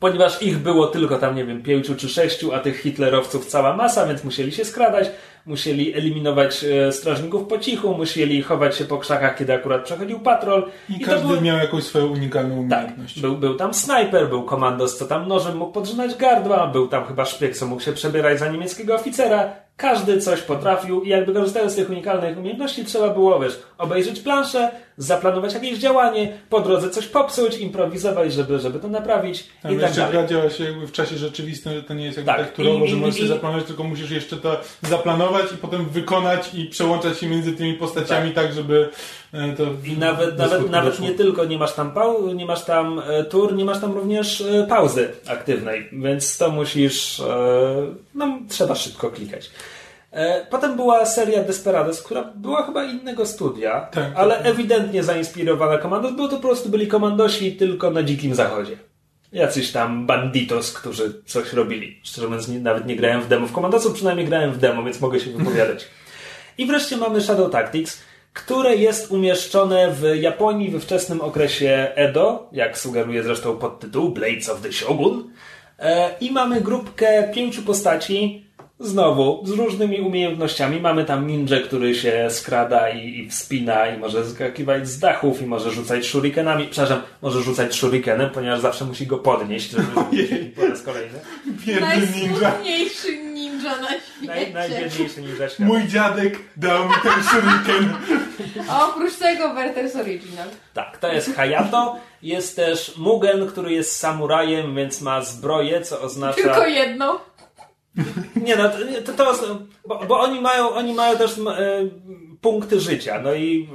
ponieważ 0.00 0.42
ich 0.42 0.58
było 0.58 0.86
tylko 0.86 1.18
tam, 1.18 1.36
nie 1.36 1.44
wiem, 1.44 1.62
pięciu 1.62 1.94
czy 1.94 2.08
sześciu, 2.08 2.54
a 2.54 2.58
tych 2.58 2.80
hitlerowców 2.80 3.46
cała 3.46 3.76
masa, 3.76 4.06
więc 4.06 4.24
musieli 4.24 4.52
się 4.52 4.64
skradać, 4.64 5.10
musieli 5.46 5.94
eliminować 5.94 6.64
e, 6.64 6.92
strażników 6.92 7.48
po 7.48 7.58
cichu, 7.58 7.94
musieli 7.94 8.42
chować 8.42 8.76
się 8.76 8.84
po 8.84 8.98
krzakach, 8.98 9.36
kiedy 9.38 9.52
akurat 9.54 9.84
przechodził 9.84 10.20
patrol. 10.20 10.70
I, 10.88 11.00
to 11.00 11.06
każdy 11.06 11.26
były- 11.28 11.40
miał 11.40 11.58
jakąś 11.58 11.82
swoją 11.84 12.06
unikalną 12.06 12.68
tak, 12.68 12.78
umiejętność. 12.80 13.20
był, 13.20 13.36
był 13.36 13.54
tam 13.54 13.74
snajper, 13.74 14.28
był 14.28 14.42
komandos, 14.42 14.96
co 14.96 15.06
tam 15.06 15.28
nożem 15.28 15.56
mógł 15.56 15.72
podrzynać 15.72 16.14
gardła, 16.16 16.66
był 16.66 16.88
tam 16.88 17.04
chyba 17.04 17.24
szpieg, 17.24 17.56
co 17.56 17.66
mógł 17.66 17.82
się 17.82 17.92
przebierać 17.92 18.38
za 18.38 18.48
niemieckiego 18.48 18.94
oficera. 18.94 19.52
Każdy 19.76 20.20
coś 20.20 20.40
potrafił 20.40 21.02
i 21.02 21.08
jakby 21.08 21.34
korzystając 21.34 21.72
z 21.72 21.76
tych 21.76 21.90
unikalnych 21.90 22.38
umiejętności 22.38 22.84
trzeba 22.84 23.08
było, 23.08 23.40
wiesz, 23.40 23.58
obejrzeć 23.78 24.20
planszę, 24.20 24.70
zaplanować 24.96 25.54
jakieś 25.54 25.78
działanie, 25.78 26.32
po 26.50 26.60
drodze 26.60 26.90
coś 26.90 27.06
popsuć, 27.06 27.58
improwizować, 27.58 28.32
żeby, 28.32 28.58
żeby 28.58 28.78
to 28.78 28.88
naprawić 28.88 29.48
Tam 29.62 29.72
i 29.72 29.78
tak 29.80 29.92
dalej. 29.92 30.12
gra 30.12 30.26
działa 30.26 30.50
się 30.50 30.64
jakby 30.64 30.86
w 30.86 30.92
czasie 30.92 31.16
rzeczywistym, 31.16 31.72
że 31.72 31.82
to 31.82 31.94
nie 31.94 32.04
jest 32.04 32.16
jakby 32.16 32.32
Tak. 32.32 32.40
tak, 32.40 32.52
turowo, 32.52 32.84
I- 32.84 32.88
że 32.88 32.96
i- 32.96 33.00
możesz 33.00 33.20
i- 33.20 33.26
zaplanować, 33.28 33.64
tylko 33.66 33.84
musisz 33.84 34.10
jeszcze 34.10 34.36
to 34.36 34.60
zaplanować 34.82 35.31
sterować 35.32 35.52
i 35.52 35.56
potem 35.56 35.84
wykonać 35.84 36.54
i 36.54 36.66
przełączać 36.66 37.18
się 37.18 37.28
między 37.28 37.52
tymi 37.52 37.74
postaciami 37.74 38.30
tak, 38.30 38.52
żeby 38.52 38.88
e, 39.32 39.52
to... 39.52 39.64
I 39.84 39.98
nawet, 39.98 40.38
nawet, 40.38 40.70
nawet 40.70 41.00
nie 41.00 41.10
tylko 41.10 41.44
nie 41.44 41.58
masz 41.58 41.72
tam 41.72 41.90
pau, 41.90 42.32
nie 42.32 42.46
masz 42.46 42.64
tam 42.64 43.02
e, 43.06 43.24
tur, 43.24 43.54
nie 43.54 43.64
masz 43.64 43.80
tam 43.80 43.92
również 43.92 44.40
e, 44.40 44.66
pauzy 44.68 45.12
aktywnej, 45.28 45.88
więc 45.92 46.38
to 46.38 46.50
musisz, 46.50 47.22
no 48.14 48.38
trzeba 48.48 48.74
szybko 48.74 49.10
klikać. 49.10 49.50
Potem 50.50 50.76
była 50.76 51.06
seria 51.06 51.42
Desperados, 51.42 52.02
która 52.02 52.22
była 52.34 52.66
chyba 52.66 52.84
innego 52.84 53.26
studia, 53.26 53.80
Tak, 53.80 53.90
tak, 53.90 54.12
ale 54.16 54.36
tak. 54.36 54.46
ewidentnie 54.46 55.02
zainspirowana 55.02 55.78
Komandos, 55.78 56.12
bo 56.12 56.28
to 56.28 56.36
po 56.36 56.42
prostu 56.42 56.68
byli 56.68 56.86
komandosi 56.86 57.56
tylko 57.56 57.90
na 57.90 58.02
dzikim 58.02 58.34
zachodzie. 58.34 58.76
Jacyś 59.32 59.72
tam 59.72 60.06
banditos, 60.06 60.72
którzy 60.72 61.22
coś 61.26 61.52
robili. 61.52 62.00
Szczerze 62.02 62.26
mówiąc, 62.26 62.48
nawet 62.48 62.86
nie 62.86 62.96
grałem 62.96 63.22
w 63.22 63.28
demo 63.28 63.46
w 63.46 63.52
Komandosów, 63.52 63.94
przynajmniej 63.94 64.26
grałem 64.26 64.52
w 64.52 64.58
demo, 64.58 64.82
więc 64.82 65.00
mogę 65.00 65.20
się 65.20 65.30
wypowiadać. 65.30 65.88
I 66.58 66.66
wreszcie 66.66 66.96
mamy 66.96 67.20
Shadow 67.20 67.52
Tactics, 67.52 68.02
które 68.32 68.76
jest 68.76 69.10
umieszczone 69.10 69.90
w 69.92 70.16
Japonii 70.16 70.70
we 70.70 70.80
wczesnym 70.80 71.20
okresie 71.20 71.92
Edo, 71.94 72.48
jak 72.52 72.78
sugeruje 72.78 73.22
zresztą 73.22 73.56
podtytuł 73.56 74.08
Blades 74.08 74.48
of 74.48 74.60
the 74.60 74.72
Shogun. 74.72 75.30
E, 75.78 76.14
I 76.20 76.30
mamy 76.30 76.60
grupkę 76.60 77.30
pięciu 77.34 77.62
postaci, 77.62 78.46
znowu 78.82 79.46
z 79.46 79.50
różnymi 79.50 80.00
umiejętnościami. 80.00 80.80
Mamy 80.80 81.04
tam 81.04 81.26
ninja, 81.26 81.60
który 81.60 81.94
się 81.94 82.26
skrada 82.30 82.90
i, 82.90 83.18
i 83.18 83.28
wspina 83.30 83.86
i 83.86 83.98
może 83.98 84.26
skakiwać 84.26 84.88
z 84.88 84.98
dachów 84.98 85.42
i 85.42 85.46
może 85.46 85.70
rzucać 85.70 86.06
shurikenami. 86.06 86.68
Przepraszam, 86.70 87.02
może 87.22 87.42
rzucać 87.42 87.74
shurikenem, 87.74 88.30
ponieważ 88.30 88.60
zawsze 88.60 88.84
musi 88.84 89.06
go 89.06 89.18
podnieść, 89.18 89.70
żeby 89.70 89.86
po 90.56 90.66
raz 90.66 90.82
kolejny. 90.82 91.18
Biedny 91.66 92.06
ninja. 92.16 92.40
Najsmutniejszy 92.40 93.16
ninja 93.16 93.76
na 93.76 93.88
Naj, 94.26 94.40
świecie. 94.40 94.52
najbiedniejszy 94.54 95.20
ninja 95.20 95.48
świata. 95.48 95.64
Mój 95.64 95.88
dziadek 95.88 96.38
dał 96.56 96.84
mi 96.88 96.94
ten 97.02 97.22
shuriken. 97.22 97.94
A 98.68 98.84
oprócz 98.88 99.14
tego 99.16 99.44
Werther's 99.44 100.00
Original. 100.00 100.48
Tak, 100.74 100.98
to 100.98 101.12
jest 101.12 101.36
Hayato. 101.36 101.96
Jest 102.22 102.56
też 102.56 102.96
Mugen, 102.96 103.46
który 103.46 103.72
jest 103.72 103.96
samurajem, 103.96 104.74
więc 104.74 105.00
ma 105.00 105.24
zbroję, 105.24 105.80
co 105.82 106.00
oznacza... 106.00 106.42
Tylko 106.42 106.66
jedno. 106.66 107.20
Nie 108.46 108.56
no, 108.56 108.68
to, 108.68 109.12
to, 109.12 109.34
to 109.34 109.58
bo, 109.86 110.00
bo 110.08 110.20
oni 110.20 110.40
mają, 110.40 110.70
oni 110.70 110.94
mają 110.94 111.18
też 111.18 111.38
e, 111.38 111.88
punkty 112.40 112.80
życia. 112.80 113.20
No 113.22 113.34
i 113.34 113.68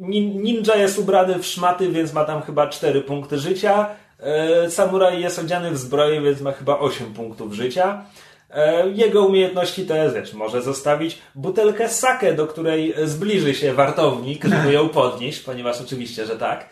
e, 0.00 0.02
nin- 0.02 0.42
ninja 0.42 0.76
jest 0.76 0.98
ubrany 0.98 1.38
w 1.38 1.46
szmaty, 1.46 1.88
więc 1.88 2.12
ma 2.12 2.24
tam 2.24 2.42
chyba 2.42 2.68
4 2.68 3.00
punkty 3.00 3.38
życia. 3.38 3.86
E, 4.20 4.70
samuraj 4.70 5.20
jest 5.20 5.38
odziany 5.38 5.70
w 5.70 5.78
zbroję, 5.78 6.20
więc 6.20 6.40
ma 6.40 6.52
chyba 6.52 6.78
8 6.78 7.14
punktów 7.14 7.52
życia. 7.52 8.04
E, 8.50 8.88
jego 8.88 9.24
umiejętności 9.24 9.86
to 9.86 9.96
jest, 9.96 10.14
wiesz, 10.14 10.32
może 10.34 10.62
zostawić 10.62 11.18
butelkę 11.34 11.88
sake, 11.88 12.34
do 12.34 12.46
której 12.46 12.94
zbliży 13.04 13.54
się 13.54 13.74
wartownik, 13.74 14.44
żeby 14.44 14.72
ją 14.78 14.88
podnieść, 14.88 15.40
ponieważ 15.40 15.80
oczywiście, 15.80 16.26
że 16.26 16.36
tak. 16.36 16.68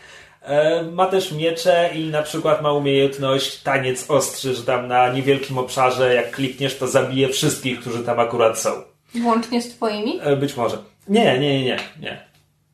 E, 0.49 0.82
Ma 0.82 1.07
też 1.07 1.32
miecze 1.32 1.90
i 1.94 2.05
na 2.05 2.22
przykład 2.22 2.62
ma 2.62 2.72
umiejętność 2.72 3.62
taniec 3.62 4.11
ostrzy, 4.11 4.55
że 4.55 4.62
tam 4.62 4.88
na 4.88 5.12
niewielkim 5.12 5.59
obszarze, 5.59 6.14
jak 6.14 6.30
klikniesz, 6.30 6.78
to 6.78 6.88
zabije 6.88 7.28
wszystkich, 7.28 7.80
którzy 7.80 8.05
tam 8.05 8.20
akurat 8.20 8.59
są. 8.59 8.70
Włącznie 9.14 9.62
z 9.62 9.68
twoimi? 9.74 10.20
E, 10.22 10.36
Być 10.36 10.57
może. 10.57 10.76
Nie, 11.09 11.38
nie, 11.38 11.59
nie, 11.59 11.64
nie. 11.64 11.78
nie. 12.01 12.24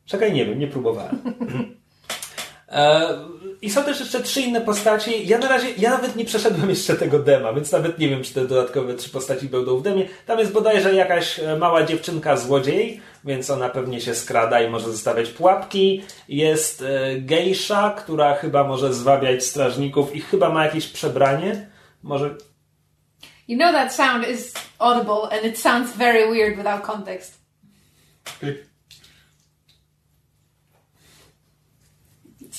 Czekaj, 0.06 0.32
nie 0.32 0.46
wiem, 0.46 0.58
nie 0.58 0.66
próbowałem. 0.66 1.18
I 3.64 3.70
są 3.70 3.84
też 3.84 4.00
jeszcze 4.00 4.22
trzy 4.22 4.40
inne 4.40 4.60
postaci. 4.60 5.26
Ja 5.26 5.38
na 5.38 5.48
razie, 5.48 5.66
ja 5.78 5.90
nawet 5.90 6.16
nie 6.16 6.24
przeszedłem 6.24 6.70
jeszcze 6.70 6.96
tego 6.96 7.18
dema, 7.18 7.52
więc 7.52 7.72
nawet 7.72 7.98
nie 7.98 8.08
wiem, 8.08 8.22
czy 8.22 8.34
te 8.34 8.46
dodatkowe 8.46 8.94
trzy 8.94 9.10
postaci 9.10 9.48
będą 9.48 9.76
w 9.76 9.82
demie. 9.82 10.08
Tam 10.26 10.38
jest 10.38 10.52
bodajże 10.52 10.94
jakaś 10.94 11.38
e, 11.38 11.56
mała 11.56 11.82
dziewczynka 11.82 12.36
złodziej, 12.36 13.00
więc 13.24 13.50
ona 13.50 13.68
pewnie 13.68 14.00
się 14.00 14.14
skrada 14.14 14.60
i 14.60 14.70
może 14.70 14.92
zostawiać 14.92 15.30
pułapki. 15.30 16.02
Jest 16.28 16.82
e, 16.82 17.20
gejsza, 17.20 17.94
która 17.98 18.34
chyba 18.34 18.64
może 18.64 18.94
zwabiać 18.94 19.44
strażników 19.44 20.16
i 20.16 20.20
chyba 20.20 20.50
ma 20.50 20.64
jakieś 20.64 20.86
przebranie. 20.86 21.70
Może 22.02 22.34
You 23.48 23.56
know 23.56 23.72
that 23.72 23.94
sound 23.94 24.28
is 24.28 24.54
audible 24.78 25.38
and 25.38 25.44
it 25.44 25.58
sounds 25.58 25.96
very 25.96 26.32
weird 26.32 26.56
without 26.56 26.82
context. 26.82 27.38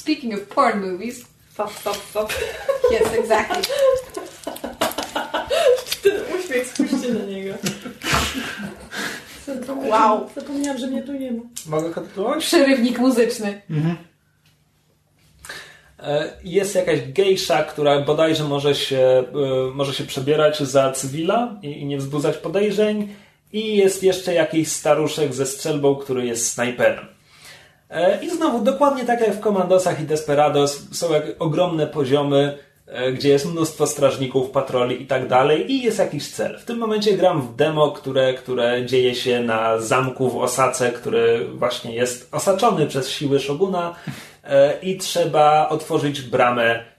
Speaking 0.06 0.34
of 0.34 0.42
porn 0.56 0.82
movies. 0.92 1.26
Fap, 1.58 1.70
fap, 1.72 1.96
fap. 1.96 2.30
Yes, 2.92 3.14
exactly. 3.20 3.62
Ten 6.04 6.14
uśmiech, 6.40 6.68
spójrzcie 6.68 7.14
na 7.14 7.26
niego. 7.26 7.54
Wow. 9.90 10.30
Zapomniałam, 10.36 10.78
że 10.80 10.88
mnie 10.88 11.04
tu 11.04 11.14
nie 11.14 11.32
ma. 11.32 11.44
mogę 11.66 11.90
kontynuować? 11.90 12.46
Przerywnik 12.46 13.00
muzyczny. 13.00 13.62
E, 16.00 16.34
Jest 16.44 16.76
jakaś 16.76 17.00
gejsza, 17.12 17.64
która 17.64 18.02
bodajże 18.02 18.44
może 18.44 18.76
się, 18.76 19.00
e, 19.00 19.24
może 19.76 19.94
się 19.94 20.04
przebierać 20.04 20.60
za 20.60 20.92
cywila 20.92 21.60
i, 21.64 21.68
i 21.82 21.86
nie 21.86 21.98
wzbudzać 21.98 22.38
podejrzeń. 22.38 23.16
I 23.54 23.78
jest 23.78 24.04
jeszcze 24.04 24.34
jakiś 24.34 24.68
staruszek 24.72 25.34
ze 25.34 25.46
strzelbą, 25.46 25.96
który 25.96 26.26
jest 26.26 26.54
snajperem. 26.54 27.06
E, 27.90 28.24
I 28.24 28.30
znowu, 28.30 28.62
dokładnie 28.62 29.06
tak 29.06 29.22
jak 29.22 29.36
w 29.36 29.40
Komandosach 29.40 30.02
i 30.02 30.04
Desperados, 30.04 30.98
są 30.98 31.08
ogromne 31.40 31.88
poziomy, 31.88 32.58
e, 32.88 33.12
gdzie 33.12 33.30
jest 33.30 33.52
mnóstwo 33.52 33.88
strażników, 33.88 34.50
patroli 34.50 35.02
i 35.02 35.08
tak 35.08 35.28
dalej, 35.28 35.72
i 35.72 35.84
jest 35.84 36.00
jakiś 36.00 36.32
cel. 36.32 36.60
W 36.60 36.66
tym 36.66 36.78
momencie 36.78 37.18
gram 37.18 37.42
w 37.42 37.56
demo, 37.56 37.92
które, 37.92 38.34
które 38.34 38.86
dzieje 38.86 39.16
się 39.16 39.40
na 39.40 39.80
zamku 39.80 40.30
w 40.30 40.38
Osace, 40.38 40.92
który 40.92 41.48
właśnie 41.54 41.96
jest 41.96 42.34
osaczony 42.34 42.88
przez 42.88 43.10
siły 43.10 43.40
Szoguna 43.40 43.96
e, 44.44 44.80
i 44.82 44.98
trzeba 44.98 45.70
otworzyć 45.70 46.22
bramę 46.22 46.96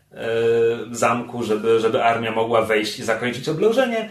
zamku, 0.91 1.43
żeby, 1.43 1.80
żeby 1.80 2.05
armia 2.05 2.32
mogła 2.32 2.62
wejść 2.62 2.99
i 2.99 3.05
zakończyć 3.05 3.49
oblężenie. 3.49 4.09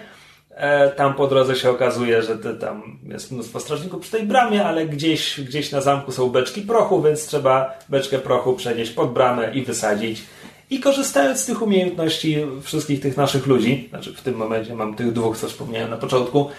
E, 0.55 0.89
Tam 0.89 1.13
po 1.13 1.27
drodze 1.27 1.55
się 1.55 1.69
okazuje, 1.69 2.21
że 2.23 2.37
te, 2.37 2.53
tam 2.53 2.99
jest 3.03 3.31
mnóstwo 3.31 3.59
strażników 3.59 4.01
przy 4.01 4.11
tej 4.11 4.23
bramie, 4.23 4.65
ale 4.65 4.85
gdzieś, 4.85 5.41
gdzieś 5.41 5.71
na 5.71 5.81
zamku 5.81 6.11
są 6.11 6.29
beczki 6.29 6.61
prochu, 6.61 7.01
więc 7.01 7.27
trzeba 7.27 7.73
beczkę 7.89 8.19
prochu 8.19 8.53
przenieść 8.53 8.91
pod 8.91 9.13
bramę 9.13 9.51
i 9.53 9.61
wysadzić. 9.61 10.21
I 10.69 10.79
korzystając 10.79 11.39
z 11.39 11.45
tych 11.45 11.61
umiejętności 11.61 12.37
wszystkich 12.63 13.01
tych 13.01 13.17
naszych 13.17 13.47
ludzi, 13.47 13.87
znaczy 13.89 14.13
w 14.13 14.21
tym 14.21 14.35
momencie 14.35 14.75
mam 14.75 14.95
tych 14.95 15.13
dwóch, 15.13 15.37
co 15.37 15.47
wspomniałem 15.47 15.89
na 15.89 15.97
początku, 15.97 16.49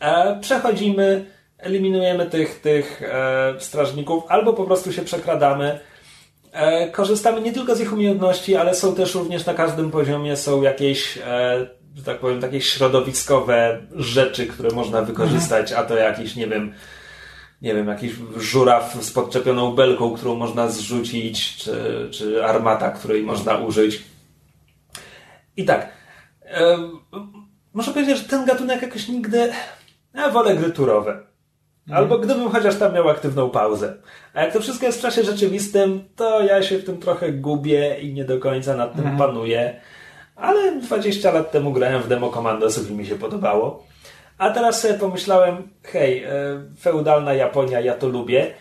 e, 0.00 0.38
przechodzimy, 0.40 1.24
eliminujemy 1.58 2.26
tych, 2.26 2.60
tych 2.60 3.02
e, 3.02 3.54
strażników, 3.58 4.24
albo 4.28 4.52
po 4.52 4.64
prostu 4.64 4.92
się 4.92 5.02
przekradamy. 5.02 5.80
E, 6.52 6.88
korzystamy 6.90 7.40
nie 7.40 7.52
tylko 7.52 7.74
z 7.74 7.80
ich 7.80 7.92
umiejętności, 7.92 8.56
ale 8.56 8.74
są 8.74 8.94
też 8.94 9.14
również 9.14 9.46
na 9.46 9.54
każdym 9.54 9.90
poziomie 9.90 10.36
są 10.36 10.62
jakieś, 10.62 11.18
e, 11.18 11.81
że 11.94 12.02
tak 12.02 12.18
powiem, 12.18 12.40
takie 12.40 12.60
środowiskowe 12.60 13.80
rzeczy, 13.96 14.46
które 14.46 14.70
można 14.70 15.02
wykorzystać, 15.02 15.72
a 15.72 15.82
to 15.82 15.96
jakiś, 15.96 16.36
nie 16.36 16.46
wiem, 16.46 16.74
nie 17.62 17.74
wiem, 17.74 17.88
jakiś 17.88 18.12
żuraw 18.36 18.96
z 19.00 19.12
podczepioną 19.12 19.74
belką, 19.74 20.14
którą 20.14 20.34
można 20.34 20.68
zrzucić, 20.68 21.56
czy, 21.56 22.08
czy 22.10 22.44
armata, 22.44 22.90
której 22.90 23.22
można 23.22 23.58
użyć. 23.58 24.02
I 25.56 25.64
tak, 25.64 25.88
e, 26.44 26.78
muszę 27.74 27.90
powiedzieć, 27.90 28.18
że 28.18 28.24
ten 28.24 28.44
gatunek 28.44 28.82
jakoś 28.82 29.08
nigdy, 29.08 29.52
ja 30.14 30.30
wolę 30.30 30.56
gry 30.56 30.70
turowe. 30.70 31.32
Albo 31.90 32.18
gdybym 32.18 32.50
chociaż 32.50 32.76
tam 32.76 32.94
miał 32.94 33.08
aktywną 33.08 33.50
pauzę. 33.50 33.94
A 34.34 34.42
jak 34.42 34.52
to 34.52 34.60
wszystko 34.60 34.86
jest 34.86 34.98
w 34.98 35.02
czasie 35.02 35.22
rzeczywistym, 35.22 36.04
to 36.16 36.42
ja 36.42 36.62
się 36.62 36.78
w 36.78 36.84
tym 36.84 36.98
trochę 36.98 37.32
gubię 37.32 38.00
i 38.00 38.14
nie 38.14 38.24
do 38.24 38.38
końca 38.38 38.76
nad 38.76 38.96
tym 38.96 39.16
panuję. 39.18 39.80
Ale 40.36 40.80
20 40.80 41.30
lat 41.30 41.50
temu 41.50 41.72
grałem 41.72 42.02
w 42.02 42.08
demo 42.08 42.30
Commandosów 42.30 42.90
i 42.90 42.94
mi 42.94 43.06
się 43.06 43.14
podobało. 43.14 43.82
A 44.38 44.50
teraz 44.50 44.80
sobie 44.80 44.94
pomyślałem, 44.94 45.68
hej, 45.82 46.24
e, 46.24 46.30
feudalna 46.80 47.34
Japonia, 47.34 47.80
ja 47.80 47.94
to 47.94 48.08
lubię. 48.08 48.54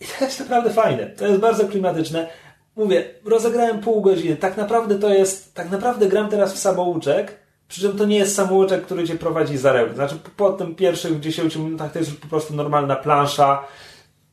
I 0.00 0.04
to 0.04 0.24
jest 0.24 0.40
naprawdę 0.40 0.70
fajne. 0.70 1.06
To 1.06 1.26
jest 1.26 1.40
bardzo 1.40 1.68
klimatyczne. 1.68 2.26
Mówię, 2.76 3.04
rozegrałem 3.24 3.80
pół 3.80 4.00
godziny. 4.00 4.36
Tak 4.36 4.56
naprawdę 4.56 4.98
to 4.98 5.08
jest, 5.08 5.54
tak 5.54 5.70
naprawdę 5.70 6.06
gram 6.06 6.28
teraz 6.28 6.54
w 6.54 6.58
samouczek, 6.58 7.36
przy 7.68 7.80
czym 7.80 7.98
to 7.98 8.04
nie 8.04 8.16
jest 8.16 8.34
samouczek, 8.34 8.82
który 8.82 9.08
cię 9.08 9.14
prowadzi 9.14 9.56
za 9.56 9.72
rękę. 9.72 9.94
Znaczy 9.94 10.14
po, 10.16 10.30
po 10.30 10.52
tym 10.52 10.74
pierwszych 10.74 11.20
10 11.20 11.56
minutach 11.56 11.92
to 11.92 11.98
jest 11.98 12.10
już 12.10 12.20
po 12.20 12.28
prostu 12.28 12.54
normalna 12.54 12.96
plansza 12.96 13.64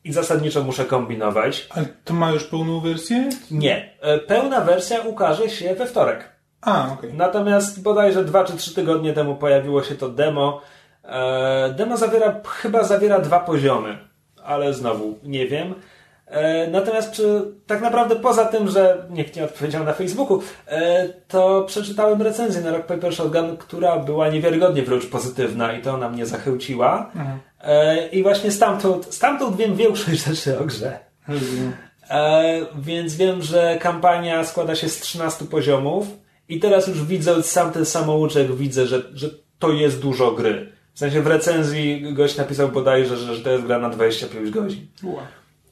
i 0.03 0.13
zasadniczo 0.13 0.63
muszę 0.63 0.85
kombinować. 0.85 1.67
Ale 1.69 1.85
to 2.03 2.13
ma 2.13 2.31
już 2.31 2.43
pełną 2.43 2.79
wersję? 2.79 3.29
Nie. 3.51 3.97
E, 4.01 4.19
Pełna 4.19 4.61
wersja 4.61 5.01
ukaże 5.01 5.49
się 5.49 5.75
we 5.75 5.85
wtorek. 5.85 6.32
A, 6.65 6.93
okej. 6.93 7.13
Natomiast 7.13 7.81
bodajże 7.81 8.23
2 8.23 8.43
czy 8.43 8.57
3 8.57 8.75
tygodnie 8.75 9.13
temu 9.13 9.35
pojawiło 9.35 9.83
się 9.83 9.95
to 9.95 10.09
demo. 10.09 10.61
E, 11.03 11.73
Demo 11.77 11.97
zawiera, 11.97 12.41
chyba 12.45 12.83
zawiera 12.83 13.19
dwa 13.19 13.39
poziomy, 13.39 13.97
ale 14.43 14.73
znowu 14.73 15.19
nie 15.23 15.47
wiem. 15.47 15.75
E, 16.27 16.67
natomiast 16.67 17.11
czy, 17.11 17.41
tak 17.67 17.81
naprawdę 17.81 18.15
poza 18.15 18.45
tym, 18.45 18.67
że 18.69 19.05
nikt 19.09 19.35
nie 19.35 19.43
odpowiedział 19.43 19.83
na 19.83 19.93
Facebooku, 19.93 20.41
e, 20.67 21.09
to 21.27 21.63
przeczytałem 21.67 22.21
recenzję 22.21 22.61
na 22.61 22.71
Rock 22.71 22.85
Paper 22.85 23.15
Shotgun, 23.15 23.57
która 23.57 23.99
była 23.99 24.29
niewiarygodnie 24.29 24.83
wręcz 24.83 25.05
pozytywna 25.05 25.73
i 25.73 25.81
to 25.81 25.93
ona 25.93 26.09
mnie 26.09 26.25
zachęciła. 26.25 27.11
E, 27.61 28.07
I 28.07 28.23
właśnie 28.23 28.51
stamtąd, 28.51 29.13
stamtąd 29.15 29.55
wiem 29.55 29.75
większość 29.75 30.23
rzeczy 30.27 30.59
o 30.59 30.63
grze. 30.63 30.99
Więc 32.75 33.15
wiem, 33.15 33.41
że 33.41 33.77
kampania 33.81 34.43
składa 34.43 34.75
się 34.75 34.89
z 34.89 34.99
13 34.99 35.45
poziomów 35.45 36.07
i 36.49 36.59
teraz 36.59 36.87
już 36.87 37.03
widzę 37.03 37.43
sam 37.43 37.71
ten 37.71 37.85
samouczek, 37.85 38.55
widzę, 38.55 38.87
że, 38.87 39.01
że 39.13 39.29
to 39.59 39.71
jest 39.71 40.01
dużo 40.01 40.31
gry. 40.31 40.71
W 40.93 40.99
sensie 40.99 41.21
w 41.21 41.27
recenzji 41.27 42.13
gość 42.13 42.37
napisał 42.37 42.69
bodajże, 42.69 43.17
że, 43.17 43.35
że 43.35 43.43
to 43.43 43.49
jest 43.49 43.65
gra 43.65 43.79
na 43.79 43.89
25 43.89 44.49
godzin. 44.49 44.87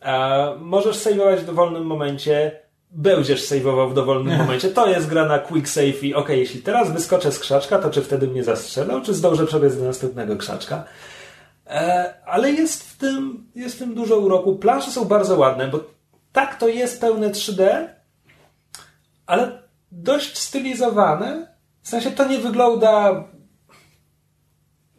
E, 0.01 0.55
możesz 0.59 0.95
saveować 0.95 1.39
w 1.39 1.45
dowolnym 1.45 1.85
momencie, 1.85 2.59
będziesz 2.91 3.43
saveował 3.43 3.89
w 3.89 3.93
dowolnym 3.93 4.37
momencie. 4.43 4.69
To 4.69 4.87
jest 4.87 5.07
gra 5.09 5.25
na 5.25 5.39
quick 5.39 5.67
save 5.67 6.03
i 6.03 6.15
okej, 6.15 6.39
jeśli 6.39 6.61
teraz 6.61 6.91
wyskoczę 6.91 7.31
z 7.31 7.39
krzaczka, 7.39 7.79
to 7.79 7.89
czy 7.89 8.01
wtedy 8.01 8.27
mnie 8.27 8.43
zastrzelą, 8.43 9.01
czy 9.01 9.13
zdążę 9.13 9.45
przebiec 9.47 9.77
do 9.77 9.83
następnego 9.83 10.37
krzaczka. 10.37 10.83
E, 11.67 12.13
ale 12.25 12.51
jest 12.51 12.89
w 12.89 12.97
tym, 12.97 13.45
jest 13.55 13.75
w 13.75 13.79
tym 13.79 13.95
dużo 13.95 14.17
uroku. 14.17 14.55
Plansze 14.55 14.91
są 14.91 15.05
bardzo 15.05 15.37
ładne, 15.37 15.67
bo 15.67 15.79
tak 16.31 16.59
to 16.59 16.67
jest 16.67 17.01
pełne 17.01 17.29
3D, 17.29 17.87
ale 19.25 19.60
dość 19.91 20.37
stylizowane. 20.37 21.55
W 21.81 21.89
sensie 21.89 22.11
to 22.11 22.27
nie 22.27 22.39
wygląda. 22.39 23.23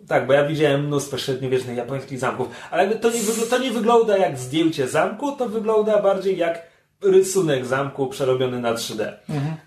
Tak, 0.08 0.26
bo 0.26 0.32
ja 0.32 0.46
widziałem 0.46 0.86
mnóstwo 0.86 1.18
średniowiecznych 1.18 1.76
japońskich 1.76 2.18
zamków, 2.18 2.48
ale 2.70 2.94
to 2.96 3.10
nie, 3.10 3.20
to 3.50 3.58
nie 3.58 3.70
wygląda 3.70 4.16
jak 4.16 4.38
zdjęcie 4.38 4.88
zamku, 4.88 5.32
to 5.32 5.48
wygląda 5.48 6.02
bardziej 6.02 6.38
jak 6.38 6.72
rysunek 7.02 7.66
zamku 7.66 8.06
przerobiony 8.06 8.60
na 8.60 8.74
3D. 8.74 9.12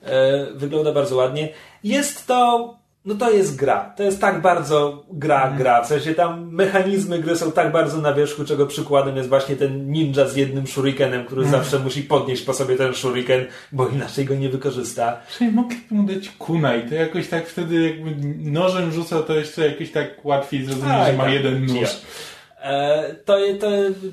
E, 0.02 0.46
wygląda 0.54 0.92
bardzo 0.92 1.16
ładnie. 1.16 1.50
Jest 1.84 2.28
to. 2.28 2.78
No 3.06 3.16
to 3.16 3.32
jest 3.32 3.56
gra. 3.56 3.94
To 3.98 4.04
jest 4.04 4.22
tak 4.22 4.42
bardzo 4.42 5.06
gra, 5.12 5.52
gra. 5.58 5.84
W 5.84 5.88
sensie 5.88 6.14
tam 6.14 6.52
mechanizmy 6.52 7.20
gry 7.20 7.36
są 7.36 7.52
tak 7.52 7.72
bardzo 7.72 8.02
na 8.02 8.14
wierzchu, 8.14 8.46
czego 8.46 8.66
przykładem 8.66 9.18
jest 9.18 9.30
właśnie 9.30 9.56
ten 9.56 9.92
ninja 9.92 10.28
z 10.28 10.36
jednym 10.36 10.68
shurikenem, 10.68 11.26
który 11.26 11.46
zawsze 11.48 11.80
musi 11.80 12.02
podnieść 12.02 12.42
po 12.44 12.54
sobie 12.54 12.76
ten 12.76 12.94
shuriken, 12.94 13.46
bo 13.72 13.88
inaczej 13.88 14.26
go 14.26 14.36
nie 14.36 14.50
wykorzysta. 14.50 15.18
Czyli 15.38 15.52
mogliby 15.52 15.96
mu 15.96 16.04
dać 16.04 16.30
kunaj, 16.30 16.90
to 16.90 16.96
jakoś 16.96 17.28
tak 17.28 17.48
wtedy 17.48 17.82
jakby 17.84 18.16
nożem 18.52 18.92
rzucał, 18.92 19.24
to 19.24 19.34
jeszcze 19.34 19.68
jakoś 19.68 19.92
tak 19.92 20.26
łatwiej 20.26 20.66
zrozumieć, 20.66 21.06
że 21.06 21.14
i 21.14 21.18
ma 21.18 21.24
tak, 21.24 21.34
jeden 21.34 21.66
nóż. 21.66 21.82
ja. 21.82 21.88
E, 22.66 23.16
To, 23.26 23.38
to, 23.60 23.68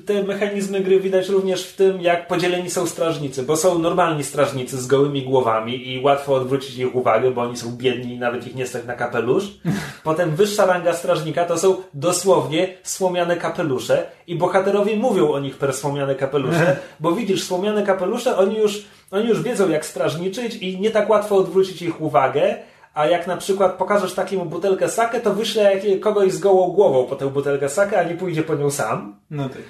te 0.05 0.23
mechanizmy 0.23 0.81
gry 0.81 0.99
widać 0.99 1.29
również 1.29 1.63
w 1.63 1.75
tym, 1.75 2.01
jak 2.01 2.27
podzieleni 2.27 2.69
są 2.69 2.87
strażnicy, 2.87 3.43
bo 3.43 3.57
są 3.57 3.79
normalni 3.79 4.23
strażnicy 4.23 4.81
z 4.81 4.87
gołymi 4.87 5.21
głowami 5.21 5.93
i 5.93 6.01
łatwo 6.03 6.33
odwrócić 6.33 6.77
ich 6.77 6.95
uwagę, 6.95 7.31
bo 7.31 7.41
oni 7.41 7.57
są 7.57 7.77
biedni 7.77 8.13
i 8.13 8.19
nawet 8.19 8.47
ich 8.47 8.55
nie 8.55 8.67
stać 8.67 8.85
na 8.85 8.95
kapelusz. 8.95 9.43
Potem 10.03 10.35
wyższa 10.35 10.65
ranga 10.65 10.93
strażnika 10.93 11.45
to 11.45 11.57
są 11.57 11.75
dosłownie 11.93 12.73
słomiane 12.83 13.37
kapelusze 13.37 14.05
i 14.27 14.35
bohaterowie 14.35 14.97
mówią 14.97 15.31
o 15.31 15.39
nich 15.39 15.57
per 15.57 15.73
słomiane 15.73 16.15
kapelusze, 16.15 16.77
bo 16.99 17.11
widzisz, 17.11 17.43
słomiane 17.43 17.83
kapelusze, 17.83 18.37
oni 18.37 18.57
już, 18.57 18.85
oni 19.11 19.27
już 19.29 19.41
wiedzą 19.41 19.69
jak 19.69 19.85
strażniczyć 19.85 20.55
i 20.55 20.79
nie 20.79 20.91
tak 20.91 21.09
łatwo 21.09 21.35
odwrócić 21.35 21.81
ich 21.81 22.01
uwagę, 22.01 22.55
a 22.93 23.05
jak 23.07 23.27
na 23.27 23.37
przykład 23.37 23.73
pokażesz 23.77 24.13
takiemu 24.13 24.45
butelkę 24.45 24.89
sake, 24.89 25.19
to 25.21 25.33
wyśle 25.33 25.75
jak- 25.75 25.99
kogoś 25.99 26.31
z 26.31 26.39
gołą 26.39 26.67
głową 26.71 27.05
po 27.05 27.15
tę 27.15 27.29
butelkę 27.29 27.69
sake, 27.69 27.99
a 27.99 28.03
nie 28.03 28.15
pójdzie 28.15 28.43
po 28.43 28.55
nią 28.55 28.71
sam. 28.71 29.15
No 29.29 29.49
tak. 29.49 29.61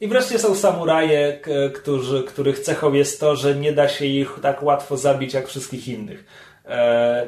I 0.00 0.08
wreszcie 0.08 0.38
są 0.38 0.54
samuraje, 0.54 1.40
którzy, 1.74 2.22
których 2.22 2.58
cechą 2.60 2.92
jest 2.92 3.20
to, 3.20 3.36
że 3.36 3.54
nie 3.54 3.72
da 3.72 3.88
się 3.88 4.04
ich 4.06 4.38
tak 4.42 4.62
łatwo 4.62 4.96
zabić 4.96 5.34
jak 5.34 5.48
wszystkich 5.48 5.88
innych. 5.88 6.24
E, 6.66 7.26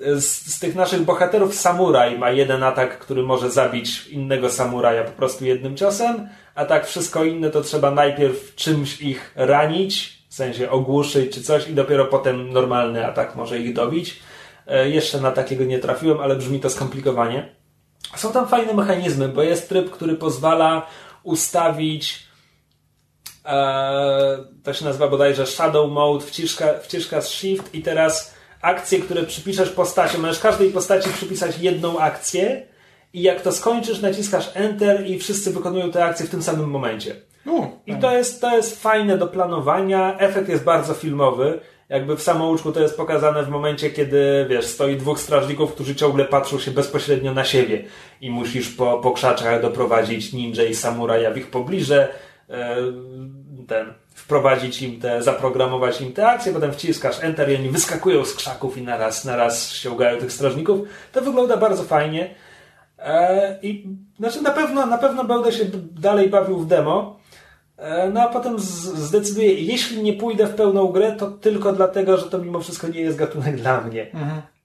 Z, 0.00 0.54
z 0.54 0.58
tych 0.58 0.74
naszych 0.74 1.02
bohaterów 1.02 1.54
samuraj 1.54 2.18
ma 2.18 2.30
jeden 2.30 2.62
atak, 2.62 2.98
który 2.98 3.22
może 3.22 3.50
zabić 3.50 4.06
innego 4.06 4.50
samuraja 4.50 5.04
po 5.04 5.10
prostu 5.10 5.44
jednym 5.44 5.76
ciosem, 5.76 6.28
a 6.54 6.64
tak 6.64 6.86
wszystko 6.86 7.24
inne 7.24 7.50
to 7.50 7.60
trzeba 7.60 7.90
najpierw 7.90 8.54
czymś 8.54 9.00
ich 9.02 9.32
ranić, 9.36 10.18
w 10.28 10.34
sensie 10.34 10.70
ogłuszyć 10.70 11.34
czy 11.34 11.42
coś 11.42 11.68
i 11.68 11.74
dopiero 11.74 12.04
potem 12.04 12.50
normalny 12.52 13.06
atak 13.06 13.36
może 13.36 13.58
ich 13.58 13.74
dobić. 13.74 14.20
E, 14.70 14.90
Jeszcze 14.90 15.20
na 15.20 15.30
takiego 15.30 15.64
nie 15.64 15.78
trafiłem, 15.78 16.20
ale 16.20 16.36
brzmi 16.36 16.60
to 16.60 16.70
skomplikowanie. 16.70 17.54
Są 18.16 18.32
tam 18.32 18.48
fajne 18.48 18.74
mechanizmy, 18.74 19.28
bo 19.28 19.42
jest 19.42 19.68
tryb, 19.68 19.90
który 19.90 20.14
pozwala 20.14 20.86
ustawić 21.22 22.26
e, 23.44 24.44
to 24.64 24.72
się 24.72 24.84
nazywa 24.84 25.08
bodajże 25.08 25.46
Shadow 25.46 25.90
Mode, 25.90 26.26
wciska, 26.26 26.66
wciskasz 26.82 27.24
Shift 27.28 27.74
i 27.74 27.82
teraz 27.82 28.34
akcje, 28.62 29.00
które 29.00 29.22
przypiszesz 29.22 29.70
postaci, 29.70 30.18
możesz 30.18 30.38
każdej 30.38 30.70
postaci 30.70 31.10
przypisać 31.10 31.58
jedną 31.58 31.98
akcję 31.98 32.66
i 33.12 33.22
jak 33.22 33.40
to 33.40 33.52
skończysz, 33.52 34.00
naciskasz 34.00 34.50
Enter 34.54 35.06
i 35.06 35.18
wszyscy 35.18 35.50
wykonują 35.50 35.90
te 35.90 36.04
akcje 36.04 36.26
w 36.26 36.30
tym 36.30 36.42
samym 36.42 36.70
momencie. 36.70 37.16
U, 37.46 37.66
I 37.86 37.96
to 37.96 38.12
jest, 38.12 38.40
to 38.40 38.56
jest 38.56 38.82
fajne 38.82 39.18
do 39.18 39.26
planowania. 39.26 40.18
Efekt 40.18 40.48
jest 40.48 40.64
bardzo 40.64 40.94
filmowy. 40.94 41.60
Jakby 41.90 42.16
w 42.16 42.22
samouczku 42.22 42.72
to 42.72 42.80
jest 42.80 42.96
pokazane 42.96 43.42
w 43.42 43.48
momencie, 43.48 43.90
kiedy 43.90 44.46
wiesz, 44.48 44.66
stoi 44.66 44.96
dwóch 44.96 45.20
strażników, 45.20 45.74
którzy 45.74 45.94
ciągle 45.94 46.24
patrzą 46.24 46.58
się 46.58 46.70
bezpośrednio 46.70 47.34
na 47.34 47.44
siebie 47.44 47.84
i 48.20 48.30
musisz 48.30 48.68
po, 48.68 48.98
po 48.98 49.10
krzaczach 49.10 49.62
doprowadzić 49.62 50.32
ninja 50.32 50.64
i 50.64 50.74
samuraja 50.74 51.30
w 51.30 51.36
ich 51.36 51.50
pobliże, 51.50 52.08
e, 52.50 52.76
ten, 53.68 53.92
wprowadzić 54.14 54.82
im 54.82 55.00
te, 55.00 55.22
zaprogramować 55.22 56.00
im 56.00 56.12
te 56.12 56.28
akcje, 56.28 56.52
potem 56.52 56.72
wciskasz 56.72 57.24
Enter 57.24 57.50
i 57.50 57.56
oni 57.56 57.68
wyskakują 57.68 58.24
z 58.24 58.34
krzaków 58.34 58.78
i 58.78 58.82
naraz, 58.82 59.24
naraz 59.24 59.72
ściągają 59.72 60.18
tych 60.18 60.32
strażników. 60.32 60.88
To 61.12 61.22
wygląda 61.22 61.56
bardzo 61.56 61.82
fajnie. 61.82 62.34
E, 62.98 63.58
I 63.62 63.88
znaczy 64.18 64.42
na 64.42 64.50
pewno, 64.50 64.86
na 64.86 64.98
pewno 64.98 65.24
będę 65.24 65.52
się 65.52 65.64
dalej 65.92 66.28
bawił 66.28 66.58
w 66.58 66.66
demo. 66.66 67.19
E, 67.80 68.10
No 68.10 68.20
a 68.20 68.28
potem 68.28 68.58
zdecyduję, 68.58 69.54
jeśli 69.54 70.02
nie 70.02 70.12
pójdę 70.12 70.46
w 70.46 70.54
pełną 70.54 70.86
grę, 70.86 71.12
to 71.12 71.30
tylko 71.30 71.72
dlatego, 71.72 72.16
że 72.16 72.30
to 72.30 72.38
mimo 72.38 72.60
wszystko 72.60 72.88
nie 72.88 73.00
jest 73.00 73.18
gatunek 73.18 73.56
dla 73.56 73.80
mnie. 73.80 74.06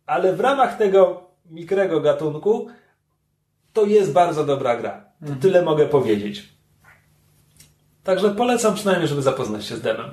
Ale 0.06 0.36
w 0.36 0.40
ramach 0.40 0.78
tego 0.78 1.24
mikrego 1.50 2.02
gatunku 2.02 2.68
to 3.74 3.86
jest 3.86 4.14
bardzo 4.14 4.46
dobra 4.46 4.78
gra. 4.78 5.06
To 5.28 5.34
tyle 5.42 5.62
mogę 5.62 5.86
powiedzieć. 5.86 6.50
Także 8.04 8.30
polecam 8.36 8.76
przynajmniej, 8.76 9.08
żeby 9.08 9.22
zapoznać 9.22 9.66
się 9.66 9.76
z 9.76 9.82
demem. 9.82 10.10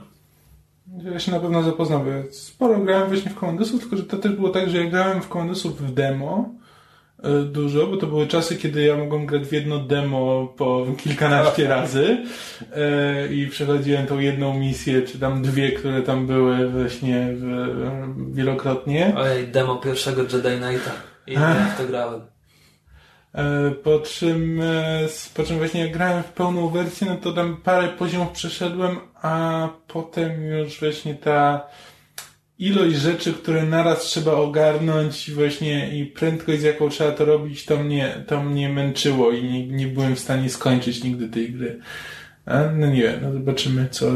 Ja 1.12 1.19
się 1.19 1.31
na 1.33 1.41
pewno 1.41 1.62
zapoznam, 1.62 2.05
bo 2.05 2.33
sporo 2.33 2.79
grałem 2.79 3.09
właśnie 3.09 3.31
w 3.31 3.41
Commandosów, 3.41 3.81
tylko 3.81 3.97
że 3.97 4.03
to 4.03 4.16
też 4.16 4.33
było 4.33 4.49
tak, 4.49 4.70
że 4.70 4.85
ja 4.85 4.91
grałem 4.91 5.23
w 5.23 5.29
Commandosów 5.29 5.83
w 5.83 5.95
demo 5.95 6.55
dużo, 7.44 7.86
bo 7.86 7.97
to 7.97 8.07
były 8.07 8.27
czasy, 8.27 8.57
kiedy 8.57 8.82
ja 8.82 8.97
mogłem 8.97 9.27
grać 9.27 9.43
w 9.43 9.53
jedno 9.53 9.78
demo 9.78 10.55
po 10.57 10.86
kilkanaście 10.99 11.69
razy 11.69 12.19
e, 12.77 13.27
i 13.32 13.47
przechodziłem 13.47 14.07
tą 14.07 14.19
jedną 14.19 14.59
misję, 14.59 15.03
czy 15.03 15.19
tam 15.19 15.43
dwie, 15.43 15.73
które 15.73 16.03
tam 16.03 16.27
były 16.27 16.69
właśnie 16.69 17.28
wielokrotnie. 18.32 19.12
Ojej, 19.16 19.49
demo 19.49 19.77
pierwszego 19.77 20.23
Jedi 20.23 20.61
Knighta. 20.61 20.90
I 21.27 21.32
ja 21.32 21.55
w 21.74 21.78
to 21.78 21.86
grałem. 21.86 22.20
E, 23.35 23.70
Po 23.70 23.99
czym, 24.01 24.61
e, 24.61 25.09
po 25.35 25.43
czym 25.43 25.59
właśnie 25.59 25.81
jak 25.81 25.93
grałem 25.93 26.23
w 26.23 26.32
pełną 26.32 26.69
wersję, 26.69 27.07
no 27.11 27.16
to 27.16 27.32
tam 27.32 27.57
parę 27.57 27.89
poziomów 27.89 28.31
przeszedłem, 28.31 28.97
a 29.23 29.69
potem 29.89 30.47
już 30.47 30.81
właśnie 30.81 31.15
ta 31.15 31.66
ilość 32.62 32.97
rzeczy, 32.97 33.32
które 33.32 33.62
naraz 33.62 34.02
trzeba 34.02 34.32
ogarnąć 34.32 35.30
właśnie 35.30 35.98
i 35.98 36.06
prędkość 36.06 36.60
z 36.60 36.62
jaką 36.62 36.89
trzeba 36.89 37.12
to 37.12 37.24
robić, 37.24 37.64
to 37.64 37.76
mnie, 37.76 38.24
to 38.26 38.43
mnie 38.43 38.68
męczyło 38.68 39.32
i 39.32 39.44
nie, 39.44 39.66
nie 39.66 39.86
byłem 39.86 40.16
w 40.16 40.20
stanie 40.20 40.51
skończyć 40.51 41.05
nigdy 41.05 41.28
tej 41.28 41.52
gry. 41.52 41.80
A, 42.47 42.64
no 42.76 42.86
nie 42.86 43.02
wiem, 43.02 43.20
no 43.22 43.32
zobaczymy 43.32 43.89
co, 43.90 44.06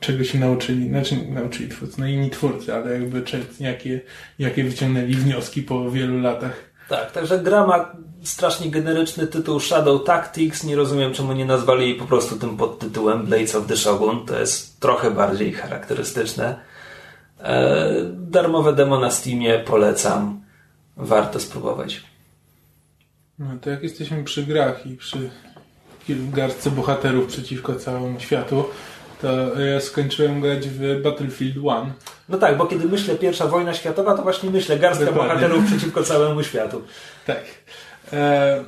czego 0.00 0.24
się 0.24 0.38
nauczyli, 0.38 0.88
znaczy 0.88 1.16
nauczyli 1.28 1.68
twórcy, 1.68 2.00
no 2.00 2.06
inni 2.06 2.30
twórcy, 2.30 2.74
ale 2.74 2.92
jakby 2.92 3.22
jakie, 3.60 4.00
jakie 4.38 4.64
wyciągnęli 4.64 5.14
wnioski 5.14 5.62
po 5.62 5.90
wielu 5.90 6.20
latach. 6.20 6.70
Tak, 6.88 7.12
także 7.12 7.38
gra 7.38 7.66
ma 7.66 7.92
strasznie 8.22 8.70
generyczny 8.70 9.26
tytuł 9.26 9.60
Shadow 9.60 10.04
Tactics. 10.04 10.64
Nie 10.64 10.76
rozumiem, 10.76 11.12
czemu 11.12 11.32
nie 11.32 11.44
nazwali 11.44 11.82
jej 11.82 11.94
po 11.94 12.04
prostu 12.04 12.36
tym 12.36 12.56
podtytułem 12.56 13.26
Blades 13.26 13.54
of 13.54 13.66
the 13.66 13.76
Shogun. 13.76 14.26
To 14.26 14.38
jest 14.38 14.80
trochę 14.80 15.10
bardziej 15.10 15.52
charakterystyczne. 15.52 16.56
E, 17.40 17.92
darmowe 18.12 18.72
demo 18.72 19.00
na 19.00 19.10
Steamie 19.10 19.58
polecam. 19.58 20.40
Warto 20.96 21.40
spróbować. 21.40 22.02
No 23.38 23.46
to 23.60 23.70
jak 23.70 23.82
jesteśmy 23.82 24.24
przy 24.24 24.42
grach 24.42 24.86
i 24.86 24.96
przy 24.96 25.30
garstce 26.08 26.70
bohaterów 26.70 27.26
przeciwko 27.26 27.74
całemu 27.74 28.20
światu, 28.20 28.64
to 29.22 29.60
ja 29.60 29.80
skończyłem 29.80 30.40
grać 30.40 30.68
w 30.68 31.02
Battlefield 31.02 31.56
1. 31.56 31.92
No 32.28 32.38
tak, 32.38 32.56
bo 32.56 32.66
kiedy 32.66 32.84
myślę 32.88 33.14
pierwsza 33.14 33.46
wojna 33.46 33.74
światowa, 33.74 34.16
to 34.16 34.22
właśnie 34.22 34.50
myślę 34.50 34.78
garstka 34.78 35.06
Dokładnie. 35.06 35.34
bohaterów 35.34 35.64
przeciwko 35.66 36.02
całemu 36.02 36.42
światu. 36.42 36.82
Tak. 37.26 37.44
E, 38.12 38.64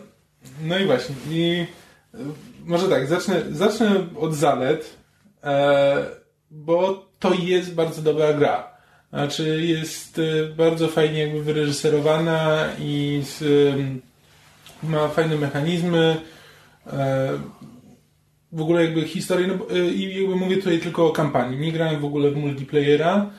no 0.62 0.78
i 0.78 0.86
właśnie. 0.86 1.14
I 1.30 1.66
e, 2.14 2.18
może 2.64 2.88
tak, 2.88 3.06
zacznę, 3.06 3.42
zacznę 3.50 4.06
od 4.20 4.34
zalet. 4.34 4.96
E, 5.44 6.17
bo 6.50 7.06
to 7.18 7.34
jest 7.34 7.74
bardzo 7.74 8.02
dobra 8.02 8.32
gra. 8.32 8.78
Znaczy 9.10 9.66
jest 9.66 10.18
e, 10.18 10.46
bardzo 10.56 10.88
fajnie 10.88 11.18
jakby 11.18 11.42
wyreżyserowana 11.42 12.68
i 12.80 13.22
z, 13.24 13.44
ma 14.82 15.08
fajne 15.08 15.36
mechanizmy. 15.36 16.16
E, 16.86 17.30
w 18.52 18.60
ogóle 18.60 18.84
jakby 18.84 19.02
historię, 19.02 19.46
no, 19.46 19.76
i 19.76 20.20
jakby 20.20 20.36
mówię 20.36 20.56
tutaj 20.56 20.78
tylko 20.78 21.06
o 21.06 21.10
kampanii. 21.10 21.58
Nie 21.58 21.72
grałem 21.72 22.00
w 22.00 22.04
ogóle 22.04 22.30
w 22.30 22.36
multiplayera. 22.36 23.30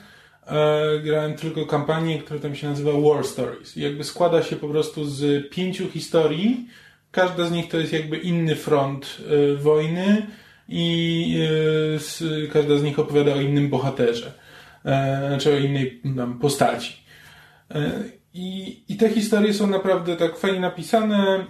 Grałem 1.04 1.34
tylko 1.34 1.66
kampanię, 1.66 2.18
która 2.18 2.40
tam 2.40 2.54
się 2.54 2.68
nazywa 2.68 2.92
War 2.92 3.24
Stories. 3.24 3.76
Jakby 3.76 4.04
składa 4.04 4.42
się 4.42 4.56
po 4.56 4.68
prostu 4.68 5.04
z 5.04 5.50
pięciu 5.50 5.88
historii. 5.88 6.68
Każda 7.10 7.46
z 7.46 7.52
nich 7.52 7.68
to 7.68 7.78
jest 7.78 7.92
jakby 7.92 8.16
inny 8.16 8.56
front 8.56 9.16
wojny 9.58 10.26
i 10.70 11.36
e, 12.44 12.46
każda 12.46 12.78
z 12.78 12.82
nich 12.82 12.98
opowiada 12.98 13.32
o 13.32 13.40
innym 13.40 13.68
bohaterze, 13.68 14.32
e, 14.84 15.28
znaczy 15.28 15.54
o 15.54 15.58
innej 15.58 16.00
tam, 16.16 16.38
postaci. 16.38 16.96
E, 17.70 17.92
I, 18.34 18.82
I 18.88 18.96
te 18.96 19.08
historie 19.08 19.54
są 19.54 19.66
naprawdę 19.66 20.16
tak 20.16 20.38
fajnie 20.38 20.60
napisane. 20.60 21.46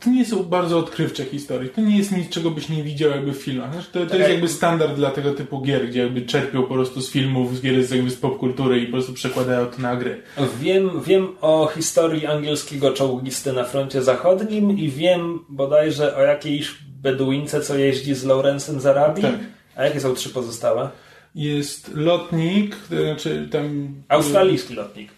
To 0.00 0.10
nie 0.10 0.24
są 0.24 0.42
bardzo 0.42 0.78
odkrywcze 0.78 1.24
historie. 1.24 1.68
To 1.68 1.80
nie 1.80 1.98
jest 1.98 2.16
nic, 2.16 2.28
czego 2.28 2.50
byś 2.50 2.68
nie 2.68 2.82
widział 2.82 3.10
jakby 3.10 3.32
w 3.32 3.42
filmach. 3.42 3.72
Znaczy, 3.72 3.88
to, 3.92 4.06
to 4.06 4.16
jest 4.16 4.30
jakby 4.30 4.48
standard 4.48 4.94
dla 4.94 5.10
tego 5.10 5.34
typu 5.34 5.60
gier, 5.60 5.88
gdzie 5.88 6.00
jakby 6.00 6.22
czerpią 6.22 6.62
po 6.62 6.74
prostu 6.74 7.00
z 7.00 7.10
filmów, 7.10 7.56
z 7.56 7.62
gier 7.62 7.84
z, 7.84 7.90
jakby 7.90 8.10
z 8.10 8.16
popkultury 8.16 8.80
i 8.80 8.86
po 8.86 8.92
prostu 8.92 9.12
przekładają 9.12 9.66
to 9.66 9.82
na 9.82 9.96
gry. 9.96 10.22
Wiem, 10.60 10.90
wiem 11.06 11.28
o 11.40 11.70
historii 11.74 12.26
angielskiego 12.26 12.92
czołgisty 12.92 13.52
na 13.52 13.64
froncie 13.64 14.02
zachodnim 14.02 14.78
i 14.78 14.88
wiem 14.88 15.44
bodajże 15.48 16.16
o 16.16 16.22
jakiejś 16.22 16.87
Beduince, 17.02 17.60
co 17.60 17.76
jeździ 17.76 18.14
z 18.14 18.24
Lawrence'em 18.24 18.80
z 18.80 18.86
Arabii? 18.86 19.22
Tak. 19.22 19.34
A 19.76 19.84
jakie 19.84 20.00
są 20.00 20.14
trzy 20.14 20.30
pozostałe? 20.30 20.90
Jest 21.34 21.94
lotnik, 21.94 22.76
to 22.76 23.02
znaczy 23.02 23.48
tam... 23.52 23.94
Australijski 24.08 24.74
lotnik. 24.74 25.10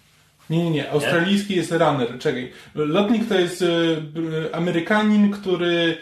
Nie, 0.51 0.65
nie, 0.65 0.71
nie. 0.71 0.91
Australijski 0.91 1.51
nie? 1.51 1.57
jest 1.57 1.73
runner. 1.73 2.19
Czekaj. 2.19 2.53
Lotnik 2.75 3.29
to 3.29 3.39
jest 3.39 3.63
e, 3.63 3.67
Amerykanin, 4.55 5.31
który 5.31 5.97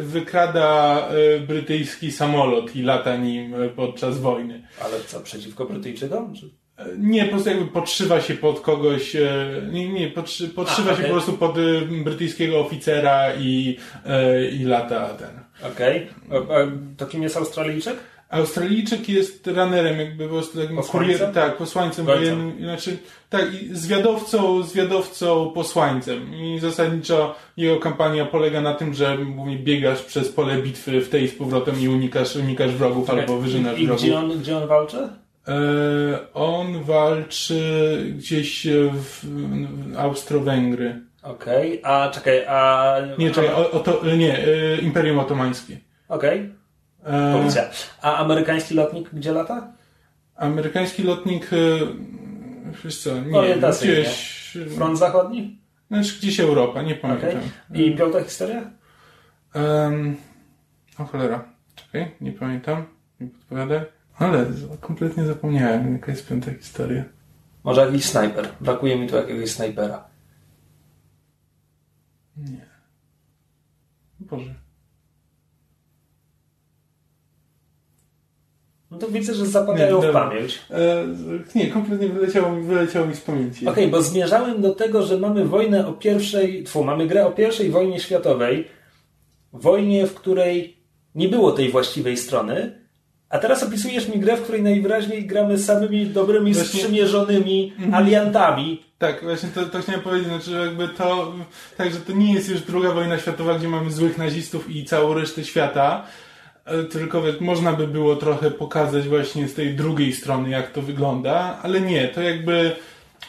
wykrada 0.00 0.98
e, 1.08 1.40
brytyjski 1.40 2.12
samolot 2.12 2.76
i 2.76 2.82
lata 2.82 3.16
nim 3.16 3.54
e, 3.54 3.68
podczas 3.68 4.18
wojny. 4.18 4.68
Ale 4.80 5.00
co, 5.06 5.20
przeciwko 5.20 5.64
Brytyjczykom? 5.64 6.34
Czy... 6.34 6.50
Nie, 6.98 7.24
po 7.24 7.30
prostu 7.30 7.48
jakby 7.48 7.66
podszywa 7.66 8.20
się 8.20 8.34
pod 8.34 8.60
kogoś, 8.60 9.16
e, 9.16 9.46
nie, 9.72 9.88
nie, 9.88 10.10
podszy, 10.10 10.48
podszywa 10.48 10.92
A, 10.92 10.96
się 10.96 11.02
po 11.02 11.08
prostu 11.08 11.32
pod 11.32 11.58
e, 11.58 11.62
brytyjskiego 12.04 12.60
oficera 12.60 13.34
i, 13.34 13.76
e, 14.06 14.48
i 14.48 14.64
lata 14.64 15.08
ten. 15.08 15.30
Okej. 15.72 16.08
Okay. 16.30 16.72
To 16.96 17.06
kim 17.06 17.22
jest 17.22 17.36
Australijczyk? 17.36 17.96
Australijczyk 18.30 19.08
jest 19.08 19.46
runnerem, 19.46 19.98
jakby 19.98 20.24
po 20.24 20.30
prostu 20.30 20.58
takim 20.62 20.76
kurier, 20.76 21.32
tak, 21.34 21.56
posłańcem 21.56 22.06
wojennym, 22.06 22.58
znaczy, 22.58 22.98
tak, 23.30 23.44
zwiadowcą, 23.72 24.62
zwiadowcą, 24.62 25.50
posłańcem. 25.54 26.34
I 26.34 26.58
zasadniczo 26.60 27.34
jego 27.56 27.80
kampania 27.80 28.26
polega 28.26 28.60
na 28.60 28.74
tym, 28.74 28.94
że 28.94 29.18
mówię, 29.18 29.56
biegasz 29.56 30.02
przez 30.02 30.28
pole 30.28 30.62
bitwy 30.62 31.00
w 31.00 31.08
tej 31.08 31.28
z 31.28 31.34
powrotem 31.34 31.80
i 31.80 31.88
unikasz, 31.88 32.36
unikasz 32.36 32.72
wrogów 32.72 33.10
okay. 33.10 33.20
albo 33.20 33.38
wyżynasz 33.38 33.78
I 33.78 33.86
wrogów. 33.86 34.04
I 34.04 34.06
gdzie 34.06 34.18
on, 34.18 34.38
gdzie 34.40 34.56
on 34.56 34.68
walczy? 34.68 35.08
E, 35.48 36.32
on 36.34 36.82
walczy 36.82 37.60
gdzieś 38.16 38.66
w, 38.92 39.26
Austro-Węgry. 39.98 41.00
Okej, 41.22 41.80
okay. 41.80 41.92
a 41.92 42.10
czekaj, 42.10 42.46
a... 42.46 42.96
Nie, 43.18 43.30
czekaj, 43.30 43.54
o, 43.54 43.70
o 43.70 43.80
to, 43.80 44.00
nie, 44.16 44.38
e, 44.38 44.78
Imperium 44.78 45.18
Otomańskie. 45.18 45.78
Okej, 46.08 46.52
okay. 47.02 47.32
policja. 47.32 47.62
A 48.02 48.16
amerykański 48.16 48.74
lotnik 48.74 49.10
gdzie 49.12 49.32
lata? 49.32 49.72
Amerykański 50.36 51.02
lotnik, 51.02 51.50
wiesz 52.84 52.98
co, 52.98 53.20
nie, 53.20 53.56
gdzieś... 53.80 54.36
Front 54.76 54.98
zachodni? 54.98 55.58
Znaczy 55.90 56.12
gdzieś 56.18 56.40
Europa, 56.40 56.82
nie 56.82 56.94
pamiętam. 56.94 57.30
Okay. 57.30 57.82
I 57.82 57.96
piąta 57.96 58.24
historia? 58.24 58.70
Um, 59.54 60.16
o 60.98 61.04
cholera, 61.04 61.44
czekaj, 61.74 62.10
nie 62.20 62.32
pamiętam, 62.32 62.84
nie 63.20 63.26
podpowiadaj. 63.26 63.95
Ale 64.18 64.46
kompletnie 64.80 65.24
zapomniałem, 65.24 65.92
jaka 65.92 66.12
jest 66.12 66.28
piąta 66.28 66.54
historia. 66.54 67.04
Może 67.64 67.86
jakiś 67.86 68.04
snajper. 68.04 68.48
Brakuje 68.60 68.98
mi 68.98 69.08
tu 69.08 69.16
jakiegoś 69.16 69.50
snajpera. 69.50 70.04
Nie. 72.36 72.66
Boże. 74.20 74.54
No 78.90 78.98
to 78.98 79.08
widzę, 79.08 79.34
że 79.34 79.46
zapadają 79.46 80.00
w 80.00 80.12
pamięć. 80.12 80.62
E, 80.70 81.06
nie, 81.54 81.66
kompletnie 81.70 82.08
wyleciało 82.08 82.52
mi, 82.52 82.62
wyleciało 82.62 83.06
mi 83.06 83.14
z 83.14 83.20
pamięci. 83.20 83.68
Okej, 83.68 83.84
okay, 83.84 83.90
bo 83.90 84.02
zmierzałem 84.02 84.62
do 84.62 84.74
tego, 84.74 85.02
że 85.02 85.18
mamy 85.18 85.44
wojnę 85.44 85.86
o 85.86 85.92
pierwszej, 85.92 86.64
tfu, 86.64 86.84
mamy 86.84 87.06
grę 87.06 87.26
o 87.26 87.30
pierwszej 87.30 87.70
wojnie 87.70 88.00
światowej. 88.00 88.68
Wojnie, 89.52 90.06
w 90.06 90.14
której 90.14 90.76
nie 91.14 91.28
było 91.28 91.52
tej 91.52 91.70
właściwej 91.70 92.16
strony, 92.16 92.85
a 93.30 93.38
teraz 93.38 93.62
opisujesz 93.62 94.08
mi 94.08 94.20
grę, 94.20 94.36
w 94.36 94.42
której 94.42 94.62
najwyraźniej 94.62 95.26
gramy 95.26 95.58
samymi 95.58 96.06
dobrymi, 96.06 96.54
właśnie... 96.54 96.80
sprzymierzonymi 96.80 97.72
mhm. 97.78 97.94
aliantami. 97.94 98.82
Tak, 98.98 99.24
właśnie 99.24 99.48
to, 99.48 99.66
to 99.66 99.82
chciałem 99.82 100.00
powiedzieć, 100.00 100.28
znaczy 100.28 100.50
jakby 100.50 100.88
to, 100.88 101.32
także 101.76 102.00
to 102.00 102.12
nie 102.12 102.34
jest 102.34 102.48
już 102.48 102.60
druga 102.60 102.92
wojna 102.92 103.18
światowa, 103.18 103.58
gdzie 103.58 103.68
mamy 103.68 103.90
złych 103.90 104.18
nazistów 104.18 104.70
i 104.70 104.84
całą 104.84 105.14
resztę 105.14 105.44
świata, 105.44 106.06
e, 106.64 106.84
tylko 106.84 107.22
można 107.40 107.72
by 107.72 107.86
było 107.86 108.16
trochę 108.16 108.50
pokazać 108.50 109.08
właśnie 109.08 109.48
z 109.48 109.54
tej 109.54 109.74
drugiej 109.74 110.12
strony, 110.12 110.50
jak 110.50 110.72
to 110.72 110.82
wygląda, 110.82 111.58
ale 111.62 111.80
nie, 111.80 112.08
to 112.08 112.22
jakby 112.22 112.76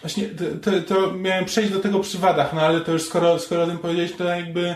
właśnie, 0.02 0.26
to, 0.26 0.72
to, 0.72 0.82
to 0.82 1.14
miałem 1.14 1.45
przejść 1.45 1.72
do 1.72 1.80
tego 1.80 1.99
przy 1.99 2.18
wadach, 2.18 2.53
no 2.53 2.61
ale 2.61 2.82
to 2.82 2.91
już 2.91 3.03
skoro, 3.03 3.40
skoro 3.40 3.64
o 3.64 3.68
tym 3.68 3.78
powiedziałeś, 3.78 4.11
to 4.14 4.24
jakby 4.24 4.76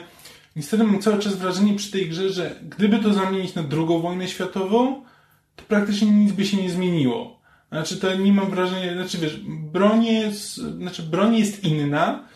niestety 0.56 0.84
mam 0.84 1.02
cały 1.02 1.20
czas 1.20 1.36
wrażenie 1.36 1.76
przy 1.76 1.92
tej 1.92 2.10
grze, 2.10 2.30
że 2.30 2.56
gdyby 2.70 3.00
to 3.00 3.14
zamienić 3.14 3.56
na 3.56 3.64
drugą 3.64 4.00
wojnę 4.00 4.28
światową, 4.28 5.04
to 5.56 5.64
praktycznie 5.68 6.12
nic 6.12 6.32
by 6.32 6.46
się 6.46 6.58
nie 6.58 6.70
zmieniło. 6.70 7.42
Znaczy, 7.72 7.98
to 7.98 8.16
nie 8.16 8.34
mam 8.34 8.52
wrażenia, 8.52 8.94
znaczy 8.94 9.18
wiesz, 9.18 9.40
broń 9.48 10.06
jest, 10.06 10.56
znaczy 10.56 11.04
broń 11.04 11.36
jest 11.36 11.64
inna, 11.64 12.28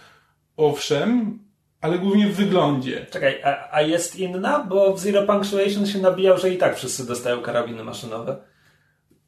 owszem, 0.57 1.39
ale 1.81 1.99
głównie 1.99 2.27
w 2.27 2.35
wyglądzie. 2.35 3.05
Czekaj, 3.11 3.43
a, 3.43 3.71
a 3.71 3.81
jest 3.81 4.15
inna? 4.15 4.63
Bo 4.69 4.93
w 4.93 4.99
Zero 4.99 5.23
Punctuation 5.23 5.85
się 5.85 5.99
nabijał, 5.99 6.37
że 6.37 6.49
i 6.49 6.57
tak 6.57 6.75
wszyscy 6.75 7.07
dostają 7.07 7.41
karabiny 7.41 7.83
maszynowe. 7.83 8.37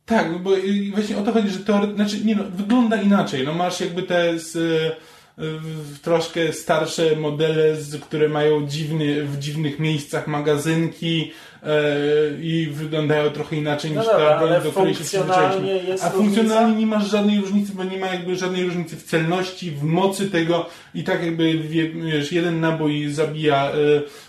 Tak, 0.05 0.43
bo 0.43 0.51
właśnie 0.93 1.17
o 1.17 1.21
to 1.21 1.31
chodzi, 1.31 1.49
że 1.49 1.59
to, 1.59 1.95
znaczy, 1.95 2.25
nie 2.25 2.35
no, 2.35 2.43
wygląda 2.43 3.01
inaczej. 3.01 3.45
No 3.45 3.53
masz 3.53 3.81
jakby 3.81 4.03
te 4.03 4.39
z, 4.39 4.57
troszkę 6.01 6.53
starsze 6.53 7.15
modele, 7.15 7.75
które 8.01 8.29
mają 8.29 8.67
dziwny, 8.67 9.23
w 9.23 9.39
dziwnych 9.39 9.79
miejscach 9.79 10.27
magazynki 10.27 11.31
i 12.41 12.69
wyglądają 12.73 13.29
trochę 13.29 13.55
inaczej 13.55 13.91
no 13.91 14.01
niż 14.01 14.11
dobra, 14.11 14.29
ta 14.29 14.37
broń, 14.37 14.63
do 14.63 14.71
której 14.71 14.95
się 14.95 15.03
przyzwyczailiśmy. 15.03 15.95
A 16.03 16.09
funkcjonalnie 16.09 16.75
nie 16.75 16.85
masz 16.85 17.11
żadnej 17.11 17.41
różnicy, 17.41 17.73
bo 17.75 17.83
nie 17.83 17.97
ma 17.97 18.07
jakby 18.07 18.35
żadnej 18.35 18.63
różnicy 18.63 18.95
w 18.95 19.03
celności, 19.03 19.71
w 19.71 19.83
mocy 19.83 20.31
tego 20.31 20.65
i 20.93 21.03
tak 21.03 21.23
jakby 21.23 21.57
wiesz, 21.57 22.31
jeden 22.31 22.59
nabój 22.59 23.09
zabija 23.09 23.71
e, 23.71 23.73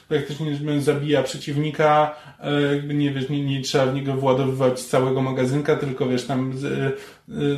praktycznie 0.09 0.81
zabija 0.81 1.23
przeciwnika, 1.23 2.15
e, 2.41 2.63
jakby 2.63 2.95
nie 2.95 3.11
wiesz, 3.11 3.29
nie, 3.29 3.45
nie 3.45 3.63
trzeba 3.63 3.87
w 3.87 3.95
niego 3.95 4.15
władowywać 4.15 4.81
całego 4.81 5.23
magazynka, 5.23 5.77
tylko 5.77 6.07
wiesz, 6.07 6.27
tam 6.27 6.53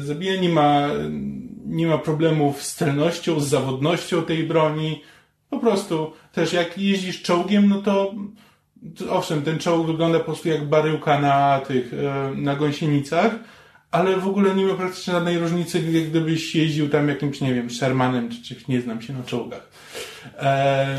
zabija, 0.00 0.40
nie 0.40 0.48
ma 0.48 0.88
nie 1.70 1.86
ma 1.86 1.98
problemów 1.98 2.62
z 2.62 2.74
celnością, 2.74 3.40
z 3.40 3.48
zawodnością 3.48 4.22
tej 4.22 4.44
broni. 4.44 5.02
Po 5.50 5.58
prostu 5.58 6.12
też 6.32 6.52
jak 6.52 6.78
jeździsz 6.78 7.22
czołgiem, 7.22 7.68
no 7.68 7.82
to 7.82 8.14
owszem, 9.10 9.42
ten 9.42 9.58
czołg 9.58 9.86
wygląda 9.86 10.18
po 10.18 10.24
prostu 10.24 10.48
jak 10.48 10.68
baryłka 10.68 11.20
na 11.20 11.60
tych, 11.60 11.94
e, 11.94 12.32
na 12.36 12.56
gąsienicach, 12.56 13.34
ale 13.90 14.16
w 14.16 14.26
ogóle 14.26 14.54
nie 14.54 14.64
ma 14.64 14.74
praktycznie 14.74 15.12
żadnej 15.12 15.38
różnicy, 15.38 15.80
gdybyś 15.80 16.54
jeździł 16.54 16.88
tam 16.88 17.08
jakimś, 17.08 17.40
nie 17.40 17.54
wiem, 17.54 17.70
Shermanem, 17.70 18.30
czy 18.30 18.42
czymś, 18.42 18.68
nie 18.68 18.80
znam 18.80 19.02
się 19.02 19.12
na 19.12 19.22
czołgach. 19.22 19.70
E, 20.38 20.98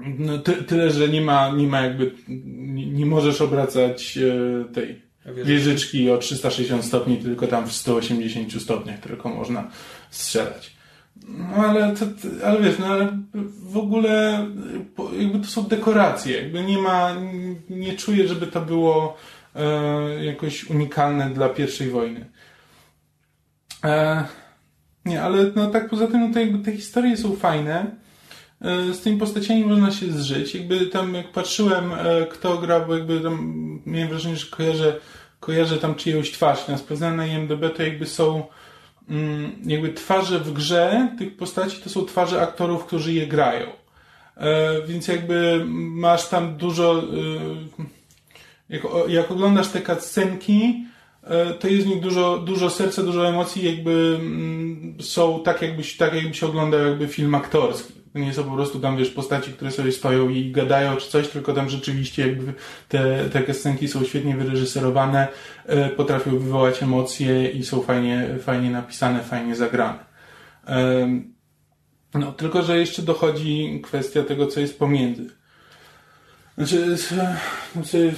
no, 0.00 0.38
ty, 0.38 0.52
tyle, 0.52 0.90
że 0.90 1.08
nie 1.08 1.20
ma, 1.20 1.50
nie 1.50 1.66
ma 1.66 1.80
jakby, 1.80 2.12
nie, 2.28 2.86
nie 2.86 3.06
możesz 3.06 3.40
obracać 3.40 4.18
e, 4.18 4.74
tej 4.74 5.02
wieżyczki 5.44 6.10
o 6.10 6.18
360 6.18 6.84
stopni, 6.84 7.16
tylko 7.16 7.46
tam 7.46 7.66
w 7.66 7.72
180 7.72 8.62
stopniach 8.62 8.98
tylko 8.98 9.28
można 9.28 9.70
strzelać. 10.10 10.79
No 11.38 11.56
ale, 11.56 11.94
to, 11.96 12.06
ale 12.46 12.60
wiesz, 12.60 12.78
no 12.78 12.86
ale 12.86 13.18
w 13.62 13.76
ogóle 13.76 14.46
jakby 15.18 15.38
to 15.38 15.46
są 15.46 15.62
dekoracje, 15.62 16.42
jakby 16.42 16.62
nie 16.62 16.78
ma, 16.78 17.16
nie 17.70 17.96
czuję, 17.96 18.28
żeby 18.28 18.46
to 18.46 18.60
było 18.60 19.16
e, 19.56 20.24
jakoś 20.24 20.70
unikalne 20.70 21.30
dla 21.30 21.48
pierwszej 21.48 21.90
wojny. 21.90 22.26
E, 23.84 24.24
nie, 25.04 25.22
ale 25.22 25.50
no 25.56 25.70
tak 25.70 25.88
poza 25.90 26.06
tym, 26.06 26.20
no 26.20 26.34
to 26.34 26.40
jakby 26.40 26.58
te 26.64 26.72
historie 26.72 27.16
są 27.16 27.36
fajne. 27.36 27.86
e, 28.60 28.94
z 28.94 29.00
tymi 29.00 29.18
postaciami 29.18 29.64
można 29.64 29.90
się 29.90 30.12
zżyć. 30.12 30.54
Jakby 30.54 30.86
tam 30.86 31.14
jak 31.14 31.32
patrzyłem, 31.32 31.92
e, 31.92 32.26
kto 32.26 32.58
gra, 32.58 32.80
bo 32.80 32.94
jakby 32.94 33.20
tam 33.20 33.80
miałem 33.86 34.08
wrażenie, 34.08 34.36
że 34.36 34.46
kojarzę, 34.46 34.96
kojarzę 35.40 35.78
tam 35.78 35.94
czyjąś 35.94 36.32
twarz. 36.32 36.68
Na 36.68 36.78
sprawdzałem 36.78 37.16
na 37.16 37.26
IMDB, 37.26 37.76
to 37.76 37.82
jakby 37.82 38.06
są 38.06 38.46
jakby 39.66 39.92
twarze 39.92 40.38
w 40.38 40.52
grze 40.52 41.08
tych 41.18 41.36
postaci, 41.36 41.80
to 41.84 41.90
są 41.90 42.04
twarze 42.04 42.42
aktorów, 42.42 42.84
którzy 42.84 43.12
je 43.12 43.26
grają. 43.26 43.66
E, 44.36 44.82
więc 44.86 45.08
jakby 45.08 45.62
masz 45.74 46.28
tam 46.28 46.56
dużo, 46.56 47.02
jak, 48.68 48.82
jak 49.08 49.30
oglądasz 49.30 49.68
te 49.68 49.82
cutscenki, 49.82 50.84
E, 51.22 51.54
to 51.54 51.68
jest 51.68 51.86
w 51.86 51.88
nich 51.88 52.00
dużo, 52.00 52.38
dużo 52.38 52.70
serca, 52.70 53.02
dużo 53.02 53.28
emocji, 53.28 53.64
jakby 53.64 54.18
mm, 54.20 54.94
są 55.00 55.42
tak 55.42 55.62
jakbyś, 55.62 55.96
tak 55.96 56.14
jakbyś 56.14 56.42
oglądał 56.42 56.80
jakby 56.80 57.08
film 57.08 57.34
aktorski. 57.34 57.92
Nie 58.14 58.34
są 58.34 58.44
po 58.44 58.54
prostu 58.54 58.80
tam, 58.80 58.96
wiesz, 58.96 59.10
postaci, 59.10 59.52
które 59.52 59.70
sobie 59.70 59.92
stoją 59.92 60.28
i 60.28 60.52
gadają 60.52 60.96
czy 60.96 61.10
coś, 61.10 61.28
tylko 61.28 61.52
tam 61.52 61.68
rzeczywiście 61.68 62.28
jakby 62.28 62.54
te, 62.88 63.28
te 63.28 63.54
scenki 63.54 63.88
są 63.88 64.04
świetnie 64.04 64.36
wyreżyserowane, 64.36 65.28
e, 65.66 65.88
potrafią 65.88 66.30
wywołać 66.30 66.82
emocje 66.82 67.50
i 67.50 67.64
są 67.64 67.82
fajnie, 67.82 68.28
fajnie 68.42 68.70
napisane, 68.70 69.20
fajnie 69.20 69.56
zagrane. 69.56 70.10
No, 72.14 72.32
tylko, 72.32 72.62
że 72.62 72.78
jeszcze 72.78 73.02
dochodzi 73.02 73.80
kwestia 73.84 74.22
tego, 74.22 74.46
co 74.46 74.60
jest 74.60 74.78
pomiędzy. 74.78 75.30
Znaczy, 76.58 76.96
znaczy 77.72 78.14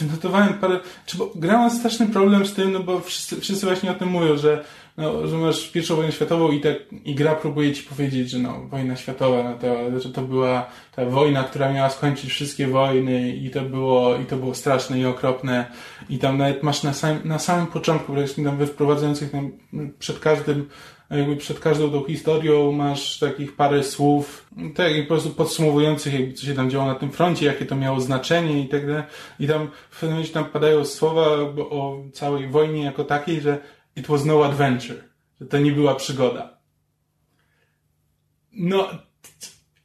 wynotowałem 0.00 0.54
parę, 0.54 0.80
czy 1.06 1.18
bo 1.18 1.32
gra 1.34 1.58
ma 1.58 1.70
straszny 1.70 2.06
problem 2.06 2.46
z 2.46 2.54
tym, 2.54 2.72
no 2.72 2.80
bo 2.80 3.00
wszyscy, 3.00 3.40
wszyscy 3.40 3.66
właśnie 3.66 3.90
o 3.90 3.94
tym 3.94 4.08
mówią, 4.08 4.36
że, 4.36 4.64
no, 4.98 5.26
że 5.26 5.36
masz 5.36 5.68
pierwszą 5.68 5.96
wojnę 5.96 6.12
światową 6.12 6.52
i 6.52 6.60
tak, 6.60 6.76
i 7.04 7.14
gra 7.14 7.34
próbuje 7.34 7.72
ci 7.72 7.82
powiedzieć, 7.82 8.30
że 8.30 8.38
no, 8.38 8.60
wojna 8.70 8.96
światowa, 8.96 9.42
no 9.42 9.58
to, 9.58 10.00
że 10.00 10.12
to 10.12 10.22
była 10.22 10.66
ta 10.96 11.06
wojna, 11.06 11.44
która 11.44 11.72
miała 11.72 11.90
skończyć 11.90 12.30
wszystkie 12.30 12.66
wojny 12.66 13.36
i 13.36 13.50
to 13.50 13.62
było, 13.62 14.16
i 14.16 14.24
to 14.24 14.36
było 14.36 14.54
straszne 14.54 14.98
i 14.98 15.06
okropne 15.06 15.70
i 16.08 16.18
tam 16.18 16.38
nawet 16.38 16.62
masz 16.62 16.82
na 16.82 16.92
samym, 16.92 17.20
na 17.24 17.38
samym 17.38 17.66
początku, 17.66 18.12
właśnie 18.12 18.44
tam 18.44 18.56
we 18.56 18.66
wprowadzających 18.66 19.30
tam 19.30 19.52
przed 19.98 20.18
każdym 20.18 20.68
jakby 21.10 21.36
przed 21.36 21.60
każdą 21.60 21.90
tą 21.90 22.04
historią 22.04 22.72
masz 22.72 23.18
takich 23.18 23.56
parę 23.56 23.84
słów, 23.84 24.48
tak 24.74 24.92
po 25.02 25.08
prostu 25.08 25.30
podsumowujących 25.30 26.14
jakby 26.14 26.32
co 26.32 26.46
się 26.46 26.54
tam 26.54 26.70
działo 26.70 26.86
na 26.86 26.94
tym 26.94 27.10
froncie, 27.10 27.46
jakie 27.46 27.66
to 27.66 27.76
miało 27.76 28.00
znaczenie 28.00 28.62
i 28.62 28.68
tak 28.68 28.86
dalej. 28.86 29.02
I 29.40 29.46
tam 29.46 29.68
w 29.90 30.00
pewnym 30.00 30.10
momencie 30.10 30.34
tam 30.34 30.44
padają 30.44 30.84
słowa 30.84 31.26
o 31.70 32.02
całej 32.12 32.48
wojnie 32.48 32.84
jako 32.84 33.04
takiej, 33.04 33.40
że 33.40 33.58
it 33.98 34.06
was 34.06 34.24
no 34.24 34.44
adventure, 34.44 35.04
że 35.40 35.46
to 35.46 35.58
nie 35.58 35.72
była 35.72 35.94
przygoda. 35.94 36.58
No, 38.52 38.88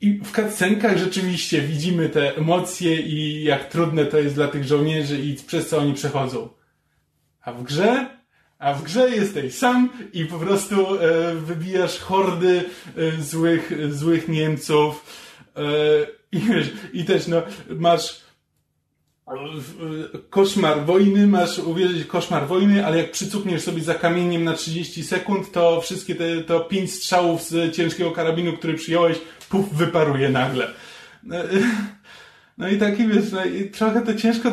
i 0.01 0.19
w 0.19 0.31
cutscenkach 0.31 0.97
rzeczywiście 0.97 1.61
widzimy 1.61 2.09
te 2.09 2.37
emocje 2.37 3.01
i 3.01 3.43
jak 3.43 3.69
trudne 3.69 4.05
to 4.05 4.17
jest 4.17 4.35
dla 4.35 4.47
tych 4.47 4.63
żołnierzy 4.63 5.19
i 5.19 5.35
przez 5.35 5.69
co 5.69 5.77
oni 5.77 5.93
przechodzą. 5.93 6.49
A 7.41 7.53
w 7.53 7.63
grze 7.63 8.23
a 8.63 8.73
w 8.73 8.83
grze 8.83 9.09
jesteś 9.09 9.55
sam 9.55 9.89
i 10.13 10.25
po 10.25 10.39
prostu 10.39 10.99
e, 10.99 11.35
wybijasz 11.35 11.99
hordy 11.99 12.63
e, 12.97 13.21
złych, 13.21 13.93
złych 13.93 14.27
Niemców 14.27 15.05
e, 15.55 15.61
i, 16.31 16.41
i 16.93 17.05
też 17.05 17.27
no, 17.27 17.43
masz 17.69 18.09
e, 18.11 18.15
koszmar 20.29 20.85
wojny, 20.85 21.27
masz 21.27 21.59
uwierzyć 21.59 22.07
koszmar 22.07 22.47
wojny, 22.47 22.85
ale 22.85 22.97
jak 22.97 23.11
przycupniesz 23.11 23.61
sobie 23.61 23.81
za 23.81 23.93
kamieniem 23.93 24.43
na 24.43 24.53
30 24.53 25.03
sekund, 25.03 25.51
to 25.51 25.81
wszystkie 25.81 26.15
te, 26.15 26.41
to 26.41 26.59
pięć 26.59 26.93
strzałów 26.93 27.43
z 27.43 27.75
ciężkiego 27.75 28.11
karabinu, 28.11 28.53
który 28.53 28.73
przyjąłeś, 28.73 29.17
puf, 29.49 29.73
wyparuje 29.73 30.29
nagle. 30.29 30.67
No 32.57 32.69
i 32.69 32.77
taki, 32.77 33.07
wiesz, 33.07 33.31
no 33.31 33.45
i 33.45 33.69
trochę 33.69 34.01
to 34.01 34.13
ciężko 34.13 34.51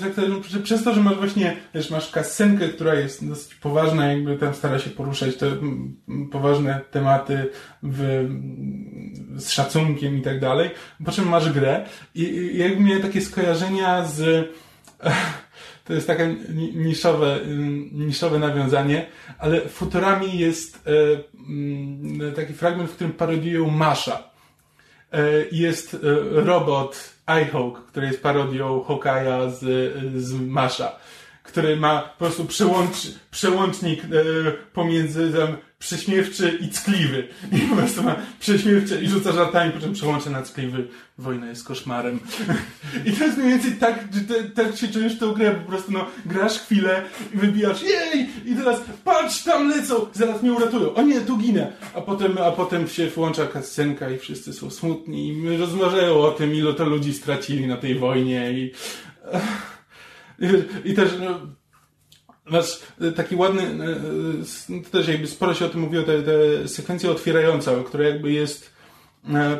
traktować, 0.00 0.62
przez 0.62 0.84
to, 0.84 0.94
że 0.94 1.00
masz 1.00 1.16
właśnie, 1.16 1.56
wiesz, 1.74 1.90
masz 1.90 2.10
kasenkę, 2.10 2.68
która 2.68 2.94
jest 2.94 3.28
dosyć 3.28 3.54
poważna, 3.54 4.06
jakby 4.06 4.36
tam 4.36 4.54
stara 4.54 4.78
się 4.78 4.90
poruszać 4.90 5.36
te 5.36 5.46
poważne 6.32 6.80
tematy 6.90 7.48
w, 7.82 8.28
z 9.36 9.50
szacunkiem 9.50 10.18
i 10.18 10.22
tak 10.22 10.40
dalej, 10.40 10.70
po 11.04 11.12
czym 11.12 11.28
masz 11.28 11.52
grę 11.52 11.86
i, 12.14 12.22
i 12.22 12.58
jakby 12.58 12.84
miałem 12.84 13.02
takie 13.02 13.20
skojarzenia 13.20 14.04
z 14.04 14.48
to 15.84 15.94
jest 15.94 16.06
takie 16.06 16.36
niszowe, 16.74 17.40
niszowe 17.92 18.38
nawiązanie, 18.38 19.06
ale 19.38 19.60
Futurami 19.60 20.38
jest 20.38 20.88
e, 22.26 22.32
taki 22.32 22.52
fragment, 22.52 22.90
w 22.90 22.94
którym 22.94 23.12
parodiują 23.12 23.70
Masza. 23.70 24.29
E, 25.12 25.22
jest 25.52 25.94
e, 25.94 25.98
robot 26.40 27.10
iHawk, 27.42 27.86
który 27.86 28.06
jest 28.06 28.22
parodią 28.22 28.84
Hawkeye'a 28.88 29.50
z, 29.50 29.62
z 30.22 30.32
Masha, 30.32 30.92
który 31.42 31.76
ma 31.76 32.00
po 32.02 32.18
prostu 32.18 32.44
przełącz, 32.44 32.96
przełącznik 33.30 34.04
e, 34.04 34.06
pomiędzy 34.72 35.32
prześmiewczy 35.80 36.58
i 36.60 36.68
ckliwy. 36.68 37.28
I 37.52 37.58
po 37.58 37.76
prostu 37.76 38.02
ma 38.02 38.16
prześmiewczy 38.40 39.00
i 39.02 39.08
rzuca 39.08 39.32
żartami, 39.32 39.72
po 39.72 39.80
czym 39.80 39.92
przełącza 39.92 40.30
na 40.30 40.42
ckliwy. 40.42 40.88
Wojna 41.18 41.46
jest 41.48 41.64
koszmarem. 41.64 42.20
I 43.06 43.12
to 43.12 43.24
jest 43.24 43.38
mniej 43.38 43.50
więcej 43.50 43.72
tak, 43.72 44.04
tak 44.54 44.76
się 44.76 44.88
czujesz 44.88 45.18
tą 45.18 45.32
grę, 45.32 45.50
po 45.50 45.70
prostu 45.70 45.92
no, 45.92 46.06
grasz 46.26 46.58
chwilę 46.58 47.02
i 47.34 47.36
wybijasz, 47.36 47.82
jej! 47.82 48.28
I 48.46 48.54
teraz 48.56 48.80
patrz, 49.04 49.42
tam 49.42 49.68
lecą! 49.68 50.06
Zaraz 50.12 50.42
mnie 50.42 50.52
uratują. 50.52 50.94
O 50.94 51.02
nie, 51.02 51.20
tu 51.20 51.36
ginę! 51.36 51.72
A 51.94 52.00
potem, 52.00 52.38
a 52.38 52.50
potem 52.50 52.88
się 52.88 53.06
włącza 53.06 53.46
kascenka 53.46 54.10
i 54.10 54.18
wszyscy 54.18 54.52
są 54.52 54.70
smutni 54.70 55.28
i 55.28 55.56
rozmawiają 55.56 56.20
o 56.20 56.30
tym, 56.30 56.54
ile 56.54 56.74
to 56.74 56.84
ludzi 56.84 57.12
stracili 57.12 57.66
na 57.66 57.76
tej 57.76 57.94
wojnie. 57.94 58.52
I, 58.52 58.72
i 60.84 60.94
też, 60.94 61.10
no, 61.20 61.40
Masz 62.50 62.80
e, 63.00 63.12
taki 63.12 63.36
ładny, 63.36 63.62
e, 63.62 63.66
e, 64.76 64.82
to 64.82 64.90
też 64.90 65.08
jakby 65.08 65.26
sporo 65.26 65.54
się 65.54 65.66
o 65.66 65.68
tym 65.68 65.80
mówiło, 65.80 66.04
te, 66.04 66.22
te 66.22 66.68
sekwencja 66.68 67.10
otwierająca, 67.10 67.72
która 67.86 68.04
jakby 68.04 68.32
jest, 68.32 68.70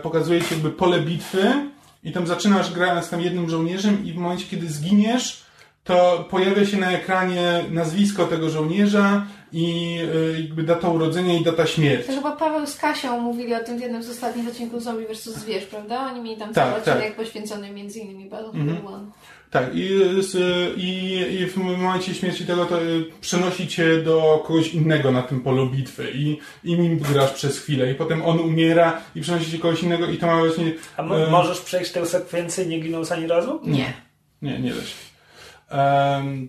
pokazuje 0.03 0.41
ci 0.41 0.55
jakby 0.55 0.71
pole 0.71 1.01
bitwy 1.01 1.53
i 2.05 2.13
tam 2.13 2.27
zaczynasz 2.27 2.73
grając 2.73 3.11
tam 3.11 3.21
jednym 3.21 3.51
żołnierzem 3.51 4.05
i 4.05 4.13
w 4.13 4.17
momencie, 4.17 4.47
kiedy 4.51 4.69
zginiesz, 4.69 5.45
to 5.85 6.27
pojawia 6.31 6.67
się 6.67 6.77
na 6.77 6.93
ekranie 6.93 7.65
nazwisko 7.71 8.25
tego 8.25 8.51
żołnierza 8.51 9.27
i 9.53 9.97
jakby 10.41 10.63
data 10.63 10.89
urodzenia 10.89 11.39
i 11.39 11.45
data 11.45 11.67
śmierci. 11.67 12.09
To 12.09 12.15
chyba 12.15 12.37
Paweł 12.37 12.67
z 12.67 12.77
Kasią 12.77 13.21
mówili 13.21 13.55
o 13.55 13.65
tym 13.65 13.79
w 13.79 13.81
jednym 13.81 14.03
z 14.03 14.11
ostatnich 14.11 14.49
odcinków 14.49 14.83
Zombie 14.83 15.07
vs. 15.07 15.25
Zwierz, 15.25 15.65
prawda? 15.65 16.07
Oni 16.13 16.21
mieli 16.21 16.37
tam 16.37 16.55
cały 16.55 16.71
tak, 16.71 16.79
odcinek 16.79 17.07
tak. 17.07 17.17
poświęcony 17.17 17.71
między 17.71 17.99
innymi 17.99 18.29
Battlefield 18.29 18.69
-hmm. 18.69 18.91
1. 18.91 19.11
Tak, 19.51 19.75
i, 19.75 19.89
i, 20.77 21.19
i 21.41 21.47
w 21.47 21.57
momencie 21.57 22.15
śmierci 22.15 22.47
tego 22.47 22.67
to 22.67 22.83
y, 22.83 23.05
przenosi 23.21 23.69
cię 23.69 24.03
do 24.03 24.45
kogoś 24.47 24.75
innego 24.75 25.13
na 25.13 25.23
tym 25.23 25.41
polu 25.41 25.71
bitwy 25.71 26.11
i, 26.15 26.39
i 26.65 26.79
nim 26.79 26.99
grasz 26.99 27.33
przez 27.33 27.59
chwilę 27.59 27.93
i 27.93 27.95
potem 27.95 28.23
on 28.23 28.41
umiera 28.41 29.01
i 29.15 29.21
przenosi 29.21 29.51
cię 29.51 29.59
kogoś 29.59 29.83
innego 29.83 30.07
i 30.07 30.19
to 30.19 30.27
ma 30.27 30.39
właśnie... 30.39 30.73
A 30.97 31.03
e... 31.03 31.31
możesz 31.31 31.61
przejść 31.61 31.93
tę 31.93 32.07
sekwencję 32.07 32.67
nie 32.67 32.81
ginąc 32.81 33.13
ani 33.13 33.27
razu? 33.27 33.61
Nie. 33.65 33.93
Nie, 34.43 34.61
nie 34.61 34.71
da 34.75 34.81
się. 34.81 34.97
Um, 35.71 36.49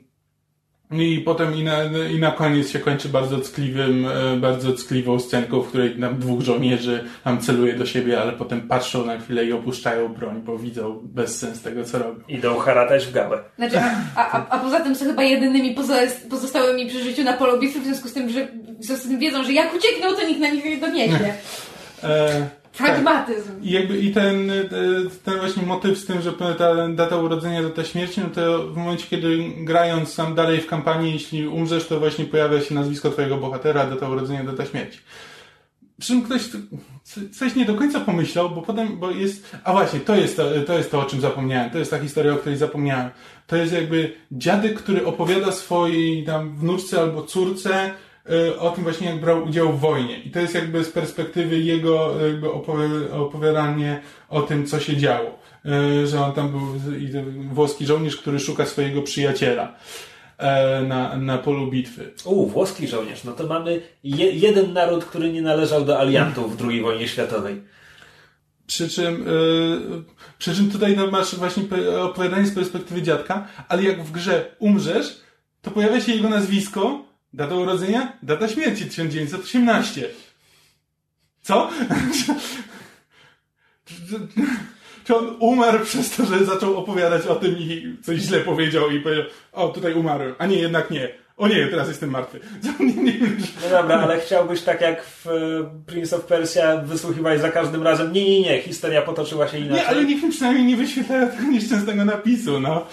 i 0.91 1.21
potem 1.25 1.55
i 1.55 1.63
na, 1.63 1.83
i 2.11 2.19
na 2.19 2.31
koniec 2.31 2.69
się 2.69 2.79
kończy 2.79 3.09
bardzo 3.09 3.37
ckliwym, 3.39 4.05
e, 4.05 4.37
bardzo 4.37 4.73
ckliwą 4.73 5.19
scenką, 5.19 5.61
w 5.61 5.67
której 5.67 5.99
nam 5.99 6.19
dwóch 6.19 6.41
żołnierzy 6.41 7.03
nam 7.25 7.41
celuje 7.41 7.73
do 7.73 7.85
siebie, 7.85 8.21
ale 8.21 8.31
potem 8.31 8.61
patrzą 8.61 9.05
na 9.05 9.19
chwilę 9.19 9.45
i 9.45 9.53
opuszczają 9.53 10.13
broń, 10.13 10.41
bo 10.45 10.57
widzą 10.57 10.99
bezsens 11.03 11.61
tego, 11.61 11.83
co 11.83 11.99
robią. 11.99 12.23
Idą 12.27 12.57
haratać 12.57 13.05
w 13.05 13.13
gałę. 13.13 13.43
Znaczy, 13.57 13.79
a, 14.15 14.31
a, 14.31 14.49
a 14.49 14.59
poza 14.59 14.79
tym 14.79 14.95
są 14.95 15.05
chyba 15.05 15.23
jedynymi 15.23 15.75
pozostałymi 16.29 16.85
przy 16.87 17.03
życiu 17.03 17.23
na 17.23 17.33
polu 17.33 17.59
bitwy, 17.59 17.79
w 17.79 17.83
związku 17.83 18.07
z 18.07 18.13
tym, 18.13 18.29
że 18.29 18.47
w 18.79 18.85
związku 18.85 19.05
z 19.05 19.09
tym 19.09 19.19
wiedzą, 19.19 19.43
że 19.43 19.53
jak 19.53 19.75
uciekną, 19.75 20.15
to 20.15 20.27
nikt 20.27 20.39
na 20.39 20.49
nich 20.49 20.65
nie 20.65 20.77
doniesie. 20.77 21.33
E, 22.03 22.60
Pragmatyzm. 22.77 23.47
Tak. 23.47 23.65
I, 23.65 23.71
jakby, 23.71 23.97
I 23.97 24.11
ten, 24.11 24.51
e, 24.51 24.63
ten 25.25 25.39
właśnie 25.39 25.63
motyw 25.63 25.97
z 25.97 26.05
tym, 26.05 26.21
że 26.21 26.33
ta 26.33 26.87
data 26.87 27.17
urodzenia, 27.17 27.63
data 27.63 27.83
śmierci, 27.83 28.21
no 28.21 28.29
to 28.29 28.67
w 28.67 28.77
momencie, 28.77 29.05
kiedy 29.09 29.37
grając 29.57 30.13
sam 30.13 30.35
dalej 30.35 30.61
w 30.61 30.67
kampanii, 30.67 31.13
jeśli 31.13 31.47
umrzesz, 31.47 31.87
to 31.87 31.99
właśnie 31.99 32.25
pojawia 32.25 32.61
się 32.61 32.75
nazwisko 32.75 33.09
twojego 33.09 33.37
bohatera, 33.37 33.85
data 33.85 34.09
urodzenia, 34.09 34.43
data 34.43 34.65
śmierci. 34.65 34.99
Przy 35.99 36.07
czym 36.07 36.21
ktoś 36.21 36.41
coś 37.31 37.55
nie 37.55 37.65
do 37.65 37.75
końca 37.75 37.99
pomyślał, 37.99 38.49
bo 38.49 38.61
potem, 38.61 38.99
bo 38.99 39.11
jest, 39.11 39.57
a 39.63 39.71
właśnie, 39.71 39.99
to 39.99 40.15
jest 40.15 40.37
to, 40.37 40.43
to 40.67 40.77
jest 40.77 40.91
to, 40.91 40.99
o 40.99 41.05
czym 41.05 41.21
zapomniałem, 41.21 41.69
to 41.69 41.77
jest 41.77 41.91
ta 41.91 41.99
historia, 41.99 42.33
o 42.33 42.37
której 42.37 42.57
zapomniałem. 42.57 43.09
To 43.47 43.55
jest 43.55 43.73
jakby 43.73 44.13
dziadek, 44.31 44.73
który 44.73 45.05
opowiada 45.05 45.51
swojej 45.51 46.23
tam 46.23 46.55
wnuczce 46.55 47.01
albo 47.01 47.23
córce, 47.23 47.93
o 48.59 48.69
tym 48.69 48.83
właśnie, 48.83 49.07
jak 49.07 49.21
brał 49.21 49.43
udział 49.43 49.73
w 49.73 49.79
wojnie. 49.79 50.19
I 50.19 50.31
to 50.31 50.39
jest 50.39 50.55
jakby 50.55 50.83
z 50.83 50.91
perspektywy 50.91 51.59
jego 51.59 52.25
jakby 52.27 52.51
opowiadanie 53.11 54.01
o 54.29 54.41
tym, 54.41 54.65
co 54.65 54.79
się 54.79 54.97
działo. 54.97 55.41
E, 55.65 56.07
że 56.07 56.25
on 56.25 56.33
tam 56.33 56.49
był 56.49 56.61
włoski 57.53 57.85
żołnierz, 57.85 58.17
który 58.17 58.39
szuka 58.39 58.65
swojego 58.65 59.01
przyjaciela 59.01 59.75
e, 60.37 60.81
na, 60.81 61.17
na 61.17 61.37
polu 61.37 61.71
bitwy. 61.71 62.13
U, 62.25 62.47
włoski 62.47 62.87
żołnierz. 62.87 63.23
No 63.23 63.31
to 63.31 63.47
mamy 63.47 63.81
je, 64.03 64.31
jeden 64.31 64.73
naród, 64.73 65.05
który 65.05 65.33
nie 65.33 65.41
należał 65.41 65.85
do 65.85 65.99
aliantów 65.99 66.57
w 66.57 66.69
II 66.69 66.81
wojnie 66.81 67.07
światowej. 67.07 67.61
Przy 68.67 68.89
czym, 68.89 69.25
yy, 69.25 70.03
przy 70.37 70.55
czym 70.55 70.71
tutaj 70.71 70.95
no, 70.97 71.07
masz 71.07 71.35
właśnie 71.35 71.63
opowiadanie 72.01 72.45
z 72.45 72.55
perspektywy 72.55 73.01
dziadka, 73.01 73.47
ale 73.67 73.83
jak 73.83 74.03
w 74.03 74.11
grze 74.11 74.55
umrzesz, 74.59 75.21
to 75.61 75.71
pojawia 75.71 76.01
się 76.01 76.11
jego 76.11 76.29
nazwisko, 76.29 77.05
data 77.33 77.55
urodzenia, 77.55 78.17
data 78.23 78.47
śmierci 78.47 78.85
1918. 78.85 80.09
Co? 81.41 81.69
Czy 85.03 85.15
on 85.15 85.35
umarł 85.39 85.85
przez 85.85 86.15
to, 86.15 86.25
że 86.25 86.45
zaczął 86.45 86.77
opowiadać 86.77 87.27
o 87.27 87.35
tym 87.35 87.57
i 87.59 87.97
coś 88.03 88.19
źle 88.19 88.39
powiedział 88.39 88.91
i 88.91 88.99
powiedział, 88.99 89.25
o 89.51 89.69
tutaj 89.69 89.93
umarłem, 89.93 90.35
a 90.37 90.45
nie, 90.45 90.57
jednak 90.57 90.91
nie. 90.91 91.09
O 91.37 91.47
nie, 91.47 91.67
teraz 91.67 91.87
jestem 91.87 92.09
martwy. 92.09 92.39
No 93.63 93.69
dobra, 93.69 93.99
ale 93.99 94.19
chciałbyś 94.19 94.61
tak 94.61 94.81
jak 94.81 95.03
w 95.03 95.27
e, 95.27 95.31
Prince 95.85 96.13
of 96.13 96.25
Persia 96.25 96.77
wysłuchiwać 96.77 97.41
za 97.41 97.51
każdym 97.51 97.83
razem. 97.83 98.13
Nie, 98.13 98.23
nie, 98.23 98.41
nie, 98.41 98.61
historia 98.61 99.01
potoczyła 99.01 99.47
się 99.47 99.57
inaczej. 99.57 99.77
Nie, 99.77 99.87
ale 99.87 100.05
niech 100.05 100.23
mi 100.23 100.31
przynajmniej 100.31 100.65
nie 100.65 100.77
wyświetlają 100.77 101.29
tego 101.29 101.43
nieszczęsnego 101.43 102.05
napisu, 102.05 102.59
no. 102.59 102.85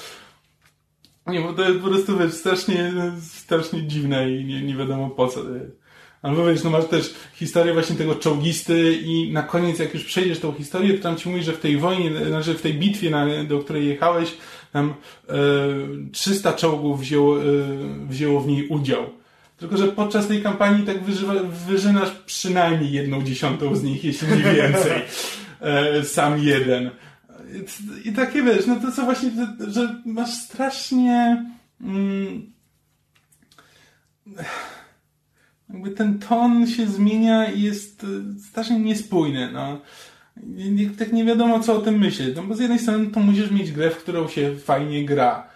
Nie, 1.28 1.40
bo 1.40 1.52
to 1.52 1.68
jest 1.68 1.80
po 1.80 1.88
prostu, 1.88 2.18
wiesz, 2.18 2.32
strasznie, 2.32 2.92
strasznie 3.20 3.82
dziwne 3.82 4.30
i 4.30 4.44
nie, 4.44 4.62
nie 4.62 4.76
wiadomo 4.76 5.10
po 5.10 5.28
co 5.28 5.42
to 5.42 5.54
jest. 5.54 5.78
Albo 6.22 6.46
wiesz, 6.46 6.64
no 6.64 6.70
masz 6.70 6.86
też 6.86 7.14
historię 7.34 7.72
właśnie 7.72 7.96
tego 7.96 8.14
czołgisty 8.14 8.92
i 8.92 9.32
na 9.32 9.42
koniec 9.42 9.78
jak 9.78 9.94
już 9.94 10.04
przejdziesz 10.04 10.40
tą 10.40 10.52
historię, 10.52 10.94
to 10.94 11.02
tam 11.02 11.16
ci 11.16 11.28
mówi, 11.28 11.42
że 11.42 11.52
w 11.52 11.60
tej 11.60 11.76
wojnie, 11.76 12.10
znaczy 12.26 12.54
w 12.54 12.62
tej 12.62 12.74
bitwie, 12.74 13.10
na, 13.10 13.44
do 13.44 13.58
której 13.58 13.88
jechałeś, 13.88 14.34
tam 14.72 14.94
e, 15.28 15.34
300 16.12 16.52
czołgów 16.52 17.00
wzięło, 17.00 17.42
e, 17.42 17.44
wzięło 18.08 18.40
w 18.40 18.46
niej 18.46 18.68
udział. 18.68 19.04
Tylko, 19.58 19.76
że 19.76 19.88
podczas 19.88 20.28
tej 20.28 20.42
kampanii 20.42 20.86
tak 20.86 21.04
wyżywa, 21.04 21.34
wyżynasz 21.68 22.10
przynajmniej 22.26 22.92
jedną 22.92 23.22
dziesiątą 23.22 23.76
z 23.76 23.82
nich, 23.82 24.04
jeśli 24.04 24.28
nie 24.28 24.36
więcej. 24.36 24.92
E, 25.60 26.04
sam 26.04 26.38
jeden. 26.44 26.90
I, 27.54 28.08
I 28.08 28.12
takie 28.12 28.42
wiesz, 28.42 28.66
no 28.66 28.76
to 28.76 28.92
co 28.92 29.04
właśnie, 29.04 29.30
że, 29.68 30.02
masz 30.04 30.34
strasznie... 30.34 31.44
Mm, 31.80 32.52
jakby 35.70 35.90
ten 35.90 36.18
ton 36.18 36.66
się 36.66 36.86
zmienia 36.86 37.50
i 37.50 37.62
jest 37.62 38.04
e, 38.04 38.40
strasznie 38.40 38.78
niespójny, 38.78 39.52
no. 39.52 39.80
Nie, 40.46 40.90
tak 40.90 41.12
nie 41.12 41.24
wiadomo, 41.24 41.60
co 41.60 41.76
o 41.76 41.80
tym 41.80 41.98
myśleć. 41.98 42.36
No 42.36 42.42
bo 42.42 42.54
z 42.54 42.60
jednej 42.60 42.78
strony 42.78 43.06
to 43.06 43.20
musisz 43.20 43.50
mieć 43.50 43.72
grę, 43.72 43.90
w 43.90 43.96
którą 43.96 44.28
się 44.28 44.56
fajnie 44.56 45.04
gra. 45.04 45.48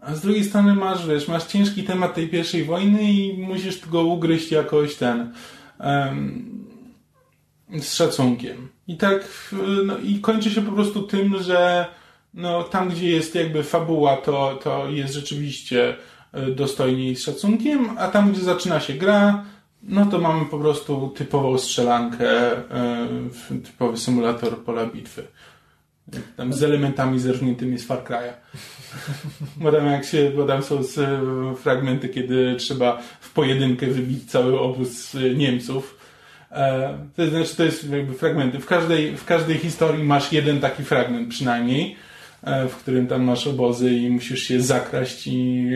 A 0.00 0.14
z 0.14 0.20
drugiej 0.20 0.44
strony 0.44 0.74
masz, 0.74 1.06
wiesz, 1.06 1.28
masz 1.28 1.44
ciężki 1.44 1.82
temat 1.84 2.14
tej 2.14 2.28
pierwszej 2.28 2.64
wojny 2.64 3.12
i 3.12 3.38
musisz 3.38 3.88
go 3.88 4.02
ugryźć 4.02 4.52
jakoś 4.52 4.94
ten 4.94 5.32
um, 5.80 6.66
z 7.80 7.94
szacunkiem. 7.94 8.68
I 8.90 8.96
tak, 8.96 9.50
no 9.84 9.98
i 9.98 10.20
kończy 10.20 10.50
się 10.50 10.62
po 10.62 10.72
prostu 10.72 11.02
tym, 11.02 11.42
że 11.42 11.86
no, 12.34 12.62
tam, 12.62 12.88
gdzie 12.88 13.10
jest 13.10 13.34
jakby 13.34 13.62
fabuła, 13.62 14.16
to, 14.16 14.58
to 14.62 14.88
jest 14.88 15.14
rzeczywiście 15.14 15.96
e, 16.32 16.50
dostojnie 16.50 17.10
i 17.10 17.16
z 17.16 17.22
szacunkiem, 17.22 17.98
a 17.98 18.08
tam, 18.08 18.32
gdzie 18.32 18.42
zaczyna 18.42 18.80
się 18.80 18.94
gra, 18.94 19.44
no 19.82 20.06
to 20.06 20.18
mamy 20.18 20.44
po 20.44 20.58
prostu 20.58 21.12
typową 21.16 21.58
strzelankę, 21.58 22.52
e, 22.52 23.08
typowy 23.64 23.96
symulator 23.96 24.64
pola 24.64 24.86
bitwy. 24.86 25.22
Tam 26.36 26.52
z 26.52 26.62
elementami 26.62 27.18
zerżniętymi 27.18 27.78
z 27.78 27.86
Far 27.86 28.04
Cry'a. 28.04 28.32
Bo 29.62 29.72
tam 29.72 29.86
jak 29.86 30.04
się, 30.04 30.32
bo 30.36 30.46
tam 30.46 30.62
są 30.62 30.82
fragmenty, 31.56 32.08
kiedy 32.08 32.56
trzeba 32.58 33.02
w 33.20 33.32
pojedynkę 33.32 33.86
wybić 33.86 34.30
cały 34.30 34.60
obóz 34.60 35.16
Niemców. 35.36 35.99
E, 36.50 36.98
to 37.16 37.26
znaczy, 37.26 37.56
to 37.56 37.64
jest 37.64 37.90
jakby 37.90 38.14
fragmenty. 38.14 38.58
W 38.58 38.66
każdej, 38.66 39.16
w 39.16 39.24
każdej 39.24 39.58
historii 39.58 40.04
masz 40.04 40.32
jeden 40.32 40.60
taki 40.60 40.84
fragment 40.84 41.28
przynajmniej, 41.28 41.96
e, 42.42 42.68
w 42.68 42.76
którym 42.76 43.06
tam 43.06 43.22
masz 43.22 43.46
obozy 43.46 43.90
i 43.90 44.10
musisz 44.10 44.42
się 44.42 44.60
zakraść 44.60 45.26
i 45.26 45.66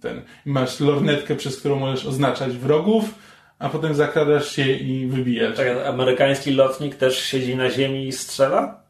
ten, 0.00 0.22
masz 0.44 0.80
lornetkę, 0.80 1.36
przez 1.36 1.60
którą 1.60 1.78
możesz 1.78 2.06
oznaczać 2.06 2.52
wrogów, 2.52 3.14
a 3.58 3.68
potem 3.68 3.94
zakradasz 3.94 4.52
się 4.52 4.72
i 4.72 5.06
wybijasz. 5.06 5.56
Tak, 5.56 5.66
amerykański 5.86 6.50
lotnik 6.50 6.94
też 6.94 7.22
siedzi 7.22 7.56
na 7.56 7.70
ziemi 7.70 8.08
i 8.08 8.12
strzela? 8.12 8.88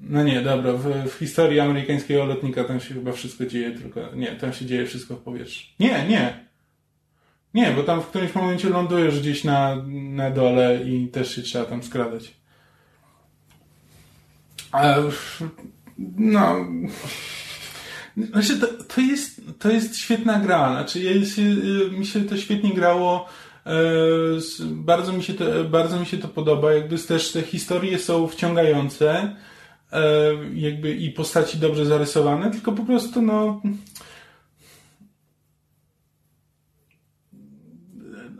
No 0.00 0.22
nie, 0.22 0.40
dobra, 0.40 0.72
w, 0.72 1.08
w, 1.10 1.18
historii 1.18 1.60
amerykańskiego 1.60 2.24
lotnika 2.24 2.64
tam 2.64 2.80
się 2.80 2.94
chyba 2.94 3.12
wszystko 3.12 3.46
dzieje, 3.46 3.70
tylko 3.70 4.00
nie, 4.14 4.26
tam 4.26 4.52
się 4.52 4.66
dzieje 4.66 4.86
wszystko 4.86 5.14
w 5.14 5.22
powietrzu. 5.22 5.66
Nie, 5.80 6.04
nie. 6.08 6.44
Nie, 7.54 7.72
bo 7.72 7.82
tam 7.82 8.02
w 8.02 8.06
którymś 8.06 8.34
momencie 8.34 8.68
lądujesz 8.68 9.20
gdzieś 9.20 9.44
na, 9.44 9.76
na 9.92 10.30
dole 10.30 10.80
i 10.84 11.08
też 11.08 11.34
się 11.34 11.42
trzeba 11.42 11.64
tam 11.64 11.82
skradać. 11.82 12.34
A, 14.72 14.94
no. 16.16 16.56
Znaczy, 18.16 18.60
to, 18.60 18.66
to, 18.66 19.00
jest, 19.00 19.40
to 19.58 19.70
jest 19.70 19.96
świetna 19.96 20.40
gra. 20.40 20.72
Znaczy, 20.72 21.00
ja 21.02 21.26
się, 21.26 21.42
mi 21.90 22.06
się 22.06 22.24
to 22.24 22.36
świetnie 22.36 22.74
grało. 22.74 23.28
Bardzo 24.70 25.12
mi 25.12 25.22
się 25.22 25.34
to, 25.34 25.44
bardzo 25.64 26.00
mi 26.00 26.06
się 26.06 26.18
to 26.18 26.28
podoba. 26.28 26.72
Jakby 26.72 26.98
też 26.98 27.32
te 27.32 27.42
historie 27.42 27.98
są 27.98 28.28
wciągające 28.28 29.36
jakby 30.54 30.94
i 30.94 31.10
postaci 31.10 31.58
dobrze 31.58 31.86
zarysowane, 31.86 32.50
tylko 32.50 32.72
po 32.72 32.84
prostu 32.84 33.22
no 33.22 33.62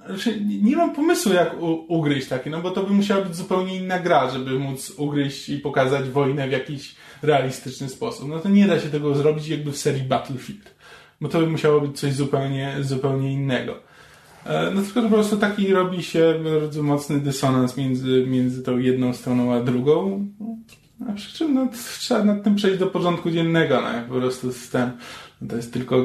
znaczy, 0.06 0.40
nie 0.62 0.76
mam 0.76 0.94
pomysłu 0.94 1.32
jak 1.32 1.62
u, 1.62 1.84
ugryźć 1.88 2.28
takie, 2.28 2.50
no 2.50 2.60
bo 2.60 2.70
to 2.70 2.82
by 2.82 2.92
musiała 2.92 3.24
być 3.24 3.36
zupełnie 3.36 3.76
inna 3.76 3.98
gra, 3.98 4.30
żeby 4.30 4.58
móc 4.58 4.92
ugryźć 4.96 5.48
i 5.48 5.58
pokazać 5.58 6.08
wojnę 6.08 6.48
w 6.48 6.52
jakiś 6.52 6.94
realistyczny 7.22 7.88
sposób. 7.88 8.28
No 8.28 8.38
to 8.38 8.48
nie 8.48 8.66
da 8.66 8.80
się 8.80 8.88
tego 8.88 9.14
zrobić 9.14 9.48
jakby 9.48 9.72
w 9.72 9.76
serii 9.76 10.02
Battlefield, 10.02 10.74
bo 11.20 11.28
to 11.28 11.40
by 11.40 11.46
musiało 11.46 11.80
być 11.80 12.00
coś 12.00 12.12
zupełnie, 12.12 12.76
zupełnie 12.80 13.32
innego. 13.32 13.74
No 14.74 14.82
tylko 14.82 15.02
po 15.02 15.08
prostu 15.08 15.36
taki 15.36 15.72
robi 15.72 16.02
się 16.02 16.34
bardzo 16.44 16.82
mocny 16.82 17.20
dysonans 17.20 17.76
między, 17.76 18.24
między 18.26 18.62
tą 18.62 18.78
jedną 18.78 19.12
stroną 19.12 19.54
a 19.54 19.60
drugą. 19.60 20.26
A 21.08 21.12
przy 21.12 21.38
czym 21.38 21.54
no, 21.54 21.68
trzeba 21.98 22.24
nad 22.24 22.42
tym 22.42 22.54
przejść 22.54 22.78
do 22.78 22.86
porządku 22.86 23.30
dziennego, 23.30 23.80
no, 23.80 23.88
po 24.08 24.20
prostu 24.20 24.52
z 24.52 24.72
no, 24.72 24.80
to 25.48 25.56
jest 25.56 25.72
tylko, 25.72 26.04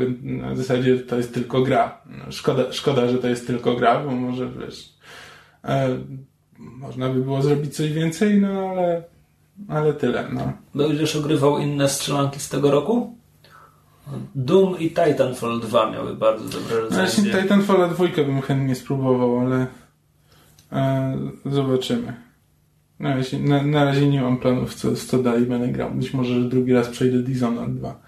w 0.54 0.58
zasadzie 0.58 0.98
to 0.98 1.18
jest 1.18 1.34
tylko 1.34 1.62
gra. 1.62 2.02
No, 2.06 2.32
szkoda, 2.32 2.74
szkoda, 2.74 3.08
że 3.08 3.18
to 3.18 3.28
jest 3.28 3.48
tylko 3.48 3.76
gra, 3.76 4.04
bo 4.04 4.12
może, 4.12 4.50
wiesz, 4.50 4.94
e, 5.64 6.00
można 6.58 7.10
by 7.10 7.20
było 7.20 7.42
zrobić 7.42 7.76
coś 7.76 7.92
więcej, 7.92 8.42
no 8.42 8.70
ale, 8.70 9.04
ale 9.68 9.94
tyle, 9.94 10.28
no. 10.34 10.54
Będziesz 10.76 11.16
ogrywał 11.16 11.58
inne 11.58 11.90
strzelanki 11.90 12.40
z 12.40 12.50
tego 12.50 12.72
roku? 12.72 13.20
Doom 14.36 14.80
i 14.80 14.90
Titanfall 14.90 15.60
2 15.60 15.92
miały 15.92 16.16
bardzo 16.16 16.60
dobre 16.60 16.82
recenzje. 16.82 16.98
No 16.98 17.04
właśnie 17.04 17.42
Titanfall 17.42 17.90
2 17.90 18.24
bym 18.24 18.42
chętnie 18.42 18.76
spróbował, 18.76 19.40
ale 19.40 19.68
e, 20.72 21.18
zobaczymy. 21.46 22.14
Na 23.00 23.16
razie, 23.16 23.40
na, 23.40 23.64
na 23.64 23.86
razie 23.86 24.10
nie 24.10 24.22
mam 24.22 24.38
planów, 24.38 24.74
co, 24.74 24.96
co 24.96 25.24
dalej 25.24 25.46
będę 25.46 25.68
grał. 25.68 25.92
Być 25.92 26.14
może, 26.14 26.34
że 26.34 26.50
drugi 26.50 26.74
raz 26.74 26.90
przejdę 26.90 27.20
Dishonored 27.20 27.76
2. 27.76 28.00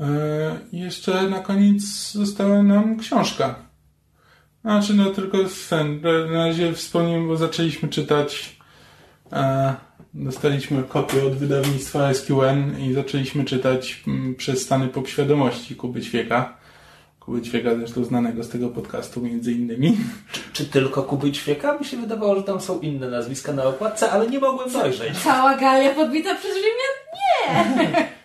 E, 0.00 0.58
jeszcze 0.72 1.22
na 1.22 1.40
koniec 1.40 2.12
została 2.12 2.62
nam 2.62 2.98
książka. 2.98 3.54
Znaczy, 4.60 4.94
no 4.94 5.10
tylko 5.10 5.38
ten, 5.70 6.00
na 6.32 6.46
razie 6.46 6.72
wspomniałem, 6.72 7.28
bo 7.28 7.36
zaczęliśmy 7.36 7.88
czytać 7.88 8.56
e, 9.32 9.74
dostaliśmy 10.14 10.82
kopię 10.82 11.24
od 11.26 11.34
wydawnictwa 11.34 12.14
SQN 12.14 12.80
i 12.80 12.92
zaczęliśmy 12.92 13.44
czytać 13.44 14.02
m, 14.06 14.34
przez 14.38 14.62
stany 14.62 14.88
podświadomości 14.88 15.76
Kuby 15.76 16.02
Ćwieka. 16.02 16.58
Kuby 17.20 17.42
Ćwieka 17.42 17.74
zresztą 17.76 18.04
znanego 18.04 18.44
z 18.44 18.48
tego 18.48 18.68
podcastu 18.68 19.20
między 19.20 19.52
innymi. 19.52 19.96
Czy, 20.32 20.40
czy, 20.52 20.64
tylko 20.64 21.02
Kuby 21.02 21.32
Ćwieka? 21.32 21.78
Mi 21.78 21.84
się 21.84 21.96
wydawało, 21.96 22.36
że 22.36 22.42
tam 22.42 22.60
są 22.60 22.80
inne 22.80 23.10
nazwiska 23.10 23.52
na 23.52 23.64
okładce, 23.64 24.10
ale 24.10 24.30
nie 24.30 24.40
mogłem 24.40 24.72
dojrzeć. 24.72 25.18
Cała 25.18 25.56
galia 25.56 25.90
podbita 25.90 26.34
przez 26.34 26.52
Rzymian? 26.54 26.94
Nie! 27.14 28.08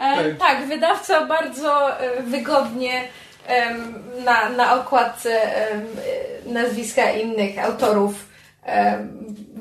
e, 0.00 0.24
tak. 0.24 0.38
tak, 0.38 0.68
wydawca 0.68 1.26
bardzo 1.26 2.00
e, 2.00 2.22
wygodnie 2.22 2.92
na, 4.24 4.48
na 4.48 4.80
okładce 4.80 5.40
nazwiska 6.46 7.10
innych 7.10 7.64
autorów 7.64 8.26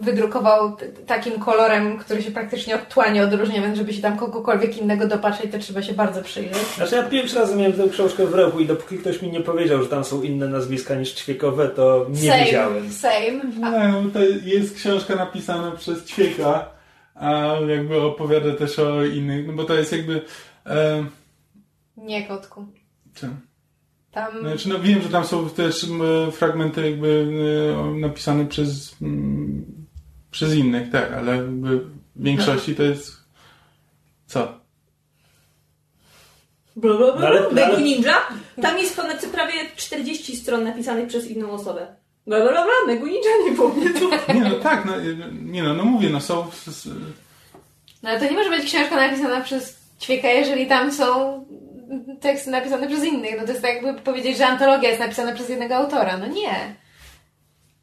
wydrukował 0.01 0.77
takim 1.07 1.39
kolorem, 1.39 1.97
który 1.97 2.21
się 2.21 2.31
praktycznie 2.31 2.75
odtłanie 2.75 3.23
odróżnia, 3.23 3.61
więc 3.61 3.77
żeby 3.77 3.93
się 3.93 4.01
tam 4.01 4.17
kogokolwiek 4.17 4.77
innego 4.77 5.07
dopatrzeć, 5.07 5.51
to 5.51 5.59
trzeba 5.59 5.81
się 5.81 5.93
bardzo 5.93 6.21
przyjrzeć. 6.21 6.67
Znaczy 6.75 6.95
ja 6.95 7.03
pierwszy 7.03 7.39
raz 7.39 7.55
miałem 7.55 7.73
tę 7.73 7.89
książkę 7.89 8.25
w 8.25 8.33
ręku 8.33 8.59
i 8.59 8.65
dopóki 8.65 8.97
ktoś 8.97 9.21
mi 9.21 9.31
nie 9.31 9.41
powiedział, 9.41 9.83
że 9.83 9.89
tam 9.89 10.03
są 10.03 10.21
inne 10.21 10.47
nazwiska 10.47 10.95
niż 10.95 11.13
ćwiekowe, 11.13 11.69
to 11.69 12.05
nie 12.09 12.29
same, 12.29 12.45
wiedziałem. 12.45 12.91
Same. 12.91 13.41
No, 13.59 14.03
to 14.13 14.19
jest 14.43 14.75
książka 14.75 15.15
napisana 15.15 15.71
przez 15.71 16.05
ćwieka, 16.05 16.65
a 17.19 17.53
jakby 17.67 18.01
opowiada 18.01 18.55
też 18.55 18.79
o 18.79 19.05
innych, 19.05 19.47
no 19.47 19.53
bo 19.53 19.63
to 19.63 19.73
jest 19.75 19.91
jakby... 19.91 20.21
E... 20.65 21.05
Nie, 21.97 22.27
kotku. 22.27 22.65
Czym? 23.15 23.37
Tam... 24.11 24.39
Znaczy, 24.41 24.69
no 24.69 24.79
wiem, 24.79 25.01
że 25.01 25.09
tam 25.09 25.25
są 25.25 25.49
też 25.49 25.85
fragmenty 26.31 26.89
jakby 26.89 27.27
e, 27.95 27.99
napisane 27.99 28.45
przez, 28.45 28.95
m, 29.01 29.65
przez 30.31 30.53
innych, 30.55 30.91
tak, 30.91 31.11
ale 31.13 31.35
jakby 31.35 31.79
w 31.79 31.89
większości 32.15 32.75
to 32.75 32.83
jest 32.83 33.17
co? 34.27 34.59
Bla, 36.75 36.97
bla, 36.97 37.11
bla. 37.11 37.21
No 37.21 37.27
ale- 37.27 37.41
Megu 37.51 37.73
ale- 37.73 37.81
Ninja. 37.81 38.15
Tam 38.61 38.77
jest 38.77 38.95
ponad 38.95 39.25
prawie 39.25 39.53
40 39.75 40.35
stron 40.35 40.63
napisanych 40.63 41.07
przez 41.07 41.27
inną 41.27 41.51
osobę. 41.51 41.95
Bla. 42.29 42.39
Megu 42.87 43.07
Ninja 43.07 43.29
nie 43.45 43.55
powiem 43.55 43.93
to. 43.93 44.09
Nie 44.33 44.41
no 44.41 44.55
tak, 44.55 44.85
no, 44.85 44.93
nie 45.41 45.63
no, 45.63 45.73
no 45.73 45.85
mówię, 45.85 46.09
no 46.09 46.21
są 46.21 46.47
No 48.03 48.09
ale 48.09 48.19
to 48.19 48.25
nie 48.25 48.31
może 48.31 48.49
być 48.49 48.65
książka 48.65 48.95
napisana 48.95 49.41
przez 49.41 49.79
ćwieka, 50.01 50.27
jeżeli 50.27 50.67
tam 50.67 50.93
są 50.93 51.45
teksty 52.21 52.51
napisane 52.51 52.87
przez 52.87 53.03
innych. 53.03 53.35
No 53.37 53.45
to 53.45 53.51
jest 53.51 53.61
tak 53.61 53.73
jakby 53.73 54.01
powiedzieć, 54.01 54.37
że 54.37 54.47
antologia 54.47 54.89
jest 54.89 55.01
napisana 55.01 55.31
przez 55.31 55.49
jednego 55.49 55.75
autora. 55.75 56.17
No 56.17 56.27
nie. 56.27 56.75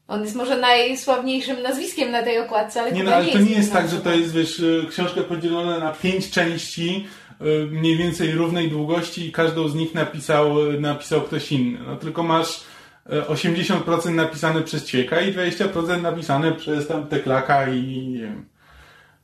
On 0.08 0.22
jest 0.22 0.34
może 0.34 0.56
najsławniejszym 0.56 1.62
nazwiskiem 1.62 2.10
na 2.10 2.22
tej 2.22 2.38
okładce, 2.38 2.80
ale 2.80 2.92
Nie, 2.92 3.04
no, 3.04 3.14
ale 3.14 3.26
to 3.26 3.38
nie 3.38 3.52
jest 3.52 3.72
tak, 3.72 3.88
że 3.88 4.00
to 4.00 4.12
jest, 4.12 4.32
wiesz, 4.34 4.62
książka 4.90 5.22
podzielona 5.22 5.78
na 5.78 5.92
pięć 5.92 6.30
części 6.30 7.06
y, 7.40 7.66
mniej 7.70 7.96
więcej 7.96 8.32
równej 8.32 8.70
długości 8.70 9.26
i 9.26 9.32
każdą 9.32 9.68
z 9.68 9.74
nich 9.74 9.94
napisał, 9.94 10.72
napisał 10.80 11.20
ktoś 11.20 11.52
inny. 11.52 11.78
No 11.86 11.96
tylko 11.96 12.22
masz 12.22 12.60
80% 13.08 14.14
napisane 14.14 14.62
przez 14.62 14.84
Ćwieka 14.86 15.20
i 15.20 15.34
20% 15.34 16.02
napisane 16.02 16.52
przez 16.52 16.88
tam 16.88 17.06
Teklaka 17.06 17.68
i 17.68 18.08
nie 18.08 18.18
wiem. 18.20 18.48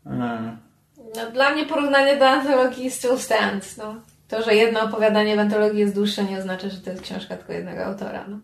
e, 0.06 0.56
No, 1.16 1.30
dla 1.30 1.50
mnie 1.50 1.66
porównanie 1.66 2.16
do 2.16 2.28
antologii 2.28 2.90
still 2.90 3.18
stands. 3.18 3.76
No. 3.76 3.94
To, 4.28 4.42
że 4.42 4.54
jedno 4.54 4.82
opowiadanie 4.82 5.36
w 5.36 5.38
antologii 5.38 5.80
jest 5.80 5.94
dłuższe, 5.94 6.24
nie 6.24 6.38
oznacza, 6.38 6.68
że 6.68 6.80
to 6.80 6.90
jest 6.90 7.02
książka 7.02 7.36
tylko 7.36 7.52
jednego 7.52 7.84
autora. 7.84 8.24
No. 8.28 8.40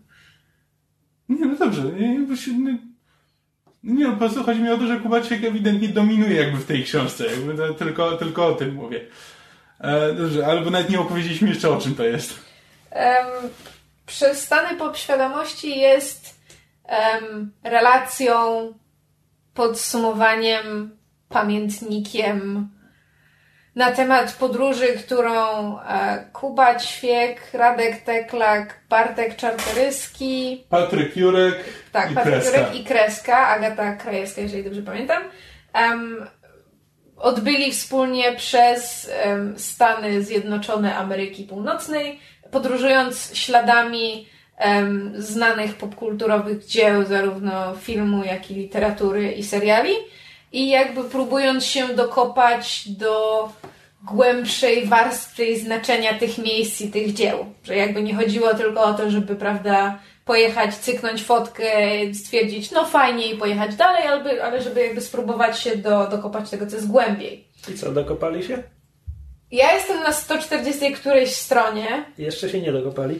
Nie, 1.29 1.45
no 1.45 1.55
dobrze. 1.55 1.83
Nie, 1.83 2.19
nie, 3.83 4.05
po 4.05 4.17
prostu 4.17 4.43
chodzi 4.43 4.61
mi 4.61 4.69
o 4.69 4.77
to, 4.77 4.87
że 4.87 4.99
Kuba 4.99 5.21
Ćwiek 5.21 5.43
ewidentnie 5.43 5.87
dominuje 5.87 6.35
jakby 6.35 6.57
w 6.57 6.65
tej 6.65 6.83
książce. 6.83 7.25
Jakby 7.25 7.73
tylko, 7.73 8.11
tylko 8.17 8.47
o 8.47 8.53
tym 8.53 8.73
mówię. 8.73 9.01
E, 9.79 10.13
dobrze, 10.13 10.45
albo 10.47 10.69
nawet 10.69 10.89
nie 10.89 10.99
opowiedzieliśmy 10.99 11.49
jeszcze 11.49 11.69
o 11.69 11.77
czym 11.77 11.95
to 11.95 12.03
jest. 12.03 12.39
Em, 14.09 14.13
Przystany 14.13 14.77
podświadomości 14.77 15.79
jest 15.79 16.39
em, 16.85 17.51
relacją, 17.63 18.73
podsumowaniem, 19.53 20.97
pamiętnikiem 21.29 22.69
na 23.75 23.91
temat 23.91 24.33
podróży, 24.33 24.87
którą 24.87 25.79
e, 25.79 26.25
Kuba 26.33 26.75
Ćwiek, 26.79 27.53
Radek 27.53 28.01
Teklak, 28.01 28.79
Bartek 28.89 29.35
Czartoryski, 29.35 30.65
Patryk 30.69 31.17
Jurek 31.17 31.55
tak, 31.91 32.11
i 32.11 32.15
Patryk 32.15 32.33
Kreska. 32.33 32.57
Jurek 32.57 32.75
i 32.75 32.83
Kreska, 32.83 33.47
Agata 33.47 33.95
Krajewska, 33.95 34.41
jeżeli 34.41 34.63
dobrze 34.63 34.81
pamiętam, 34.81 35.23
em, 35.73 36.25
odbyli 37.17 37.71
wspólnie 37.71 38.35
przez 38.35 39.09
em, 39.23 39.59
Stany 39.59 40.23
Zjednoczone 40.23 40.95
Ameryki 40.95 41.43
Północnej, 41.43 42.19
podróżując 42.51 43.31
śladami 43.33 44.27
znanych 45.15 45.75
popkulturowych 45.75 46.65
dzieł, 46.65 47.05
zarówno 47.05 47.75
filmu, 47.75 48.23
jak 48.23 48.51
i 48.51 48.55
literatury 48.55 49.31
i 49.31 49.43
seriali, 49.43 49.93
i 50.51 50.69
jakby 50.69 51.03
próbując 51.03 51.65
się 51.65 51.87
dokopać 51.87 52.89
do 52.89 53.49
głębszej 54.03 54.85
warstwy 54.85 55.59
znaczenia 55.59 56.19
tych 56.19 56.37
miejsc 56.37 56.81
i 56.81 56.91
tych 56.91 57.13
dzieł. 57.13 57.45
Że 57.63 57.75
jakby 57.75 58.03
nie 58.03 58.15
chodziło 58.15 58.53
tylko 58.53 58.83
o 58.83 58.93
to, 58.93 59.11
żeby, 59.11 59.35
prawda, 59.35 59.99
pojechać, 60.25 60.75
cyknąć 60.75 61.23
fotkę, 61.23 61.71
stwierdzić, 62.13 62.71
no 62.71 62.85
fajnie 62.85 63.31
i 63.31 63.37
pojechać 63.37 63.75
dalej, 63.75 64.07
ale, 64.07 64.43
ale 64.43 64.61
żeby 64.61 64.81
jakby 64.81 65.01
spróbować 65.01 65.59
się 65.59 65.77
do, 65.77 66.07
dokopać 66.07 66.49
tego, 66.49 66.67
co 66.67 66.75
jest 66.75 66.87
głębiej. 66.87 67.47
I 67.73 67.77
co, 67.77 67.91
dokopali 67.91 68.43
się? 68.43 68.63
Ja 69.51 69.73
jestem 69.73 70.03
na 70.03 70.13
140 70.13 70.93
którejś 70.93 71.35
stronie. 71.35 72.05
Jeszcze 72.17 72.49
się 72.49 72.61
nie 72.61 72.71
dokopali. 72.71 73.19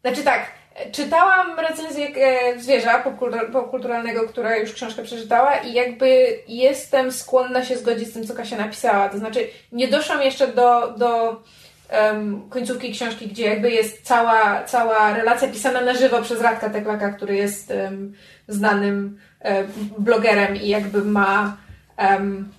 Znaczy 0.00 0.22
tak, 0.22 0.46
czytałam 0.92 1.60
recenzję 1.60 2.08
e, 2.16 2.60
Zwierza 2.60 3.02
popkultur- 3.04 3.52
popkulturalnego, 3.52 4.28
która 4.28 4.56
już 4.56 4.72
książkę 4.72 5.02
przeczytała 5.02 5.56
i 5.56 5.72
jakby 5.72 6.38
jestem 6.48 7.12
skłonna 7.12 7.64
się 7.64 7.76
zgodzić 7.78 8.08
z 8.08 8.12
tym, 8.12 8.26
co 8.26 8.34
Kasia 8.34 8.56
napisała. 8.56 9.08
To 9.08 9.18
znaczy 9.18 9.48
nie 9.72 9.88
doszłam 9.88 10.22
jeszcze 10.22 10.46
do, 10.46 10.94
do 10.98 11.42
em, 11.88 12.48
końcówki 12.50 12.92
książki, 12.92 13.26
gdzie 13.28 13.44
jakby 13.44 13.70
jest 13.70 14.02
cała, 14.02 14.64
cała 14.64 15.16
relacja 15.16 15.48
pisana 15.48 15.80
na 15.80 15.94
żywo 15.94 16.22
przez 16.22 16.40
Radka 16.40 16.70
Teklaka, 16.70 17.12
który 17.12 17.36
jest 17.36 17.70
em, 17.70 18.14
znanym 18.48 19.18
e, 19.40 19.64
blogerem 19.98 20.56
i 20.56 20.68
jakby 20.68 21.04
ma 21.04 21.56
em, 21.96 22.52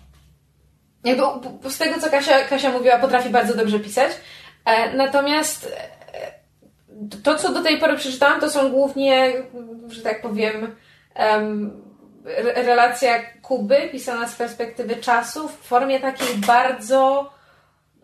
jakby 1.03 1.69
z 1.69 1.77
tego, 1.77 1.99
co 2.01 2.09
Kasia, 2.09 2.39
Kasia 2.49 2.71
mówiła, 2.71 2.97
potrafi 2.99 3.29
bardzo 3.29 3.55
dobrze 3.55 3.79
pisać. 3.79 4.11
E, 4.65 4.93
natomiast 4.97 5.73
to, 7.23 7.35
co 7.35 7.53
do 7.53 7.61
tej 7.61 7.77
pory 7.77 7.97
przeczytałam, 7.97 8.39
to 8.39 8.49
są 8.49 8.69
głównie, 8.69 9.33
że 9.87 10.01
tak 10.01 10.21
powiem, 10.21 10.75
em, 11.15 11.81
re- 12.25 12.63
relacja 12.63 13.19
Kuby 13.41 13.89
pisana 13.91 14.27
z 14.27 14.35
perspektywy 14.35 14.95
czasu 14.95 15.47
w 15.47 15.55
formie 15.57 15.99
takiej 15.99 16.35
bardzo 16.35 17.29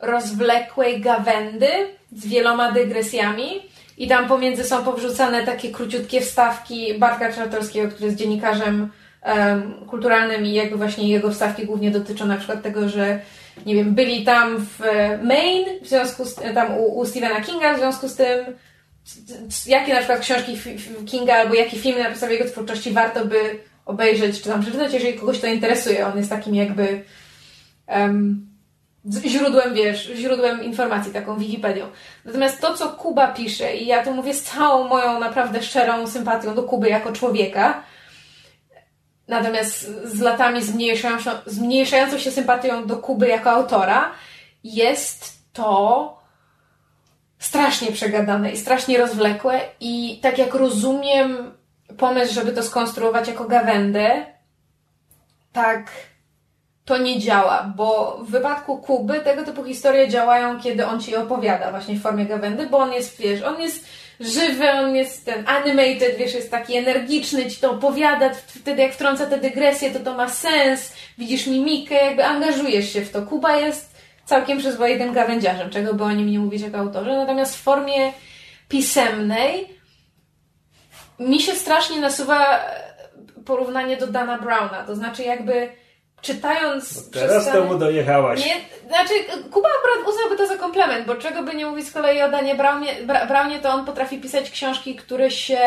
rozwlekłej 0.02 1.02
gawędy 1.02 1.68
z 2.12 2.28
wieloma 2.28 2.72
dygresjami. 2.72 3.70
I 3.98 4.08
tam 4.08 4.28
pomiędzy 4.28 4.64
są 4.64 4.84
powrzucane 4.84 5.44
takie 5.44 5.72
króciutkie 5.72 6.22
wstawki 6.22 6.94
Bartka 7.00 7.34
Czartorskiego, 7.34 7.90
który 7.90 8.06
jest 8.06 8.18
dziennikarzem 8.18 8.68
em, 8.68 8.92
kulturalnym 9.90 10.46
i 10.46 10.54
jakby 10.54 10.78
właśnie 10.78 11.10
jego 11.10 11.32
wstawki 11.32 11.66
głównie 11.66 11.92
dotyczą 11.92 12.26
na 12.26 12.38
przykład 12.38 12.62
tego, 12.62 12.90
że 12.90 13.20
nie 13.66 13.76
wiem, 13.76 13.96
byli 13.96 14.24
tam 14.26 14.58
w 14.60 14.80
Maine, 15.24 15.66
w 15.82 15.88
związku 15.88 16.26
z 16.26 16.36
tam 16.36 16.78
u, 16.78 17.00
u 17.00 17.06
Stephena 17.06 17.42
Kinga, 17.42 17.74
w 17.74 17.78
związku 17.80 18.08
z 18.08 18.16
tym 18.16 18.46
jakie 19.68 19.94
na 19.94 19.98
przykład 20.00 20.20
książki 20.20 20.58
Kinga 21.06 21.36
albo 21.36 21.54
jakie 21.54 21.78
filmy 21.78 22.04
na 22.04 22.10
podstawie 22.10 22.36
jego 22.36 22.50
twórczości 22.50 22.92
warto 22.92 23.26
by 23.26 23.40
obejrzeć 23.86 24.42
czy 24.42 24.50
tam 24.50 24.62
przeczytać, 24.62 24.94
jeżeli 24.94 25.14
kogoś 25.20 25.40
to 25.40 25.48
interesuje. 25.48 26.08
On 26.08 26.18
jest 26.18 26.30
takim 26.30 26.56
jakby 26.56 27.04
z- 29.06 29.26
źródłem, 29.26 29.74
wiesz, 29.74 30.12
źródłem 30.16 30.64
informacji, 30.64 31.14
taką 31.14 31.38
Wikipedią. 31.38 31.86
Natomiast 32.26 32.62
to, 32.62 32.74
co 32.74 32.90
Kuba 32.90 33.28
pisze, 33.28 33.76
i 33.76 33.88
ja 33.88 34.04
to 34.04 34.12
mówię 34.12 34.34
z 34.34 34.44
całą 34.44 34.88
moją 34.88 35.20
naprawdę 35.20 35.62
szczerą 35.64 36.08
sympatią 36.08 36.56
do 36.56 36.64
Kuby 36.64 36.90
jako 36.90 37.12
człowieka, 37.12 37.84
natomiast 39.28 39.80
z 40.06 40.20
latami 40.20 40.64
zmniejszającą, 40.64 41.32
zmniejszającą 41.46 42.18
się 42.18 42.32
sympatią 42.32 42.86
do 42.86 42.98
Kuby 42.98 43.28
jako 43.28 43.50
autora, 43.50 44.12
jest 44.64 45.38
to 45.54 46.18
strasznie 47.40 47.92
przegadane 47.92 48.52
i 48.52 48.58
strasznie 48.58 48.98
rozwlekłe 48.98 49.62
i 49.80 50.20
tak 50.22 50.38
jak 50.38 50.54
rozumiem 50.54 51.52
pomysł, 51.98 52.34
żeby 52.34 52.52
to 52.52 52.64
skonstruować 52.64 53.28
jako 53.28 53.44
gawędę, 53.44 54.26
tak 55.54 55.92
to 56.86 56.98
nie 56.98 57.20
działa, 57.20 57.74
bo 57.76 58.18
w 58.22 58.32
wypadku 58.32 58.78
Kuby 58.78 59.20
tego 59.20 59.44
typu 59.44 59.64
historie 59.64 60.10
działają, 60.10 60.60
kiedy 60.60 60.86
on 60.86 61.02
ci 61.02 61.16
opowiada 61.16 61.72
właśnie 61.72 61.96
w 61.96 62.02
formie 62.02 62.26
gawędy, 62.26 62.68
bo 62.68 62.78
on 62.78 62.94
jest, 62.94 63.18
wiesz, 63.18 63.42
on 63.42 63.62
jest 63.62 63.86
żywy, 64.20 64.72
on 64.72 64.96
jest 64.96 65.26
ten 65.26 65.48
animated, 65.48 66.18
wiesz, 66.18 66.34
jest 66.34 66.52
taki 66.52 66.76
energiczny, 66.76 67.52
ci 67.52 67.62
to 67.62 67.72
opowiada, 67.72 68.30
wtedy 68.34 68.82
jak 68.82 68.94
wtrąca 68.94 69.26
te 69.26 69.38
dygresje, 69.38 69.92
to 69.92 70.00
to 70.00 70.14
ma 70.14 70.30
sens, 70.30 70.94
widzisz 71.18 71.48
mimikę, 71.48 71.96
jakby 71.96 72.26
angażujesz 72.26 72.94
się 72.94 73.02
w 73.02 73.12
to. 73.12 73.22
Kuba 73.22 73.56
jest 73.56 73.98
całkiem 74.26 74.58
przyzwoitym 74.58 75.14
gawędziarzem, 75.14 75.70
czego 75.70 75.94
by 75.94 76.04
o 76.04 76.12
nim 76.12 76.32
nie 76.32 76.40
mówić 76.40 76.62
jako 76.62 76.78
autorze, 76.78 77.16
natomiast 77.16 77.56
w 77.56 77.62
formie 77.62 78.14
pisemnej 78.70 79.78
mi 81.20 81.42
się 81.42 81.56
strasznie 81.56 82.02
nasuwa 82.02 82.66
porównanie 83.46 83.98
do 83.98 84.08
Dana 84.08 84.38
Browna, 84.38 84.84
to 84.84 84.96
znaczy 84.96 85.24
jakby 85.24 85.70
czytając 86.22 87.12
Teraz 87.12 87.32
przez 87.44 87.54
temu 87.54 87.78
dojechałaś. 87.78 88.46
nie, 88.46 88.56
znaczy 88.90 89.14
Kuba 89.52 89.70
akurat 89.80 90.14
uznałby 90.14 90.36
to 90.38 90.48
za 90.48 90.56
komplement, 90.56 91.08
bo 91.08 91.16
czego 91.16 91.44
by 91.44 91.56
nie 91.56 91.66
mówić 91.66 91.88
z 91.88 91.92
kolei 91.92 92.22
o 92.22 92.30
Danie 92.30 92.56
Brownie, 92.56 92.96
Bra, 93.06 93.26
Brownie 93.26 93.60
to 93.60 93.70
on 93.70 93.86
potrafi 93.86 94.18
pisać 94.18 94.52
książki, 94.52 94.96
które 94.96 95.32
się 95.32 95.60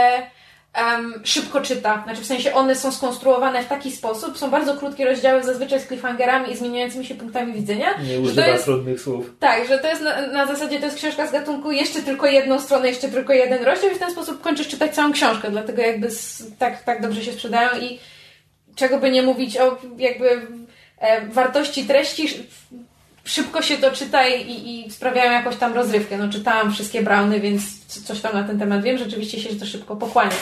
em, 0.74 1.14
szybko 1.24 1.60
czyta. 1.60 2.02
Znaczy 2.05 2.22
w 2.22 2.27
sensie 2.27 2.55
one 2.55 2.74
są 2.74 2.93
skonstruowane 2.93 3.62
w 3.62 3.66
taki 3.68 3.93
sposób, 3.93 4.39
są 4.39 4.51
bardzo 4.51 4.77
krótkie 4.77 5.05
rozdziały, 5.05 5.43
zazwyczaj 5.43 5.81
z 5.81 5.86
cliffhangerami 5.86 6.52
i 6.52 6.56
zmieniającymi 6.56 7.06
się 7.06 7.14
punktami 7.14 7.52
widzenia. 7.52 7.86
Nie 8.09 8.20
używa 8.20 8.47
jest, 8.47 8.64
trudnych 8.64 9.01
słów. 9.01 9.31
tak, 9.40 9.68
że 9.68 9.78
to 9.78 9.89
jest 9.89 10.02
na, 10.02 10.27
na 10.27 10.47
zasadzie, 10.47 10.78
to 10.78 10.85
jest 10.85 10.98
książka 10.98 11.27
z 11.27 11.32
gatunku 11.32 11.72
jeszcze 11.72 12.02
tylko 12.02 12.27
jedną 12.27 12.59
stronę, 12.60 12.89
jeszcze 12.89 13.09
tylko 13.09 13.32
jeden 13.32 13.64
rozdział 13.64 13.90
i 13.90 13.94
w 13.94 13.98
ten 13.98 14.10
sposób 14.10 14.40
kończysz 14.40 14.68
czytać 14.68 14.94
całą 14.94 15.12
książkę, 15.12 15.51
dlatego 15.51 15.82
jakby 15.82 16.10
z, 16.10 16.43
tak, 16.59 16.82
tak 16.82 17.02
dobrze 17.02 17.24
się 17.24 17.32
sprzedają 17.32 17.68
i 17.81 17.98
czego 18.74 18.98
by 18.98 19.10
nie 19.10 19.22
mówić 19.22 19.56
o 19.56 19.78
jakby 19.98 20.47
e, 20.98 21.26
wartości 21.26 21.84
treści, 21.84 22.28
szybko 23.24 23.62
się 23.62 23.76
to 23.76 23.90
czyta 23.90 24.28
i, 24.28 24.84
i 24.86 24.90
sprawiają 24.90 25.32
jakąś 25.32 25.56
tam 25.56 25.74
rozrywkę. 25.74 26.18
No 26.18 26.28
czytałam 26.28 26.72
wszystkie 26.72 27.02
Browny, 27.02 27.40
więc 27.40 27.84
coś 27.86 28.20
tam 28.20 28.34
na 28.34 28.44
ten 28.44 28.59
temat 28.59 28.82
wiem. 28.82 28.98
Rzeczywiście 28.98 29.40
się 29.40 29.56
to 29.56 29.66
szybko 29.66 29.97
pochłania. 29.97 30.36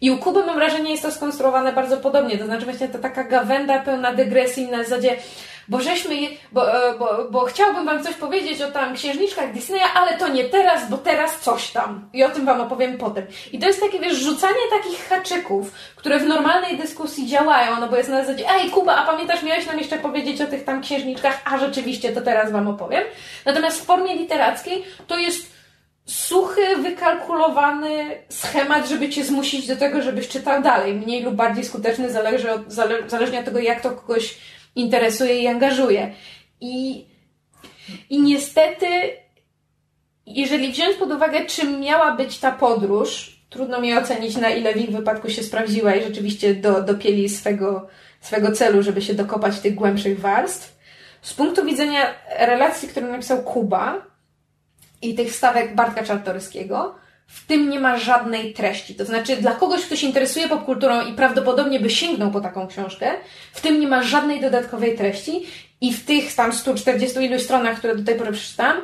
I 0.00 0.10
u 0.10 0.18
Kuby 0.18 0.46
mam 0.46 0.56
wrażenie 0.56 0.90
jest 0.90 1.02
to 1.02 1.12
skonstruowane 1.12 1.72
bardzo 1.72 1.96
podobnie. 1.96 2.38
To 2.38 2.46
znaczy 2.46 2.64
właśnie 2.64 2.88
ta 2.88 2.98
taka 2.98 3.24
gawenda 3.24 3.78
pełna 3.78 4.12
dygresji 4.12 4.68
na 4.70 4.84
zasadzie 4.84 5.16
bo 5.68 5.80
żeśmy, 5.80 6.14
bo, 6.52 6.88
e, 6.88 6.98
bo, 6.98 7.26
bo 7.30 7.44
chciałbym 7.44 7.86
wam 7.86 8.04
coś 8.04 8.14
powiedzieć 8.14 8.62
o 8.62 8.70
tam 8.70 8.94
księżniczkach 8.94 9.52
Disneya, 9.52 9.84
ale 9.94 10.18
to 10.18 10.28
nie 10.28 10.44
teraz, 10.44 10.90
bo 10.90 10.98
teraz 10.98 11.40
coś 11.40 11.70
tam. 11.70 12.08
I 12.12 12.24
o 12.24 12.28
tym 12.28 12.46
wam 12.46 12.60
opowiem 12.60 12.98
potem. 12.98 13.26
I 13.52 13.58
to 13.58 13.66
jest 13.66 13.80
takie, 13.80 14.00
wiesz, 14.00 14.16
rzucanie 14.16 14.60
takich 14.70 15.08
haczyków, 15.08 15.72
które 15.96 16.18
w 16.18 16.26
normalnej 16.26 16.76
dyskusji 16.76 17.26
działają, 17.26 17.80
no 17.80 17.88
bo 17.88 17.96
jest 17.96 18.08
na 18.08 18.24
zasadzie, 18.24 18.50
ej 18.50 18.70
Kuba, 18.70 18.96
a 18.96 19.06
pamiętasz, 19.06 19.42
miałeś 19.42 19.66
nam 19.66 19.78
jeszcze 19.78 19.98
powiedzieć 19.98 20.40
o 20.40 20.46
tych 20.46 20.64
tam 20.64 20.82
księżniczkach, 20.82 21.40
a 21.44 21.58
rzeczywiście, 21.58 22.12
to 22.12 22.20
teraz 22.20 22.52
wam 22.52 22.68
opowiem. 22.68 23.04
Natomiast 23.44 23.82
w 23.82 23.84
formie 23.84 24.14
literackiej 24.14 24.84
to 25.06 25.18
jest 25.18 25.55
suchy, 26.06 26.76
wykalkulowany 26.76 28.22
schemat, 28.28 28.88
żeby 28.88 29.08
cię 29.08 29.24
zmusić 29.24 29.66
do 29.66 29.76
tego, 29.76 30.02
żebyś 30.02 30.28
czytał 30.28 30.62
dalej. 30.62 30.94
Mniej 30.94 31.22
lub 31.22 31.34
bardziej 31.34 31.64
skuteczny, 31.64 32.10
zależy 32.10 32.52
od, 32.52 32.72
zale, 32.72 33.10
zależnie 33.10 33.38
od 33.38 33.44
tego, 33.44 33.58
jak 33.58 33.80
to 33.80 33.90
kogoś 33.90 34.38
interesuje 34.74 35.42
i 35.42 35.46
angażuje. 35.46 36.14
I, 36.60 37.06
i 38.10 38.22
niestety, 38.22 38.86
jeżeli 40.26 40.72
wziąć 40.72 40.96
pod 40.96 41.12
uwagę, 41.12 41.46
czym 41.46 41.80
miała 41.80 42.14
być 42.14 42.38
ta 42.38 42.52
podróż, 42.52 43.40
trudno 43.50 43.80
mi 43.80 43.94
ocenić, 43.98 44.36
na 44.36 44.50
ile 44.50 44.74
w 44.74 44.76
ich 44.76 44.90
wypadku 44.90 45.30
się 45.30 45.42
sprawdziła 45.42 45.94
i 45.94 46.02
rzeczywiście 46.02 46.54
do, 46.54 46.82
dopieli 46.82 47.28
swego, 47.28 47.88
swego 48.20 48.52
celu, 48.52 48.82
żeby 48.82 49.02
się 49.02 49.14
dokopać 49.14 49.60
tych 49.60 49.74
głębszych 49.74 50.20
warstw. 50.20 50.76
Z 51.22 51.34
punktu 51.34 51.64
widzenia 51.64 52.14
relacji, 52.38 52.88
które 52.88 53.06
napisał 53.06 53.42
Kuba 53.42 54.15
i 55.02 55.14
tych 55.14 55.34
stawek 55.34 55.74
Bartka 55.74 56.04
Czartoryskiego, 56.04 56.94
w 57.26 57.46
tym 57.46 57.70
nie 57.70 57.80
ma 57.80 57.98
żadnej 57.98 58.52
treści. 58.52 58.94
To 58.94 59.04
znaczy, 59.04 59.36
dla 59.36 59.52
kogoś, 59.52 59.86
kto 59.86 59.96
się 59.96 60.06
interesuje 60.06 60.48
popkulturą 60.48 61.06
i 61.06 61.12
prawdopodobnie 61.12 61.80
by 61.80 61.90
sięgnął 61.90 62.30
po 62.30 62.40
taką 62.40 62.66
książkę, 62.66 63.10
w 63.52 63.60
tym 63.60 63.80
nie 63.80 63.88
ma 63.88 64.02
żadnej 64.02 64.40
dodatkowej 64.40 64.96
treści 64.96 65.46
i 65.80 65.92
w 65.92 66.04
tych 66.04 66.34
tam 66.34 66.52
140 66.52 67.18
iluś 67.18 67.42
stronach, 67.42 67.78
które 67.78 67.96
do 67.96 68.04
tej 68.04 68.14
pory 68.14 68.32
przeczytałam, 68.32 68.76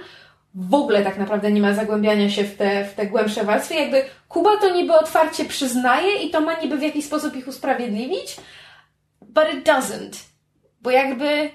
w 0.55 0.74
ogóle 0.74 1.02
tak 1.02 1.18
naprawdę 1.18 1.52
nie 1.52 1.60
ma 1.60 1.74
zagłębiania 1.74 2.30
się 2.30 2.44
w 2.44 2.56
te, 2.56 2.84
w 2.84 2.94
te 2.94 3.06
głębsze 3.06 3.44
warstwy. 3.44 3.74
Jakby 3.74 4.05
Kuba 4.28 4.56
to 4.56 4.74
niby 4.74 4.93
otwarcie 4.93 5.44
przyznaje 5.44 6.16
i 6.16 6.30
to 6.30 6.40
ma 6.40 6.55
niby 6.55 6.78
w 6.78 6.82
jakiś 6.82 7.05
sposób 7.05 7.36
ich 7.36 7.48
usprawiedliwić, 7.48 8.36
but 9.20 9.44
it 9.55 9.66
doesn't. 9.66 10.16
Bo 10.80 10.90
jakby 10.90 11.51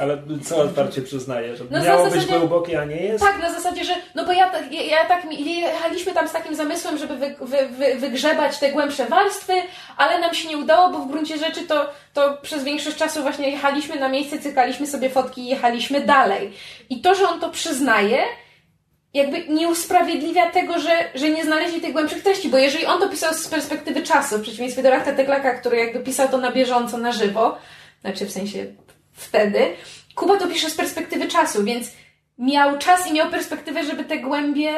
ale 0.00 0.18
co 0.44 0.56
otwarcie 0.56 1.02
przyznaje, 1.02 1.56
że 1.56 1.64
no 1.70 1.84
miało 1.84 2.04
zasadzie, 2.04 2.26
być 2.26 2.36
głębokie, 2.38 2.80
a 2.80 2.84
nie 2.84 3.02
jest? 3.02 3.24
Tak, 3.24 3.38
na 3.42 3.52
zasadzie, 3.52 3.84
że 3.84 3.94
no 4.14 4.24
bo 4.24 4.32
ja, 4.32 4.52
ja, 4.70 4.82
ja 4.82 5.04
tak 5.04 5.32
jechaliśmy 5.40 6.12
tam 6.12 6.28
z 6.28 6.32
takim 6.32 6.54
zamysłem, 6.54 6.98
żeby 6.98 7.16
wy, 7.16 7.36
wy, 7.40 7.68
wy, 7.68 7.94
wygrzebać 7.94 8.58
te 8.58 8.72
głębsze 8.72 9.06
warstwy, 9.06 9.52
ale 9.96 10.20
nam 10.20 10.34
się 10.34 10.48
nie 10.48 10.56
udało, 10.56 10.90
bo 10.90 10.98
w 10.98 11.10
gruncie 11.10 11.38
rzeczy 11.38 11.66
to, 11.66 11.90
to 12.14 12.38
przez 12.42 12.64
większość 12.64 12.96
czasu 12.96 13.22
właśnie 13.22 13.50
jechaliśmy 13.50 14.00
na 14.00 14.08
miejsce, 14.08 14.38
cykaliśmy 14.38 14.86
sobie 14.86 15.10
fotki 15.10 15.40
i 15.40 15.46
jechaliśmy 15.46 16.00
dalej. 16.00 16.52
I 16.90 17.00
to, 17.00 17.14
że 17.14 17.28
on 17.28 17.40
to 17.40 17.50
przyznaje, 17.50 18.18
jakby 19.14 19.48
nie 19.48 19.68
usprawiedliwia 19.68 20.50
tego, 20.50 20.78
że, 20.78 20.90
że 21.14 21.30
nie 21.30 21.44
znaleźli 21.44 21.80
tych 21.80 21.92
głębszych 21.92 22.22
treści, 22.22 22.48
bo 22.48 22.58
jeżeli 22.58 22.86
on 22.86 23.00
to 23.00 23.08
pisał 23.08 23.34
z 23.34 23.48
perspektywy 23.48 24.02
czasu, 24.02 24.38
w 24.38 24.42
przeciwieństwie 24.42 24.82
do 24.82 24.90
Rachta 24.90 25.12
Teglaka, 25.12 25.54
który 25.54 25.76
jakby 25.76 26.00
pisał 26.00 26.28
to 26.28 26.38
na 26.38 26.52
bieżąco, 26.52 26.98
na 26.98 27.12
żywo, 27.12 27.58
znaczy 28.00 28.26
w 28.26 28.30
sensie 28.30 28.66
wtedy. 29.16 29.60
Kuba 30.14 30.36
to 30.36 30.46
pisze 30.46 30.70
z 30.70 30.74
perspektywy 30.74 31.28
czasu, 31.28 31.64
więc 31.64 31.90
miał 32.38 32.78
czas 32.78 33.06
i 33.06 33.12
miał 33.12 33.30
perspektywę, 33.30 33.84
żeby 33.84 34.04
te 34.04 34.18
głębie 34.18 34.72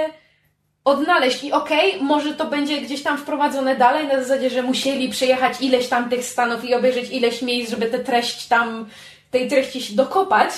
odnaleźć. 0.85 1.45
I 1.45 1.53
okej, 1.53 1.95
okay, 1.95 2.03
może 2.03 2.35
to 2.35 2.47
będzie 2.47 2.81
gdzieś 2.81 3.03
tam 3.03 3.19
wprowadzone 3.19 3.77
dalej, 3.77 4.07
na 4.07 4.23
zasadzie, 4.23 4.51
że 4.51 4.63
musieli 4.63 5.09
przejechać 5.09 5.61
ileś 5.61 5.89
tam 5.89 6.11
tych 6.11 6.25
stanów 6.25 6.65
i 6.65 6.75
obejrzeć 6.75 7.11
ileś 7.11 7.43
miejsc, 7.43 7.71
żeby 7.71 7.87
tę 7.87 7.99
treść 7.99 8.47
tam, 8.47 8.89
tej 9.31 9.49
treści 9.49 9.83
się 9.83 9.95
dokopać. 9.95 10.51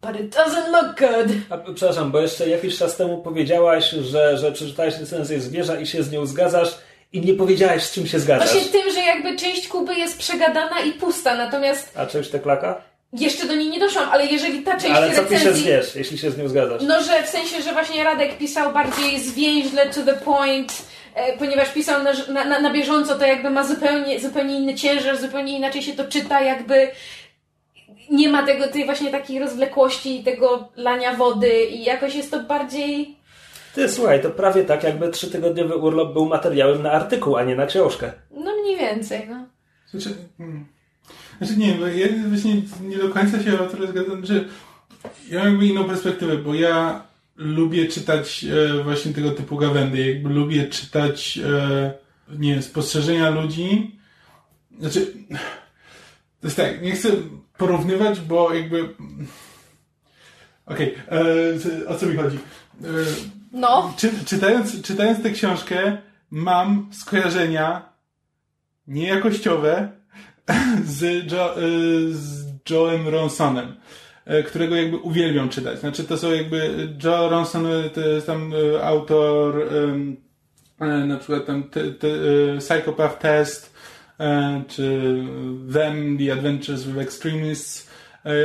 But 0.00 0.20
it 0.20 0.36
doesn't 0.36 0.70
look 0.72 0.98
good. 0.98 1.36
A, 1.50 1.58
przepraszam, 1.74 2.10
bo 2.10 2.20
jeszcze 2.20 2.48
jakiś 2.48 2.78
czas 2.78 2.96
temu 2.96 3.22
powiedziałaś, 3.22 3.90
że, 3.90 4.38
że 4.38 4.52
przeczytałeś 4.52 4.98
recenzję 4.98 5.40
zwierza 5.40 5.80
i 5.80 5.86
się 5.86 6.02
z 6.02 6.12
nią 6.12 6.26
zgadzasz 6.26 6.78
i 7.12 7.20
nie 7.20 7.34
powiedziałeś, 7.34 7.82
z 7.82 7.92
czym 7.92 8.06
się 8.06 8.20
zgadzasz. 8.20 8.52
Właśnie 8.52 8.72
tym, 8.72 8.92
że 8.92 9.00
jakby 9.00 9.36
część 9.36 9.68
Kuby 9.68 9.94
jest 9.94 10.18
przegadana 10.18 10.80
i 10.80 10.92
pusta, 10.92 11.36
natomiast... 11.36 11.98
A 11.98 12.06
część 12.06 12.30
klaka? 12.42 12.82
Jeszcze 13.12 13.46
do 13.46 13.56
niej 13.56 13.68
nie 13.68 13.80
doszłam, 13.80 14.08
ale 14.10 14.26
jeżeli 14.26 14.62
ta 14.62 14.72
część 14.72 14.94
ale 14.96 15.14
co 15.14 15.22
recenzji... 15.22 15.38
piszesz, 15.38 15.64
wiesz, 15.64 15.96
jeśli 15.96 16.18
się 16.18 16.30
z 16.30 16.38
nią 16.38 16.48
zgadzasz? 16.48 16.82
No, 16.82 17.02
że 17.02 17.22
w 17.22 17.28
sensie, 17.28 17.62
że 17.62 17.72
właśnie 17.72 18.04
Radek 18.04 18.38
pisał 18.38 18.72
bardziej 18.72 19.20
zwięźle 19.20 19.86
to 19.86 20.02
the 20.02 20.14
point, 20.14 20.82
e, 21.14 21.38
ponieważ 21.38 21.72
pisał 21.72 22.02
na, 22.02 22.44
na, 22.44 22.60
na 22.60 22.72
bieżąco, 22.72 23.14
to 23.14 23.26
jakby 23.26 23.50
ma 23.50 23.64
zupełnie, 23.64 24.20
zupełnie 24.20 24.56
inny 24.56 24.74
ciężar, 24.74 25.16
zupełnie 25.16 25.56
inaczej 25.56 25.82
się 25.82 25.92
to 25.92 26.04
czyta, 26.04 26.40
jakby 26.40 26.90
nie 28.10 28.28
ma 28.28 28.46
tego, 28.46 28.68
tej 28.68 28.84
właśnie 28.84 29.10
takiej 29.10 29.38
rozwlekłości, 29.38 30.24
tego 30.24 30.68
lania 30.76 31.14
wody 31.14 31.64
i 31.64 31.84
jakoś 31.84 32.14
jest 32.14 32.30
to 32.30 32.40
bardziej... 32.40 33.16
Ty, 33.74 33.88
słuchaj, 33.88 34.22
to 34.22 34.30
prawie 34.30 34.64
tak, 34.64 34.82
jakby 34.82 35.08
trzytygodniowy 35.08 35.76
urlop 35.76 36.12
był 36.12 36.26
materiałem 36.26 36.82
na 36.82 36.92
artykuł, 36.92 37.36
a 37.36 37.44
nie 37.44 37.56
na 37.56 37.66
książkę. 37.66 38.12
No 38.30 38.52
mniej 38.62 38.76
więcej, 38.76 39.26
no. 39.28 39.46
Znaczy, 39.90 40.16
hmm. 40.38 40.66
Znaczy 41.38 41.56
nie, 41.56 41.74
bo 41.74 41.86
ja 41.86 42.08
właśnie 42.28 42.62
nie 42.80 42.98
do 42.98 43.08
końca 43.08 43.42
się 43.42 43.60
o 43.60 43.66
tyle 43.66 43.88
zgadzam, 43.88 44.26
że 44.26 44.44
ja 45.30 45.38
mam 45.38 45.48
jakby 45.48 45.66
inną 45.66 45.84
perspektywę, 45.84 46.38
bo 46.38 46.54
ja 46.54 47.02
lubię 47.36 47.86
czytać 47.86 48.44
e, 48.44 48.82
właśnie 48.82 49.12
tego 49.12 49.30
typu 49.30 49.56
gawędy, 49.56 50.12
jakby 50.12 50.28
lubię 50.28 50.66
czytać 50.66 51.38
e, 51.38 51.92
nie 52.38 52.62
spostrzeżenia 52.62 53.30
ludzi. 53.30 53.98
Znaczy, 54.80 55.12
to 56.40 56.46
jest 56.46 56.56
tak, 56.56 56.82
nie 56.82 56.92
chcę 56.92 57.08
porównywać, 57.58 58.20
bo 58.20 58.54
jakby 58.54 58.88
Okej, 60.66 60.94
okay, 61.06 61.20
e, 61.84 61.88
o 61.88 61.94
co 61.94 62.06
mi 62.06 62.16
chodzi? 62.16 62.36
E, 62.36 62.86
no. 63.52 63.94
Czy, 63.96 64.24
czytając, 64.24 64.82
czytając 64.82 65.22
tę 65.22 65.30
książkę, 65.30 65.98
mam 66.30 66.88
skojarzenia 66.92 67.92
niejakościowe 68.86 69.95
z, 70.84 71.32
jo, 71.32 71.58
y, 71.58 72.14
z 72.14 72.46
Joe'em 72.64 73.08
Ronsonem 73.10 73.76
y, 74.30 74.42
którego 74.42 74.76
jakby 74.76 74.96
uwielbiam 74.96 75.48
czytać. 75.48 75.80
Znaczy 75.80 76.04
to 76.04 76.18
są 76.18 76.32
jakby 76.32 76.88
Joe 77.04 77.28
Ronson 77.28 77.66
y, 77.66 77.90
to 77.90 78.00
jest 78.00 78.26
tam 78.26 78.52
autor 78.82 79.68
na 81.06 81.16
przykład 81.16 81.46
tam 81.46 81.64
Psychopath 82.58 83.18
Test 83.18 83.74
czy 84.68 85.16
Them, 85.72 86.18
The 86.18 86.32
Adventures 86.32 86.84
with 86.84 86.98
Extremists. 86.98 87.90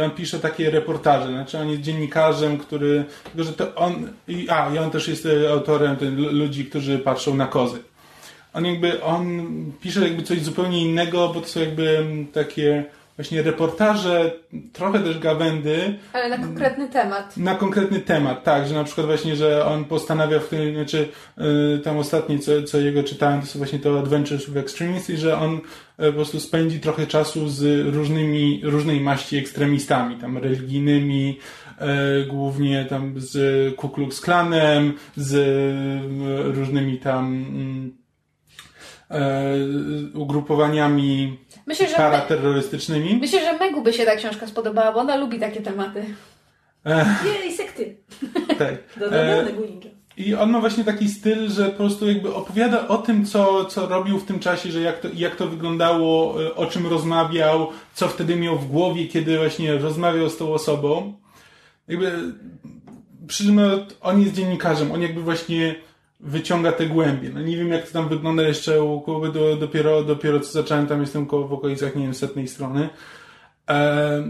On 0.04 0.12
pisze 0.12 0.40
takie 0.40 0.72
reportaże, 0.72 1.28
znaczy 1.28 1.58
on 1.58 1.70
jest 1.70 1.82
dziennikarzem, 1.82 2.58
który, 2.58 3.06
tylko 3.24 3.44
że 3.44 3.54
to 3.54 3.76
on, 3.76 4.10
a, 4.50 4.74
i 4.76 4.78
on 4.78 4.92
też 4.92 5.08
jest 5.08 5.28
autorem 5.52 5.98
ludzi, 6.16 6.66
którzy 6.66 7.00
patrzą 7.00 7.36
na 7.36 7.48
kozy 7.48 7.80
on 8.54 8.66
jakby, 8.66 9.04
on 9.04 9.26
pisze 9.82 10.02
jakby 10.02 10.24
coś 10.24 10.42
zupełnie 10.42 10.82
innego, 10.82 11.32
bo 11.34 11.42
to 11.42 11.48
są 11.48 11.60
jakby 11.60 12.06
takie 12.34 12.86
właśnie 13.16 13.42
reportaże, 13.42 14.32
trochę 14.74 15.00
też 15.00 15.20
gawędy. 15.20 16.00
Ale 16.14 16.30
na 16.30 16.38
konkretny 16.38 16.90
temat. 16.90 17.38
Na 17.38 17.56
konkretny 17.56 18.00
temat, 18.00 18.44
tak, 18.44 18.68
że 18.68 18.76
na 18.76 18.84
przykład 18.84 19.08
właśnie, 19.08 19.36
że 19.36 19.66
on 19.66 19.86
postanawia 19.86 20.40
w 20.40 20.48
tym, 20.48 20.76
znaczy 20.76 21.08
yy, 21.38 21.82
tam 21.84 21.98
ostatnie, 21.98 22.40
co, 22.40 22.64
co 22.64 22.80
jego 22.80 23.04
czytałem, 23.04 23.42
to 23.42 23.48
są 23.48 23.60
właśnie 23.60 23.80
to 23.80 24.00
Adventures 24.00 24.46
with 24.46 24.58
Extremists 24.58 25.10
i 25.10 25.18
że 25.18 25.38
on 25.38 25.52
yy, 25.52 26.08
po 26.08 26.14
prostu 26.14 26.40
spędzi 26.40 26.80
trochę 26.80 27.08
czasu 27.08 27.50
z 27.50 27.88
różnymi, 27.96 28.62
różnej 28.64 29.02
maści 29.02 29.38
ekstremistami, 29.38 30.16
tam 30.16 30.38
religijnymi, 30.38 31.40
yy, 31.82 32.26
głównie 32.26 32.86
tam 32.86 33.14
z 33.18 33.76
Ku 33.76 33.90
Klux 33.90 34.22
Klanem, 34.22 34.94
z 35.16 35.36
różnymi 36.56 36.98
tam 36.98 37.26
mm, 37.26 38.01
E, 38.01 38.01
ugrupowaniami 40.14 41.38
myślę, 41.68 41.88
że 41.88 41.96
paraterrorystycznymi. 41.96 43.18
Myślę, 43.22 43.40
że 43.40 43.58
Megu 43.58 43.82
by 43.82 43.94
się 43.94 44.06
ta 44.06 44.16
książka 44.16 44.48
spodobała, 44.48 44.92
bo 44.92 45.00
ona 45.00 45.16
lubi 45.16 45.40
takie 45.40 45.62
tematy. 45.62 46.06
Nie, 47.26 47.50
i 47.50 47.54
sekty. 47.54 47.98
Tak. 48.58 48.74
E, 49.12 49.46
I 50.18 50.36
on 50.36 50.50
ma 50.50 50.60
właśnie 50.60 50.84
taki 50.84 51.10
styl, 51.10 51.50
że 51.50 51.66
po 51.66 51.78
prostu 51.78 52.08
jakby 52.08 52.34
opowiada 52.34 52.88
o 52.88 52.98
tym, 52.98 53.26
co, 53.26 53.66
co 53.66 53.88
robił 53.88 54.20
w 54.20 54.26
tym 54.26 54.40
czasie, 54.40 54.72
że 54.72 54.82
jak 54.82 55.00
to, 55.00 55.08
jak 55.14 55.36
to 55.36 55.48
wyglądało, 55.48 56.44
e, 56.44 56.56
o 56.56 56.66
czym 56.66 56.88
rozmawiał, 56.88 57.68
co 57.94 58.08
wtedy 58.08 58.36
miał 58.36 58.58
w 58.58 58.68
głowie, 58.68 59.08
kiedy 59.08 59.38
właśnie 59.38 59.78
rozmawiał 59.78 60.30
z 60.30 60.38
tą 60.38 60.54
osobą. 60.54 61.14
Jakby 61.88 62.12
przy 63.28 63.44
czym 63.44 63.60
on 64.02 64.22
jest 64.22 64.34
dziennikarzem, 64.34 64.92
on 64.92 65.02
jakby 65.02 65.22
właśnie 65.22 65.76
wyciąga 66.22 66.72
te 66.72 66.86
głębie. 66.86 67.30
No 67.34 67.42
nie 67.42 67.58
wiem, 67.58 67.70
jak 67.70 67.88
to 67.88 67.94
tam 67.94 68.10
wygląda 68.10 68.44
jeszcze 68.44 68.84
u 68.84 69.02
Kuby, 69.02 69.32
do, 69.32 69.56
dopiero, 69.56 70.04
dopiero 70.04 70.40
co 70.40 70.52
zacząłem, 70.52 70.88
tam 70.88 71.02
jestem 71.02 71.26
koło, 71.26 71.48
w 71.48 71.54
okolicach, 71.54 71.96
nie 71.96 72.04
wiem, 72.04 72.14
setnej 72.14 72.48
strony. 72.48 72.90
E, 73.70 74.24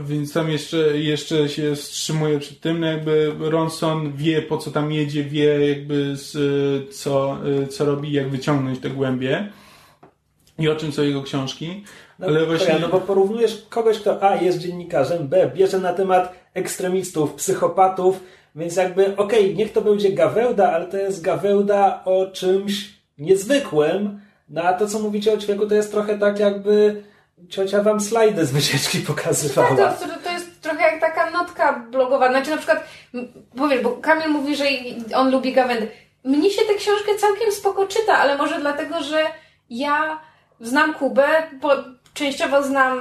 Więc 0.00 0.32
tam 0.32 0.50
jeszcze, 0.50 0.76
jeszcze 0.98 1.48
się 1.48 1.74
wstrzymuje 1.74 2.38
przed 2.38 2.60
tym, 2.60 2.80
no 2.80 2.86
jakby 2.86 3.32
Ronson 3.38 4.12
wie 4.12 4.42
po 4.42 4.58
co 4.58 4.70
tam 4.70 4.92
jedzie, 4.92 5.24
wie 5.24 5.68
jakby 5.68 6.16
z, 6.16 6.94
co, 6.94 7.38
co 7.70 7.84
robi, 7.84 8.12
jak 8.12 8.30
wyciągnąć 8.30 8.78
te 8.78 8.90
głębie 8.90 9.52
i 10.58 10.68
o 10.68 10.76
czym 10.76 10.92
są 10.92 11.02
jego 11.02 11.22
książki. 11.22 11.84
No, 12.18 12.26
ale 12.26 12.46
właśnie... 12.46 12.74
Ja, 12.74 12.78
no 12.78 12.88
bo 12.88 13.00
porównujesz 13.00 13.66
kogoś, 13.68 13.98
kto 13.98 14.22
A 14.22 14.36
jest 14.36 14.58
dziennikarzem, 14.58 15.28
B 15.28 15.50
bierze 15.54 15.78
na 15.78 15.92
temat 15.92 16.34
ekstremistów, 16.54 17.34
psychopatów, 17.34 18.20
więc 18.58 18.76
jakby 18.76 19.16
okej, 19.16 19.44
okay, 19.44 19.54
niech 19.54 19.72
to 19.72 19.80
będzie 19.80 20.12
Gawełda, 20.12 20.72
ale 20.72 20.86
to 20.86 20.96
jest 20.96 21.22
Gawełda 21.22 22.02
o 22.04 22.26
czymś 22.26 22.98
niezwykłym, 23.18 24.20
no 24.48 24.62
a 24.62 24.72
to 24.72 24.86
co 24.86 24.98
mówicie 24.98 25.32
o 25.32 25.36
ćwieku 25.36 25.66
to 25.66 25.74
jest 25.74 25.90
trochę 25.90 26.18
tak 26.18 26.38
jakby 26.38 27.02
ciocia 27.48 27.82
wam 27.82 28.00
slajdy 28.00 28.46
z 28.46 28.52
wycieczki 28.52 28.98
pokazywała. 29.08 29.76
Tak, 29.76 29.98
to, 29.98 30.06
to 30.24 30.30
jest 30.30 30.60
trochę 30.60 30.82
jak 30.82 31.00
taka 31.00 31.30
notka 31.30 31.84
blogowa. 31.90 32.28
Znaczy 32.28 32.50
na 32.50 32.56
przykład, 32.56 32.84
powiesz, 33.56 33.82
bo 33.82 33.90
Kamil 33.90 34.28
mówi, 34.28 34.56
że 34.56 34.64
on 35.14 35.30
lubi 35.30 35.52
Gawędę. 35.52 35.86
Mnie 36.24 36.50
się 36.50 36.62
tę 36.62 36.74
książkę 36.74 37.14
całkiem 37.18 37.52
spoko 37.52 37.86
czyta, 37.86 38.18
ale 38.18 38.38
może 38.38 38.60
dlatego, 38.60 39.02
że 39.02 39.24
ja 39.70 40.20
znam 40.60 40.94
Kubę, 40.94 41.28
bo 41.60 41.70
częściowo 42.18 42.62
znam 42.62 43.00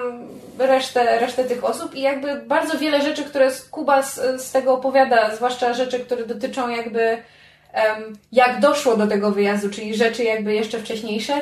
resztę, 0.60 1.20
resztę 1.20 1.44
tych 1.44 1.64
osób 1.64 1.96
i 1.96 2.02
jakby 2.02 2.36
bardzo 2.36 2.78
wiele 2.78 3.02
rzeczy, 3.02 3.24
które 3.24 3.52
Kuba 3.72 4.04
z, 4.04 4.42
z 4.42 4.52
tego 4.52 4.74
opowiada, 4.74 5.36
zwłaszcza 5.36 5.74
rzeczy, 5.74 6.00
które 6.00 6.26
dotyczą 6.26 6.70
jakby 6.70 7.00
um, 7.00 8.18
jak 8.32 8.60
doszło 8.60 8.98
do 8.98 9.08
tego 9.08 9.32
wyjazdu, 9.32 9.70
czyli 9.70 9.96
rzeczy 9.96 10.24
jakby 10.24 10.54
jeszcze 10.54 10.80
wcześniejsze, 10.80 11.34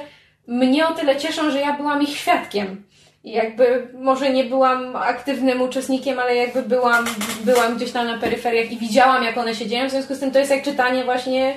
mnie 0.47 0.87
o 0.87 0.93
tyle 0.93 1.15
cieszą, 1.15 1.51
że 1.51 1.59
ja 1.59 1.73
byłam 1.73 2.01
ich 2.01 2.17
świadkiem. 2.17 2.83
I 3.23 3.31
jakby 3.31 3.87
może 3.93 4.29
nie 4.29 4.43
byłam 4.43 4.95
aktywnym 4.95 5.61
uczestnikiem, 5.61 6.19
ale 6.19 6.35
jakby 6.35 6.61
byłam, 6.61 7.05
byłam 7.43 7.75
gdzieś 7.75 7.91
tam 7.91 8.07
na 8.07 8.17
peryferiach 8.17 8.71
i 8.71 8.77
widziałam, 8.77 9.23
jak 9.23 9.37
one 9.37 9.55
się 9.55 9.67
dzieją. 9.67 9.87
W 9.87 9.91
związku 9.91 10.15
z 10.15 10.19
tym 10.19 10.31
to 10.31 10.39
jest 10.39 10.51
jak 10.51 10.63
czytanie 10.63 11.03
właśnie 11.03 11.53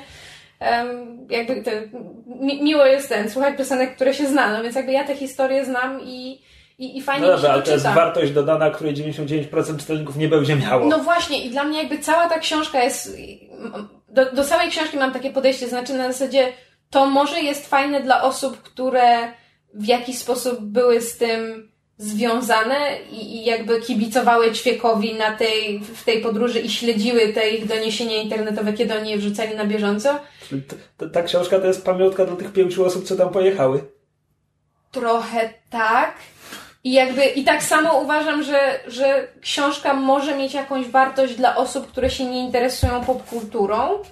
jakby 1.30 1.62
mi, 2.26 2.62
miło 2.62 2.86
jest 2.86 3.08
ten, 3.08 3.30
słuchać 3.30 3.56
piosenek, 3.58 3.94
które 3.94 4.14
się 4.14 4.26
zna, 4.26 4.52
no 4.52 4.62
więc 4.62 4.76
jakby 4.76 4.92
ja 4.92 5.04
te 5.04 5.16
historie 5.16 5.64
znam 5.64 6.00
i, 6.02 6.42
i, 6.78 6.98
i 6.98 7.02
fajnie 7.02 7.26
no 7.26 7.38
się 7.38 7.48
ale 7.48 7.62
to 7.62 7.66
to 7.66 7.72
jest 7.72 7.86
wartość 7.86 8.32
dodana, 8.32 8.70
której 8.70 8.94
99% 8.94 9.78
czytelników 9.78 10.16
nie 10.16 10.28
będzie 10.28 10.56
miało. 10.56 10.86
No 10.86 10.98
właśnie 10.98 11.44
i 11.44 11.50
dla 11.50 11.64
mnie 11.64 11.78
jakby 11.78 11.98
cała 11.98 12.28
ta 12.28 12.38
książka 12.38 12.82
jest, 12.82 13.18
do, 14.08 14.32
do 14.32 14.44
całej 14.44 14.70
książki 14.70 14.96
mam 14.96 15.12
takie 15.12 15.30
podejście, 15.30 15.68
znaczy 15.68 15.94
na 15.94 16.12
zasadzie 16.12 16.52
to 16.90 17.06
może 17.06 17.40
jest 17.40 17.68
fajne 17.68 18.00
dla 18.00 18.22
osób, 18.22 18.62
które 18.62 19.32
w 19.74 19.84
jakiś 19.84 20.18
sposób 20.18 20.60
były 20.60 21.00
z 21.00 21.18
tym 21.18 21.70
związane 21.98 22.98
i, 23.10 23.36
i 23.36 23.44
jakby 23.44 23.80
kibicowały 23.80 24.52
ćwiekowi 24.52 25.14
na 25.14 25.36
tej, 25.36 25.80
w 25.80 26.04
tej 26.04 26.22
podróży 26.22 26.60
i 26.60 26.70
śledziły 26.70 27.32
te 27.32 27.50
ich 27.50 27.66
doniesienia 27.66 28.16
internetowe, 28.16 28.72
kiedy 28.72 28.98
oni 28.98 29.10
je 29.10 29.18
wrzucali 29.18 29.56
na 29.56 29.64
bieżąco. 29.64 30.18
Ta, 30.96 31.08
ta 31.08 31.22
książka 31.22 31.58
to 31.58 31.66
jest 31.66 31.84
pamiątka 31.84 32.24
dla 32.24 32.36
tych 32.36 32.52
pięciu 32.52 32.84
osób, 32.84 33.04
co 33.04 33.16
tam 33.16 33.30
pojechały. 33.30 33.84
Trochę 34.90 35.50
tak. 35.70 36.14
I 36.84 36.92
jakby, 36.92 37.24
i 37.24 37.44
tak 37.44 37.62
samo 37.62 38.00
uważam, 38.00 38.42
że, 38.42 38.80
że 38.86 39.28
książka 39.40 39.94
może 39.94 40.36
mieć 40.36 40.54
jakąś 40.54 40.88
wartość 40.88 41.34
dla 41.34 41.56
osób, 41.56 41.88
które 41.88 42.10
się 42.10 42.24
nie 42.24 42.44
interesują 42.44 43.04
popkulturą, 43.04 44.02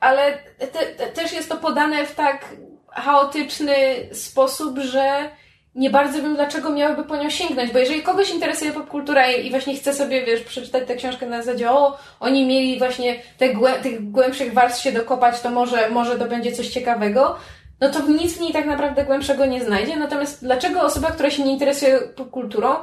ale 0.00 0.38
te, 0.58 0.66
te, 0.66 1.06
też 1.06 1.32
jest 1.32 1.48
to 1.48 1.56
podane 1.56 2.06
w 2.06 2.14
tak 2.14 2.44
chaotyczny 2.90 3.74
sposób, 4.12 4.78
że 4.78 5.30
nie 5.74 5.90
bardzo 5.90 6.22
wiem, 6.22 6.34
dlaczego 6.34 6.70
miałyby 6.70 7.04
po 7.04 7.16
nią 7.16 7.30
sięgnąć, 7.30 7.72
bo 7.72 7.78
jeżeli 7.78 8.02
kogoś 8.02 8.30
interesuje 8.30 8.72
popkultura 8.72 9.30
i, 9.30 9.50
właśnie 9.50 9.74
chce 9.74 9.94
sobie, 9.94 10.24
wiesz, 10.24 10.40
przeczytać 10.40 10.88
tę 10.88 10.96
książkę 10.96 11.26
na 11.26 11.42
zasadzie, 11.42 11.70
o, 11.70 11.98
oni 12.20 12.46
mieli 12.46 12.78
właśnie 12.78 13.16
te 13.38 13.54
głę 13.54 13.72
tych 13.72 14.10
głębszych 14.10 14.52
warstw 14.52 14.82
się 14.82 14.92
dokopać, 14.92 15.40
to 15.40 15.50
może, 15.50 15.90
może 15.90 16.18
to 16.18 16.24
będzie 16.24 16.52
coś 16.52 16.68
ciekawego, 16.68 17.36
no 17.80 17.90
to 17.90 18.08
nic 18.08 18.32
w 18.32 18.40
niej 18.40 18.52
tak 18.52 18.66
naprawdę 18.66 19.04
głębszego 19.04 19.46
nie 19.46 19.64
znajdzie. 19.64 19.96
Natomiast 19.96 20.44
dlaczego 20.44 20.82
osoba, 20.82 21.10
która 21.10 21.30
się 21.30 21.42
nie 21.42 21.52
interesuje 21.52 21.98
popkulturą, 21.98 22.74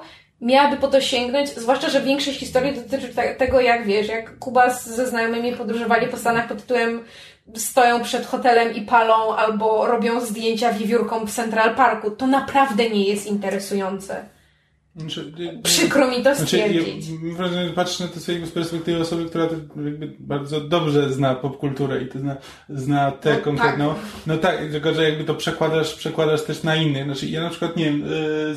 miałaby 0.41 0.77
po 0.77 0.87
to 0.87 1.01
sięgnąć, 1.01 1.49
zwłaszcza, 1.49 1.89
że 1.89 2.01
większość 2.01 2.39
historii 2.39 2.75
dotyczy 2.75 3.13
tego, 3.37 3.61
jak 3.61 3.85
wiesz, 3.85 4.07
jak 4.07 4.39
Kuba 4.39 4.69
ze 4.69 5.07
znajomymi 5.07 5.53
podróżowali 5.53 6.07
po 6.07 6.17
Stanach 6.17 6.47
pod 6.47 6.61
tytułem 6.61 7.03
stoją 7.55 8.03
przed 8.03 8.25
hotelem 8.25 8.75
i 8.75 8.81
palą 8.81 9.35
albo 9.35 9.87
robią 9.87 10.21
zdjęcia 10.21 10.73
wiewiórką 10.73 11.25
w 11.25 11.31
Central 11.31 11.75
Parku. 11.75 12.11
To 12.11 12.27
naprawdę 12.27 12.89
nie 12.89 13.03
jest 13.03 13.27
interesujące. 13.27 14.25
Znaczy, 14.95 15.33
Przykro 15.63 16.07
mi 16.07 16.23
to 16.23 16.35
stwierdzić. 16.35 17.03
Znaczy, 17.35 17.55
ja, 17.67 17.73
patrzę 17.75 18.03
na 18.03 18.09
to 18.09 18.19
sobie 18.19 18.45
z 18.45 18.51
perspektywy 18.51 19.01
osoby, 19.01 19.25
która 19.25 19.47
bardzo 20.19 20.61
dobrze 20.61 21.13
zna 21.13 21.35
popkulturę 21.35 22.01
i 22.01 22.07
to 22.07 22.19
zna, 22.19 22.37
zna 22.69 23.11
tę 23.11 23.33
no, 23.33 23.39
konkretną. 23.39 23.89
Tak. 23.89 24.03
No 24.27 24.37
tak, 24.37 24.57
tylko 24.71 24.93
że 24.93 25.09
jakby 25.09 25.23
to 25.23 25.35
przekładasz, 25.35 25.93
przekładasz 25.93 26.43
też 26.43 26.63
na 26.63 26.75
innych. 26.75 27.03
Znaczy 27.03 27.27
ja 27.27 27.41
na 27.41 27.49
przykład 27.49 27.77
nie 27.77 27.85
wiem, 27.85 27.99
yy, 27.99 28.55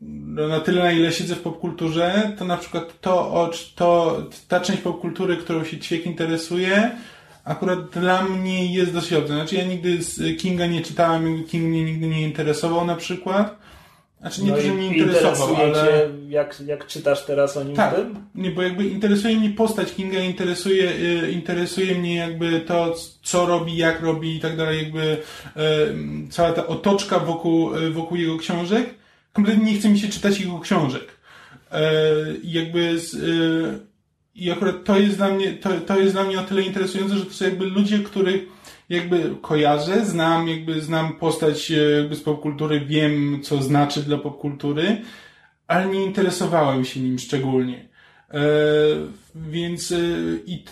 no 0.00 0.48
na 0.48 0.60
tyle, 0.60 0.82
na 0.82 0.92
ile 0.92 1.12
siedzę 1.12 1.34
w 1.34 1.40
popkulturze, 1.40 2.32
to 2.38 2.44
na 2.44 2.56
przykład 2.56 3.00
to, 3.00 3.50
to, 3.74 4.22
ta 4.48 4.60
część 4.60 4.82
popkultury, 4.82 5.36
którą 5.36 5.64
się 5.64 5.78
ćwiek 5.78 6.06
interesuje, 6.06 6.90
akurat 7.44 7.90
dla 7.90 8.22
mnie 8.22 8.74
jest 8.74 8.92
dość 8.92 9.12
obca. 9.12 9.34
Znaczy 9.34 9.54
ja 9.56 9.64
nigdy 9.64 10.02
z 10.02 10.40
Kinga 10.40 10.66
nie 10.66 10.82
czytałem, 10.82 11.44
King 11.44 11.64
mnie 11.64 11.84
nigdy 11.84 12.06
nie 12.06 12.22
interesował 12.22 12.84
na 12.84 12.96
przykład. 12.96 13.58
Znaczy 14.20 14.44
nie 14.44 14.50
no 14.50 14.60
że 14.60 14.74
mnie 14.74 14.96
interesował, 14.96 15.56
ale... 15.56 16.08
jak, 16.28 16.60
jak 16.66 16.86
czytasz 16.86 17.24
teraz 17.24 17.56
o 17.56 17.64
nim 17.64 17.76
tak, 17.76 17.94
tym? 17.94 18.16
Nie, 18.34 18.50
bo 18.50 18.62
jakby 18.62 18.84
interesuje 18.84 19.36
mnie 19.36 19.50
postać 19.50 19.92
Kinga, 19.92 20.18
interesuje, 20.18 20.90
y, 20.90 21.32
interesuje 21.32 21.94
mnie 21.94 22.16
jakby 22.16 22.60
to, 22.60 22.94
co 23.22 23.46
robi, 23.46 23.76
jak 23.76 24.02
robi 24.02 24.36
i 24.36 24.40
tak 24.40 24.56
dalej, 24.56 24.78
jakby 24.82 25.02
y, 25.02 25.18
cała 26.30 26.52
ta 26.52 26.66
otoczka 26.66 27.18
wokół, 27.18 27.76
y, 27.76 27.90
wokół 27.90 28.16
jego 28.16 28.38
książek 28.38 28.94
kompletnie 29.34 29.72
nie 29.72 29.78
chce 29.78 29.88
mi 29.88 29.98
się 29.98 30.08
czytać 30.08 30.40
jego 30.40 30.58
książek. 30.58 31.14
Jakby 32.44 32.98
z, 32.98 33.16
i 34.34 34.50
akurat 34.50 34.84
to 34.84 34.98
jest 34.98 35.16
dla 35.16 35.30
mnie, 35.30 35.52
to, 35.52 35.80
to 35.80 36.00
jest 36.00 36.14
dla 36.14 36.24
mnie 36.24 36.40
o 36.40 36.44
tyle 36.44 36.62
interesujące, 36.62 37.16
że 37.16 37.26
to 37.26 37.32
są 37.32 37.44
jakby 37.44 37.64
ludzie, 37.64 37.98
których 37.98 38.42
jakby 38.88 39.34
kojarzę, 39.42 40.06
znam, 40.06 40.48
jakby 40.48 40.80
znam 40.80 41.12
postać 41.12 41.70
e, 41.70 41.74
jakby 41.74 42.16
z 42.16 42.20
popkultury, 42.20 42.80
wiem, 42.80 43.40
co 43.42 43.62
znaczy 43.62 44.02
dla 44.02 44.18
popkultury, 44.18 45.02
ale 45.66 45.88
nie 45.88 46.04
interesowałem 46.04 46.84
się 46.84 47.00
nim 47.00 47.18
szczególnie. 47.18 47.88
E, 48.30 48.40
więc 49.34 49.92
e, 49.92 49.96
i, 50.46 50.64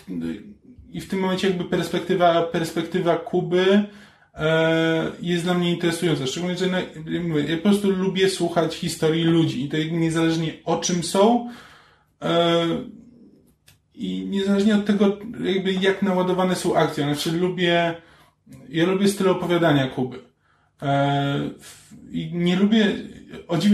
i 0.91 1.01
w 1.01 1.07
tym 1.09 1.19
momencie 1.19 1.47
jakby 1.47 1.63
perspektywa, 1.63 2.41
perspektywa 2.41 3.15
Kuby 3.15 3.85
E, 4.35 5.11
jest 5.21 5.43
dla 5.43 5.53
mnie 5.53 5.71
interesująca. 5.71 6.27
Szczególnie, 6.27 6.57
że 6.57 6.67
mówię, 7.21 7.43
ja 7.43 7.57
po 7.57 7.63
prostu 7.63 7.91
lubię 7.91 8.29
słuchać 8.29 8.75
historii 8.75 9.23
ludzi 9.23 9.65
i 9.65 9.69
to 9.69 9.77
niezależnie 9.91 10.53
o 10.65 10.77
czym 10.77 11.03
są 11.03 11.49
e, 12.21 12.65
i 13.95 14.25
niezależnie 14.25 14.75
od 14.75 14.85
tego, 14.85 15.17
jakby 15.43 15.73
jak 15.73 16.01
naładowane 16.01 16.55
są 16.55 16.75
akcje. 16.75 17.03
Znaczy 17.03 17.31
lubię, 17.31 17.95
ja 18.69 18.85
lubię 18.85 19.07
styl 19.07 19.29
opowiadania 19.29 19.87
Kuby. 19.87 20.19
E, 20.81 21.49
I 22.11 22.31
nie 22.33 22.55
lubię, 22.55 22.95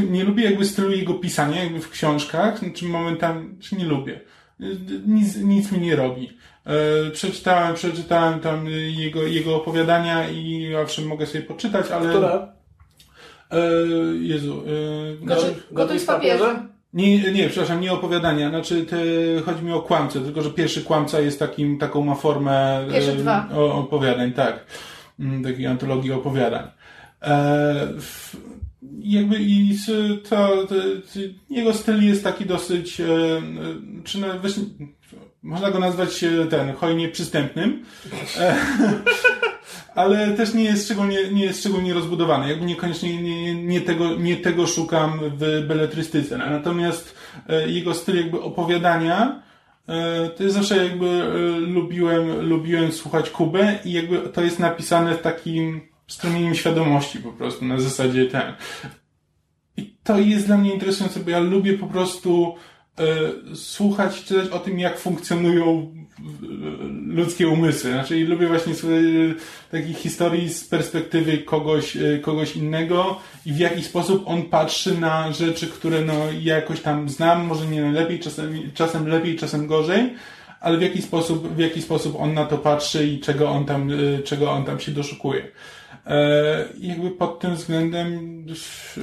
nie 0.09 0.23
lubię 0.23 0.43
jakby 0.43 0.65
stylu 0.65 0.91
jego 0.91 1.13
pisania, 1.13 1.63
jakby 1.63 1.79
w 1.79 1.89
książkach, 1.89 2.59
znaczy 2.59 2.85
momentami, 2.85 3.57
czy 3.59 3.75
nie 3.75 3.85
lubię. 3.85 4.21
Nic, 5.07 5.35
nic 5.35 5.71
mi 5.71 5.79
nie 5.79 5.95
robi. 5.95 6.37
E, 6.65 7.11
przeczytałem, 7.11 7.75
przeczytałem 7.75 8.39
tam 8.39 8.65
jego, 8.89 9.23
jego 9.23 9.55
opowiadania 9.55 10.29
i 10.29 10.75
owszem 10.75 11.07
mogę 11.07 11.25
sobie 11.25 11.43
poczytać, 11.43 11.91
ale... 11.91 12.09
Która? 12.09 12.53
E, 13.51 13.59
Jezu. 14.19 14.63
Gotuj, 15.21 15.49
gotuj 15.71 15.99
z 15.99 16.05
papieżem? 16.05 16.78
Nie, 16.93 17.31
nie, 17.31 17.49
przepraszam, 17.49 17.81
nie 17.81 17.93
opowiadania. 17.93 18.49
Znaczy, 18.49 18.85
te, 18.85 18.97
chodzi 19.45 19.63
mi 19.63 19.71
o 19.71 19.81
kłamcę, 19.81 20.21
tylko 20.21 20.41
że 20.41 20.49
pierwszy 20.49 20.81
kłamca 20.83 21.19
jest 21.19 21.39
takim, 21.39 21.77
taką 21.77 22.01
ma 22.01 22.15
formę 22.15 22.85
Pierwsze 22.91 23.15
dwa. 23.15 23.49
O, 23.55 23.73
opowiadań, 23.73 24.33
tak. 24.33 24.65
Mm, 25.19 25.43
takiej 25.43 25.67
antologii 25.67 26.11
opowiadań. 26.11 26.67
E, 27.21 27.87
jakby 28.99 29.35
i 29.39 29.77
to, 30.29 30.67
to, 30.67 30.75
jego 31.49 31.73
styl 31.73 32.03
jest 32.03 32.23
taki 32.23 32.45
dosyć, 32.45 33.01
e, 33.01 33.05
czy 34.03 34.19
nawet, 34.19 34.41
można 35.43 35.71
go 35.71 35.79
nazwać 35.79 36.23
e, 36.23 36.45
ten, 36.45 36.73
hojnie 36.73 37.09
przystępnym, 37.09 37.85
e, 38.37 38.55
ale 39.95 40.31
też 40.31 40.53
nie 40.53 40.63
jest 40.63 40.85
szczególnie, 40.85 41.31
nie 41.31 41.45
jest 41.45 41.59
szczególnie 41.59 41.93
rozbudowany. 41.93 42.49
Jakby 42.49 42.65
niekoniecznie 42.65 43.21
nie, 43.21 43.55
nie, 43.55 43.81
tego, 43.81 44.15
nie 44.15 44.37
tego 44.37 44.67
szukam 44.67 45.19
w 45.23 45.65
beletrystyce. 45.67 46.37
Natomiast 46.37 47.15
e, 47.49 47.69
jego 47.69 47.93
styl 47.93 48.17
jakby 48.17 48.41
opowiadania, 48.41 49.49
to 50.37 50.43
jest 50.43 50.55
zawsze 50.55 50.83
jakby 50.83 51.23
lubiłem, 51.59 52.49
lubiłem 52.49 52.91
słuchać 52.91 53.29
Kubę 53.29 53.79
i 53.85 53.91
jakby 53.91 54.19
to 54.19 54.41
jest 54.41 54.59
napisane 54.59 55.15
w 55.15 55.21
takim 55.21 55.81
strumieniem 56.07 56.55
świadomości 56.55 57.19
po 57.19 57.33
prostu, 57.33 57.65
na 57.65 57.79
zasadzie 57.79 58.25
ten. 58.25 58.53
I 59.77 59.95
to 60.03 60.19
jest 60.19 60.45
dla 60.45 60.57
mnie 60.57 60.73
interesujące, 60.73 61.19
bo 61.19 61.29
ja 61.29 61.39
lubię 61.39 61.73
po 61.73 61.87
prostu 61.87 62.55
słuchać, 63.53 64.23
czytać 64.23 64.49
o 64.49 64.59
tym, 64.59 64.80
jak 64.80 64.99
funkcjonują 64.99 65.91
ludzkie 67.07 67.47
umysły. 67.47 67.91
Znaczy 67.91 68.26
lubię 68.26 68.47
właśnie 68.47 68.76
sobie 68.76 68.99
takich 69.71 69.97
historii 69.97 70.49
z 70.49 70.67
perspektywy 70.67 71.38
kogoś, 71.38 71.97
e, 71.97 72.19
kogoś 72.19 72.55
innego 72.55 73.19
i 73.45 73.53
w 73.53 73.57
jaki 73.57 73.84
sposób 73.84 74.23
on 74.26 74.43
patrzy 74.43 74.99
na 74.99 75.31
rzeczy, 75.31 75.67
które 75.67 76.01
no, 76.01 76.13
ja 76.41 76.55
jakoś 76.55 76.81
tam 76.81 77.09
znam, 77.09 77.45
może 77.45 77.65
nie 77.65 77.81
najlepiej, 77.81 78.19
czasem, 78.19 78.71
czasem 78.73 79.07
lepiej, 79.07 79.35
czasem 79.35 79.67
gorzej, 79.67 80.13
ale 80.59 80.77
w 80.77 80.81
jaki 80.81 81.01
sposób, 81.01 81.55
w 81.55 81.59
jaki 81.59 81.81
sposób 81.81 82.15
on 82.19 82.34
na 82.34 82.45
to 82.45 82.57
patrzy 82.57 83.07
i 83.07 83.19
czego 83.19 83.49
on 83.49 83.65
tam, 83.65 83.91
e, 83.91 84.23
czego 84.23 84.51
on 84.51 84.65
tam 84.65 84.80
się 84.80 84.91
doszukuje. 84.91 85.47
E, 86.05 86.65
jakby 86.80 87.11
pod 87.11 87.39
tym 87.39 87.55
względem, 87.55 88.45
e, 88.97 89.01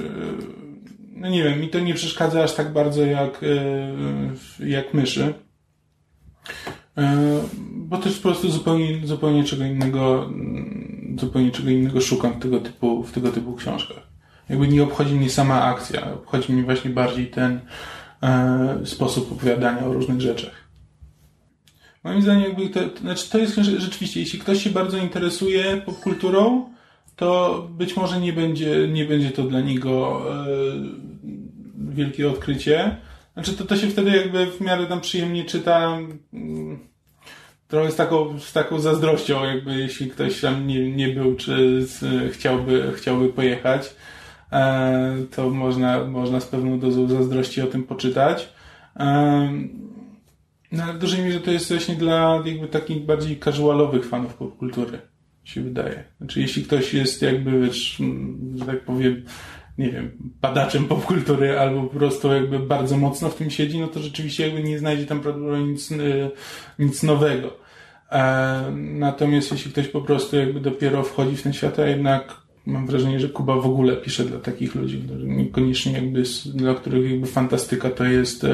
no 1.19 1.29
nie 1.29 1.43
wiem, 1.43 1.59
mi 1.59 1.69
to 1.69 1.79
nie 1.79 1.93
przeszkadza 1.93 2.43
aż 2.43 2.55
tak 2.55 2.73
bardzo 2.73 3.05
jak, 3.05 3.41
e, 3.43 4.67
jak 4.67 4.93
myszy. 4.93 5.33
Bo 7.73 7.97
też 7.97 8.15
po 8.15 8.21
prostu 8.21 8.51
zupełnie, 8.51 9.07
zupełnie 9.07 9.43
czego 9.43 9.65
innego, 9.65 10.29
zupełnie 11.19 11.51
czego 11.51 11.69
innego 11.69 12.01
szukam 12.01 12.33
w 12.33 12.39
tego 12.39 12.59
typu, 12.59 13.03
w 13.03 13.11
tego 13.11 13.31
typu 13.31 13.55
książkach. 13.55 14.07
Jakby 14.49 14.67
nie 14.67 14.83
obchodzi 14.83 15.13
mnie 15.13 15.29
sama 15.29 15.63
akcja, 15.63 16.13
obchodzi 16.13 16.53
mnie 16.53 16.63
właśnie 16.63 16.91
bardziej 16.91 17.27
ten 17.27 17.59
e, 18.23 18.77
sposób 18.85 19.31
opowiadania 19.31 19.85
o 19.85 19.93
różnych 19.93 20.21
rzeczach. 20.21 20.67
Moim 22.03 22.21
zdaniem 22.21 22.43
jakby 22.43 22.69
to, 22.69 22.89
to, 22.89 22.99
znaczy 22.99 23.29
to 23.29 23.37
jest 23.37 23.55
rzeczywiście, 23.55 24.19
jeśli 24.19 24.39
ktoś 24.39 24.63
się 24.63 24.69
bardzo 24.69 24.97
interesuje 24.97 25.81
popkulturą, 25.85 26.69
to 27.17 27.67
być 27.71 27.95
może 27.95 28.21
nie 28.21 28.33
będzie, 28.33 28.87
nie 28.87 29.05
będzie 29.05 29.31
to 29.31 29.43
dla 29.43 29.61
niego 29.61 30.21
e, 30.31 30.45
wielkie 31.77 32.29
odkrycie. 32.29 32.97
Znaczy 33.33 33.53
to, 33.53 33.65
to 33.65 33.77
się 33.77 33.87
wtedy 33.87 34.11
jakby 34.11 34.45
w 34.45 34.61
miarę 34.61 34.85
tam 34.85 35.01
przyjemnie 35.01 35.45
czyta 35.45 35.97
mm, 36.33 36.79
trochę 37.67 37.91
z 37.91 37.95
taką, 37.95 38.39
z 38.39 38.53
taką 38.53 38.79
zazdrością, 38.79 39.45
jakby 39.45 39.75
jeśli 39.75 40.09
ktoś 40.09 40.41
tam 40.41 40.67
nie, 40.67 40.91
nie 40.91 41.07
był, 41.07 41.35
czy 41.35 41.85
z, 41.85 42.03
chciałby, 42.33 42.93
chciałby 42.95 43.29
pojechać, 43.29 43.95
e, 44.51 45.15
to 45.35 45.49
można, 45.49 46.03
można 46.05 46.39
z 46.39 46.45
pewną 46.45 46.79
dozą 46.79 47.07
zazdrości 47.07 47.61
o 47.61 47.67
tym 47.67 47.83
poczytać. 47.83 48.49
E, 48.99 49.51
no 50.71 50.83
ale 50.83 50.93
w 50.93 50.99
dużej 50.99 51.25
mierze 51.25 51.39
to 51.39 51.51
jest 51.51 51.69
właśnie 51.69 51.95
dla 51.95 52.43
jakby 52.45 52.67
takich 52.67 53.05
bardziej 53.05 53.39
casualowych 53.39 54.05
fanów 54.05 54.33
popkultury 54.33 55.16
się 55.47 55.61
wydaje. 55.61 56.03
Znaczy, 56.17 56.41
jeśli 56.41 56.63
ktoś 56.63 56.93
jest 56.93 57.21
jakby, 57.21 57.61
wiesz, 57.61 58.01
że 58.55 58.65
tak 58.65 58.81
powiem, 58.81 59.23
nie 59.77 59.91
wiem, 59.91 60.11
badaczem 60.41 60.85
popkultury 60.85 61.59
albo 61.59 61.83
po 61.83 61.95
prostu 61.95 62.33
jakby 62.33 62.59
bardzo 62.59 62.97
mocno 62.97 63.29
w 63.29 63.35
tym 63.35 63.49
siedzi, 63.49 63.79
no 63.79 63.87
to 63.87 63.99
rzeczywiście 63.99 64.45
jakby 64.45 64.63
nie 64.63 64.79
znajdzie 64.79 65.05
tam 65.05 65.19
prawdopodobnie 65.19 65.65
nic, 65.65 65.91
y, 65.91 66.31
nic 66.79 67.03
nowego. 67.03 67.57
E, 68.11 68.71
natomiast 68.75 69.51
jeśli 69.51 69.71
ktoś 69.71 69.87
po 69.87 70.01
prostu 70.01 70.37
jakby 70.37 70.59
dopiero 70.59 71.03
wchodzi 71.03 71.37
w 71.37 71.43
ten 71.43 71.53
świat, 71.53 71.79
a 71.79 71.87
jednak 71.87 72.41
mam 72.65 72.87
wrażenie, 72.87 73.19
że 73.19 73.29
Kuba 73.29 73.55
w 73.55 73.65
ogóle 73.65 73.95
pisze 73.95 74.25
dla 74.25 74.39
takich 74.39 74.75
ludzi, 74.75 75.03
niekoniecznie 75.23 75.91
jakby 75.91 76.23
dla 76.53 76.73
których 76.73 77.11
jakby 77.11 77.27
fantastyka 77.27 77.89
to 77.89 78.03
jest 78.03 78.43
e, 78.43 78.49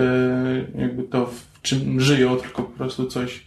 jakby 0.78 1.04
to, 1.04 1.26
w 1.26 1.62
czym 1.62 2.00
żyją, 2.00 2.38
tylko 2.38 2.64
po 2.64 2.78
prostu 2.78 3.06
coś, 3.06 3.46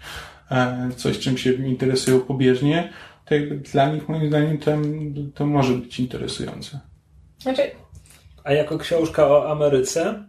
e, 0.51 0.91
coś 0.97 1.19
czym 1.19 1.39
się 1.39 1.53
interesują 1.53 2.21
pobieżnie 2.21 2.93
to 3.27 3.35
jakby 3.35 3.57
dla 3.57 3.89
nich 3.89 4.09
moim 4.09 4.29
zdaniem 4.29 4.59
to, 4.59 4.73
to 5.35 5.47
może 5.47 5.73
być 5.73 6.01
interesujące. 6.01 6.81
Znaczy... 7.39 7.63
A 8.45 8.53
jako 8.53 8.79
książka 8.79 9.29
o 9.29 9.51
Ameryce? 9.51 10.25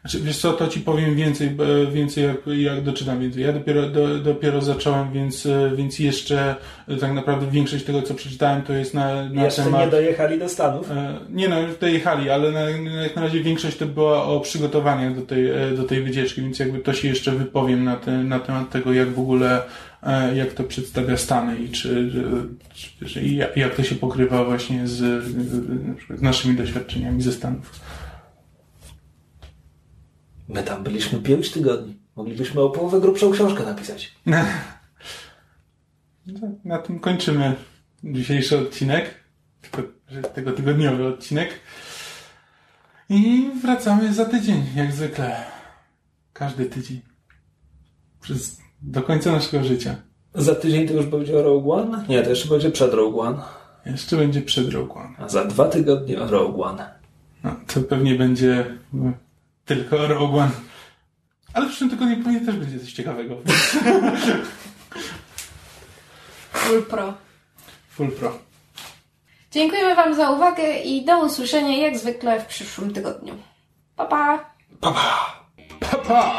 Znaczy, 0.00 0.20
wiesz 0.20 0.38
co, 0.38 0.52
to 0.52 0.68
ci 0.68 0.80
powiem 0.80 1.14
więcej, 1.14 1.56
więcej 1.92 2.24
jak, 2.24 2.36
jak 2.46 2.82
doczytam 2.82 3.20
więcej. 3.20 3.42
Ja 3.42 3.52
dopiero, 3.52 3.88
do, 3.88 4.18
dopiero 4.18 4.60
zacząłem, 4.60 5.12
więc, 5.12 5.48
więc 5.76 5.98
jeszcze 5.98 6.56
tak 7.00 7.12
naprawdę 7.12 7.46
większość 7.50 7.84
tego, 7.84 8.02
co 8.02 8.14
przeczytałem, 8.14 8.62
to 8.62 8.72
jest 8.72 8.94
na, 8.94 9.28
na 9.28 9.44
jeszcze 9.44 9.62
temat... 9.62 9.80
nie 9.80 9.90
dojechali 9.90 10.38
do 10.38 10.48
Stanów? 10.48 10.90
E, 10.90 11.18
nie 11.30 11.48
no, 11.48 11.60
już 11.60 11.78
dojechali, 11.78 12.30
ale 12.30 12.52
na, 12.52 12.60
jak 13.02 13.16
na 13.16 13.22
razie 13.22 13.40
większość 13.40 13.76
to 13.76 13.86
była 13.86 14.24
o 14.24 14.40
przygotowaniach 14.40 15.14
do 15.14 15.22
tej, 15.22 15.50
e, 15.50 15.70
do 15.70 15.84
tej 15.84 16.02
wycieczki, 16.02 16.40
więc 16.40 16.58
jakby 16.58 16.78
to 16.78 16.92
się 16.92 17.08
jeszcze 17.08 17.30
wypowiem 17.30 17.84
na, 17.84 17.96
te, 17.96 18.10
na 18.10 18.40
temat 18.40 18.70
tego, 18.70 18.92
jak 18.92 19.08
w 19.08 19.20
ogóle 19.20 19.62
jak 20.34 20.52
to 20.52 20.64
przedstawia 20.64 21.16
Stany 21.16 21.58
i 21.58 21.68
czy, 21.68 22.12
czy, 22.74 23.06
czy 23.06 23.24
jak 23.56 23.74
to 23.74 23.82
się 23.82 23.94
pokrywa 23.94 24.44
właśnie 24.44 24.86
z, 24.86 25.24
z 26.18 26.22
naszymi 26.22 26.56
doświadczeniami 26.56 27.22
ze 27.22 27.32
Stanów. 27.32 27.80
My 30.48 30.62
tam 30.62 30.84
byliśmy 30.84 31.18
pięć 31.18 31.50
tygodni. 31.50 31.96
Moglibyśmy 32.16 32.60
o 32.60 32.70
połowę 32.70 33.00
grubszą 33.00 33.30
książkę 33.30 33.64
napisać. 33.64 34.14
Na 36.64 36.78
tym 36.78 37.00
kończymy 37.00 37.54
dzisiejszy 38.04 38.58
odcinek. 38.58 39.24
Tego 40.34 40.52
tygodniowy 40.52 41.06
odcinek. 41.06 41.60
I 43.08 43.50
wracamy 43.62 44.14
za 44.14 44.24
tydzień, 44.24 44.66
jak 44.76 44.92
zwykle. 44.92 45.44
Każdy 46.32 46.66
tydzień. 46.66 47.00
Przez 48.20 48.63
do 48.84 49.02
końca 49.02 49.32
naszego 49.32 49.64
życia. 49.64 49.96
Za 50.34 50.54
tydzień 50.54 50.88
to 50.88 50.94
już 50.94 51.06
będzie 51.06 51.42
Rogue 51.42 51.72
One? 51.72 52.04
Nie, 52.08 52.22
to 52.22 52.30
jeszcze 52.30 52.48
będzie 52.48 52.70
przed 52.70 52.94
Rogue 52.94 53.20
One. 53.20 53.42
Jeszcze 53.86 54.16
będzie 54.16 54.42
przed 54.42 54.68
Rogue 54.68 54.98
One. 54.98 55.14
A 55.18 55.28
za 55.28 55.44
dwa 55.44 55.64
tygodnie 55.64 56.16
Rogue 56.16 56.62
One. 56.62 56.94
No, 57.44 57.56
to 57.66 57.80
pewnie 57.80 58.14
będzie 58.14 58.66
no, 58.92 59.12
tylko 59.64 60.06
Rogue 60.06 60.38
One. 60.38 60.50
Ale 61.52 61.66
w 61.66 61.68
przyszłym 61.68 61.90
tygodniu 61.90 62.16
pewnie 62.16 62.40
też 62.40 62.56
będzie 62.56 62.80
coś 62.80 62.92
ciekawego. 62.92 63.36
Full 66.52 66.82
Pro. 66.82 67.14
Full 67.90 68.10
Pro. 68.10 68.38
Dziękujemy 69.50 69.94
Wam 69.94 70.14
za 70.14 70.30
uwagę 70.30 70.78
i 70.78 71.04
do 71.04 71.24
usłyszenia 71.24 71.78
jak 71.78 71.98
zwykle 71.98 72.40
w 72.40 72.46
przyszłym 72.46 72.92
tygodniu. 72.92 73.34
Pa 73.96 74.04
pa! 74.04 74.50
Pa 74.80 74.92
pa! 74.92 75.44
Pa 75.80 75.96
pa! 75.98 76.38